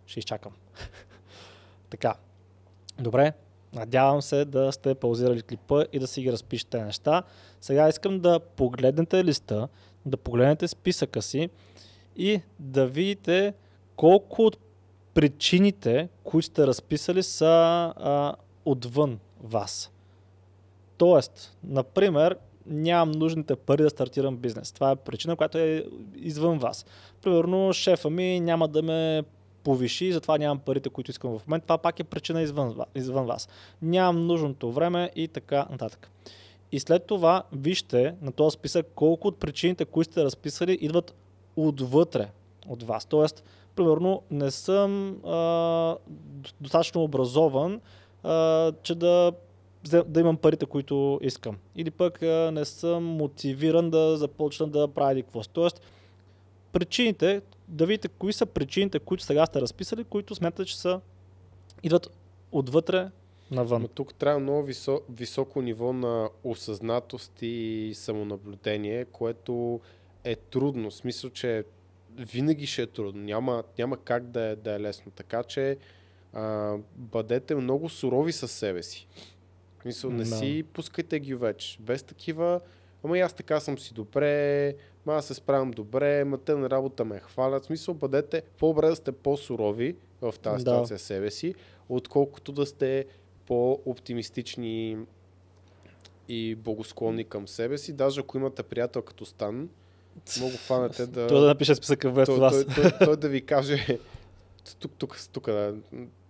Ще 0.07 0.18
изчакам. 0.18 0.53
така. 1.91 2.14
Добре. 3.01 3.33
Надявам 3.72 4.22
се 4.22 4.45
да 4.45 4.72
сте 4.72 4.95
паузирали 4.95 5.43
клипа 5.43 5.85
и 5.93 5.99
да 5.99 6.07
си 6.07 6.22
ги 6.22 6.33
разпишете 6.33 6.85
неща. 6.85 7.22
Сега 7.61 7.89
искам 7.89 8.20
да 8.20 8.41
погледнете 8.41 9.24
листа, 9.24 9.68
да 10.07 10.16
погледнете 10.16 10.68
списъка 10.68 11.22
си 11.22 11.51
и 12.16 12.41
да 12.59 12.87
видите 12.87 13.55
колко 13.97 14.43
от 14.43 14.59
причините, 15.14 16.09
които 16.24 16.47
сте 16.47 16.66
разписали, 16.66 17.22
са 17.22 17.47
а, 17.97 18.35
отвън 18.64 19.18
вас. 19.43 19.91
Тоест, 20.97 21.57
например, 21.64 22.37
нямам 22.66 23.10
нужните 23.10 23.56
пари 23.56 23.82
да 23.82 23.90
стартирам 23.90 24.36
бизнес. 24.36 24.72
Това 24.72 24.90
е 24.90 24.96
причина, 24.96 25.36
която 25.36 25.58
е 25.58 25.84
извън 26.16 26.58
вас. 26.58 26.86
Примерно, 27.22 27.72
шефа 27.72 28.10
ми 28.10 28.40
няма 28.40 28.68
да 28.68 28.82
ме 28.82 29.22
повиши, 29.64 30.12
затова 30.12 30.38
нямам 30.38 30.58
парите, 30.58 30.88
които 30.88 31.10
искам 31.10 31.38
в 31.38 31.46
момента. 31.46 31.66
Това 31.66 31.78
пак 31.78 32.00
е 32.00 32.04
причина 32.04 32.42
извън, 32.42 32.74
извън 32.94 33.26
вас. 33.26 33.48
Нямам 33.82 34.26
нужното 34.26 34.72
време 34.72 35.10
и 35.16 35.28
така 35.28 35.66
нататък. 35.70 36.10
И 36.72 36.80
след 36.80 37.06
това 37.06 37.42
вижте 37.52 38.14
на 38.22 38.32
този 38.32 38.54
списък 38.54 38.86
колко 38.94 39.28
от 39.28 39.38
причините, 39.38 39.84
които 39.84 40.12
сте 40.12 40.24
разписали, 40.24 40.78
идват 40.80 41.14
отвътре 41.56 42.28
от 42.68 42.82
вас. 42.82 43.06
Тоест, 43.06 43.44
примерно, 43.76 44.22
не 44.30 44.50
съм 44.50 45.10
а, 45.24 45.96
достатъчно 46.60 47.02
образован, 47.02 47.80
а, 48.22 48.72
че 48.82 48.94
да, 48.94 49.32
да 50.07 50.20
имам 50.20 50.37
парите, 50.37 50.66
които 50.66 51.20
искам. 51.22 51.57
Или 51.76 51.91
пък 51.91 52.22
не 52.53 52.64
съм 52.64 53.05
мотивиран 53.05 53.91
да 53.91 54.16
започна 54.16 54.68
да 54.68 54.89
правя 54.89 55.22
какво. 55.22 55.43
Тоест, 55.43 55.80
причините, 56.72 57.43
да 57.68 57.87
видите 57.87 58.09
кои 58.09 58.33
са 58.33 58.47
причините, 58.47 58.99
които 58.99 59.24
сега 59.24 59.47
сте 59.47 59.61
разписали, 59.61 60.05
които 60.05 60.35
смятате, 60.35 60.64
че 60.64 60.78
са 60.78 61.01
идват 61.83 62.11
отвътре 62.53 63.11
навън. 63.51 63.83
Но 63.83 63.89
тук 63.89 64.14
трябва 64.14 64.41
много 64.41 64.62
висо, 64.62 65.01
високо 65.11 65.62
ниво 65.62 65.93
на 65.93 66.28
осъзнатост 66.45 67.33
и 67.43 67.93
самонаблюдение, 67.95 69.05
което 69.05 69.80
е 70.24 70.37
трудно. 70.37 70.91
В 70.91 70.95
смисъл, 70.95 71.30
че 71.30 71.64
винаги 72.16 72.66
ще 72.66 72.83
е 72.83 72.87
трудно. 72.87 73.22
Няма, 73.22 73.62
няма 73.78 73.97
как 73.97 74.30
да 74.30 74.43
е, 74.43 74.57
да 74.57 74.74
е 74.74 74.80
лесно. 74.80 75.12
Така 75.12 75.43
че 75.43 75.76
а, 76.33 76.76
бъдете 76.97 77.55
много 77.55 77.89
сурови 77.89 78.33
със 78.33 78.53
себе 78.53 78.83
си. 78.83 79.07
В 79.83 79.85
смисъл, 79.85 80.11
не 80.11 80.24
Да. 80.24 80.37
си 80.37 80.64
пускайте 80.72 81.20
ги 81.20 81.35
вече. 81.35 81.78
Без 81.80 82.03
такива, 82.03 82.61
ама 83.05 83.18
и 83.18 83.20
аз 83.20 83.33
така 83.35 83.61
съм 83.61 83.78
си 83.78 83.95
добре, 83.95 84.74
ма 85.07 85.14
аз 85.14 85.26
се 85.26 85.35
справям 85.35 85.70
добре, 85.70 86.24
ма 86.24 86.39
те 86.39 86.55
на 86.55 86.70
работа 86.70 87.05
ме 87.05 87.20
хвалят. 87.20 87.62
В 87.62 87.66
смисъл, 87.66 87.95
бъдете 87.95 88.43
по-добре 88.59 88.89
да 88.89 88.97
сте 88.97 89.12
по-сурови 89.12 89.97
в 90.20 90.35
тази 90.43 90.64
Да. 90.64 90.70
ситуация 90.70 90.99
с 90.99 91.03
себе 91.03 91.30
си, 91.30 91.55
отколкото 91.89 92.53
да 92.53 92.66
сте 92.66 93.05
по-оптимистични 93.47 94.99
и 96.28 96.55
благосклонни 96.55 97.24
към 97.24 97.49
себе 97.49 97.78
си. 97.78 97.93
Даже 97.93 98.20
ако 98.20 98.37
имате 98.39 98.62
приятел 98.62 99.03
като 99.03 99.24
Стан, 99.24 99.68
много 100.37 100.53
фанете 100.53 101.07
да... 101.07 101.26
Той 101.26 101.41
да 101.41 101.47
напише 101.47 101.74
списъка 101.74 102.11
вместо 102.11 102.37
той, 102.39 102.51
той, 102.51 102.74
той, 102.74 102.93
той, 103.07 103.16
да 103.16 103.28
ви 103.28 103.41
каже 103.47 103.99
тук, 104.80 104.93
тук, 104.99 105.18
тук, 105.33 105.47
да, 105.47 105.74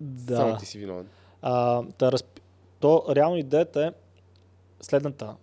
Да. 0.00 0.36
само 0.36 0.56
ти 0.56 0.66
си 0.66 0.78
виновен. 0.78 1.06
А, 1.42 1.82
да 1.98 2.12
разп... 2.12 2.40
То 2.82 3.04
реално 3.10 3.36
идеята 3.36 3.84
е 3.84 3.92
следната. 4.80 5.34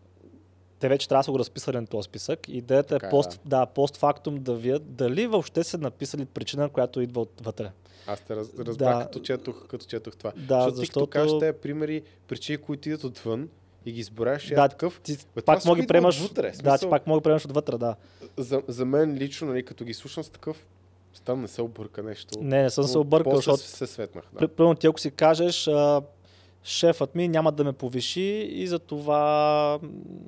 Те 0.80 0.90
вече 0.90 1.08
трябва 1.08 1.20
да 1.20 1.24
са 1.24 1.32
го 1.32 1.40
разписали 1.40 1.78
на 1.78 1.88
този 1.88 2.06
списък. 2.06 2.50
Идеята 2.50 2.88
Така 2.90 3.06
е 3.06 3.10
е, 3.10 3.12
пост, 3.12 3.40
да. 3.46 3.66
постфактум 3.66 4.36
да 4.36 4.54
вият 4.54 4.96
дали 4.96 5.28
въобще 5.28 5.64
са 5.64 5.78
написали 5.78 6.26
причина, 6.26 6.70
която 6.70 7.02
идва 7.02 7.22
отвътре. 7.22 7.72
Аз 8.08 8.22
те 8.22 8.36
раз, 8.36 8.48
разбрах, 8.60 8.98
Да. 8.98 9.04
като, 9.04 9.20
четох, 9.20 9.68
като 9.68 9.86
четох 9.86 10.16
това. 10.16 10.32
Да, 10.32 10.38
защото, 10.38 10.82
ти 10.82 10.88
като 10.88 11.00
защото- 11.00 11.08
кажеш 11.08 11.40
тези 11.40 11.58
примери, 11.58 12.02
причини, 12.28 12.58
които 12.58 12.90
идват 12.90 13.04
отвън 13.04 13.50
и 13.86 13.92
ги 13.92 14.00
изборяш, 14.00 14.48
Да, 14.48 14.66
е 14.66 14.70
такъв. 14.70 15.02
Ти 15.04 15.18
Бе, 15.36 15.42
пак 15.42 15.66
мога 15.66 15.82
ги 15.82 15.88
приемаш. 15.88 16.22
отвътре, 16.22 16.52
Да, 16.64 16.78
ти 16.78 16.90
пак 16.90 17.08
мога 17.08 17.20
да 17.20 17.24
приемаш 17.24 17.46
отвътре, 17.46 17.78
да. 17.78 17.96
За, 18.38 18.62
за 18.68 18.86
мен 18.86 19.16
лично, 19.16 19.48
нали, 19.48 19.66
като 19.66 19.84
ги 19.86 19.94
слушам 19.94 20.24
с 20.24 20.30
такъв, 20.30 20.66
Стан 21.14 21.42
не 21.42 21.48
се 21.48 21.62
обърка 21.62 22.04
нещо. 22.04 22.40
Не, 22.42 22.64
не 22.64 22.70
съм 22.70 22.84
се 22.84 22.98
объркал, 22.98 23.36
защото 23.36 23.58
се 23.60 23.88
светнах. 23.88 24.24
Да. 24.34 24.40
При- 24.40 24.48
Примерно 24.48 24.76
ти 24.76 24.88
ако 24.88 25.00
си 25.00 25.12
кажеш, 25.12 25.68
а, 25.68 26.02
шефът 26.64 27.16
ми 27.16 27.28
няма 27.28 27.52
да 27.52 27.64
ме 27.64 27.74
повиши 27.74 28.50
и 28.52 28.68
за 28.68 28.80
това 28.80 29.80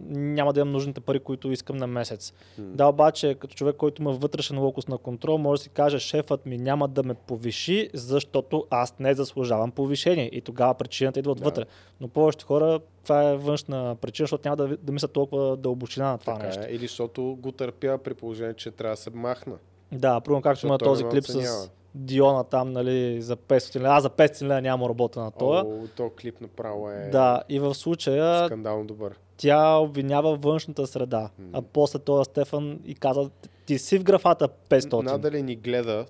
няма 0.09 0.53
да 0.53 0.59
имам 0.59 0.71
нужните 0.71 1.01
пари, 1.01 1.19
които 1.19 1.51
искам 1.51 1.77
на 1.77 1.87
месец. 1.87 2.33
М. 2.57 2.65
Да, 2.65 2.87
обаче, 2.87 3.35
като 3.39 3.55
човек, 3.55 3.75
който 3.75 4.01
има 4.01 4.11
вътрешен 4.11 4.59
локус 4.59 4.87
на 4.87 4.97
контрол, 4.97 5.37
може 5.37 5.59
да 5.59 5.63
си 5.63 5.69
каже, 5.69 5.99
шефът 5.99 6.45
ми 6.45 6.57
няма 6.57 6.87
да 6.87 7.03
ме 7.03 7.13
повиши, 7.13 7.89
защото 7.93 8.65
аз 8.69 8.99
не 8.99 9.13
заслужавам 9.13 9.71
повишение. 9.71 10.29
И 10.33 10.41
тогава 10.41 10.73
причината 10.73 11.19
идва 11.19 11.31
отвътре. 11.31 11.65
Но 12.01 12.07
повечето 12.07 12.45
хора, 12.45 12.79
това 13.03 13.29
е 13.29 13.37
външна 13.37 13.95
причина, 14.01 14.23
защото 14.23 14.49
няма 14.49 14.55
да, 14.57 14.77
да 14.77 14.91
мислят 14.91 15.13
толкова 15.13 15.57
дълбочина 15.57 16.11
на 16.11 16.17
това 16.17 16.33
Така 16.33 16.45
нещо. 16.45 16.63
е. 16.63 16.71
Или 16.71 16.87
защото 16.87 17.37
го 17.39 17.51
търпя 17.51 17.97
при 17.97 18.13
положение, 18.13 18.53
че 18.53 18.71
трябва 18.71 18.95
да 18.95 19.01
се 19.01 19.09
махна. 19.09 19.55
Да, 19.91 20.19
примерно 20.21 20.41
както 20.41 20.65
има 20.65 20.77
този 20.77 21.03
клип 21.03 21.23
с 21.23 21.69
Диона 21.95 22.43
там, 22.43 22.71
нали, 22.71 23.21
за 23.21 23.37
500 23.37 23.75
лева. 23.75 23.89
Аз 23.89 24.03
за 24.03 24.09
500 24.09 24.41
лева 24.41 24.61
няма 24.61 24.89
работа 24.89 25.19
на 25.19 25.31
това. 25.31 25.59
О, 25.61 25.87
то 25.87 26.11
клип 26.11 26.41
направо 26.41 26.89
е 26.89 27.09
Да, 27.11 27.43
и 27.49 27.59
в 27.59 27.73
случая 27.75 28.45
скандално 28.45 28.85
добър. 28.85 29.15
тя 29.37 29.75
обвинява 29.75 30.35
външната 30.35 30.87
среда. 30.87 31.29
М. 31.39 31.49
А 31.53 31.61
после 31.63 31.99
този 31.99 32.25
Стефан 32.25 32.79
и 32.85 32.95
каза, 32.95 33.29
ти 33.65 33.77
си 33.77 33.99
в 33.99 34.03
графата 34.03 34.47
500. 34.69 35.01
Надали 35.03 35.43
ни 35.43 35.55
гледа 35.55 36.05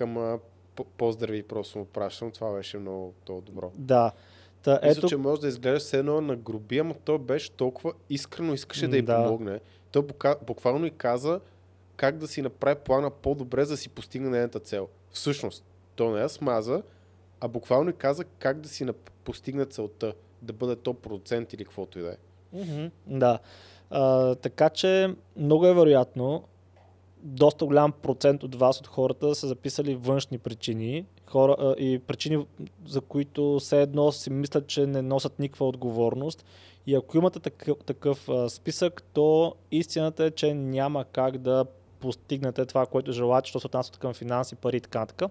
ама 0.00 0.38
п- 0.76 0.84
поздрави 0.98 1.42
просто 1.42 1.78
му 1.78 1.84
пращам. 1.84 2.30
Това 2.30 2.52
беше 2.52 2.78
много, 2.78 3.14
много 3.24 3.40
добро. 3.40 3.70
Да. 3.74 4.12
Та, 4.62 4.74
Ето... 4.74 4.86
Мисля, 4.88 5.08
че 5.08 5.16
може 5.16 5.40
да 5.40 5.48
изглежда 5.48 5.78
все 5.78 5.98
едно 5.98 6.20
на 6.20 6.36
груби, 6.36 6.78
ама 6.78 6.94
той 6.96 7.18
беше 7.18 7.50
толкова 7.50 7.92
искрено, 8.10 8.54
искаше 8.54 8.88
да 8.88 8.96
й 8.96 9.02
Да. 9.02 9.24
помогне. 9.24 9.60
Той 9.92 10.02
буквално 10.42 10.86
и 10.86 10.90
каза 10.90 11.40
как 11.96 12.16
да 12.16 12.26
си 12.26 12.42
направи 12.42 12.76
плана 12.76 13.10
по-добре, 13.12 13.64
за 13.64 13.70
да 13.70 13.76
си 13.76 13.88
постигне 13.88 14.28
нейната 14.30 14.60
цел. 14.60 14.88
Всъщност, 15.10 15.64
то 15.94 16.10
не 16.10 16.20
я 16.20 16.28
смаза, 16.28 16.82
а 17.40 17.48
буквално 17.48 17.90
и 17.90 17.96
каза 17.96 18.24
как 18.24 18.60
да 18.60 18.68
си 18.68 18.86
постигне 19.24 19.64
целта. 19.64 20.14
Да 20.42 20.52
бъде 20.52 20.76
то 20.76 20.94
продуцент 20.94 21.52
или 21.52 21.64
каквото 21.64 21.98
и 21.98 22.02
да 22.02 22.08
е. 22.08 22.16
Да. 23.06 23.38
А, 23.90 24.34
така 24.34 24.70
че 24.70 25.14
много 25.36 25.66
е 25.66 25.74
вероятно 25.74 26.44
доста 27.22 27.66
голям 27.66 27.92
процент 27.92 28.42
от 28.42 28.54
вас, 28.54 28.80
от 28.80 28.86
хората, 28.86 29.34
са 29.34 29.46
записали 29.48 29.94
външни 29.94 30.38
причини 30.38 31.06
хора, 31.26 31.56
а, 31.58 31.74
и 31.78 31.98
причини, 31.98 32.46
за 32.86 33.00
които 33.00 33.58
все 33.58 33.82
едно 33.82 34.12
си 34.12 34.30
мислят, 34.30 34.66
че 34.66 34.86
не 34.86 35.02
носят 35.02 35.38
никаква 35.38 35.68
отговорност. 35.68 36.44
И 36.86 36.94
ако 36.94 37.16
имате 37.16 37.40
такъв, 37.40 37.76
такъв 37.86 38.28
а, 38.28 38.48
списък, 38.48 39.02
то 39.12 39.54
истината 39.70 40.24
е, 40.24 40.30
че 40.30 40.54
няма 40.54 41.04
как 41.04 41.38
да 41.38 41.66
постигнете 42.00 42.66
това, 42.66 42.86
което 42.86 43.12
желаете, 43.12 43.48
що 43.48 43.60
се 43.60 43.66
отнася 43.66 43.92
към 43.92 44.14
финанси, 44.14 44.56
пари 44.56 44.76
и 44.76 44.80
така. 44.80 45.28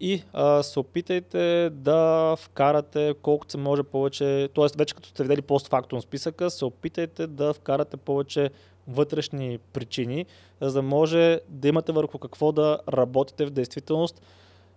И 0.00 0.22
а, 0.32 0.62
се 0.62 0.78
опитайте 0.78 1.70
да 1.70 2.34
вкарате 2.38 3.14
колкото 3.22 3.52
се 3.52 3.58
може 3.58 3.82
повече, 3.82 4.48
т.е. 4.54 4.66
вече 4.76 4.94
като 4.94 5.08
сте 5.08 5.22
видели 5.22 5.42
постфактум 5.42 6.00
списъка, 6.00 6.50
се 6.50 6.64
опитайте 6.64 7.26
да 7.26 7.52
вкарате 7.52 7.96
повече 7.96 8.50
вътрешни 8.88 9.58
причини, 9.72 10.26
за 10.60 10.72
да 10.72 10.82
може 10.82 11.40
да 11.48 11.68
имате 11.68 11.92
върху 11.92 12.18
какво 12.18 12.52
да 12.52 12.78
работите 12.88 13.46
в 13.46 13.50
действителност. 13.50 14.22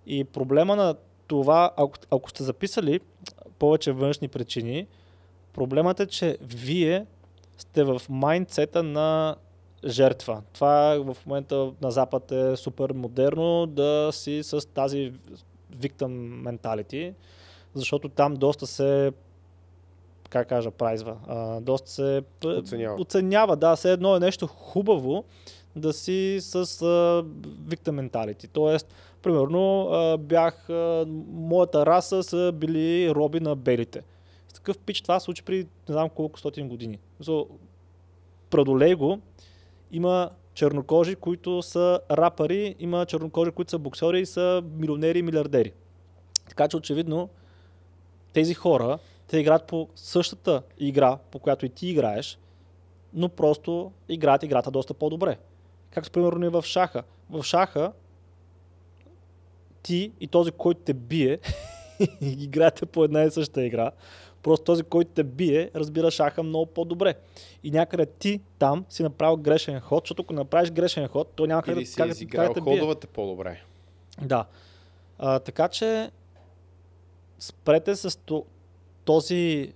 И 0.05 0.23
проблема 0.23 0.75
на 0.75 0.95
това, 1.27 1.71
ако, 1.77 1.97
ако 2.11 2.29
сте 2.29 2.43
записали 2.43 2.99
повече 3.59 3.91
външни 3.91 4.27
причини, 4.27 4.87
проблемът 5.53 5.99
е, 5.99 6.07
че 6.07 6.37
вие 6.41 7.05
сте 7.57 7.83
в 7.83 8.01
майндсета 8.09 8.83
на 8.83 9.35
жертва. 9.85 10.41
Това 10.53 10.93
е 10.93 10.99
в 10.99 11.17
момента 11.25 11.71
на 11.81 11.91
Запад 11.91 12.31
е 12.31 12.55
супер 12.57 12.91
модерно 12.91 13.65
да 13.67 14.09
си 14.13 14.43
с 14.43 14.67
тази 14.69 15.13
victim 15.77 16.41
mentality, 16.43 17.13
защото 17.73 18.09
там 18.09 18.33
доста 18.33 18.67
се 18.67 19.11
как 20.29 20.49
кажа, 20.49 20.71
прайзва. 20.71 21.17
А, 21.27 21.61
доста 21.61 21.91
се 21.91 22.23
п- 22.39 22.47
Оценява. 22.47 23.01
оценява. 23.01 23.55
Да, 23.55 23.75
все 23.75 23.91
едно 23.91 24.15
е 24.15 24.19
нещо 24.19 24.47
хубаво 24.47 25.23
да 25.75 25.93
си 25.93 26.37
с 26.41 26.55
а, 26.55 27.23
victim 27.67 28.09
mentality. 28.09 28.49
Тоест, 28.53 28.93
примерно, 29.21 29.89
а, 29.89 30.17
бях, 30.17 30.69
а, 30.69 31.05
моята 31.31 31.85
раса 31.85 32.23
са 32.23 32.51
били 32.55 33.11
роби 33.11 33.39
на 33.39 33.55
белите. 33.55 34.01
С 34.47 34.53
такъв 34.53 34.77
пич 34.77 35.01
това 35.01 35.19
се 35.19 35.23
случи 35.23 35.43
при 35.43 35.57
не 35.57 35.67
знам 35.87 36.09
колко 36.09 36.39
стотин 36.39 36.69
години. 36.69 36.99
So, 37.23 37.47
преодолей 38.49 38.95
го, 38.95 39.19
има 39.91 40.29
чернокожи, 40.53 41.15
които 41.15 41.61
са 41.61 41.99
рапъри, 42.11 42.75
има 42.79 43.05
чернокожи, 43.05 43.51
които 43.51 43.71
са 43.71 43.79
боксери 43.79 44.19
и 44.19 44.25
са 44.25 44.63
милионери 44.77 45.19
и 45.19 45.21
милиардери. 45.21 45.73
Така 46.49 46.67
че 46.67 46.77
очевидно 46.77 47.29
тези 48.33 48.53
хора, 48.53 48.99
те 49.27 49.37
играят 49.37 49.67
по 49.67 49.89
същата 49.95 50.61
игра, 50.77 51.17
по 51.31 51.39
която 51.39 51.65
и 51.65 51.69
ти 51.69 51.87
играеш, 51.87 52.39
но 53.13 53.29
просто 53.29 53.91
играят 54.09 54.43
играта 54.43 54.71
доста 54.71 54.93
по-добре. 54.93 55.37
Както 55.91 56.11
примерно 56.11 56.45
и 56.45 56.49
в 56.49 56.63
шаха. 56.63 57.03
В 57.29 57.43
шаха 57.43 57.91
ти 59.83 60.11
и 60.19 60.27
този, 60.27 60.51
който 60.51 60.81
те 60.85 60.93
бие, 60.93 61.39
играете 62.21 62.85
по 62.85 63.03
една 63.03 63.23
и 63.23 63.31
съща 63.31 63.65
игра. 63.65 63.91
Просто 64.45 64.63
този, 64.63 64.83
който 64.83 65.11
те 65.11 65.23
бие, 65.23 65.71
разбира 65.75 66.11
шаха 66.11 66.43
много 66.43 66.65
по-добре. 66.65 67.15
И 67.63 67.71
някъде 67.71 68.05
ти 68.05 68.41
там 68.59 68.85
си 68.89 69.03
направил 69.03 69.37
грешен 69.37 69.79
ход, 69.79 70.03
защото 70.03 70.21
ако 70.21 70.33
направиш 70.33 70.71
грешен 70.71 71.07
ход, 71.07 71.31
то 71.35 71.45
няма 71.45 71.63
как, 71.63 71.75
да- 71.75 71.85
си 71.85 71.95
как, 71.95 72.09
изиграл 72.09 72.53
как 72.53 72.63
ходовете 72.63 73.07
по-добре. 73.07 73.61
Да. 74.21 74.45
А, 75.19 75.39
така 75.39 75.67
че 75.67 76.11
спрете 77.39 77.95
с 77.95 78.19
то- 78.19 78.45
този, 79.05 79.73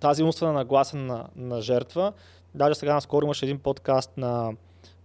тази 0.00 0.22
умствена 0.22 0.52
нагласа 0.52 0.96
на, 0.96 1.28
на 1.36 1.60
жертва. 1.60 2.12
Даже 2.54 2.74
сега 2.74 2.94
наскоро 2.94 3.24
имаше 3.24 3.44
един 3.44 3.58
подкаст 3.58 4.16
на 4.16 4.52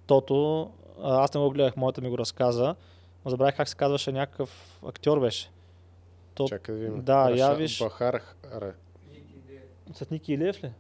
Тото. 0.08 0.72
Аз 1.04 1.34
не 1.34 1.40
го 1.40 1.50
гледах, 1.50 1.78
моята 1.78 2.02
ми 2.02 2.10
го 2.10 2.18
разказа. 2.18 2.76
Но 3.26 3.32
забравих 3.32 3.56
как 3.58 3.70
се 3.70 3.76
казваше 3.76 4.12
някакъв 4.12 4.80
актьор 4.86 5.20
беше. 5.20 5.50
То... 6.34 6.48
Чакай 6.48 6.76
да 6.76 6.82
видим. 6.82 7.02
Да, 7.02 7.30
я 7.30 7.54
виж. 7.54 7.80
Бахар. 7.80 8.22
С 9.94 10.10
Ники 10.10 10.34
Илиев 10.34 10.64
ли? 10.64 10.72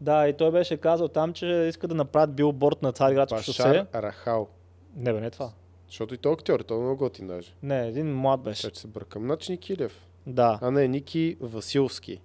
Да, 0.00 0.28
и 0.28 0.32
той 0.32 0.50
беше 0.50 0.76
казал 0.76 1.08
там, 1.08 1.32
че 1.32 1.46
иска 1.68 1.88
да 1.88 1.94
направят 1.94 2.34
билборд 2.34 2.82
на 2.82 2.92
Цариградско 2.92 3.38
шосе. 3.38 3.62
Башар 3.62 3.86
Рахал. 3.94 4.48
Не 4.96 5.12
бе, 5.12 5.20
не 5.20 5.26
е 5.26 5.30
това. 5.30 5.50
Защото 5.86 6.14
и 6.14 6.18
той 6.18 6.32
е 6.32 6.34
актьор, 6.34 6.60
той 6.60 6.76
е 6.76 6.80
много 6.80 6.96
готин 6.96 7.26
даже. 7.26 7.52
Не, 7.62 7.86
един 7.86 8.16
млад 8.16 8.40
беше. 8.40 8.68
Ще 8.68 8.78
се 8.78 8.86
бъркам. 8.86 9.22
Значи 9.22 9.52
Никилев. 9.52 10.06
Да, 10.26 10.58
А 10.62 10.70
не, 10.70 10.88
Ники 10.88 11.36
Василски. 11.40 12.20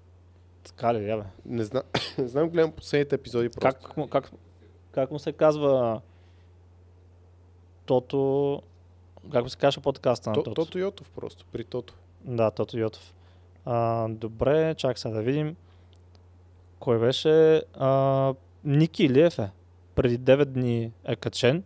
така 0.64 0.93
ли, 0.93 1.10
я 1.10 1.18
бе. 1.18 1.24
Не 1.45 1.64
знам, 1.64 1.84
не 2.18 2.28
знам 2.28 2.49
гледам 2.49 2.72
последните 2.72 3.16
епизоди 3.16 3.49
просто. 3.49 3.82
Как, 3.82 3.97
му- 3.97 4.08
как, 4.08 4.32
как 4.91 5.12
му 5.12 5.20
се 5.20 5.32
казва 5.32 6.01
Тото... 7.86 8.62
Как 9.32 9.43
му 9.43 9.49
се 9.49 9.58
казва 9.58 9.82
подкаста 9.82 10.30
на 10.30 10.34
То, 10.34 10.43
Тото? 10.43 10.56
Тото 10.56 10.80
Йотов 10.80 11.10
просто, 11.10 11.45
при 11.51 11.64
Тото. 11.64 11.93
Да, 12.24 12.51
Тото 12.51 12.78
Йотов. 12.78 13.13
А, 13.65 14.07
добре, 14.09 14.76
чак 14.76 14.99
сега 14.99 15.15
да 15.15 15.21
видим. 15.21 15.55
Кой 16.80 16.99
беше? 16.99 17.63
А, 17.74 18.34
Ники 18.63 19.03
Илиев 19.03 19.39
е. 19.39 19.49
Преди 19.95 20.19
9 20.19 20.45
дни 20.45 20.91
е 21.06 21.15
качен. 21.15 21.64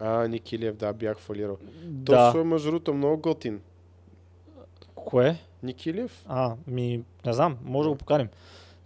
А, 0.00 0.28
Никилиев, 0.28 0.76
да, 0.76 0.92
бях 0.92 1.18
фалирал. 1.18 1.56
Да. 1.82 2.26
Точно 2.26 2.40
е 2.40 2.44
мъжруто, 2.44 2.94
много 2.94 3.16
готин. 3.18 3.60
Кое? 4.94 5.36
Никилиев? 5.62 6.24
А, 6.28 6.54
ми, 6.66 7.02
не 7.26 7.32
знам, 7.32 7.58
може 7.64 7.86
да 7.86 7.90
го 7.90 7.98
поканим. 7.98 8.28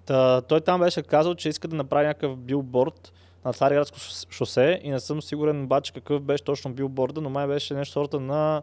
Та, 0.07 0.41
той 0.41 0.61
там 0.61 0.81
беше 0.81 1.03
казал, 1.03 1.35
че 1.35 1.49
иска 1.49 1.69
да 1.69 1.77
направи 1.77 2.07
някакъв 2.07 2.37
билборд 2.37 3.13
на 3.45 3.53
Цариградско 3.53 3.99
шос- 3.99 4.33
шосе 4.33 4.81
и 4.83 4.91
не 4.91 5.01
съм 5.01 5.23
сигурен 5.23 5.63
обаче 5.65 5.93
какъв 5.93 6.23
беше 6.23 6.45
точно 6.45 6.73
билборда, 6.73 7.21
но 7.21 7.31
май 7.31 7.47
беше 7.47 7.75
нещо 7.75 7.93
сорта 7.93 8.21
на 8.21 8.63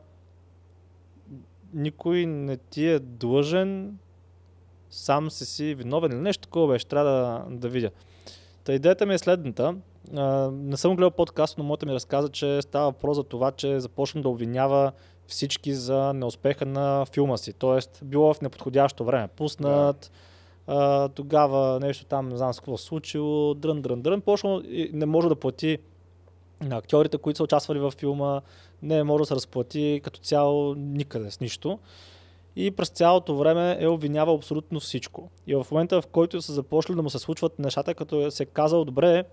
никой 1.74 2.26
не 2.26 2.58
ти 2.58 2.88
е 2.88 3.00
длъжен, 3.00 3.98
сам 4.90 5.32
си 5.32 5.46
си 5.46 5.76
виновен 5.76 6.12
или 6.12 6.20
нещо 6.20 6.42
такова 6.42 6.74
беше, 6.74 6.88
трябва 6.88 7.12
да, 7.12 7.46
да 7.50 7.70
видя. 7.70 7.92
Та 8.64 8.74
идеята 8.74 9.06
ми 9.06 9.14
е 9.14 9.18
следната. 9.18 9.76
А, 10.16 10.52
не 10.52 10.78
съм 10.78 10.96
гледал 10.96 11.12
подкаст, 11.12 11.58
но 11.58 11.64
моята 11.64 11.86
ми 11.86 11.94
разказа, 11.94 12.30
че 12.30 12.62
става 12.62 12.86
въпрос 12.86 13.18
за 13.18 13.24
това, 13.24 13.52
че 13.52 13.80
започна 13.80 14.22
да 14.22 14.30
обвинява 14.30 14.92
всички 15.28 15.74
за 15.74 16.14
неуспеха 16.14 16.66
на 16.66 17.06
филма 17.06 17.38
си. 17.38 17.54
Тоест, 17.54 18.00
било 18.04 18.34
в 18.34 18.42
неподходящо 18.42 19.06
време. 19.06 19.28
Пуснат, 19.28 20.12
а, 20.68 21.10
тогава 21.10 21.80
нещо 21.80 22.06
там, 22.06 22.30
не 22.30 22.38
знам 22.38 22.54
с 22.54 22.60
какво 22.60 22.78
случило, 22.78 23.54
дрън, 23.54 23.82
дрън, 23.82 24.02
дрън. 24.02 24.22
Почнал 24.22 24.62
и 24.66 24.90
не 24.94 25.06
може 25.06 25.30
да 25.30 25.36
плати 25.36 25.78
на 26.62 26.78
актьорите, 26.78 27.18
които 27.18 27.38
са 27.38 27.44
участвали 27.44 27.80
във 27.80 27.94
филма, 27.94 28.42
не 28.84 29.04
може 29.04 29.22
да 29.22 29.26
се 29.26 29.36
разплати 29.36 30.02
като 30.04 30.20
цяло 30.20 30.76
никъде 30.76 31.32
с 31.32 31.40
нищо. 31.40 31.80
И 32.56 32.72
през 32.72 32.90
цялото 32.90 33.38
време 33.38 33.78
е 33.80 33.88
обвинявал 33.88 34.36
абсолютно 34.36 34.80
всичко. 34.80 35.30
И 35.48 35.56
в 35.56 35.68
момента, 35.72 36.02
в 36.02 36.08
който 36.08 36.42
са 36.42 36.54
започнали 36.54 36.96
да 36.96 37.04
му 37.04 37.10
се 37.10 37.20
случват 37.20 37.60
нещата, 37.60 37.96
като 37.96 38.32
се 38.32 38.44
е 38.44 38.46
казал, 38.46 38.86
добре, 38.86 39.24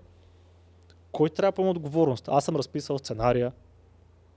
кой 1.11 1.29
трябва 1.29 1.51
да 1.51 1.55
поема 1.55 1.71
отговорност? 1.71 2.29
Аз 2.31 2.45
съм 2.45 2.55
разписал 2.55 2.97
сценария, 2.97 3.51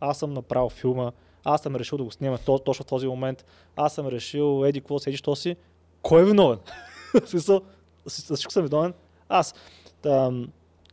аз 0.00 0.18
съм 0.18 0.32
направил 0.32 0.68
филма, 0.68 1.12
аз 1.44 1.62
съм 1.62 1.76
решил 1.76 1.98
да 1.98 2.04
го 2.04 2.10
снимам 2.10 2.38
то, 2.46 2.58
точно 2.58 2.82
в 2.82 2.86
този 2.86 3.06
момент, 3.06 3.44
аз 3.76 3.94
съм 3.94 4.08
решил, 4.08 4.64
еди, 4.66 4.80
какво 4.80 4.98
си, 4.98 5.08
еди, 5.08 5.16
що 5.16 5.36
си, 5.36 5.56
кой 6.02 6.22
е 6.22 6.24
виновен? 6.24 6.58
Смисъл, 7.26 7.60
всичко 8.06 8.52
съм 8.52 8.64
виновен. 8.64 8.94
Аз. 9.28 9.54
Там, 10.02 10.48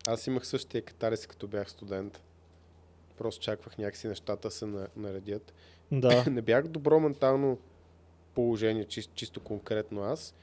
Аз 0.08 0.28
имах 0.28 0.48
същия 0.48 0.82
катарис, 0.82 1.28
като 1.28 1.48
бях 1.48 1.72
студент. 1.72 2.22
Просто 3.22 3.44
чаквах 3.44 3.78
някакси 3.78 4.08
нещата 4.08 4.52
се 4.52 4.66
на- 4.66 4.88
наредят. 4.96 5.54
да. 5.92 6.26
не 6.30 6.42
бях 6.42 6.68
добро 6.68 7.00
ментално 7.00 7.58
положение, 8.34 8.86
чисто, 8.86 9.14
чисто 9.16 9.40
конкретно 9.40 10.04
аз. 10.04 10.34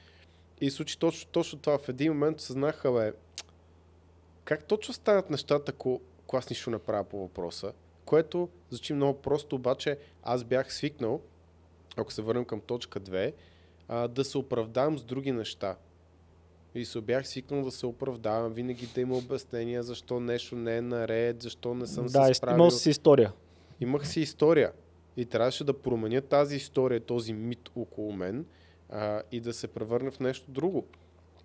И 0.61 0.71
случи 0.71 0.99
точно, 0.99 1.29
точно 1.31 1.59
това. 1.59 1.77
В 1.77 1.89
един 1.89 2.13
момент 2.13 2.41
съзнах, 2.41 2.83
бе, 2.93 3.13
как 4.43 4.63
точно 4.63 4.93
станат 4.93 5.29
нещата, 5.29 5.71
ако, 5.71 6.01
ако 6.23 6.37
аз 6.37 6.49
нищо 6.49 6.69
не 6.69 6.79
правя 6.79 7.03
по 7.03 7.17
въпроса. 7.19 7.73
Което 8.05 8.49
звучи 8.69 8.93
много 8.93 9.21
просто, 9.21 9.55
обаче 9.55 9.97
аз 10.23 10.43
бях 10.43 10.73
свикнал, 10.73 11.21
ако 11.97 12.13
се 12.13 12.21
върнем 12.21 12.45
към 12.45 12.61
точка 12.61 12.99
2, 12.99 13.33
а, 13.87 14.07
да 14.07 14.25
се 14.25 14.37
оправдавам 14.37 14.97
с 14.97 15.03
други 15.03 15.31
неща. 15.31 15.75
И 16.75 16.85
се 16.85 17.01
бях 17.01 17.27
свикнал 17.27 17.63
да 17.63 17.71
се 17.71 17.85
оправдавам, 17.85 18.53
винаги 18.53 18.87
да 18.95 19.01
има 19.01 19.17
обяснения 19.17 19.83
защо 19.83 20.19
нещо 20.19 20.55
не 20.55 20.77
е 20.77 20.81
наред, 20.81 21.41
защо 21.41 21.73
не 21.73 21.87
съм 21.87 22.05
да, 22.05 22.25
се 22.25 22.33
справил. 22.33 22.55
имал 22.55 22.71
си 22.71 22.89
история. 22.89 23.33
Имах 23.81 24.07
си 24.07 24.21
история 24.21 24.71
и 25.17 25.25
трябваше 25.25 25.63
да 25.63 25.81
променя 25.81 26.21
тази 26.21 26.55
история, 26.55 26.99
този 26.99 27.33
мит 27.33 27.69
около 27.75 28.13
мен 28.13 28.45
а, 28.89 29.21
и 29.31 29.39
да 29.39 29.53
се 29.53 29.67
превърне 29.67 30.11
в 30.11 30.19
нещо 30.19 30.51
друго. 30.51 30.85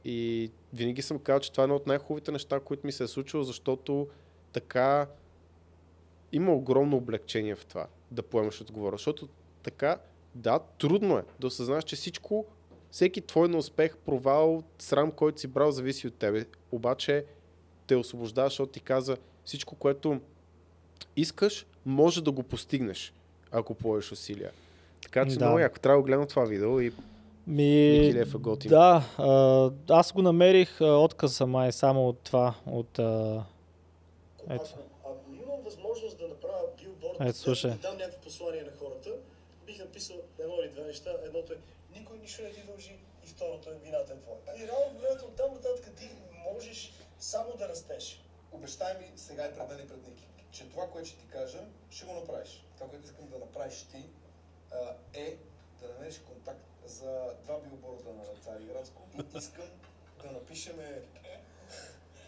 И 0.05 0.51
винаги 0.73 1.03
съм 1.03 1.19
казал, 1.19 1.41
че 1.41 1.53
това 1.53 1.63
е 1.63 1.65
едно 1.65 1.77
от 1.77 1.87
най-хубавите 1.87 2.33
неща, 2.33 2.61
които 2.61 2.87
ми 2.87 2.93
се 2.93 3.05
е 3.05 3.09
случило, 3.09 3.43
защото 3.43 4.09
така 4.53 5.07
има 6.33 6.53
огромно 6.53 6.97
облегчение 6.97 7.55
в 7.55 7.67
това 7.67 7.87
да 8.11 8.23
поемаш 8.23 8.61
отговорност. 8.61 9.01
Защото 9.01 9.29
така, 9.63 9.99
да, 10.35 10.59
трудно 10.59 11.19
е 11.19 11.25
да 11.41 11.47
осъзнаеш, 11.47 11.85
че 11.85 11.97
всичко, 11.97 12.47
всеки 12.95 13.21
твой 13.21 13.49
неуспех, 13.49 13.97
провал, 13.97 14.63
срам, 14.79 15.13
който 15.13 15.41
си 15.41 15.47
брал, 15.47 15.71
зависи 15.71 16.07
от 16.07 16.15
тебе. 16.15 16.45
Обаче 16.73 17.25
те 17.87 17.97
освобождаваш, 17.97 18.53
защото 18.53 18.73
ти 18.73 18.81
каза 18.81 19.17
всичко, 19.45 19.75
което 19.75 20.21
искаш, 21.17 21.67
може 21.87 22.25
да 22.25 22.31
го 22.33 22.43
постигнеш, 22.43 23.13
ако 23.51 23.75
поеш 23.75 24.13
усилия. 24.13 24.51
Така 25.03 25.27
че 25.27 25.37
Да. 25.37 25.45
много 25.45 25.59
яко. 25.59 25.79
Трябва 25.79 25.97
да 25.97 26.03
го 26.03 26.07
гледам 26.07 26.27
това 26.27 26.45
видео 26.45 26.81
и 26.81 26.93
Ми, 27.47 27.99
Ники 27.99 28.15
Лев 28.15 28.35
е 28.35 28.39
готин. 28.39 28.69
да, 28.69 29.03
а, 29.19 29.71
аз 29.89 30.13
го 30.13 30.23
намерих 30.23 30.81
а, 30.81 30.87
отказа 30.87 31.47
май 31.47 31.73
само 31.73 32.09
от 32.09 32.19
това, 32.19 32.55
от... 32.67 32.99
А, 32.99 33.45
Ето. 34.51 34.65
Ако, 34.75 35.11
ако 35.11 35.35
имам 35.45 35.63
възможност 35.65 36.19
да 36.19 36.29
направя 36.29 36.63
билборд, 36.83 37.17
Ето, 37.21 37.39
слушай. 37.39 37.71
да 37.71 37.77
дам 37.77 37.97
някакво 37.97 38.21
послание 38.21 38.63
на 38.63 38.71
хората, 38.79 39.11
бих 39.67 39.79
написал 39.79 40.17
едно 40.39 40.55
или 40.63 40.71
две 40.71 40.85
неща. 40.85 41.11
Едното 41.27 41.53
е 41.53 41.57
никой 42.15 42.23
нищо 42.23 42.43
не 42.43 42.53
ти 42.53 42.63
дължи 42.63 42.99
и 43.25 43.27
второто 43.27 43.71
е 43.71 43.75
вината 43.75 44.13
е 44.13 44.21
твоя. 44.21 44.39
И 44.57 44.67
реално 44.67 44.93
погледнато 44.93 45.25
от 45.25 45.37
там 45.37 45.53
нататък 45.53 45.95
ти 45.97 46.11
можеш 46.53 46.93
само 47.19 47.57
да 47.57 47.69
растеш. 47.69 48.23
Обещай 48.53 48.99
ми 48.99 49.13
сега 49.17 49.47
и 49.47 49.55
пред 49.55 49.69
мен 49.69 49.79
и 49.79 49.89
пред 49.89 50.09
Ники, 50.09 50.27
че 50.51 50.69
това, 50.71 50.91
което 50.91 51.09
ще 51.09 51.19
ти 51.19 51.29
кажа, 51.29 51.59
ще 51.91 52.07
го 52.07 52.13
направиш. 52.13 52.65
Това, 52.75 52.91
което 52.91 53.05
искам 53.05 53.29
да 53.29 53.39
направиш 53.39 53.83
ти, 53.83 54.05
е 55.15 55.37
да 55.81 55.89
намериш 55.89 56.19
контакт 56.19 56.65
за 56.85 57.35
два 57.43 57.59
билборда 57.59 58.13
на 58.13 58.25
Цари 58.45 58.65
Градско 58.65 59.03
и 59.19 59.39
искам 59.39 59.71
да 60.23 60.33
напишем 60.33 60.81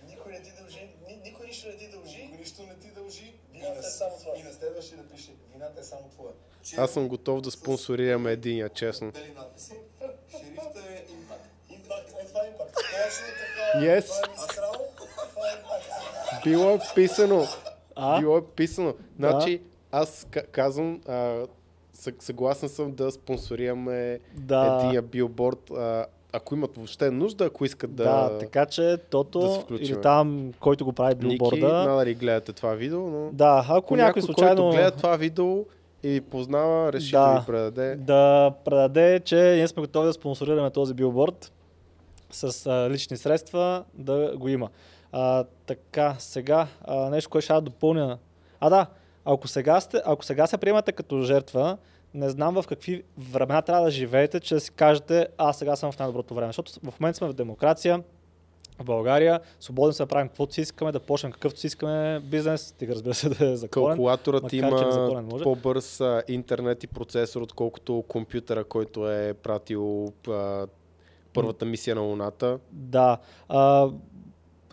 Никой 0.08 0.32
не 0.32 0.42
ти 0.42 0.52
дължи, 0.52 0.78
ни, 1.08 1.20
никой 1.24 1.46
нищо 1.46 1.68
не 1.68 1.76
ти 1.76 1.88
дължи. 1.88 2.16
никой 2.18 2.38
нищо 2.38 2.62
не 2.62 2.74
ти 2.74 2.88
дължи 2.90 3.34
Вината 3.52 3.72
на, 3.72 3.78
е 3.78 3.82
само 3.82 4.16
твоя. 4.16 4.40
и 4.40 4.42
на 4.42 4.52
следващия 4.52 4.98
да 4.98 5.08
пише 5.08 5.30
вината 5.52 5.80
е 5.80 5.84
само 5.84 6.08
твоя. 6.08 6.32
Аз 6.76 6.90
съм 6.90 7.08
готов 7.08 7.40
да 7.40 7.50
спонсорирам 7.50 8.26
единия, 8.26 8.68
честно. 8.68 9.10
Дали 9.12 9.32
надписи? 9.32 9.72
Шерифта 10.30 10.80
е 10.80 11.12
импакт. 11.12 11.44
Импакт, 11.70 12.10
е 12.12 12.26
това 12.26 12.40
е 12.40 12.48
импакт. 12.48 12.74
Точно 12.74 13.26
така. 13.36 13.78
Yes. 13.78 14.06
Това 15.28 15.48
е 15.48 15.52
е 15.52 15.56
импакт. 15.56 16.44
Било 16.44 16.70
е 16.70 16.78
писано. 16.94 17.46
а? 17.96 18.20
Било 18.20 18.38
е 18.38 18.44
писано. 18.46 18.94
Значи, 19.16 19.62
аз 19.92 20.26
ка- 20.26 20.46
казвам, 20.46 21.00
а, 21.06 21.46
съ- 21.94 22.14
съгласен 22.20 22.68
съм 22.68 22.94
да 22.94 23.10
спонсорираме 23.10 24.20
Да. 24.34 24.76
единия 24.76 25.02
билборд, 25.02 25.70
а, 25.70 26.06
ако 26.36 26.54
имат 26.54 26.76
въобще 26.76 27.10
нужда, 27.10 27.44
ако 27.44 27.64
искат 27.64 27.94
да... 27.94 28.04
Да, 28.04 28.38
така 28.38 28.66
че 28.66 28.96
Тото 29.10 29.38
да 29.38 29.48
се 29.52 29.60
или 29.84 30.00
там, 30.00 30.52
който 30.60 30.84
го 30.84 30.92
прави 30.92 31.14
Ники, 31.14 31.26
билборда. 31.28 31.68
надали 31.68 32.14
гледате 32.14 32.52
това 32.52 32.74
видео, 32.74 33.00
но 33.00 33.30
Да, 33.32 33.64
ако 33.68 33.76
ако 33.76 33.96
някой 33.96 34.06
някой, 34.06 34.22
случайно 34.22 34.62
който 34.62 34.76
гледа 34.76 34.90
това 34.90 35.16
видео 35.16 35.64
и 36.02 36.20
познава, 36.20 36.92
реши 36.92 37.10
да, 37.10 37.20
Да. 37.20 37.32
да 37.32 37.40
ви 37.40 37.46
предаде. 37.46 37.96
да 37.96 38.52
предаде, 38.64 39.20
че 39.24 39.36
ние 39.36 39.68
сме 39.68 39.80
готови 39.80 40.06
да 40.06 40.12
спонсорираме 40.12 40.70
този 40.70 40.94
билборд 40.94 41.52
с 42.30 42.66
а, 42.66 42.90
лични 42.90 43.16
средства, 43.16 43.84
да 43.94 44.32
го 44.36 44.48
има. 44.48 44.68
А, 45.12 45.44
така, 45.66 46.14
сега 46.18 46.66
а, 46.84 47.10
нещо, 47.10 47.30
което 47.30 47.44
ще 47.44 47.52
да 47.54 47.60
допълня. 47.60 48.18
А 48.60 48.70
да, 48.70 48.86
ако 49.24 49.48
сега, 49.48 49.80
сте, 49.80 50.02
ако 50.06 50.24
сега 50.24 50.46
се 50.46 50.58
приемате 50.58 50.92
като 50.92 51.20
жертва, 51.22 51.76
не 52.14 52.30
знам 52.30 52.54
в 52.54 52.64
какви 52.68 53.02
времена 53.18 53.62
трябва 53.62 53.84
да 53.84 53.90
живеете, 53.90 54.40
че 54.40 54.54
да 54.54 54.60
си 54.60 54.70
кажете, 54.70 55.28
аз 55.38 55.58
сега 55.58 55.76
съм 55.76 55.92
в 55.92 55.98
най-доброто 55.98 56.34
време. 56.34 56.48
Защото 56.48 56.72
в 56.90 57.00
момента 57.00 57.16
сме 57.18 57.28
в 57.28 57.32
демокрация, 57.32 58.02
в 58.78 58.84
България, 58.84 59.40
свободно 59.60 59.92
се 59.92 60.02
да 60.02 60.06
правим 60.06 60.28
каквото 60.28 60.54
си 60.54 60.60
искаме, 60.60 60.92
да 60.92 61.00
почнем 61.00 61.32
какъвто 61.32 61.60
си 61.60 61.66
искаме 61.66 62.20
бизнес, 62.20 62.60
стига 62.60 62.94
разбира 62.94 63.14
се 63.14 63.28
да 63.28 63.50
е 63.50 63.56
законен. 63.56 63.88
Калкулаторът 63.88 64.52
има 64.52 64.84
незаконен 64.84 65.28
може. 65.32 65.44
по-бърз 65.44 66.00
а, 66.00 66.22
интернет 66.28 66.84
и 66.84 66.86
процесор, 66.86 67.42
отколкото 67.42 68.04
компютъра, 68.08 68.64
който 68.64 69.10
е 69.10 69.34
пратил 69.34 70.12
а, 70.28 70.66
първата 71.34 71.64
мисия 71.64 71.96
на 71.96 72.02
Луната. 72.02 72.58
Да. 72.72 73.18
А, 73.48 73.88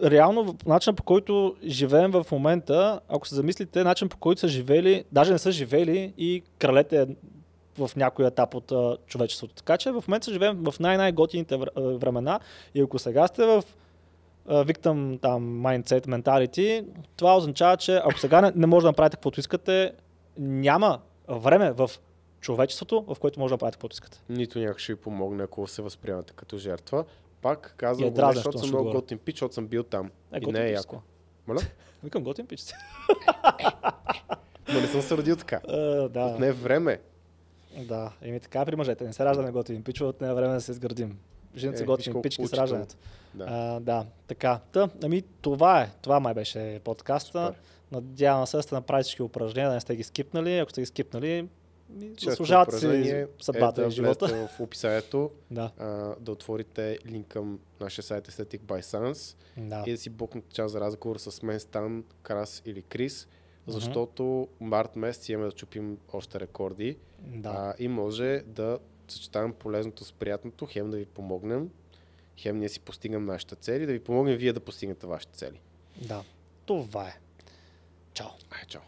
реално, 0.03 0.55
начинът 0.65 0.97
по 0.97 1.03
който 1.03 1.55
живеем 1.65 2.11
в 2.11 2.25
момента, 2.31 2.99
ако 3.09 3.27
се 3.27 3.35
замислите, 3.35 3.83
начин 3.83 4.09
по 4.09 4.17
който 4.17 4.41
са 4.41 4.47
живели, 4.47 5.03
даже 5.11 5.31
не 5.31 5.39
са 5.39 5.51
живели 5.51 6.13
и 6.17 6.43
кралете 6.59 7.07
в 7.77 7.91
някой 7.95 8.27
етап 8.27 8.55
от 8.55 8.71
а, 8.71 8.97
човечеството. 9.07 9.55
Така 9.55 9.77
че 9.77 9.91
в 9.91 10.03
момента 10.07 10.33
живеем 10.33 10.63
в 10.63 10.79
най-най-готините 10.79 11.59
времена 11.77 12.39
и 12.75 12.81
ако 12.81 12.99
сега 12.99 13.27
сте 13.27 13.45
в 13.45 13.63
victim 14.49 15.21
там, 15.21 15.43
mindset, 15.43 16.07
mentality, 16.07 16.85
това 17.17 17.37
означава, 17.37 17.77
че 17.77 17.95
ако 17.95 18.19
сега 18.19 18.41
не, 18.41 18.51
не 18.55 18.67
може 18.67 18.83
да 18.83 18.89
направите 18.89 19.17
каквото 19.17 19.39
искате, 19.39 19.91
няма 20.37 20.99
време 21.27 21.71
в 21.71 21.91
човечеството, 22.39 23.05
в 23.07 23.19
което 23.19 23.39
може 23.39 23.51
да 23.51 23.53
направите 23.53 23.75
каквото 23.75 23.93
искате. 23.93 24.21
Нито 24.29 24.59
някой 24.59 24.79
ще 24.79 24.93
ви 24.93 24.99
помогне, 24.99 25.43
ако 25.43 25.67
се 25.67 25.81
възприемате 25.81 26.33
като 26.35 26.57
жертва. 26.57 27.05
Пак 27.43 27.73
казвам, 27.77 28.07
е 28.07 28.09
го, 28.09 28.15
не, 28.15 28.21
дразнещо, 28.21 28.51
защото 28.51 28.67
съм 28.67 28.69
много 28.69 28.91
готин 28.91 29.17
пич, 29.17 29.35
защото 29.35 29.53
съм 29.53 29.67
бил 29.67 29.83
там. 29.83 30.11
Е, 30.33 30.39
и 30.41 30.51
не 30.51 30.65
е 30.65 30.71
яко. 30.71 31.01
Моля? 31.47 31.59
Викам 32.03 32.23
готин 32.23 32.47
пич. 32.47 32.61
Но 34.73 34.81
не 34.81 34.87
съм 34.87 35.01
се 35.01 35.17
родил 35.17 35.35
така. 35.35 35.61
А, 35.67 36.09
да. 36.09 36.25
Отне 36.25 36.51
време. 36.51 36.99
Да, 37.77 38.11
еми 38.21 38.39
така 38.39 38.65
при 38.65 38.75
мъжете. 38.75 39.03
Не 39.03 39.13
се 39.13 39.25
раждаме 39.25 39.51
готини 39.51 39.83
пичове, 39.83 40.09
от 40.09 40.21
нея 40.21 40.35
време 40.35 40.53
да 40.53 40.61
се 40.61 40.71
изградим. 40.71 41.19
Жените 41.55 41.83
Е, 41.83 41.85
готини 41.85 42.21
пички 42.21 42.47
с 42.47 42.53
раждането. 42.53 42.95
Да. 43.33 43.45
А, 43.49 43.79
да, 43.79 44.05
така. 44.27 44.59
Та, 44.71 44.89
ами 45.03 45.21
това 45.21 45.81
е. 45.81 45.89
Това 46.01 46.19
май 46.19 46.33
беше 46.33 46.79
подкаста. 46.83 47.47
Супер. 47.47 47.61
Надявам 47.91 48.47
се 48.47 48.57
да 48.57 48.63
сте 48.63 48.75
направили 48.75 49.03
всички 49.03 49.21
упражнения, 49.21 49.69
да 49.69 49.73
не 49.75 49.81
сте 49.81 49.95
ги 49.95 50.03
скипнали. 50.03 50.57
Ако 50.57 50.71
сте 50.71 50.81
ги 50.81 50.85
скипнали, 50.85 51.47
заслужавате 52.21 52.77
си 52.77 52.85
упражнение 52.85 53.27
съдбата 53.41 53.81
е 53.81 53.83
и 53.83 53.85
да 53.85 53.91
живота. 53.91 54.25
влезете 54.25 54.47
в 54.47 54.59
описанието, 54.59 55.31
Да, 55.51 55.71
а, 55.77 56.15
да 56.19 56.31
отворите 56.31 56.99
линк 57.05 57.27
към 57.27 57.59
нашия 57.79 58.03
сайт 58.03 58.27
Aesthetic 58.27 58.59
by 58.59 58.81
Sans 58.81 59.35
да. 59.57 59.83
и 59.87 59.91
да 59.91 59.97
си 59.97 60.09
букнете 60.09 60.47
час 60.53 60.71
за 60.71 60.79
разговор 60.81 61.17
с 61.17 61.43
мен, 61.43 61.59
Стан, 61.59 62.03
Крас 62.21 62.61
или 62.65 62.81
Крис, 62.81 63.27
защото 63.67 64.47
март 64.59 64.95
месец 64.95 65.29
имаме 65.29 65.45
да 65.45 65.51
чупим 65.51 65.97
още 66.13 66.39
рекорди 66.39 66.97
да. 67.19 67.49
а, 67.49 67.73
и 67.79 67.87
може 67.87 68.43
да 68.47 68.79
съчетавам 69.07 69.53
полезното 69.53 70.05
с 70.05 70.13
приятното, 70.13 70.65
хем 70.65 70.89
да 70.91 70.97
ви 70.97 71.05
помогнем, 71.05 71.69
хем 72.37 72.57
ние 72.57 72.69
си 72.69 72.79
постигнем 72.79 73.25
нашите 73.25 73.55
цели, 73.55 73.85
да 73.85 73.93
ви 73.93 73.99
помогнем 74.03 74.37
вие 74.37 74.53
да 74.53 74.59
постигнете 74.59 75.07
вашите 75.07 75.33
цели. 75.33 75.59
да. 76.01 76.23
Това 76.65 77.07
е. 77.07 77.17
Чао. 78.13 78.27
Ай, 78.51 78.61
чао! 78.67 78.81